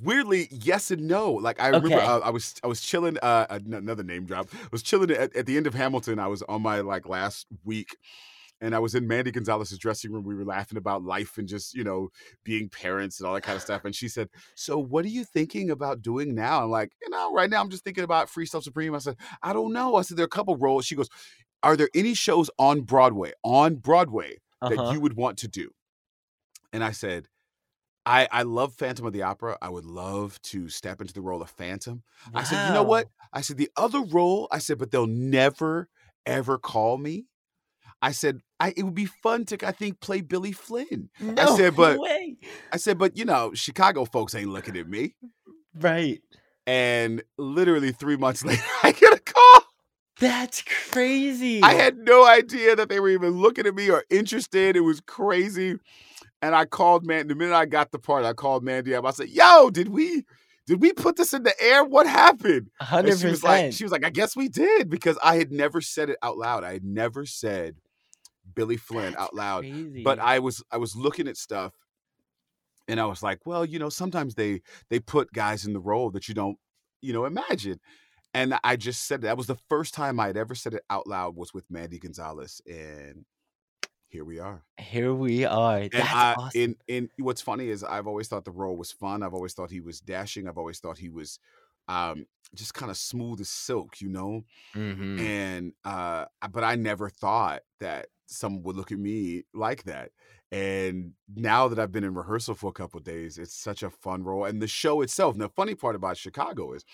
weirdly 0.00 0.48
yes 0.50 0.90
and 0.90 1.06
no. 1.08 1.32
Like 1.32 1.60
I 1.60 1.68
remember, 1.68 1.96
Okay. 1.96 2.04
uh, 2.04 2.18
I 2.20 2.30
was 2.30 2.54
I 2.62 2.66
was 2.66 2.80
chilling. 2.80 3.16
Uh, 3.22 3.46
another 3.50 4.02
name 4.02 4.24
drop. 4.26 4.48
I 4.54 4.68
was 4.70 4.82
chilling 4.82 5.10
at, 5.10 5.34
at 5.34 5.46
the 5.46 5.56
end 5.56 5.66
of 5.66 5.74
Hamilton. 5.74 6.18
I 6.18 6.26
was 6.28 6.42
on 6.42 6.62
my 6.62 6.80
like 6.80 7.08
last 7.08 7.46
week, 7.64 7.96
and 8.60 8.74
I 8.74 8.78
was 8.78 8.94
in 8.94 9.06
Mandy 9.08 9.30
Gonzalez's 9.30 9.78
dressing 9.78 10.12
room. 10.12 10.24
We 10.24 10.34
were 10.34 10.44
laughing 10.44 10.78
about 10.78 11.02
life 11.04 11.38
and 11.38 11.48
just 11.48 11.74
you 11.74 11.84
know 11.84 12.08
being 12.44 12.68
parents 12.68 13.18
and 13.18 13.26
all 13.26 13.34
that 13.34 13.42
kind 13.42 13.56
of 13.56 13.62
stuff. 13.62 13.84
And 13.84 13.94
she 13.94 14.08
said, 14.08 14.28
"So 14.54 14.78
what 14.78 15.04
are 15.04 15.08
you 15.08 15.24
thinking 15.24 15.70
about 15.70 16.02
doing 16.02 16.34
now?" 16.34 16.64
I'm 16.64 16.70
like, 16.70 16.92
you 17.02 17.08
know, 17.10 17.32
right 17.32 17.48
now 17.50 17.60
I'm 17.60 17.70
just 17.70 17.84
thinking 17.84 18.04
about 18.04 18.28
Freestyle 18.28 18.62
Supreme. 18.62 18.94
I 18.94 18.98
said, 18.98 19.16
I 19.42 19.52
don't 19.52 19.72
know. 19.72 19.96
I 19.96 20.02
said 20.02 20.16
there 20.16 20.24
are 20.24 20.26
a 20.26 20.28
couple 20.28 20.56
roles. 20.56 20.84
She 20.86 20.94
goes, 20.96 21.08
Are 21.62 21.76
there 21.76 21.88
any 21.94 22.14
shows 22.14 22.50
on 22.58 22.82
Broadway 22.82 23.32
on 23.44 23.76
Broadway 23.76 24.38
Uh-huh. 24.62 24.74
that 24.76 24.92
you 24.92 25.00
would 25.00 25.16
want 25.16 25.38
to 25.38 25.48
do? 25.48 25.70
And 26.72 26.84
I 26.84 26.92
said. 26.92 27.28
I, 28.06 28.26
I 28.32 28.42
love 28.44 28.72
Phantom 28.74 29.04
of 29.04 29.12
the 29.12 29.22
Opera. 29.22 29.58
I 29.60 29.68
would 29.68 29.84
love 29.84 30.40
to 30.44 30.70
step 30.70 31.02
into 31.02 31.12
the 31.12 31.20
role 31.20 31.42
of 31.42 31.50
Phantom. 31.50 32.02
I 32.34 32.44
said, 32.44 32.64
you 32.66 32.72
know 32.72 32.82
what? 32.82 33.08
I 33.34 33.42
said, 33.42 33.58
the 33.58 33.70
other 33.76 34.00
role, 34.00 34.48
I 34.50 34.58
said, 34.58 34.78
but 34.78 34.90
they'll 34.90 35.06
never, 35.06 35.90
ever 36.24 36.56
call 36.56 36.96
me. 36.96 37.26
I 38.02 38.12
said, 38.12 38.40
I 38.58 38.72
it 38.76 38.82
would 38.82 38.94
be 38.94 39.06
fun 39.06 39.44
to, 39.46 39.66
I 39.66 39.72
think, 39.72 40.00
play 40.00 40.20
Billy 40.20 40.52
Flynn. 40.52 41.10
No 41.20 41.42
I 41.42 41.56
said, 41.56 41.76
but 41.76 41.98
way. 42.00 42.36
I 42.72 42.76
said, 42.76 42.98
but 42.98 43.16
you 43.16 43.24
know, 43.24 43.52
Chicago 43.54 44.04
folks 44.04 44.34
ain't 44.34 44.50
looking 44.50 44.76
at 44.76 44.88
me. 44.88 45.14
Right. 45.74 46.20
And 46.66 47.22
literally 47.36 47.92
three 47.92 48.16
months 48.16 48.44
later, 48.44 48.62
I 48.82 48.92
get 48.92 49.12
a 49.12 49.20
call. 49.20 49.64
That's 50.20 50.62
crazy. 50.62 51.62
I 51.62 51.72
had 51.72 51.96
no 51.96 52.26
idea 52.26 52.76
that 52.76 52.90
they 52.90 53.00
were 53.00 53.08
even 53.08 53.40
looking 53.40 53.66
at 53.66 53.74
me 53.74 53.90
or 53.90 54.04
interested. 54.10 54.76
It 54.76 54.80
was 54.80 55.00
crazy. 55.00 55.78
And 56.42 56.54
I 56.54 56.66
called 56.66 57.06
man. 57.06 57.28
The 57.28 57.34
minute 57.34 57.54
I 57.54 57.66
got 57.66 57.90
the 57.90 57.98
part, 57.98 58.24
I 58.24 58.34
called 58.34 58.62
Mandy 58.62 58.94
up. 58.94 59.04
I 59.04 59.10
said, 59.10 59.28
"Yo, 59.28 59.70
did 59.70 59.88
we, 59.88 60.24
did 60.66 60.80
we 60.80 60.92
put 60.92 61.16
this 61.16 61.34
in 61.34 61.42
the 61.42 61.54
air? 61.62 61.84
What 61.84 62.06
happened?" 62.06 62.70
Hundred 62.80 63.18
she 63.18 63.26
was 63.26 63.42
like, 63.42 63.58
percent. 63.58 63.74
she 63.74 63.84
was 63.84 63.92
like, 63.92 64.06
"I 64.06 64.10
guess 64.10 64.34
we 64.34 64.48
did," 64.48 64.88
because 64.88 65.18
I 65.22 65.36
had 65.36 65.52
never 65.52 65.82
said 65.82 66.08
it 66.08 66.16
out 66.22 66.38
loud. 66.38 66.64
I 66.64 66.72
had 66.72 66.84
never 66.84 67.26
said 67.26 67.76
Billy 68.54 68.76
Flynn 68.76 69.14
out 69.18 69.34
loud. 69.34 69.66
But 70.04 70.18
I 70.18 70.38
was, 70.38 70.62
I 70.70 70.76
was 70.78 70.96
looking 70.96 71.28
at 71.28 71.36
stuff, 71.36 71.74
and 72.88 73.00
I 73.00 73.06
was 73.06 73.22
like, 73.22 73.46
"Well, 73.46 73.64
you 73.64 73.78
know, 73.78 73.88
sometimes 73.88 74.34
they 74.34 74.62
they 74.88 75.00
put 75.00 75.32
guys 75.32 75.64
in 75.64 75.72
the 75.72 75.80
role 75.80 76.10
that 76.10 76.28
you 76.28 76.34
don't, 76.34 76.58
you 77.00 77.12
know, 77.12 77.24
imagine." 77.24 77.80
And 78.34 78.58
I 78.64 78.76
just 78.76 79.06
said 79.06 79.22
that 79.22 79.36
was 79.36 79.48
the 79.48 79.58
first 79.68 79.94
time 79.94 80.20
I 80.20 80.28
had 80.28 80.36
ever 80.36 80.54
said 80.54 80.74
it 80.74 80.84
out 80.90 81.06
loud 81.06 81.36
was 81.36 81.52
with 81.54 81.70
Mandy 81.70 81.98
Gonzalez, 81.98 82.60
and 82.66 83.24
here 84.08 84.24
we 84.24 84.38
are. 84.38 84.64
Here 84.78 85.14
we 85.14 85.44
are. 85.44 85.78
And 85.78 85.92
That's 85.92 86.12
I, 86.14 86.34
awesome. 86.36 86.60
in 86.60 86.76
in 86.88 87.10
what's 87.18 87.42
funny 87.42 87.68
is 87.68 87.84
I've 87.84 88.06
always 88.06 88.28
thought 88.28 88.44
the 88.44 88.50
role 88.50 88.76
was 88.76 88.92
fun. 88.92 89.22
I've 89.22 89.34
always 89.34 89.54
thought 89.54 89.70
he 89.70 89.80
was 89.80 90.00
dashing. 90.00 90.48
I've 90.48 90.58
always 90.58 90.80
thought 90.80 90.98
he 90.98 91.08
was 91.08 91.38
um, 91.88 92.26
just 92.54 92.74
kind 92.74 92.90
of 92.90 92.96
smooth 92.96 93.40
as 93.40 93.50
silk, 93.50 94.00
you 94.00 94.08
know. 94.08 94.42
Mhm. 94.74 95.20
And 95.20 95.72
uh, 95.84 96.26
but 96.50 96.64
I 96.64 96.76
never 96.76 97.08
thought 97.08 97.62
that 97.80 98.08
someone 98.30 98.62
would 98.62 98.76
look 98.76 98.92
at 98.92 98.98
me 98.98 99.44
like 99.52 99.84
that. 99.84 100.10
And 100.52 101.12
now 101.34 101.68
that 101.68 101.78
I've 101.78 101.92
been 101.92 102.04
in 102.04 102.14
rehearsal 102.14 102.54
for 102.54 102.70
a 102.70 102.72
couple 102.72 102.98
of 102.98 103.04
days, 103.04 103.38
it's 103.38 103.54
such 103.54 103.82
a 103.82 103.90
fun 103.90 104.24
role. 104.24 104.44
And 104.44 104.60
the 104.60 104.66
show 104.66 105.00
itself. 105.02 105.34
And 105.34 105.42
the 105.42 105.48
funny 105.48 105.74
part 105.74 105.94
about 105.96 106.16
Chicago 106.16 106.72
is, 106.72 106.84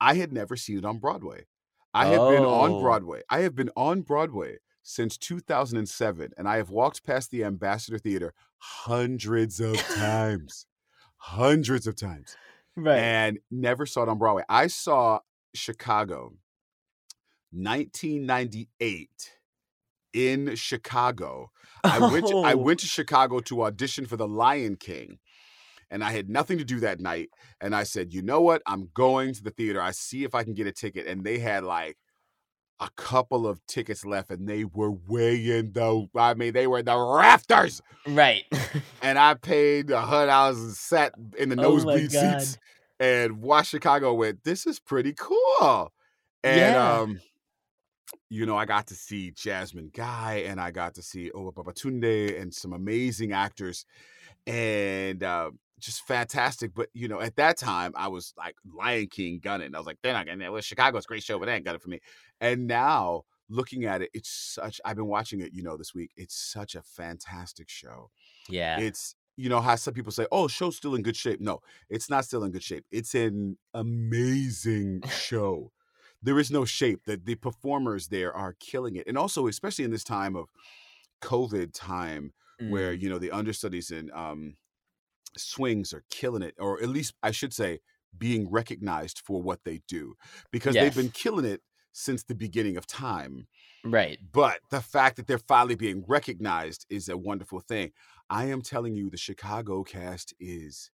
I 0.00 0.14
had 0.14 0.32
never 0.32 0.56
seen 0.56 0.78
it 0.78 0.84
on 0.84 0.98
Broadway. 0.98 1.46
I 1.92 2.06
have 2.06 2.28
been 2.30 2.44
on 2.44 2.70
Oh. 2.72 2.80
Broadway. 2.80 3.22
I 3.28 3.40
have 3.40 3.54
been 3.54 3.70
on 3.76 4.02
Broadway 4.02 4.58
since 4.82 5.16
2007, 5.18 6.32
and 6.36 6.48
I 6.48 6.56
have 6.56 6.70
walked 6.70 7.04
past 7.04 7.30
the 7.30 7.44
Ambassador 7.44 7.98
Theater 7.98 8.32
hundreds 8.58 9.60
of 9.60 9.76
times, 9.76 10.66
hundreds 11.16 11.86
of 11.86 11.96
times, 11.96 12.36
Right. 12.76 12.98
and 12.98 13.38
never 13.50 13.86
saw 13.86 14.04
it 14.04 14.08
on 14.08 14.18
Broadway. 14.18 14.44
I 14.48 14.68
saw 14.68 15.20
Chicago, 15.54 16.34
1998, 17.52 19.39
in 20.12 20.54
Chicago. 20.56 21.50
I 21.84 21.98
went. 22.00 22.26
To, 22.28 22.42
I 22.44 22.54
Oh. 22.54 22.58
went 22.58 22.80
to 22.80 22.86
Chicago 22.86 23.40
to 23.40 23.62
audition 23.64 24.06
for 24.06 24.16
The 24.16 24.28
Lion 24.28 24.76
King, 24.76 25.18
and 25.90 26.04
I 26.04 26.10
had 26.12 26.28
nothing 26.28 26.58
to 26.58 26.64
do 26.64 26.80
that 26.80 27.00
night. 27.00 27.30
And 27.60 27.74
I 27.74 27.84
said, 27.84 28.12
you 28.12 28.22
know 28.22 28.40
what? 28.40 28.62
I'm 28.66 28.90
going 28.94 29.32
to 29.34 29.42
the 29.42 29.50
theater. 29.50 29.80
I 29.80 29.90
see 29.92 30.24
if 30.24 30.34
I 30.34 30.44
can 30.44 30.54
get 30.54 30.66
a 30.66 30.72
ticket. 30.72 31.06
And 31.06 31.24
they 31.24 31.38
had 31.38 31.64
like 31.64 31.96
a 32.80 32.88
couple 32.96 33.46
of 33.46 33.64
tickets 33.66 34.04
left, 34.04 34.30
and 34.30 34.48
they 34.48 34.64
were 34.64 34.90
way 34.90 35.36
in 35.58 35.72
the. 35.72 36.06
I 36.16 36.34
mean, 36.34 36.52
they 36.52 36.66
were 36.66 36.78
in 36.80 36.84
the 36.86 36.98
rafters. 36.98 37.80
Right. 38.06 38.44
And 39.02 39.18
I 39.18 39.32
paid 39.32 39.90
a 39.90 40.02
hundred 40.02 40.26
dollars 40.26 40.58
and 40.58 40.74
sat 40.74 41.14
in 41.38 41.48
the 41.48 41.56
Oh 41.56 41.72
nosebleed 41.72 42.12
seats 42.12 42.58
and 42.98 43.40
watched 43.40 43.70
Chicago. 43.70 44.12
Went, 44.12 44.44
this 44.44 44.66
is 44.66 44.78
pretty 44.78 45.14
cool. 45.18 45.90
And 46.44 46.58
Yeah. 46.76 47.00
um, 47.00 47.20
you 48.28 48.46
know, 48.46 48.56
I 48.56 48.64
got 48.64 48.86
to 48.88 48.94
see 48.94 49.32
Jasmine 49.32 49.90
Guy 49.92 50.44
and 50.46 50.60
I 50.60 50.70
got 50.70 50.94
to 50.94 51.02
see 51.02 51.30
Obba 51.34 51.52
Babatunde 51.52 52.40
and 52.40 52.54
some 52.54 52.72
amazing 52.72 53.32
actors 53.32 53.84
and 54.46 55.22
uh, 55.22 55.50
just 55.78 56.06
fantastic. 56.06 56.72
But 56.74 56.88
you 56.92 57.08
know, 57.08 57.20
at 57.20 57.36
that 57.36 57.58
time, 57.58 57.92
I 57.96 58.08
was 58.08 58.32
like 58.36 58.54
Lion 58.64 59.08
King 59.08 59.40
gunning. 59.42 59.74
I 59.74 59.78
was 59.78 59.86
like, 59.86 59.98
they're 60.02 60.12
not 60.12 60.26
getting 60.26 60.42
it. 60.42 60.52
Well, 60.52 60.60
Chicago's 60.60 61.04
a 61.04 61.08
great 61.08 61.22
show, 61.22 61.38
but 61.38 61.46
they 61.46 61.54
ain't 61.54 61.64
got 61.64 61.74
it 61.74 61.82
for 61.82 61.90
me. 61.90 62.00
And 62.40 62.66
now 62.66 63.24
looking 63.48 63.84
at 63.84 64.02
it, 64.02 64.10
it's 64.14 64.30
such. 64.30 64.80
I've 64.84 64.96
been 64.96 65.08
watching 65.08 65.40
it, 65.40 65.52
you 65.52 65.62
know, 65.62 65.76
this 65.76 65.94
week. 65.94 66.12
It's 66.16 66.34
such 66.34 66.74
a 66.74 66.82
fantastic 66.82 67.68
show. 67.68 68.10
Yeah. 68.48 68.78
It's 68.78 69.14
you 69.36 69.48
know 69.48 69.60
how 69.60 69.74
some 69.76 69.94
people 69.94 70.12
say, 70.12 70.26
"Oh, 70.30 70.48
show's 70.48 70.76
still 70.76 70.94
in 70.94 71.02
good 71.02 71.16
shape." 71.16 71.40
No, 71.40 71.60
it's 71.88 72.10
not 72.10 72.24
still 72.24 72.44
in 72.44 72.52
good 72.52 72.62
shape. 72.62 72.84
It's 72.90 73.14
an 73.14 73.56
amazing 73.74 75.02
show. 75.10 75.72
There 76.22 76.38
is 76.38 76.50
no 76.50 76.64
shape. 76.64 77.04
that 77.06 77.24
the 77.26 77.34
performers 77.36 78.08
there 78.08 78.32
are 78.34 78.54
killing 78.60 78.96
it, 78.96 79.06
and 79.06 79.16
also 79.18 79.46
especially 79.46 79.84
in 79.84 79.90
this 79.90 80.04
time 80.04 80.36
of 80.36 80.48
COVID 81.22 81.70
time, 81.74 82.32
where 82.68 82.94
Mm. 82.94 83.02
you 83.02 83.08
know 83.08 83.18
the 83.18 83.30
understudies 83.30 83.90
and 83.90 84.10
um, 84.12 84.56
swings 85.36 85.92
are 85.94 86.04
killing 86.10 86.42
it, 86.42 86.54
or 86.58 86.82
at 86.82 86.88
least 86.88 87.14
I 87.22 87.30
should 87.30 87.54
say, 87.54 87.80
being 88.16 88.50
recognized 88.50 89.20
for 89.24 89.40
what 89.42 89.60
they 89.64 89.80
do, 89.88 90.14
because 90.50 90.74
they've 90.74 90.94
been 90.94 91.10
killing 91.10 91.44
it 91.46 91.62
since 91.92 92.22
the 92.24 92.34
beginning 92.34 92.76
of 92.76 92.86
time. 92.86 93.46
Right. 93.84 94.18
But 94.32 94.60
the 94.70 94.80
fact 94.80 95.16
that 95.16 95.26
they're 95.26 95.38
finally 95.38 95.74
being 95.74 96.04
recognized 96.06 96.86
is 96.90 97.08
a 97.08 97.16
wonderful 97.16 97.60
thing. 97.60 97.92
I 98.28 98.44
am 98.46 98.62
telling 98.62 98.94
you, 98.94 99.10
the 99.10 99.16
Chicago 99.16 99.82
cast 99.84 100.34
is 100.38 100.90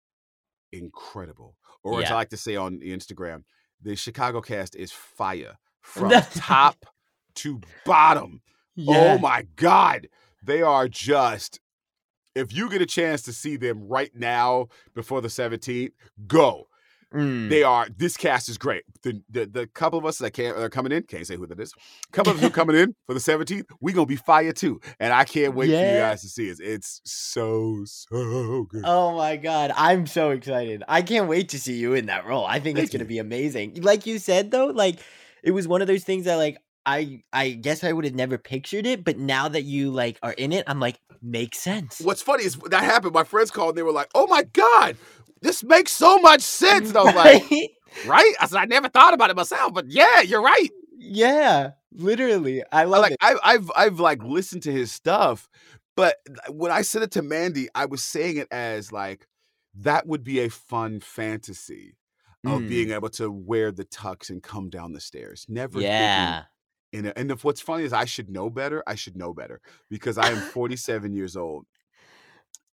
incredible. 0.73 1.57
Or 1.83 2.01
as 2.01 2.09
Yeah. 2.09 2.12
I 2.14 2.16
like 2.16 2.31
to 2.31 2.37
say 2.37 2.57
on 2.57 2.81
Instagram, 2.81 3.45
the 3.83 3.97
Chicago 3.97 4.41
cast 4.41 4.76
is 4.76 4.93
fire 4.93 5.57
from 5.81 6.11
top 6.35 6.87
to 7.37 7.61
bottom. 7.85 8.43
Oh 8.78 8.93
yeah. 8.93 9.14
Oh 9.14 9.18
my 9.18 9.47
God. 9.57 10.09
They 10.43 10.62
are 10.62 10.89
just, 10.89 11.61
if 12.35 12.53
you 12.53 12.70
get 12.70 12.81
a 12.83 12.87
chance 12.87 13.22
to 13.22 13.33
see 13.33 13.57
them 13.57 13.87
right 13.89 14.11
now 14.14 14.68
before 14.95 15.20
the 15.20 15.28
17th, 15.28 15.93
go. 16.26 16.66
Mm. 17.15 17.51
They 17.51 17.63
are, 17.63 17.89
this 17.97 18.17
cast 18.17 18.49
is 18.49 18.57
great. 18.57 18.85
The, 19.03 19.21
the 19.31 19.47
the 19.47 19.67
couple 19.67 19.99
of 19.99 20.05
us 20.05 20.19
that 20.19 20.31
can't, 20.33 20.57
are 20.57 20.69
coming 20.69 20.93
in, 20.93 21.03
can't 21.03 21.27
say 21.27 21.37
who 21.37 21.47
that 21.47 21.59
is. 21.59 21.73
couple 22.13 22.31
of 22.31 22.37
us 22.37 22.43
who 22.43 22.49
are 22.49 22.51
coming 22.51 22.77
in 22.77 22.95
for 23.07 23.15
the 23.15 23.21
17th, 23.21 23.65
we 23.81 23.93
to 23.93 24.07
be 24.07 24.17
fire 24.17 24.53
too. 24.53 24.81
And 25.01 25.13
I 25.13 25.25
can't 25.25 25.55
wait 25.55 25.67
for 25.67 25.73
you 25.73 25.79
guys 25.79 26.23
to 26.23 26.29
see 26.29 26.49
it. 26.49 26.59
It's 26.61 27.01
so, 27.05 27.83
so 27.85 28.65
good. 28.69 28.83
Oh 28.85 29.17
my 29.17 29.37
god, 29.37 29.73
I'm 29.77 30.07
so 30.07 30.31
excited. 30.31 30.85
I 30.87 31.03
can't 31.03 31.29
wait 31.29 31.49
to 31.51 31.59
see 31.59 31.75
you 31.75 31.95
in 31.95 32.07
that 32.07 32.27
role. 32.27 32.45
I 32.45 32.61
think 32.61 32.79
it's 32.79 32.91
Thank 32.91 32.93
going 32.93 33.07
to 33.07 33.09
be 33.09 33.19
amazing. 33.19 33.83
Like 33.83 34.07
you 34.07 34.19
said 34.19 34.51
though, 34.51 34.67
like 34.67 35.01
it 35.43 35.51
was 35.51 35.67
one 35.67 35.83
of 35.83 35.89
those 35.89 36.05
things 36.05 36.27
that 36.27 36.37
like 36.37 36.59
I 36.87 37.23
I 37.33 37.51
guess 37.51 37.85
I 37.85 37.93
would 37.93 38.05
have 38.05 38.15
never 38.15 38.39
pictured 38.39 38.87
it, 38.87 39.05
but 39.05 39.19
now 39.19 39.49
that 39.49 39.63
you 39.63 39.91
like 39.91 40.19
are 40.23 40.33
in 40.33 40.53
it, 40.53 40.65
I'm 40.67 40.81
like 40.81 40.99
makes 41.23 41.59
sense. 41.59 42.01
What's 42.01 42.23
funny 42.23 42.45
is 42.45 42.57
that 42.57 42.83
happened. 42.83 43.13
My 43.13 43.25
friends 43.25 43.51
called 43.51 43.71
and 43.71 43.79
they 43.79 43.83
were 43.83 43.93
like, 43.93 44.11
oh 44.15 44.27
my 44.27 44.43
God, 44.45 44.97
this 45.43 45.62
makes 45.64 45.93
so 45.93 46.18
much 46.18 46.43
sense. 46.43 46.88
And 46.91 46.99
I 46.99 47.03
was 47.03 47.14
like, 47.14 47.43
Right? 47.43 47.70
right? 48.05 48.34
I 48.41 48.47
said, 48.47 48.59
I 48.59 48.64
never 48.66 48.88
thought 48.88 49.14
about 49.14 49.30
it 49.30 49.36
myself, 49.36 49.72
but 49.74 49.86
yeah, 49.91 50.20
you're 50.22 50.43
right. 50.43 50.70
yeah, 50.99 51.70
literally. 51.93 52.62
I 52.72 52.84
I 52.84 52.84
love 52.84 53.03
like 53.03 53.12
it. 53.12 53.18
I've 53.20 53.38
I've 53.43 53.70
I've 53.76 54.01
like 54.01 54.22
listened 54.22 54.62
to 54.64 54.72
his 54.72 54.93
stuff, 54.93 55.49
but 55.97 56.16
when 56.49 56.70
I 56.72 56.82
said 56.82 57.03
it 57.03 57.11
to 57.12 57.22
Mandy, 57.22 57.68
I 57.74 57.86
was 57.86 58.03
saying 58.03 58.36
it 58.36 58.49
as 58.51 58.93
like 58.93 59.26
that 59.74 60.07
would 60.07 60.24
be 60.24 60.41
a 60.41 60.49
fun 60.51 61.01
fantasy 61.01 61.97
of 62.47 62.62
Mm. 62.62 62.68
being 62.68 62.91
able 62.91 63.11
to 63.11 63.30
wear 63.30 63.70
the 63.70 63.84
tux 63.84 64.30
and 64.30 64.43
come 64.43 64.70
down 64.70 64.93
the 64.93 65.01
stairs. 65.01 65.47
Never 65.49 65.80
Yeah. 65.80 66.45
in 66.93 67.07
a, 67.07 67.12
and 67.16 67.30
if 67.30 67.45
what's 67.45 67.61
funny 67.61 67.84
is 67.84 67.93
I 67.93 68.05
should 68.07 68.30
know 68.30 68.51
better. 68.51 68.82
I 68.86 68.95
should 68.95 69.16
know 69.16 69.32
better 69.34 69.61
because 69.91 70.18
I 70.18 70.30
am 70.30 70.41
47 70.41 71.12
years 71.12 71.36
old, 71.36 71.66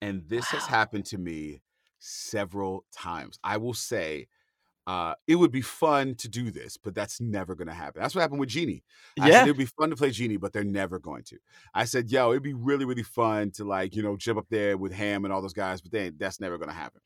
and 0.01 0.23
this 0.27 0.51
has 0.51 0.65
happened 0.67 1.05
to 1.07 1.17
me 1.17 1.61
several 2.05 2.85
times. 2.91 3.39
I 3.43 3.57
will 3.57 3.73
say. 3.73 4.27
Uh, 4.87 5.15
it 5.27 5.35
would 5.37 5.51
be 5.51 5.61
fun 5.61 6.13
to 6.13 6.29
do 6.29 6.51
this, 6.51 6.77
but 6.77 6.93
that's 6.93 7.19
never 7.19 7.55
going 7.55 7.67
to 7.67 7.73
happen. 7.73 7.99
That's 8.01 8.13
what 8.13 8.21
happened 8.21 8.39
with 8.39 8.49
Genie. 8.49 8.83
I 9.19 9.29
Yeah. 9.29 9.31
said 9.31 9.47
it'd 9.47 9.57
be 9.57 9.65
fun 9.65 9.89
to 9.89 9.95
play 9.95 10.11
Genie, 10.11 10.37
but 10.37 10.53
they're 10.53 10.63
never 10.63 10.99
going 10.99 11.23
to. 11.23 11.39
I 11.73 11.85
said, 11.85 12.11
yo, 12.11 12.29
it'd 12.29 12.43
be 12.43 12.53
really, 12.53 12.85
really 12.85 13.01
fun 13.01 13.49
to 13.53 13.63
like, 13.63 13.95
you 13.95 14.03
know, 14.03 14.15
jump 14.15 14.37
up 14.37 14.45
there 14.49 14.77
with 14.77 14.91
Ham 14.91 15.25
and 15.25 15.33
all 15.33 15.41
those 15.41 15.53
guys, 15.53 15.81
but 15.81 15.91
then 15.91 16.17
that's 16.19 16.39
never 16.39 16.59
going 16.59 16.69
to 16.69 16.75
happen. 16.75 17.01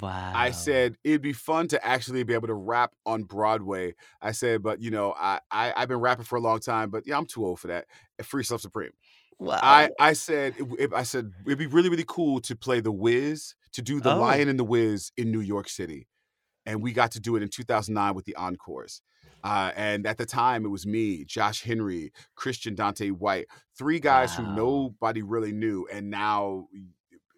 Wow. 0.00 0.32
I 0.34 0.52
said 0.52 0.96
it'd 1.04 1.20
be 1.22 1.34
fun 1.34 1.68
to 1.68 1.84
actually 1.86 2.22
be 2.22 2.34
able 2.34 2.48
to 2.48 2.54
rap 2.54 2.94
on 3.06 3.24
Broadway. 3.24 3.94
I 4.22 4.32
said, 4.32 4.62
but 4.62 4.80
you 4.80 4.90
know, 4.90 5.14
I, 5.14 5.40
I 5.50 5.72
I've 5.76 5.88
been 5.88 6.00
rapping 6.00 6.24
for 6.24 6.36
a 6.36 6.40
long 6.40 6.60
time, 6.60 6.88
but 6.90 7.06
yeah, 7.06 7.16
I'm 7.18 7.26
too 7.26 7.44
old 7.44 7.60
for 7.60 7.68
that. 7.68 7.86
Freestyle 8.22 8.60
Supreme. 8.60 8.92
Wow. 9.38 9.58
I 9.62 9.90
I 9.98 10.12
said 10.12 10.54
it, 10.78 10.92
I 10.92 11.02
said 11.02 11.30
it'd 11.46 11.58
be 11.58 11.66
really 11.66 11.88
really 11.88 12.04
cool 12.06 12.40
to 12.42 12.56
play 12.56 12.80
the 12.80 12.92
Wiz 12.92 13.54
to 13.72 13.82
do 13.82 14.00
the 14.00 14.14
Oh. 14.14 14.20
Lion 14.20 14.48
and 14.48 14.58
the 14.58 14.64
Wiz 14.64 15.12
in 15.16 15.30
New 15.30 15.40
York 15.40 15.68
City, 15.68 16.08
and 16.66 16.82
we 16.82 16.92
got 16.92 17.12
to 17.12 17.20
do 17.20 17.36
it 17.36 17.42
in 17.42 17.48
2009 17.48 18.14
with 18.14 18.24
the 18.24 18.36
Encores. 18.36 19.02
Uh, 19.44 19.70
and 19.76 20.04
at 20.06 20.18
the 20.18 20.26
time, 20.26 20.64
it 20.64 20.68
was 20.68 20.84
me, 20.86 21.24
Josh 21.24 21.62
Henry, 21.62 22.12
Christian 22.34 22.74
Dante 22.74 23.10
White, 23.10 23.46
three 23.78 24.00
guys 24.00 24.36
Wow. 24.36 24.44
who 24.46 24.56
nobody 24.56 25.22
really 25.22 25.52
knew, 25.52 25.86
and 25.92 26.10
now 26.10 26.66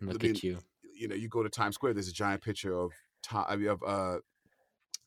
Look 0.01 0.23
I 0.23 0.27
mean, 0.29 0.37
at 0.37 0.43
you. 0.43 0.59
you 0.95 1.09
know, 1.09 1.15
you 1.15 1.29
go 1.29 1.43
to 1.43 1.51
Times 1.51 1.75
Square, 1.75 1.93
there's 1.95 2.09
a 2.09 2.13
giant 2.13 2.43
picture 2.43 2.75
of 2.75 2.93
Tom, 3.23 3.45
of 3.67 3.83
uh, 3.83 4.19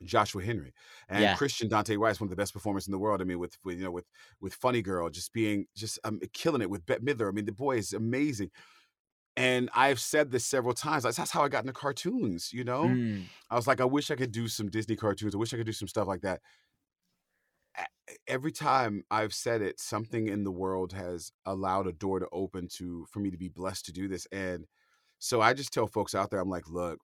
Joshua 0.03 0.43
Henry 0.43 0.73
and 1.09 1.21
Yeah. 1.21 1.35
Christian 1.35 1.69
Dante 1.69 1.93
is 1.95 1.99
one 1.99 2.25
of 2.27 2.29
the 2.29 2.35
best 2.35 2.53
performers 2.53 2.87
in 2.87 2.91
the 2.91 2.99
world. 2.99 3.21
I 3.21 3.25
mean, 3.25 3.39
with, 3.39 3.57
with 3.63 3.77
you 3.77 3.83
know, 3.83 3.91
with 3.91 4.05
with 4.41 4.53
Funny 4.53 4.81
Girl, 4.81 5.09
just 5.09 5.33
being 5.33 5.65
just 5.75 5.99
um, 6.03 6.19
killing 6.33 6.61
it 6.61 6.69
with 6.69 6.85
Bette 6.85 7.01
Midler. 7.03 7.29
I 7.29 7.31
mean, 7.31 7.45
the 7.45 7.51
boy 7.53 7.77
is 7.77 7.93
amazing. 7.93 8.51
And 9.35 9.69
I've 9.73 9.99
said 9.99 10.31
this 10.31 10.45
several 10.45 10.75
times. 10.75 11.03
That's, 11.03 11.17
that's 11.17 11.31
how 11.31 11.43
I 11.43 11.49
got 11.49 11.63
into 11.63 11.73
cartoons. 11.73 12.53
You 12.53 12.63
know, 12.63 12.83
Mm. 12.85 13.29
I 13.49 13.55
was 13.55 13.65
like, 13.67 13.81
I 13.81 13.85
wish 13.85 14.11
I 14.11 14.15
could 14.15 14.31
do 14.31 14.47
some 14.47 14.69
Disney 14.69 14.95
cartoons. 14.95 15.33
I 15.35 15.39
wish 15.39 15.53
I 15.53 15.57
could 15.57 15.65
do 15.65 15.71
some 15.73 15.87
stuff 15.87 16.07
like 16.07 16.21
that. 16.21 16.41
Every 18.27 18.51
time 18.51 19.03
I've 19.09 19.33
said 19.33 19.61
it, 19.61 19.79
something 19.79 20.27
in 20.27 20.43
the 20.43 20.51
world 20.51 20.91
has 20.93 21.31
allowed 21.45 21.87
a 21.87 21.93
door 21.93 22.19
to 22.19 22.27
open 22.31 22.67
to 22.73 23.05
for 23.09 23.19
me 23.19 23.31
to 23.31 23.37
be 23.37 23.47
blessed 23.47 23.85
to 23.85 23.91
do 23.93 24.07
this. 24.07 24.27
And 24.31 24.67
so 25.19 25.41
I 25.41 25.53
just 25.53 25.73
tell 25.73 25.87
folks 25.87 26.13
out 26.13 26.29
there, 26.29 26.39
I'm 26.39 26.49
like, 26.49 26.69
look, 26.69 26.99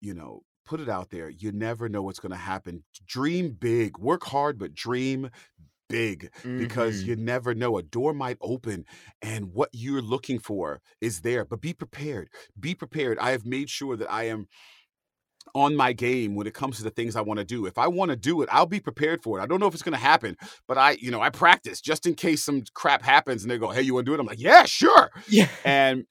you 0.00 0.14
know, 0.14 0.42
put 0.64 0.80
it 0.80 0.88
out 0.88 1.10
there. 1.10 1.28
You 1.30 1.52
never 1.52 1.88
know 1.88 2.02
what's 2.02 2.20
going 2.20 2.32
to 2.32 2.36
happen. 2.38 2.84
Dream 3.06 3.52
big, 3.52 3.98
work 3.98 4.24
hard, 4.24 4.58
but 4.58 4.74
dream 4.74 5.30
big 5.88 6.30
because 6.56 7.02
Mhm. 7.02 7.06
you 7.06 7.16
never 7.16 7.54
know. 7.54 7.78
A 7.78 7.82
door 7.82 8.14
might 8.14 8.38
open 8.40 8.84
and 9.22 9.52
what 9.54 9.70
you're 9.72 10.02
looking 10.02 10.38
for 10.38 10.80
is 11.00 11.22
there, 11.22 11.44
but 11.44 11.60
be 11.60 11.74
prepared. 11.74 12.30
Be 12.58 12.74
prepared. 12.74 13.18
I 13.18 13.30
have 13.32 13.46
made 13.46 13.70
sure 13.70 13.96
that 13.96 14.10
I 14.10 14.24
am 14.24 14.48
on 15.54 15.76
my 15.76 15.92
game 15.92 16.34
when 16.34 16.46
it 16.46 16.54
comes 16.54 16.78
to 16.78 16.82
the 16.82 16.90
things 16.90 17.14
I 17.14 17.20
want 17.20 17.38
to 17.38 17.44
do. 17.44 17.66
If 17.66 17.78
I 17.78 17.86
want 17.86 18.10
to 18.10 18.16
do 18.16 18.42
it, 18.42 18.48
I'll 18.50 18.66
be 18.66 18.80
prepared 18.80 19.22
for 19.22 19.38
it. 19.38 19.42
I 19.42 19.46
don't 19.46 19.60
know 19.60 19.66
if 19.66 19.74
it's 19.74 19.82
going 19.82 19.92
to 19.92 19.98
happen, 19.98 20.36
but 20.66 20.78
I, 20.78 20.92
you 20.92 21.10
know, 21.10 21.20
I 21.20 21.30
practice 21.30 21.80
just 21.80 22.06
in 22.06 22.14
case 22.14 22.42
some 22.42 22.62
crap 22.74 23.02
happens 23.02 23.42
and 23.42 23.50
they 23.50 23.58
go, 23.58 23.70
"Hey, 23.70 23.82
you 23.82 23.94
want 23.94 24.06
to 24.06 24.10
do 24.10 24.14
it?" 24.14 24.20
I'm 24.20 24.26
like, 24.26 24.40
"Yeah, 24.40 24.64
sure." 24.64 25.10
Yeah. 25.26 25.48
And 25.64 26.04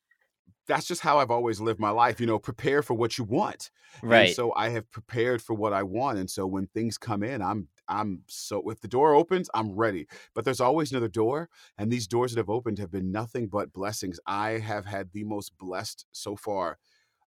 that's 0.68 0.86
just 0.88 1.02
how 1.02 1.20
I've 1.20 1.32
always 1.32 1.60
lived 1.60 1.80
my 1.80 1.90
life. 1.90 2.20
You 2.20 2.26
know, 2.26 2.40
prepare 2.40 2.82
for 2.82 2.94
what 2.94 3.18
you 3.18 3.24
want. 3.24 3.72
Right. 4.02 4.12
And 4.12 4.30
so 4.30 4.54
I 4.56 4.70
have 4.70 4.90
prepared 4.92 5.42
for 5.42 5.54
what 5.54 5.74
I 5.74 5.84
want. 5.84 6.18
And 6.18 6.30
so 6.30 6.48
when 6.48 6.68
things 6.68 6.98
come 6.98 7.24
in, 7.24 7.42
I'm 7.42 7.70
I'm 7.88 8.24
so 8.28 8.70
if 8.70 8.80
the 8.82 8.88
door 8.88 9.14
opens, 9.14 9.50
I'm 9.54 9.74
ready. 9.74 10.08
But 10.34 10.46
there's 10.46 10.62
always 10.62 10.92
another 10.92 11.10
door, 11.10 11.50
and 11.78 11.92
these 11.92 12.08
doors 12.08 12.34
that 12.34 12.40
have 12.40 12.50
opened 12.50 12.80
have 12.80 12.92
been 12.92 13.12
nothing 13.12 13.48
but 13.48 13.74
blessings. 13.74 14.20
I 14.26 14.52
have 14.52 14.86
had 14.86 15.12
the 15.12 15.24
most 15.24 15.58
blessed 15.58 16.06
so 16.12 16.36
far 16.36 16.78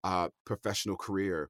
uh 0.03 0.29
professional 0.45 0.97
career. 0.97 1.49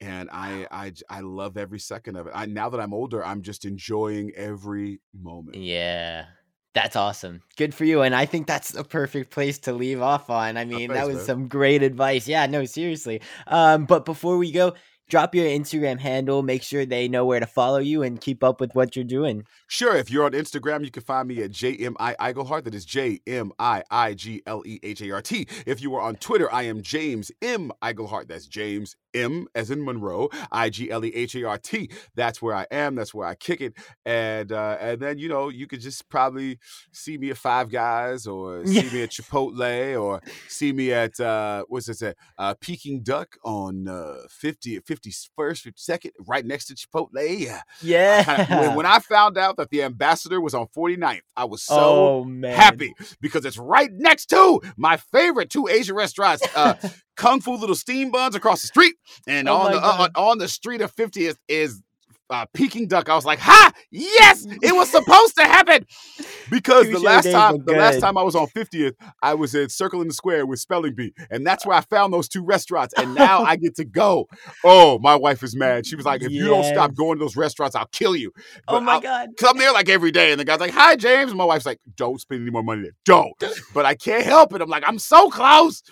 And 0.00 0.28
I 0.32 0.92
I 1.08 1.20
love 1.20 1.56
every 1.56 1.80
second 1.80 2.16
of 2.16 2.26
it. 2.26 2.32
I 2.34 2.46
now 2.46 2.68
that 2.68 2.80
I'm 2.80 2.94
older, 2.94 3.24
I'm 3.24 3.42
just 3.42 3.64
enjoying 3.64 4.32
every 4.36 5.00
moment. 5.14 5.58
Yeah. 5.58 6.28
That's 6.76 6.94
awesome. 6.94 7.40
Good 7.56 7.74
for 7.74 7.86
you. 7.86 8.02
And 8.02 8.14
I 8.14 8.26
think 8.26 8.46
that's 8.46 8.74
a 8.74 8.84
perfect 8.84 9.30
place 9.30 9.58
to 9.60 9.72
leave 9.72 10.02
off 10.02 10.28
on. 10.28 10.58
I 10.58 10.66
mean, 10.66 10.88
that 10.88 10.96
thanks, 10.96 11.08
was 11.08 11.16
man. 11.16 11.24
some 11.24 11.48
great 11.48 11.82
advice. 11.82 12.28
Yeah, 12.28 12.44
no, 12.44 12.66
seriously. 12.66 13.22
Um, 13.46 13.86
but 13.86 14.04
before 14.04 14.36
we 14.36 14.52
go, 14.52 14.74
drop 15.08 15.34
your 15.34 15.46
Instagram 15.46 15.98
handle, 15.98 16.42
make 16.42 16.62
sure 16.62 16.84
they 16.84 17.08
know 17.08 17.24
where 17.24 17.40
to 17.40 17.46
follow 17.46 17.78
you 17.78 18.02
and 18.02 18.20
keep 18.20 18.44
up 18.44 18.60
with 18.60 18.74
what 18.74 18.94
you're 18.94 19.06
doing. 19.06 19.46
Sure, 19.68 19.96
if 19.96 20.10
you're 20.10 20.26
on 20.26 20.32
Instagram, 20.32 20.84
you 20.84 20.90
can 20.90 21.02
find 21.02 21.28
me 21.28 21.42
at 21.42 21.50
JMIglehart. 21.50 22.64
That 22.64 22.74
is 22.74 22.84
J 22.84 23.20
M 23.26 23.52
I 23.58 23.82
I 23.90 24.12
G 24.12 24.42
L 24.46 24.62
E 24.66 24.78
H 24.82 25.00
A 25.00 25.12
R 25.12 25.22
T. 25.22 25.48
If 25.64 25.80
you 25.80 25.94
are 25.94 26.02
on 26.02 26.16
Twitter, 26.16 26.52
I 26.52 26.64
am 26.64 26.82
James 26.82 27.32
M 27.40 27.72
Iglehart. 27.82 28.28
That's 28.28 28.46
James 28.46 28.96
M 29.16 29.46
as 29.54 29.70
in 29.70 29.84
Monroe, 29.84 30.28
I 30.52 30.70
G 30.70 30.90
L 30.90 31.04
E 31.04 31.12
H 31.14 31.34
A 31.36 31.44
R 31.44 31.58
T. 31.58 31.90
That's 32.14 32.40
where 32.40 32.54
I 32.54 32.66
am. 32.70 32.94
That's 32.94 33.14
where 33.14 33.26
I 33.26 33.34
kick 33.34 33.60
it. 33.60 33.74
And 34.04 34.52
uh, 34.52 34.76
and 34.80 35.00
then 35.00 35.18
you 35.18 35.28
know 35.28 35.48
you 35.48 35.66
could 35.66 35.80
just 35.80 36.08
probably 36.08 36.58
see 36.92 37.18
me 37.18 37.30
at 37.30 37.38
Five 37.38 37.70
Guys 37.70 38.26
or 38.26 38.64
see 38.66 38.90
me 38.90 39.02
at 39.02 39.10
Chipotle 39.10 40.00
or 40.02 40.20
see 40.48 40.72
me 40.72 40.92
at 40.92 41.18
uh, 41.20 41.64
what's 41.68 41.88
it 41.88 41.98
say? 41.98 42.14
Uh, 42.38 42.54
Peking 42.60 43.02
Duck 43.02 43.36
on 43.44 43.88
uh, 43.88 44.16
50 44.28 44.80
51st, 44.80 45.28
52nd, 45.38 46.10
right 46.26 46.44
next 46.44 46.66
to 46.66 46.74
Chipotle. 46.74 47.38
Yeah. 47.38 47.62
Yeah. 47.82 48.24
I 48.26 48.36
kinda- 48.44 48.60
when, 48.60 48.76
when 48.76 48.86
I 48.86 48.98
found 48.98 49.38
out 49.38 49.56
that 49.56 49.70
the 49.70 49.82
ambassador 49.82 50.40
was 50.40 50.54
on 50.54 50.66
49th, 50.76 51.20
I 51.36 51.44
was 51.44 51.62
so 51.62 52.24
oh, 52.26 52.40
happy 52.44 52.94
because 53.20 53.44
it's 53.44 53.58
right 53.58 53.90
next 53.92 54.26
to 54.26 54.60
my 54.76 54.96
favorite 54.96 55.50
two 55.50 55.68
Asian 55.68 55.96
restaurants, 55.96 56.42
uh, 56.56 56.74
Kung 57.16 57.40
Fu 57.40 57.54
Little 57.56 57.74
Steam 57.76 58.10
Buns 58.10 58.34
across 58.34 58.60
the 58.62 58.68
street, 58.68 58.94
and 59.26 59.48
Oh 59.48 59.56
on 59.56 59.72
the 59.72 59.78
uh, 59.78 60.08
on, 60.16 60.38
the 60.38 60.48
street 60.48 60.80
of 60.80 60.94
50th 60.94 61.36
is 61.48 61.82
uh, 62.28 62.44
Peking 62.54 62.88
Duck. 62.88 63.08
I 63.08 63.14
was 63.14 63.24
like, 63.24 63.38
"Ha! 63.38 63.72
Yes, 63.90 64.44
it 64.62 64.74
was 64.74 64.90
supposed 64.90 65.36
to 65.36 65.44
happen." 65.44 65.86
Because 66.48 66.88
the 66.88 67.00
last 67.00 67.28
time, 67.28 67.64
the 67.64 67.72
last 67.72 67.98
time 67.98 68.16
I 68.16 68.22
was 68.22 68.36
on 68.36 68.46
50th, 68.46 68.92
I 69.20 69.34
was 69.34 69.52
at 69.56 69.72
Circle 69.72 70.00
in 70.02 70.06
the 70.06 70.14
Square 70.14 70.46
with 70.46 70.60
Spelling 70.60 70.94
Bee, 70.94 71.12
and 71.28 71.44
that's 71.44 71.66
where 71.66 71.76
I 71.76 71.80
found 71.80 72.12
those 72.12 72.28
two 72.28 72.44
restaurants. 72.44 72.94
And 72.96 73.16
now 73.16 73.42
I 73.42 73.56
get 73.56 73.74
to 73.76 73.84
go. 74.02 74.28
Oh, 74.62 75.00
my 75.00 75.16
wife 75.16 75.42
is 75.42 75.56
mad. 75.56 75.86
She 75.86 75.96
was 75.96 76.04
like, 76.06 76.22
"If 76.22 76.30
you 76.30 76.46
don't 76.46 76.62
stop 76.62 76.94
going 76.94 77.18
to 77.18 77.24
those 77.24 77.34
restaurants, 77.36 77.74
I'll 77.74 77.88
kill 77.88 78.14
you." 78.14 78.30
Oh 78.68 78.78
my 78.78 78.92
I'll- 78.92 79.00
God. 79.00 79.30
Cause 79.36 79.50
I'm 79.50 79.58
there 79.58 79.72
like 79.72 79.88
every 79.88 80.12
day, 80.12 80.30
and 80.30 80.38
the 80.38 80.44
guy's 80.44 80.60
like, 80.60 80.70
"Hi, 80.70 80.94
James," 80.94 81.32
and 81.32 81.38
my 81.38 81.44
wife's 81.44 81.66
like, 81.66 81.80
"Don't 81.96 82.20
spend 82.20 82.42
any 82.42 82.50
more 82.52 82.62
money 82.62 82.82
there, 82.82 82.92
don't." 83.04 83.34
But 83.74 83.86
I 83.86 83.96
can't 83.96 84.24
help 84.24 84.54
it. 84.54 84.60
I'm 84.60 84.68
like, 84.70 84.84
I'm 84.86 85.00
so 85.00 85.28
close. 85.30 85.82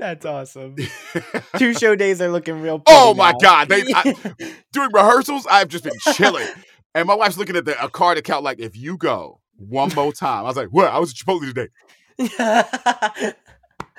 That's 0.00 0.24
awesome. 0.24 0.76
Two 1.58 1.74
show 1.74 1.94
days 1.94 2.22
are 2.22 2.30
looking 2.30 2.62
real 2.62 2.82
oh 2.86 2.86
pretty 2.86 3.00
oh 3.00 3.14
my 3.14 3.32
now. 3.32 3.38
god! 3.38 3.68
They, 3.68 3.82
I, 3.94 4.14
during 4.72 4.90
rehearsals, 4.94 5.46
I've 5.48 5.68
just 5.68 5.84
been 5.84 5.92
chilling, 6.14 6.48
and 6.94 7.06
my 7.06 7.14
wife's 7.14 7.36
looking 7.36 7.54
at 7.54 7.66
the 7.66 7.84
a 7.84 7.90
card 7.90 8.16
account 8.16 8.42
like, 8.42 8.58
"If 8.60 8.74
you 8.78 8.96
go 8.96 9.40
one 9.58 9.92
more 9.94 10.10
time," 10.10 10.40
I 10.44 10.48
was 10.48 10.56
like, 10.56 10.68
"What? 10.68 10.86
I 10.86 10.98
was 10.98 11.10
at 11.10 11.16
Chipotle 11.16 11.68
today." 12.18 13.32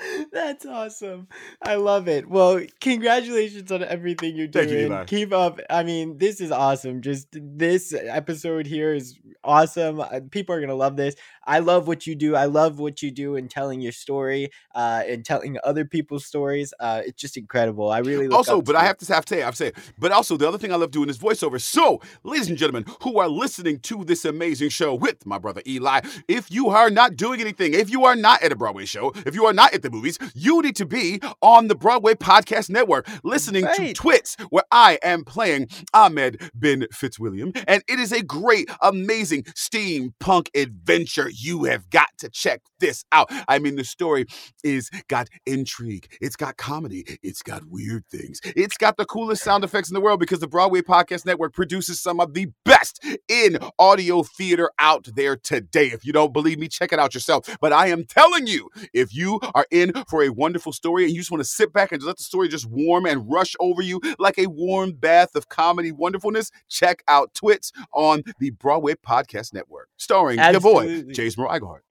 That's 0.31 0.65
awesome. 0.65 1.27
I 1.61 1.75
love 1.75 2.07
it. 2.07 2.29
Well, 2.29 2.61
congratulations 2.79 3.71
on 3.71 3.83
everything 3.83 4.35
you're 4.35 4.47
doing. 4.47 4.67
Thank 4.67 4.77
you, 4.77 4.85
Eli. 4.85 5.05
Keep 5.05 5.33
up. 5.33 5.59
I 5.69 5.83
mean, 5.83 6.17
this 6.17 6.41
is 6.41 6.51
awesome. 6.51 7.01
Just 7.01 7.27
this 7.31 7.93
episode 7.93 8.65
here 8.65 8.93
is 8.93 9.17
awesome. 9.43 9.99
Uh, 9.99 10.21
People 10.29 10.55
are 10.55 10.59
going 10.59 10.69
to 10.69 10.75
love 10.75 10.95
this. 10.95 11.15
I 11.45 11.59
love 11.59 11.87
what 11.87 12.05
you 12.05 12.15
do. 12.15 12.35
I 12.35 12.45
love 12.45 12.79
what 12.79 13.01
you 13.01 13.11
do 13.11 13.35
in 13.35 13.47
telling 13.47 13.81
your 13.81 13.91
story 13.91 14.51
uh, 14.75 15.03
and 15.07 15.25
telling 15.25 15.57
other 15.63 15.85
people's 15.85 16.25
stories. 16.25 16.73
Uh, 16.79 17.01
it's 17.05 17.19
just 17.19 17.37
incredible. 17.37 17.89
I 17.91 17.99
really 17.99 18.27
also, 18.27 18.61
but 18.61 18.75
I 18.75 18.83
have 18.83 18.97
to 18.97 19.13
have 19.13 19.25
to 19.25 19.35
say, 19.35 19.41
I 19.41 19.45
have 19.45 19.55
to 19.55 19.65
say, 19.65 19.71
but 19.97 20.11
also 20.11 20.37
the 20.37 20.47
other 20.47 20.57
thing 20.57 20.71
I 20.71 20.75
love 20.75 20.91
doing 20.91 21.09
is 21.09 21.17
voiceover. 21.17 21.59
So, 21.59 22.01
ladies 22.23 22.49
and 22.49 22.57
gentlemen, 22.57 22.85
who 23.01 23.19
are 23.19 23.27
listening 23.27 23.79
to 23.79 24.03
this 24.03 24.23
amazing 24.25 24.69
show 24.69 24.93
with 24.93 25.25
my 25.25 25.37
brother 25.39 25.61
Eli, 25.67 26.01
if 26.27 26.51
you 26.51 26.69
are 26.69 26.89
not 26.89 27.15
doing 27.15 27.41
anything, 27.41 27.73
if 27.73 27.89
you 27.89 28.05
are 28.05 28.15
not 28.15 28.43
at 28.43 28.51
a 28.51 28.55
Broadway 28.55 28.85
show, 28.85 29.11
if 29.25 29.33
you 29.35 29.45
are 29.45 29.53
not 29.53 29.73
at 29.73 29.81
the 29.81 29.89
movies, 29.91 30.17
you 30.33 30.61
need 30.61 30.75
to 30.77 30.85
be 30.85 31.19
on 31.41 31.67
the 31.67 31.75
Broadway 31.75 32.13
Podcast 32.13 32.69
Network, 32.69 33.07
listening 33.23 33.65
to 33.75 33.93
Twits, 33.93 34.35
where 34.49 34.63
I 34.71 34.99
am 35.03 35.23
playing 35.23 35.67
Ahmed 35.93 36.41
Ben 36.53 36.85
Fitzwilliam, 36.93 37.51
and 37.67 37.83
it 37.87 37.99
is 37.99 38.11
a 38.11 38.23
great, 38.23 38.69
amazing 38.81 39.43
steampunk 39.43 40.47
adventure. 40.55 41.29
You 41.29 41.65
have 41.65 41.89
got 41.89 42.09
to 42.19 42.29
check 42.29 42.61
this 42.79 43.03
out. 43.11 43.29
I 43.47 43.59
mean, 43.59 43.75
the 43.75 43.83
story 43.83 44.25
is 44.63 44.89
got 45.07 45.27
intrigue, 45.45 46.07
it's 46.21 46.35
got 46.35 46.57
comedy, 46.57 47.05
it's 47.21 47.41
got 47.41 47.65
weird 47.65 48.05
things, 48.07 48.39
it's 48.43 48.77
got 48.77 48.97
the 48.97 49.05
coolest 49.05 49.43
sound 49.43 49.63
effects 49.63 49.89
in 49.89 49.93
the 49.93 50.01
world 50.01 50.19
because 50.19 50.39
the 50.39 50.47
Broadway 50.47 50.81
Podcast 50.81 51.25
Network 51.25 51.53
produces 51.53 51.99
some 51.99 52.19
of 52.19 52.33
the 52.33 52.47
best 52.65 53.03
in 53.27 53.57
audio 53.77 54.23
theater 54.23 54.71
out 54.79 55.07
there 55.15 55.35
today. 55.35 55.87
If 55.87 56.05
you 56.05 56.13
don't 56.13 56.33
believe 56.33 56.59
me, 56.59 56.67
check 56.67 56.93
it 56.93 56.99
out 56.99 57.13
yourself. 57.13 57.57
But 57.59 57.73
I 57.73 57.87
am 57.87 58.05
telling 58.05 58.47
you, 58.47 58.69
if 58.93 59.13
you 59.13 59.39
are 59.53 59.65
in 59.71 59.80
for 60.07 60.23
a 60.23 60.29
wonderful 60.29 60.73
story 60.73 61.03
and 61.03 61.13
you 61.13 61.19
just 61.19 61.31
want 61.31 61.41
to 61.41 61.49
sit 61.49 61.73
back 61.73 61.91
and 61.91 62.01
let 62.03 62.17
the 62.17 62.23
story 62.23 62.47
just 62.47 62.65
warm 62.69 63.05
and 63.05 63.29
rush 63.29 63.55
over 63.59 63.81
you 63.81 63.99
like 64.19 64.37
a 64.37 64.47
warm 64.47 64.93
bath 64.93 65.35
of 65.35 65.49
comedy 65.49 65.91
wonderfulness, 65.91 66.51
check 66.69 67.03
out 67.07 67.33
Twits 67.33 67.71
on 67.93 68.23
the 68.39 68.51
Broadway 68.51 68.93
Podcast 68.95 69.53
Network, 69.53 69.89
starring 69.97 70.39
your 70.39 70.59
boy, 70.59 70.83
Absolutely. 70.83 71.13
James 71.13 71.37
Monroe 71.37 71.53
Iglehart. 71.53 71.81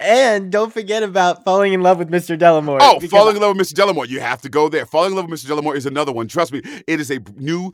And 0.00 0.50
don't 0.50 0.72
forget 0.72 1.02
about 1.04 1.44
falling 1.44 1.72
in 1.72 1.80
love 1.80 1.98
with 1.98 2.10
Mr. 2.10 2.36
Delamort. 2.36 2.80
Oh, 2.82 2.98
Falling 3.08 3.36
in 3.36 3.42
Love 3.42 3.56
with 3.56 3.66
Mr. 3.66 3.74
Delamort. 3.74 4.08
You 4.08 4.20
have 4.20 4.42
to 4.42 4.48
go 4.48 4.68
there. 4.68 4.86
Falling 4.86 5.12
in 5.12 5.16
Love 5.16 5.30
with 5.30 5.40
Mr. 5.40 5.46
Delamort 5.46 5.76
is 5.76 5.86
another 5.86 6.10
one. 6.10 6.26
Trust 6.26 6.52
me, 6.52 6.62
it 6.88 7.00
is 7.00 7.10
a 7.12 7.20
new 7.36 7.72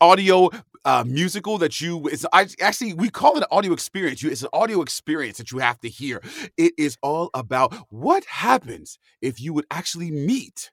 audio 0.00 0.50
uh, 0.84 1.04
musical 1.06 1.58
that 1.58 1.80
you. 1.80 2.08
It's 2.08 2.26
I, 2.32 2.48
actually 2.60 2.94
we 2.94 3.10
call 3.10 3.36
it 3.36 3.42
an 3.42 3.46
audio 3.50 3.72
experience. 3.72 4.22
You, 4.22 4.30
it's 4.30 4.42
an 4.42 4.48
audio 4.52 4.82
experience 4.82 5.38
that 5.38 5.52
you 5.52 5.58
have 5.58 5.80
to 5.80 5.88
hear. 5.88 6.20
It 6.56 6.72
is 6.78 6.96
all 7.02 7.30
about 7.34 7.74
what 7.90 8.24
happens 8.24 8.98
if 9.20 9.40
you 9.40 9.52
would 9.52 9.66
actually 9.70 10.10
meet 10.10 10.70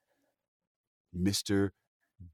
Mr. 1.16 1.70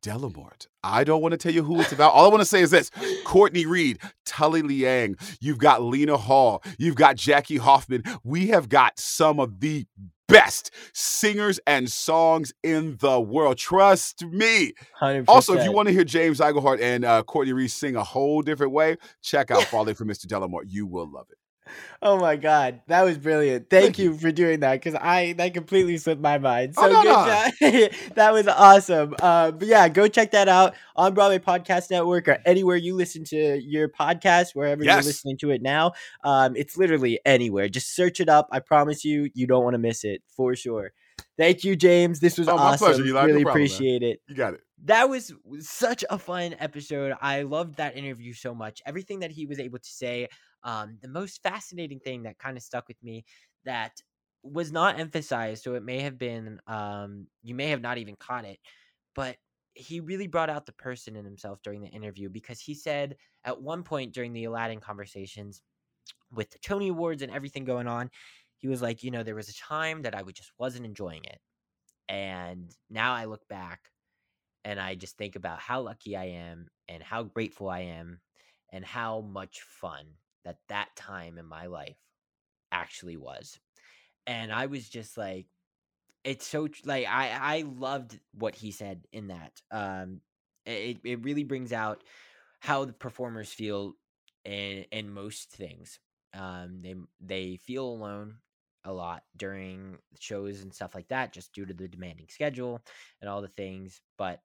Delamort. 0.01 0.67
I 0.83 1.03
don't 1.03 1.21
want 1.21 1.33
to 1.33 1.37
tell 1.37 1.51
you 1.51 1.63
who 1.63 1.79
it's 1.81 1.91
about. 1.91 2.13
All 2.13 2.25
I 2.25 2.29
want 2.29 2.41
to 2.41 2.45
say 2.45 2.61
is 2.61 2.71
this 2.71 2.91
Courtney 3.23 3.65
Reed, 3.65 3.99
Telly 4.25 4.61
Leung, 4.61 5.15
you've 5.39 5.59
got 5.59 5.81
Lena 5.81 6.17
Hall, 6.17 6.63
you've 6.77 6.95
got 6.95 7.15
Jackie 7.15 7.57
Hoffman. 7.57 8.03
We 8.23 8.47
have 8.47 8.69
got 8.69 8.99
some 8.99 9.39
of 9.39 9.59
the 9.59 9.85
best 10.27 10.71
singers 10.93 11.59
and 11.67 11.89
songs 11.89 12.53
in 12.63 12.97
the 12.99 13.19
world. 13.19 13.57
Trust 13.57 14.25
me. 14.25 14.73
100%. 15.01 15.25
Also, 15.27 15.53
if 15.53 15.63
you 15.63 15.71
want 15.71 15.87
to 15.87 15.93
hear 15.93 16.03
James 16.03 16.39
Iglehart 16.39 16.81
and 16.81 17.05
uh, 17.05 17.23
Courtney 17.23 17.53
Reed 17.53 17.71
sing 17.71 17.95
a 17.95 18.03
whole 18.03 18.41
different 18.41 18.71
way, 18.71 18.97
check 19.21 19.51
out 19.51 19.63
Falling 19.63 19.95
for 19.95 20.05
Mr. 20.05 20.25
Delamort. 20.25 20.63
You 20.67 20.85
will 20.85 21.09
love 21.09 21.27
it. 21.31 21.37
Oh 22.01 22.19
my 22.19 22.35
god, 22.35 22.81
that 22.87 23.01
was 23.01 23.17
brilliant! 23.17 23.69
Thank, 23.69 23.97
you, 23.97 24.15
for 24.15 24.31
doing 24.31 24.59
that 24.59 24.73
because 24.73 24.93
I 24.93 25.33
that 25.33 25.55
completely 25.55 25.97
slipped 25.97 26.21
my 26.21 26.37
mind. 26.37 26.75
So 26.75 26.83
Oh, 26.83 26.89
no, 26.91 27.01
good 27.01 27.91
job. 27.91 27.91
that 28.15 28.31
was 28.31 28.47
awesome. 28.47 29.15
Uh, 29.19 29.49
but 29.51 29.67
yeah, 29.67 29.89
go 29.89 30.07
check 30.07 30.29
that 30.31 30.47
out 30.47 30.75
on 30.95 31.15
Broadway 31.15 31.39
Podcast 31.39 31.89
Network 31.89 32.27
or 32.27 32.37
anywhere 32.45 32.75
you 32.75 32.95
listen 32.95 33.23
to 33.25 33.59
your 33.59 33.89
podcast, 33.89 34.53
wherever 34.53 34.83
you're 34.83 34.95
listening 34.97 35.37
to 35.37 35.49
it 35.49 35.63
now. 35.63 35.93
Um, 36.23 36.55
it's 36.55 36.77
literally 36.77 37.19
anywhere. 37.25 37.69
Just 37.69 37.95
search 37.95 38.19
it 38.19 38.29
up. 38.29 38.49
I 38.51 38.59
promise 38.59 39.03
you, 39.03 39.31
you 39.33 39.47
don't 39.47 39.63
want 39.63 39.73
to 39.73 39.79
miss 39.79 40.03
it 40.03 40.21
for 40.27 40.55
sure. 40.55 40.91
Thank 41.37 41.63
you, 41.63 41.75
James. 41.75 42.19
This 42.19 42.37
was 42.37 42.47
Oh, 42.47 42.55
my 42.57 42.63
awesome. 42.63 42.87
pleasure, 42.87 43.03
Eli. 43.05 43.21
No 43.21 43.25
Really 43.27 43.43
problem, 43.43 43.61
man. 43.61 43.65
appreciate 43.67 44.03
it 44.03 44.19
You 44.27 44.35
got 44.35 44.53
it. 44.53 44.61
that 44.83 45.09
was 45.09 45.33
such 45.59 46.03
a 46.09 46.19
fun 46.19 46.55
episode. 46.59 47.13
I 47.19 47.41
loved 47.43 47.75
that 47.77 47.97
interview 47.97 48.33
so 48.33 48.53
much. 48.53 48.81
Everything 48.85 49.21
that 49.21 49.31
he 49.31 49.45
was 49.47 49.59
able 49.59 49.79
to 49.79 49.89
say. 49.89 50.27
Um, 50.65 50.99
the 51.01 51.09
most 51.09 51.43
fascinating 51.43 52.01
thing 52.01 52.23
that 52.23 52.39
kind 52.39 52.57
of 52.57 52.63
stuck 52.63 52.89
with 52.89 53.01
me 53.03 53.25
that 53.65 54.01
was 54.43 54.71
not 54.73 54.99
emphasized, 54.99 55.63
so 55.63 55.75
it 55.75 55.83
may 55.83 56.01
have 56.01 56.17
been 56.19 56.59
um, 56.67 57.27
you 57.43 57.55
may 57.55 57.69
have 57.69 57.81
not 57.81 57.99
even 57.99 58.17
caught 58.17 58.45
it, 58.45 58.59
but 59.15 59.37
he 59.75 59.99
really 60.01 60.27
brought 60.27 60.49
out 60.49 60.65
the 60.65 60.73
person 60.73 61.15
in 61.15 61.25
himself 61.25 61.61
during 61.63 61.81
the 61.81 61.89
interview 61.89 62.29
because 62.29 62.61
he 62.61 62.73
said 62.75 63.17
at 63.45 63.61
one 63.61 63.83
point 63.83 64.13
during 64.13 64.33
the 64.33 64.45
Aladdin 64.45 64.79
conversations 64.81 65.61
with 66.31 66.49
the 66.51 66.59
Tony 66.59 66.89
Awards 66.89 67.21
and 67.21 67.31
everything 67.31 67.65
going 67.65 67.87
on, 67.87 68.09
he 68.57 68.67
was 68.67 68.81
like, 68.81 69.03
you 69.03 69.11
know, 69.11 69.23
there 69.23 69.35
was 69.35 69.49
a 69.49 69.55
time 69.55 70.03
that 70.03 70.15
I 70.15 70.21
would 70.23 70.35
just 70.35 70.51
wasn't 70.57 70.85
enjoying 70.85 71.23
it. 71.25 71.39
And 72.09 72.71
now 72.89 73.13
I 73.13 73.25
look 73.25 73.47
back 73.47 73.91
and 74.63 74.79
I 74.79 74.95
just 74.95 75.17
think 75.17 75.35
about 75.35 75.59
how 75.59 75.81
lucky 75.81 76.15
I 76.15 76.25
am 76.25 76.69
and 76.87 77.03
how 77.03 77.23
grateful 77.23 77.69
I 77.69 77.81
am 77.81 78.21
and 78.71 78.85
how 78.85 79.21
much 79.21 79.61
fun 79.61 80.05
that 80.45 80.57
that 80.69 80.95
time 80.95 81.37
in 81.37 81.45
my 81.45 81.67
life 81.67 81.97
actually 82.71 83.17
was. 83.17 83.59
And 84.27 84.51
I 84.51 84.67
was 84.67 84.87
just 84.87 85.17
like 85.17 85.47
it's 86.23 86.47
so 86.47 86.67
like 86.85 87.05
I 87.07 87.29
I 87.31 87.61
loved 87.67 88.19
what 88.33 88.55
he 88.55 88.71
said 88.71 89.05
in 89.11 89.27
that. 89.27 89.61
Um 89.71 90.21
it 90.65 90.97
it 91.03 91.23
really 91.23 91.43
brings 91.43 91.73
out 91.73 92.03
how 92.59 92.85
the 92.85 92.93
performers 92.93 93.51
feel 93.51 93.93
in 94.43 94.85
in 94.91 95.09
most 95.11 95.51
things. 95.51 95.99
Um 96.33 96.81
they 96.81 96.95
they 97.21 97.57
feel 97.57 97.85
alone 97.87 98.37
a 98.83 98.93
lot 98.93 99.23
during 99.35 99.97
shows 100.19 100.61
and 100.61 100.73
stuff 100.73 100.93
like 100.93 101.07
that 101.07 101.33
just 101.33 101.53
due 101.53 101.65
to 101.65 101.73
the 101.73 101.87
demanding 101.87 102.27
schedule 102.29 102.81
and 103.21 103.29
all 103.29 103.41
the 103.41 103.47
things, 103.47 104.01
but 104.17 104.41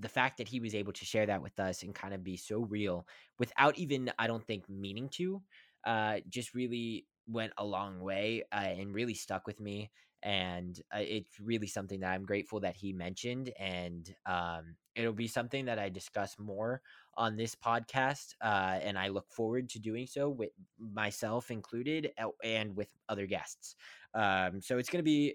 the 0.00 0.08
fact 0.08 0.38
that 0.38 0.48
he 0.48 0.60
was 0.60 0.74
able 0.74 0.92
to 0.92 1.04
share 1.04 1.26
that 1.26 1.42
with 1.42 1.58
us 1.60 1.82
and 1.82 1.94
kind 1.94 2.14
of 2.14 2.24
be 2.24 2.36
so 2.36 2.60
real 2.60 3.06
without 3.38 3.78
even 3.78 4.10
I 4.18 4.26
don't 4.26 4.46
think 4.46 4.68
meaning 4.68 5.08
to 5.10 5.42
uh 5.86 6.18
just 6.28 6.54
really 6.54 7.06
went 7.28 7.52
a 7.58 7.64
long 7.64 8.00
way 8.00 8.42
uh, 8.52 8.56
and 8.56 8.94
really 8.94 9.14
stuck 9.14 9.46
with 9.46 9.60
me 9.60 9.90
and 10.22 10.78
uh, 10.94 10.98
it's 11.00 11.38
really 11.40 11.66
something 11.66 12.00
that 12.00 12.12
I'm 12.12 12.24
grateful 12.24 12.60
that 12.60 12.76
he 12.76 12.92
mentioned 12.92 13.52
and 13.58 14.12
um 14.26 14.76
it'll 14.94 15.12
be 15.12 15.28
something 15.28 15.66
that 15.66 15.78
I 15.78 15.88
discuss 15.88 16.36
more 16.38 16.82
on 17.16 17.36
this 17.36 17.54
podcast 17.54 18.34
uh 18.40 18.78
and 18.82 18.98
I 18.98 19.08
look 19.08 19.26
forward 19.30 19.68
to 19.70 19.78
doing 19.78 20.06
so 20.06 20.28
with 20.30 20.50
myself 20.78 21.50
included 21.50 22.12
uh, 22.18 22.28
and 22.44 22.76
with 22.76 22.88
other 23.08 23.26
guests. 23.26 23.74
Um 24.14 24.60
so 24.60 24.78
it's 24.78 24.88
going 24.88 25.00
to 25.00 25.04
be 25.04 25.34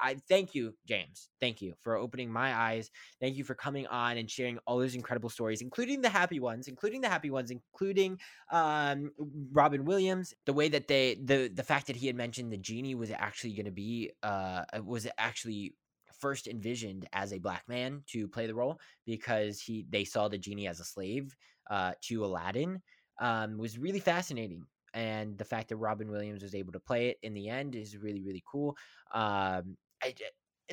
I, 0.00 0.10
I 0.10 0.14
thank 0.28 0.54
you 0.54 0.74
James. 0.86 1.28
Thank 1.40 1.60
you 1.62 1.74
for 1.82 1.96
opening 1.96 2.30
my 2.30 2.54
eyes. 2.54 2.90
Thank 3.20 3.36
you 3.36 3.44
for 3.44 3.54
coming 3.54 3.86
on 3.86 4.16
and 4.18 4.30
sharing 4.30 4.58
all 4.66 4.78
those 4.78 4.94
incredible 4.94 5.30
stories, 5.30 5.62
including 5.62 6.00
the 6.00 6.08
happy 6.08 6.40
ones, 6.40 6.68
including 6.68 7.00
the 7.00 7.08
happy 7.08 7.30
ones, 7.30 7.50
including 7.50 8.18
um, 8.50 9.10
Robin 9.52 9.84
Williams. 9.84 10.34
The 10.46 10.52
way 10.52 10.68
that 10.68 10.88
they, 10.88 11.16
the 11.22 11.48
the 11.48 11.62
fact 11.62 11.86
that 11.88 11.96
he 11.96 12.06
had 12.06 12.16
mentioned 12.16 12.52
the 12.52 12.56
genie 12.56 12.94
was 12.94 13.10
actually 13.10 13.54
going 13.54 13.66
to 13.66 13.72
be, 13.72 14.10
uh, 14.22 14.62
was 14.84 15.06
actually 15.18 15.74
first 16.20 16.46
envisioned 16.46 17.08
as 17.12 17.32
a 17.32 17.38
black 17.38 17.64
man 17.68 18.02
to 18.08 18.28
play 18.28 18.46
the 18.46 18.54
role 18.54 18.78
because 19.06 19.60
he 19.60 19.86
they 19.90 20.04
saw 20.04 20.28
the 20.28 20.38
genie 20.38 20.68
as 20.68 20.80
a 20.80 20.84
slave 20.84 21.34
uh, 21.70 21.92
to 22.02 22.24
Aladdin 22.24 22.80
um, 23.20 23.58
was 23.58 23.78
really 23.78 24.00
fascinating. 24.00 24.64
And 24.92 25.38
the 25.38 25.44
fact 25.44 25.68
that 25.68 25.76
Robin 25.76 26.10
Williams 26.10 26.42
was 26.42 26.54
able 26.54 26.72
to 26.72 26.80
play 26.80 27.08
it 27.08 27.18
in 27.22 27.34
the 27.34 27.48
end 27.48 27.74
is 27.74 27.96
really 27.96 28.22
really 28.22 28.42
cool. 28.50 28.76
Um, 29.14 29.76
I, 30.02 30.14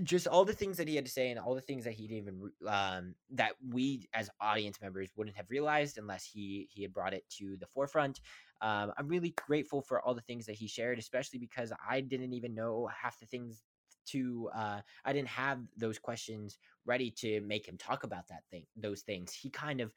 just 0.04 0.28
all 0.28 0.46
the 0.46 0.54
things 0.54 0.78
that 0.78 0.88
he 0.88 0.96
had 0.96 1.06
to 1.06 1.12
say 1.12 1.32
and 1.32 1.40
all 1.40 1.56
the 1.56 1.62
things 1.62 1.84
that 1.84 1.94
he 1.94 2.08
didn't 2.08 2.22
even 2.22 2.52
um, 2.68 3.16
that 3.32 3.54
we 3.72 4.08
as 4.14 4.30
audience 4.40 4.80
members 4.82 5.10
wouldn't 5.16 5.36
have 5.36 5.50
realized 5.50 5.98
unless 5.98 6.26
he 6.26 6.68
he 6.72 6.84
had 6.84 6.94
brought 6.94 7.14
it 7.14 7.24
to 7.38 7.58
the 7.60 7.66
forefront. 7.66 8.20
Um, 8.62 8.92
I'm 8.98 9.08
really 9.08 9.34
grateful 9.48 9.82
for 9.82 10.02
all 10.02 10.14
the 10.14 10.22
things 10.22 10.46
that 10.46 10.56
he 10.56 10.68
shared, 10.68 11.00
especially 11.00 11.40
because 11.40 11.72
I 11.90 12.02
didn't 12.02 12.34
even 12.34 12.54
know 12.54 12.90
half 13.02 13.20
the 13.20 13.26
things 13.26 13.62
to 14.08 14.50
uh, 14.56 14.82
I 15.06 15.14
didn't 15.14 15.30
have 15.30 15.60
those 15.78 16.00
questions 16.00 16.58
ready 16.86 17.12
to 17.12 17.42
make 17.42 17.68
him 17.68 17.78
talk 17.78 18.04
about 18.04 18.28
that 18.30 18.44
thing 18.52 18.66
those 18.76 19.02
things. 19.02 19.34
He 19.34 19.50
kind 19.50 19.82
of 19.82 19.92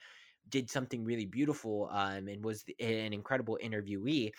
did 0.49 0.71
something 0.71 1.05
really 1.05 1.27
beautiful 1.27 1.89
um, 1.93 2.29
and 2.29 2.45
was 2.45 2.65
an 2.81 3.13
incredible 3.13 3.59
interviewee 3.63 4.33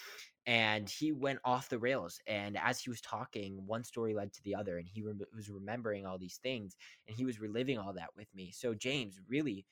and 0.48 0.90
he 0.90 1.12
went 1.12 1.40
off 1.46 1.70
the 1.70 1.78
rails 1.78 2.20
and 2.26 2.58
as 2.58 2.80
he 2.80 2.90
was 2.90 3.00
talking 3.02 3.62
one 3.68 3.84
story 3.84 4.14
led 4.14 4.34
to 4.34 4.42
the 4.44 4.56
other 4.56 4.78
and 4.78 4.88
he 4.92 5.04
rem- 5.04 5.22
was 5.36 5.50
remembering 5.50 6.06
all 6.06 6.18
these 6.18 6.40
things 6.42 6.76
and 7.08 7.16
he 7.16 7.26
was 7.26 7.40
reliving 7.40 7.78
all 7.78 7.94
that 7.94 8.10
with 8.18 8.28
me 8.34 8.52
so 8.52 8.74
james 8.74 9.20
really 9.30 9.66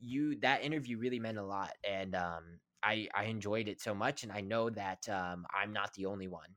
you 0.00 0.34
that 0.36 0.64
interview 0.64 0.96
really 0.98 1.20
meant 1.20 1.38
a 1.38 1.44
lot 1.44 1.72
and 1.88 2.14
um 2.14 2.42
i 2.82 3.06
i 3.14 3.24
enjoyed 3.24 3.68
it 3.68 3.80
so 3.80 3.94
much 3.94 4.22
and 4.22 4.32
i 4.32 4.40
know 4.40 4.70
that 4.70 5.06
um 5.10 5.46
i'm 5.54 5.72
not 5.72 5.92
the 5.94 6.06
only 6.06 6.26
one 6.26 6.48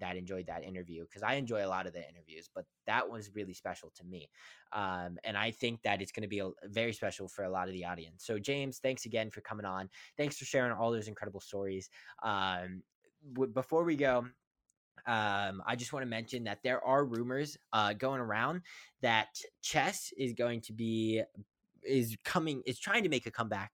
that 0.00 0.16
enjoyed 0.16 0.46
that 0.46 0.64
interview 0.64 1.04
because 1.04 1.22
I 1.22 1.34
enjoy 1.34 1.64
a 1.64 1.68
lot 1.68 1.86
of 1.86 1.92
the 1.92 2.06
interviews, 2.08 2.48
but 2.54 2.64
that 2.86 3.08
was 3.08 3.30
really 3.34 3.54
special 3.54 3.92
to 3.96 4.04
me. 4.04 4.28
Um, 4.72 5.18
and 5.24 5.36
I 5.36 5.50
think 5.50 5.82
that 5.82 6.00
it's 6.00 6.12
going 6.12 6.22
to 6.22 6.28
be 6.28 6.40
a, 6.40 6.50
very 6.64 6.92
special 6.92 7.28
for 7.28 7.44
a 7.44 7.50
lot 7.50 7.68
of 7.68 7.74
the 7.74 7.84
audience. 7.84 8.24
So, 8.24 8.38
James, 8.38 8.78
thanks 8.78 9.06
again 9.06 9.30
for 9.30 9.40
coming 9.40 9.66
on. 9.66 9.88
Thanks 10.16 10.36
for 10.36 10.44
sharing 10.44 10.72
all 10.72 10.90
those 10.90 11.08
incredible 11.08 11.40
stories. 11.40 11.88
Um, 12.22 12.82
w- 13.32 13.52
before 13.52 13.84
we 13.84 13.96
go, 13.96 14.26
um, 15.06 15.62
I 15.66 15.76
just 15.76 15.92
want 15.92 16.02
to 16.02 16.08
mention 16.08 16.44
that 16.44 16.58
there 16.62 16.84
are 16.84 17.04
rumors 17.04 17.56
uh, 17.72 17.94
going 17.94 18.20
around 18.20 18.62
that 19.02 19.28
chess 19.62 20.12
is 20.16 20.32
going 20.32 20.60
to 20.62 20.72
be 20.72 21.22
is 21.82 22.16
coming 22.24 22.62
is 22.66 22.78
trying 22.78 23.02
to 23.02 23.08
make 23.08 23.24
a 23.24 23.30
comeback 23.30 23.72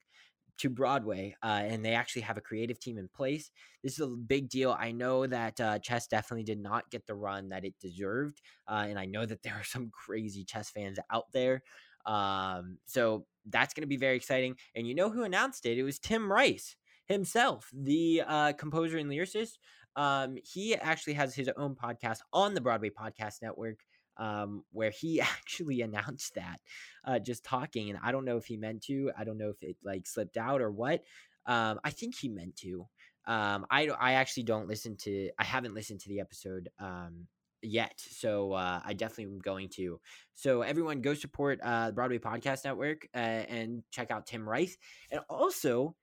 to 0.59 0.71
Broadway, 0.71 1.37
uh, 1.43 1.63
and 1.65 1.85
they 1.85 1.95
actually 1.95 2.23
have 2.23 2.37
a 2.37 2.43
creative 2.43 2.81
team 2.81 2.99
in 2.99 3.09
place. 3.09 3.51
This 3.83 3.95
is 3.95 4.01
a 4.01 4.07
big 4.09 4.49
deal. 4.49 4.77
I 4.79 4.93
know 4.93 5.27
that 5.27 5.61
uh, 5.61 5.79
chess 5.79 6.07
definitely 6.07 6.45
did 6.45 6.61
not 6.61 6.91
get 6.91 7.07
the 7.07 7.15
run 7.15 7.51
that 7.51 7.65
it 7.65 7.75
deserved, 7.81 8.41
uh, 8.69 8.87
and 8.89 8.99
I 8.99 9.07
know 9.07 9.27
that 9.27 9.43
there 9.45 9.55
are 9.55 9.65
some 9.65 9.91
crazy 9.91 10.45
chess 10.45 10.71
fans 10.71 10.99
out 11.11 11.27
there. 11.33 11.63
Um, 12.07 12.79
so 12.87 13.27
that's 13.49 13.75
going 13.75 13.83
to 13.83 13.89
be 13.89 13.97
very 13.97 14.17
exciting. 14.17 14.57
And 14.75 14.87
you 14.87 14.95
know 14.95 15.11
who 15.11 15.25
announced 15.25 15.67
it? 15.67 15.79
It 15.79 15.83
was 15.83 15.99
Tim 15.99 16.31
Rice 16.31 16.77
himself, 17.07 17.69
the 17.73 18.23
uh, 18.27 18.53
composer 18.53 18.99
and 18.99 19.11
lyricist. 19.11 19.59
Um, 19.97 20.37
he 20.45 20.77
actually 20.77 21.15
has 21.15 21.35
his 21.35 21.51
own 21.57 21.75
podcast 21.75 22.19
on 22.33 22.55
the 22.55 22.61
Broadway 22.61 22.91
Podcast 22.91 23.43
Network 23.43 23.81
um, 24.19 24.65
where 24.73 24.91
he 24.91 25.21
actually 25.21 25.81
announced 25.83 26.35
that 26.35 26.61
uh, 27.05 27.19
just 27.19 27.45
talking. 27.45 27.91
And 27.91 27.99
I 28.03 28.13
don't 28.13 28.25
know 28.25 28.37
if 28.37 28.47
he 28.47 28.57
meant 28.57 28.83
to. 28.85 29.11
I 29.19 29.25
don't 29.25 29.39
know 29.39 29.51
if 29.51 29.63
it 29.63 29.77
like 29.85 30.07
slipped 30.07 30.37
out 30.37 30.61
or 30.61 30.71
what. 30.71 31.03
Um, 31.47 31.81
I 31.85 31.91
think 31.91 32.17
he 32.17 32.29
meant 32.29 32.57
to. 32.57 32.87
Um, 33.27 33.67
I 33.71 33.89
I 33.89 34.13
actually 34.15 34.45
don't 34.45 34.69
listen 34.69 34.97
to. 34.99 35.31
I 35.39 35.45
haven't 35.45 35.75
listened 35.75 36.01
to 36.01 36.09
the 36.09 36.21
episode 36.21 36.69
um, 36.79 37.27
yet, 37.63 37.95
so 37.97 38.53
uh, 38.53 38.81
I 38.85 38.93
definitely 38.93 39.35
am 39.35 39.41
going 39.41 39.69
to. 39.71 40.01
So 40.35 40.63
everyone, 40.63 41.01
go 41.01 41.15
support 41.15 41.61
uh, 41.63 41.89
the 41.89 41.93
Broadway 41.93 42.19
Podcast 42.19 42.65
Network 42.65 43.09
uh, 43.15 43.19
and 43.19 43.83
check 43.91 44.11
out 44.11 44.27
Tim 44.27 44.49
Rice, 44.49 44.77
and 45.11 45.21
also 45.29 45.97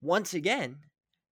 once 0.00 0.34
again, 0.34 0.78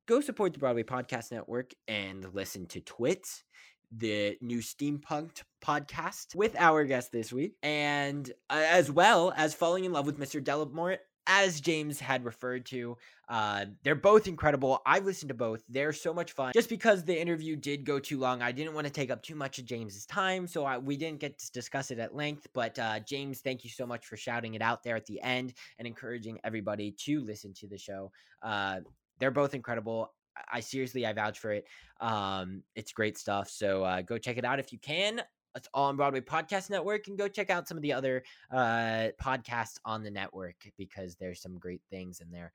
go 0.07 0.21
support 0.21 0.53
the 0.53 0.59
Broadway 0.59 0.85
Podcast 0.85 1.33
Network 1.33 1.73
and 1.89 2.27
listen 2.35 2.67
to 2.67 2.81
Twits 2.81 3.45
the 3.93 4.37
new 4.41 4.59
steampunk 4.59 5.43
podcast 5.63 6.35
with 6.35 6.57
our 6.59 6.85
guest 6.85 7.13
this 7.13 7.33
week, 7.33 7.55
and 7.63 8.31
uh, 8.51 8.65
as 8.69 8.91
well 8.91 9.33
as 9.37 9.55
falling 9.55 9.85
in 9.85 9.93
love 9.93 10.07
with 10.07 10.19
Mr. 10.19 10.43
Delamort. 10.43 10.99
As 11.29 11.61
James 11.61 11.99
had 11.99 12.25
referred 12.25 12.67
to, 12.67 12.97
uh, 13.29 13.65
they're 13.83 13.97
both 13.97 14.29
incredible. 14.29 14.81
I've 14.87 15.05
listened 15.05 15.31
to 15.31 15.35
both. 15.35 15.61
They're 15.69 15.93
so 15.93 16.15
much 16.15 16.31
fun. 16.31 16.53
Just 16.55 16.69
because 16.69 17.03
the 17.03 17.21
interview 17.21 17.57
did 17.57 17.85
go 17.85 17.99
too 17.99 18.21
long, 18.21 18.43
I 18.43 18.53
didn't 18.53 18.75
want 18.75 18.87
to 18.87 18.93
take 18.93 19.11
up 19.11 19.25
too 19.25 19.35
much 19.35 19.59
of 19.59 19.65
James's 19.65 20.07
time, 20.07 20.47
so 20.47 20.65
I, 20.65 20.79
we 20.79 20.97
didn't 20.97 21.19
get 21.19 21.37
to 21.41 21.51
discuss 21.51 21.91
it 21.91 21.99
at 21.99 22.15
length. 22.15 22.47
But 22.55 22.79
uh, 22.79 23.01
James, 23.01 23.41
thank 23.41 23.65
you 23.65 23.71
so 23.71 23.87
much 23.87 24.07
for 24.07 24.17
shouting 24.17 24.55
it 24.55 24.63
out 24.63 24.85
there 24.85 24.95
at 24.95 25.07
the 25.07 25.21
end 25.21 25.55
and 25.81 25.89
encouraging 25.89 26.39
everybody 26.45 26.93
to 27.07 27.21
listen 27.25 27.53
to 27.55 27.67
the 27.67 27.79
show. 27.79 28.13
Uh, 28.41 28.83
they're 29.19 29.33
both 29.33 29.53
incredible. 29.53 30.13
I 30.53 30.61
seriously, 30.61 31.07
I 31.07 31.13
vouch 31.13 31.39
for 31.39 31.53
it. 31.53 31.67
Um, 32.01 32.63
it's 32.75 32.93
great 32.93 33.19
stuff. 33.19 33.49
So 33.49 33.85
uh, 33.85 34.03
go 34.03 34.19
check 34.19 34.39
it 34.39 34.45
out 34.45 34.59
if 34.59 34.73
you 34.73 34.79
can. 34.79 35.23
It's 35.57 35.69
all 35.73 35.87
on 35.87 35.97
Broadway 35.97 36.21
Podcast 36.21 36.69
Network, 36.69 37.09
and 37.09 37.17
go 37.17 37.29
check 37.29 37.49
out 37.49 37.67
some 37.67 37.79
of 37.79 37.83
the 37.83 37.95
other 37.95 38.23
uh, 38.51 39.09
podcasts 39.23 39.79
on 39.87 40.03
the 40.03 40.11
network 40.11 40.57
because 40.77 41.17
there's 41.17 41.41
some 41.41 41.59
great 41.59 41.81
things 41.91 42.21
in 42.21 42.31
there. 42.31 42.53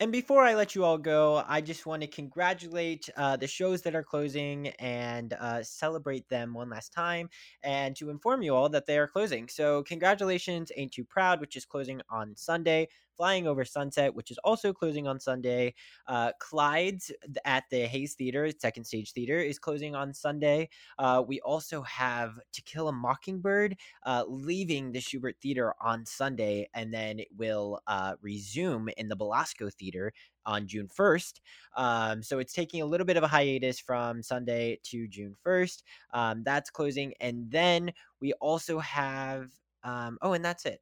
And 0.00 0.12
before 0.12 0.44
I 0.44 0.54
let 0.54 0.76
you 0.76 0.84
all 0.84 0.96
go, 0.96 1.42
I 1.48 1.60
just 1.60 1.84
want 1.84 2.02
to 2.02 2.06
congratulate 2.06 3.10
uh, 3.16 3.36
the 3.36 3.48
shows 3.48 3.82
that 3.82 3.96
are 3.96 4.04
closing 4.04 4.68
and 4.78 5.32
uh, 5.32 5.64
celebrate 5.64 6.28
them 6.28 6.54
one 6.54 6.70
last 6.70 6.92
time 6.92 7.28
and 7.64 7.96
to 7.96 8.08
inform 8.08 8.42
you 8.42 8.54
all 8.54 8.68
that 8.68 8.86
they 8.86 8.96
are 8.96 9.08
closing. 9.08 9.48
So, 9.48 9.82
congratulations, 9.82 10.70
Ain't 10.76 10.92
Too 10.92 11.04
Proud, 11.04 11.40
which 11.40 11.56
is 11.56 11.64
closing 11.64 12.00
on 12.10 12.36
Sunday. 12.36 12.88
Flying 13.18 13.46
Over 13.48 13.64
Sunset, 13.64 14.14
which 14.14 14.30
is 14.30 14.38
also 14.44 14.72
closing 14.72 15.08
on 15.08 15.20
Sunday. 15.20 15.74
Uh, 16.06 16.30
Clyde's 16.38 17.10
at 17.44 17.64
the 17.70 17.80
Hayes 17.80 18.14
Theater, 18.14 18.48
Second 18.58 18.84
Stage 18.84 19.12
Theater, 19.12 19.38
is 19.38 19.58
closing 19.58 19.94
on 19.96 20.14
Sunday. 20.14 20.68
Uh, 20.98 21.22
we 21.26 21.40
also 21.40 21.82
have 21.82 22.38
To 22.52 22.62
Kill 22.62 22.88
a 22.88 22.92
Mockingbird 22.92 23.76
uh, 24.06 24.24
leaving 24.28 24.92
the 24.92 25.00
Shubert 25.00 25.34
Theater 25.42 25.74
on 25.80 26.06
Sunday, 26.06 26.70
and 26.74 26.94
then 26.94 27.18
it 27.18 27.28
will 27.36 27.80
uh, 27.88 28.14
resume 28.22 28.88
in 28.96 29.08
the 29.08 29.16
Belasco 29.16 29.68
Theater 29.68 30.12
on 30.46 30.66
June 30.66 30.88
1st. 30.88 31.40
Um, 31.76 32.22
so 32.22 32.38
it's 32.38 32.52
taking 32.52 32.82
a 32.82 32.86
little 32.86 33.04
bit 33.06 33.16
of 33.16 33.22
a 33.24 33.28
hiatus 33.28 33.80
from 33.80 34.22
Sunday 34.22 34.78
to 34.84 35.08
June 35.08 35.34
1st. 35.44 35.82
Um, 36.14 36.42
that's 36.44 36.70
closing. 36.70 37.14
And 37.20 37.50
then 37.50 37.92
we 38.20 38.32
also 38.34 38.78
have, 38.78 39.50
um, 39.84 40.18
oh, 40.22 40.32
and 40.32 40.44
that's 40.44 40.64
it. 40.64 40.80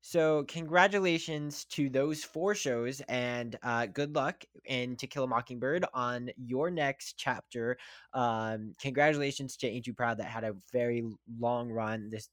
So, 0.00 0.44
congratulations 0.44 1.64
to 1.66 1.90
those 1.90 2.22
four 2.24 2.54
shows, 2.54 3.02
and 3.08 3.58
uh, 3.62 3.86
good 3.86 4.14
luck 4.14 4.44
in 4.64 4.96
To 4.96 5.06
Kill 5.06 5.24
a 5.24 5.26
Mockingbird 5.26 5.84
on 5.92 6.30
your 6.36 6.70
next 6.70 7.14
chapter. 7.18 7.76
Um, 8.14 8.72
congratulations 8.80 9.56
to 9.58 9.66
Ain't 9.66 9.96
Proud 9.96 10.18
that 10.18 10.26
had 10.26 10.44
a 10.44 10.54
very 10.72 11.04
long 11.38 11.68
run. 11.68 12.10
This 12.10 12.28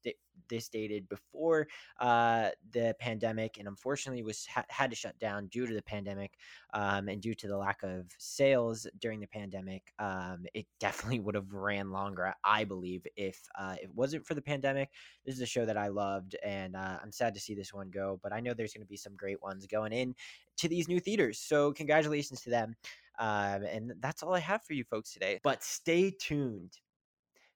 this 0.50 0.70
dated 0.70 1.08
before 1.10 1.68
uh, 2.00 2.50
the 2.72 2.96
pandemic, 3.00 3.58
and 3.58 3.68
unfortunately 3.68 4.24
was 4.24 4.46
ha- 4.46 4.66
had 4.70 4.90
to 4.90 4.96
shut 4.96 5.18
down 5.20 5.48
due 5.48 5.66
to 5.66 5.74
the 5.74 5.82
pandemic 5.82 6.34
um, 6.74 7.08
and 7.08 7.22
due 7.22 7.34
to 7.36 7.48
the 7.48 7.58
lack 7.58 7.84
of 7.84 8.06
sales 8.18 8.88
during 9.00 9.20
the 9.20 9.28
pandemic. 9.28 9.94
Um, 10.00 10.46
it 10.54 10.66
definitely 10.80 11.20
would 11.20 11.36
have 11.36 11.54
ran 11.54 11.92
longer, 11.92 12.34
I 12.44 12.64
believe, 12.64 13.06
if 13.16 13.42
uh, 13.58 13.76
it 13.82 13.90
wasn't 13.94 14.26
for 14.26 14.34
the 14.34 14.42
pandemic. 14.42 14.90
This 15.26 15.36
is 15.36 15.42
a 15.42 15.46
show 15.46 15.66
that 15.66 15.78
I 15.78 15.88
loved, 15.88 16.36
and 16.44 16.76
uh, 16.76 16.98
I'm 17.02 17.12
sad 17.12 17.34
to 17.34 17.40
see 17.40 17.56
this 17.56 17.74
one 17.74 17.90
go. 17.90 18.20
But 18.22 18.34
I 18.34 18.40
know 18.40 18.54
there's 18.54 18.74
going 18.74 18.86
to 18.86 18.90
be 18.90 18.98
some 18.98 19.16
great 19.16 19.42
ones 19.42 19.66
going 19.66 19.94
in 19.94 20.16
to 20.58 20.68
these 20.68 20.88
new 20.88 21.00
theaters. 21.00 21.40
So 21.40 21.74
congratulations 21.74 22.42
to 22.42 22.50
them. 22.50 22.76
Um, 23.20 23.64
and 23.64 23.94
that's 24.00 24.24
all 24.24 24.34
I 24.34 24.40
have 24.40 24.64
for 24.64 24.74
you 24.74 24.84
folks 24.84 25.14
today. 25.14 25.40
But 25.44 25.64
stay 25.64 26.12
tuned 26.12 26.74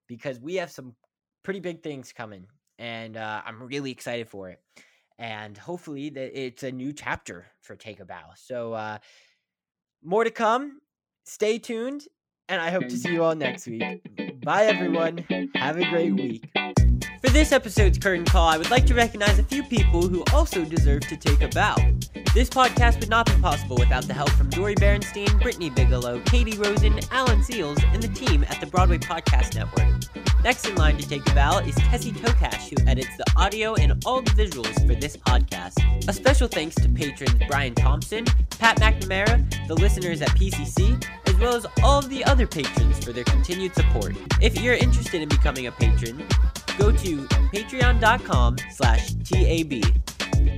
because 0.07 0.39
we 0.39 0.56
have 0.56 0.72
some 0.72 0.95
pretty 1.43 1.60
big 1.60 1.84
things 1.84 2.14
coming 2.14 2.47
and 2.80 3.18
uh, 3.18 3.41
I'm 3.45 3.61
really 3.61 3.91
excited 3.91 4.27
for 4.30 4.49
it. 4.49 4.60
And 5.19 5.57
hopefully 5.57 6.10
that 6.11 6.39
it's 6.41 6.64
a 6.64 6.72
new 6.72 6.93
chapter 6.93 7.45
for 7.61 7.76
Take 7.76 7.99
a 7.99 8.06
Bow. 8.06 8.31
So 8.35 8.73
uh, 8.73 8.97
more 10.01 10.23
to 10.23 10.31
come. 10.31 10.80
Stay 11.26 11.60
tuned, 11.60 12.06
and 12.47 12.60
I 12.60 12.72
hope 12.72 12.88
to 12.88 12.97
see 12.97 13.11
you 13.11 13.23
all 13.23 13.35
next 13.35 13.68
week. 13.68 13.84
Bye, 14.43 14.65
everyone. 14.65 15.19
Have 15.53 15.77
a 15.77 15.88
great 15.89 16.14
week. 16.14 16.49
For 17.22 17.30
this 17.30 17.51
episode's 17.51 17.97
curtain 17.97 18.26
call, 18.26 18.47
I 18.47 18.57
would 18.57 18.72
like 18.72 18.85
to 18.88 18.95
recognize 18.95 19.38
a 19.38 19.43
few 19.43 19.61
people 19.61 20.07
who 20.07 20.23
also 20.34 20.64
deserve 20.64 21.01
to 21.01 21.18
take 21.18 21.41
a 21.41 21.49
bow. 21.49 21.76
This 22.34 22.49
podcast 22.49 23.01
would 23.01 23.10
not 23.10 23.26
be 23.26 23.34
possible 23.41 23.76
without 23.77 24.07
the 24.07 24.14
help 24.14 24.30
from 24.31 24.49
Dori 24.49 24.73
Berinstein, 24.73 25.39
Brittany 25.41 25.69
Bigelow, 25.69 26.22
Katie 26.22 26.57
Rosen, 26.57 26.99
Alan 27.11 27.41
Seales, 27.41 27.84
and 27.93 28.01
the 28.01 28.07
team 28.07 28.45
at 28.49 28.60
the 28.61 28.68
Broadway 28.68 28.97
Podcast 28.97 29.53
Network. 29.53 30.28
Next 30.44 30.66
in 30.68 30.76
line 30.76 30.98
to 30.98 31.07
take 31.07 31.26
the 31.26 31.32
bow 31.32 31.60
is 31.60 31.76
Tessie 31.76 32.14
Tokash, 32.14 32.70
who 32.70 32.88
edits 32.88 33.10
the 33.18 33.26
audio 33.36 33.76
and 33.76 34.02
all 34.06 34.22
the 34.22 34.32
visuals 34.32 34.74
for 34.88 34.95
this 34.95 35.18
podcast. 35.18 36.07
A 36.07 36.14
special 36.14 36.48
thanks 36.48 36.76
to 36.76 36.88
patrons 36.88 37.41
Brian 37.48 37.76
Thompson, 37.76 38.24
Pat 38.57 38.80
McNamara, 38.80 39.68
the 39.68 39.76
listeners 39.76 40.22
at 40.22 40.30
PCC, 40.30 41.03
as 41.28 41.36
well 41.36 41.56
as 41.56 41.66
all 41.84 41.99
of 41.99 42.10
the 42.10 42.24
other 42.24 42.48
patrons 42.48 43.03
for 43.03 43.11
their 43.11 43.26
continued 43.26 43.76
support. 43.76 44.16
If 44.41 44.61
you're 44.61 44.76
interested 44.76 45.22
in 45.22 45.28
becoming 45.28 45.68
a 45.68 45.74
patron, 45.74 46.26
go 46.78 46.91
to 46.91 47.18
patreon.com 47.53 48.57
slash 48.72 49.14
TAB. 49.26 49.84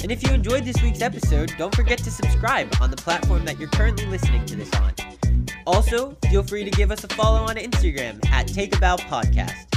And 0.03 0.11
if 0.11 0.21
you 0.23 0.31
enjoyed 0.31 0.63
this 0.63 0.79
week's 0.83 1.01
episode, 1.01 1.53
don't 1.57 1.73
forget 1.73 1.97
to 1.99 2.11
subscribe 2.11 2.71
on 2.81 2.91
the 2.91 2.97
platform 2.97 3.45
that 3.45 3.59
you're 3.59 3.69
currently 3.69 4.05
listening 4.05 4.45
to 4.45 4.55
this 4.55 4.71
on. 4.75 4.93
Also, 5.67 6.15
feel 6.29 6.43
free 6.43 6.63
to 6.63 6.71
give 6.71 6.91
us 6.91 7.03
a 7.03 7.07
follow 7.09 7.41
on 7.41 7.55
Instagram 7.55 8.23
at 8.31 8.47
Take 8.47 8.75
a 8.75 8.79
Bow 8.79 8.95
Podcast. 8.97 9.67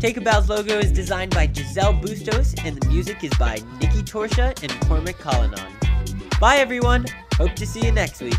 Take 0.00 0.16
a 0.16 0.20
Bow's 0.20 0.48
logo 0.48 0.78
is 0.78 0.90
designed 0.92 1.34
by 1.34 1.50
Giselle 1.52 1.92
Bustos, 1.92 2.54
and 2.64 2.80
the 2.80 2.88
music 2.88 3.22
is 3.22 3.32
by 3.38 3.62
Nikki 3.80 4.02
Torsha 4.02 4.60
and 4.62 4.88
Cormac 4.88 5.18
Collinon. 5.18 5.70
Bye, 6.40 6.56
everyone. 6.56 7.04
Hope 7.34 7.54
to 7.56 7.66
see 7.66 7.84
you 7.84 7.92
next 7.92 8.22
week. 8.22 8.38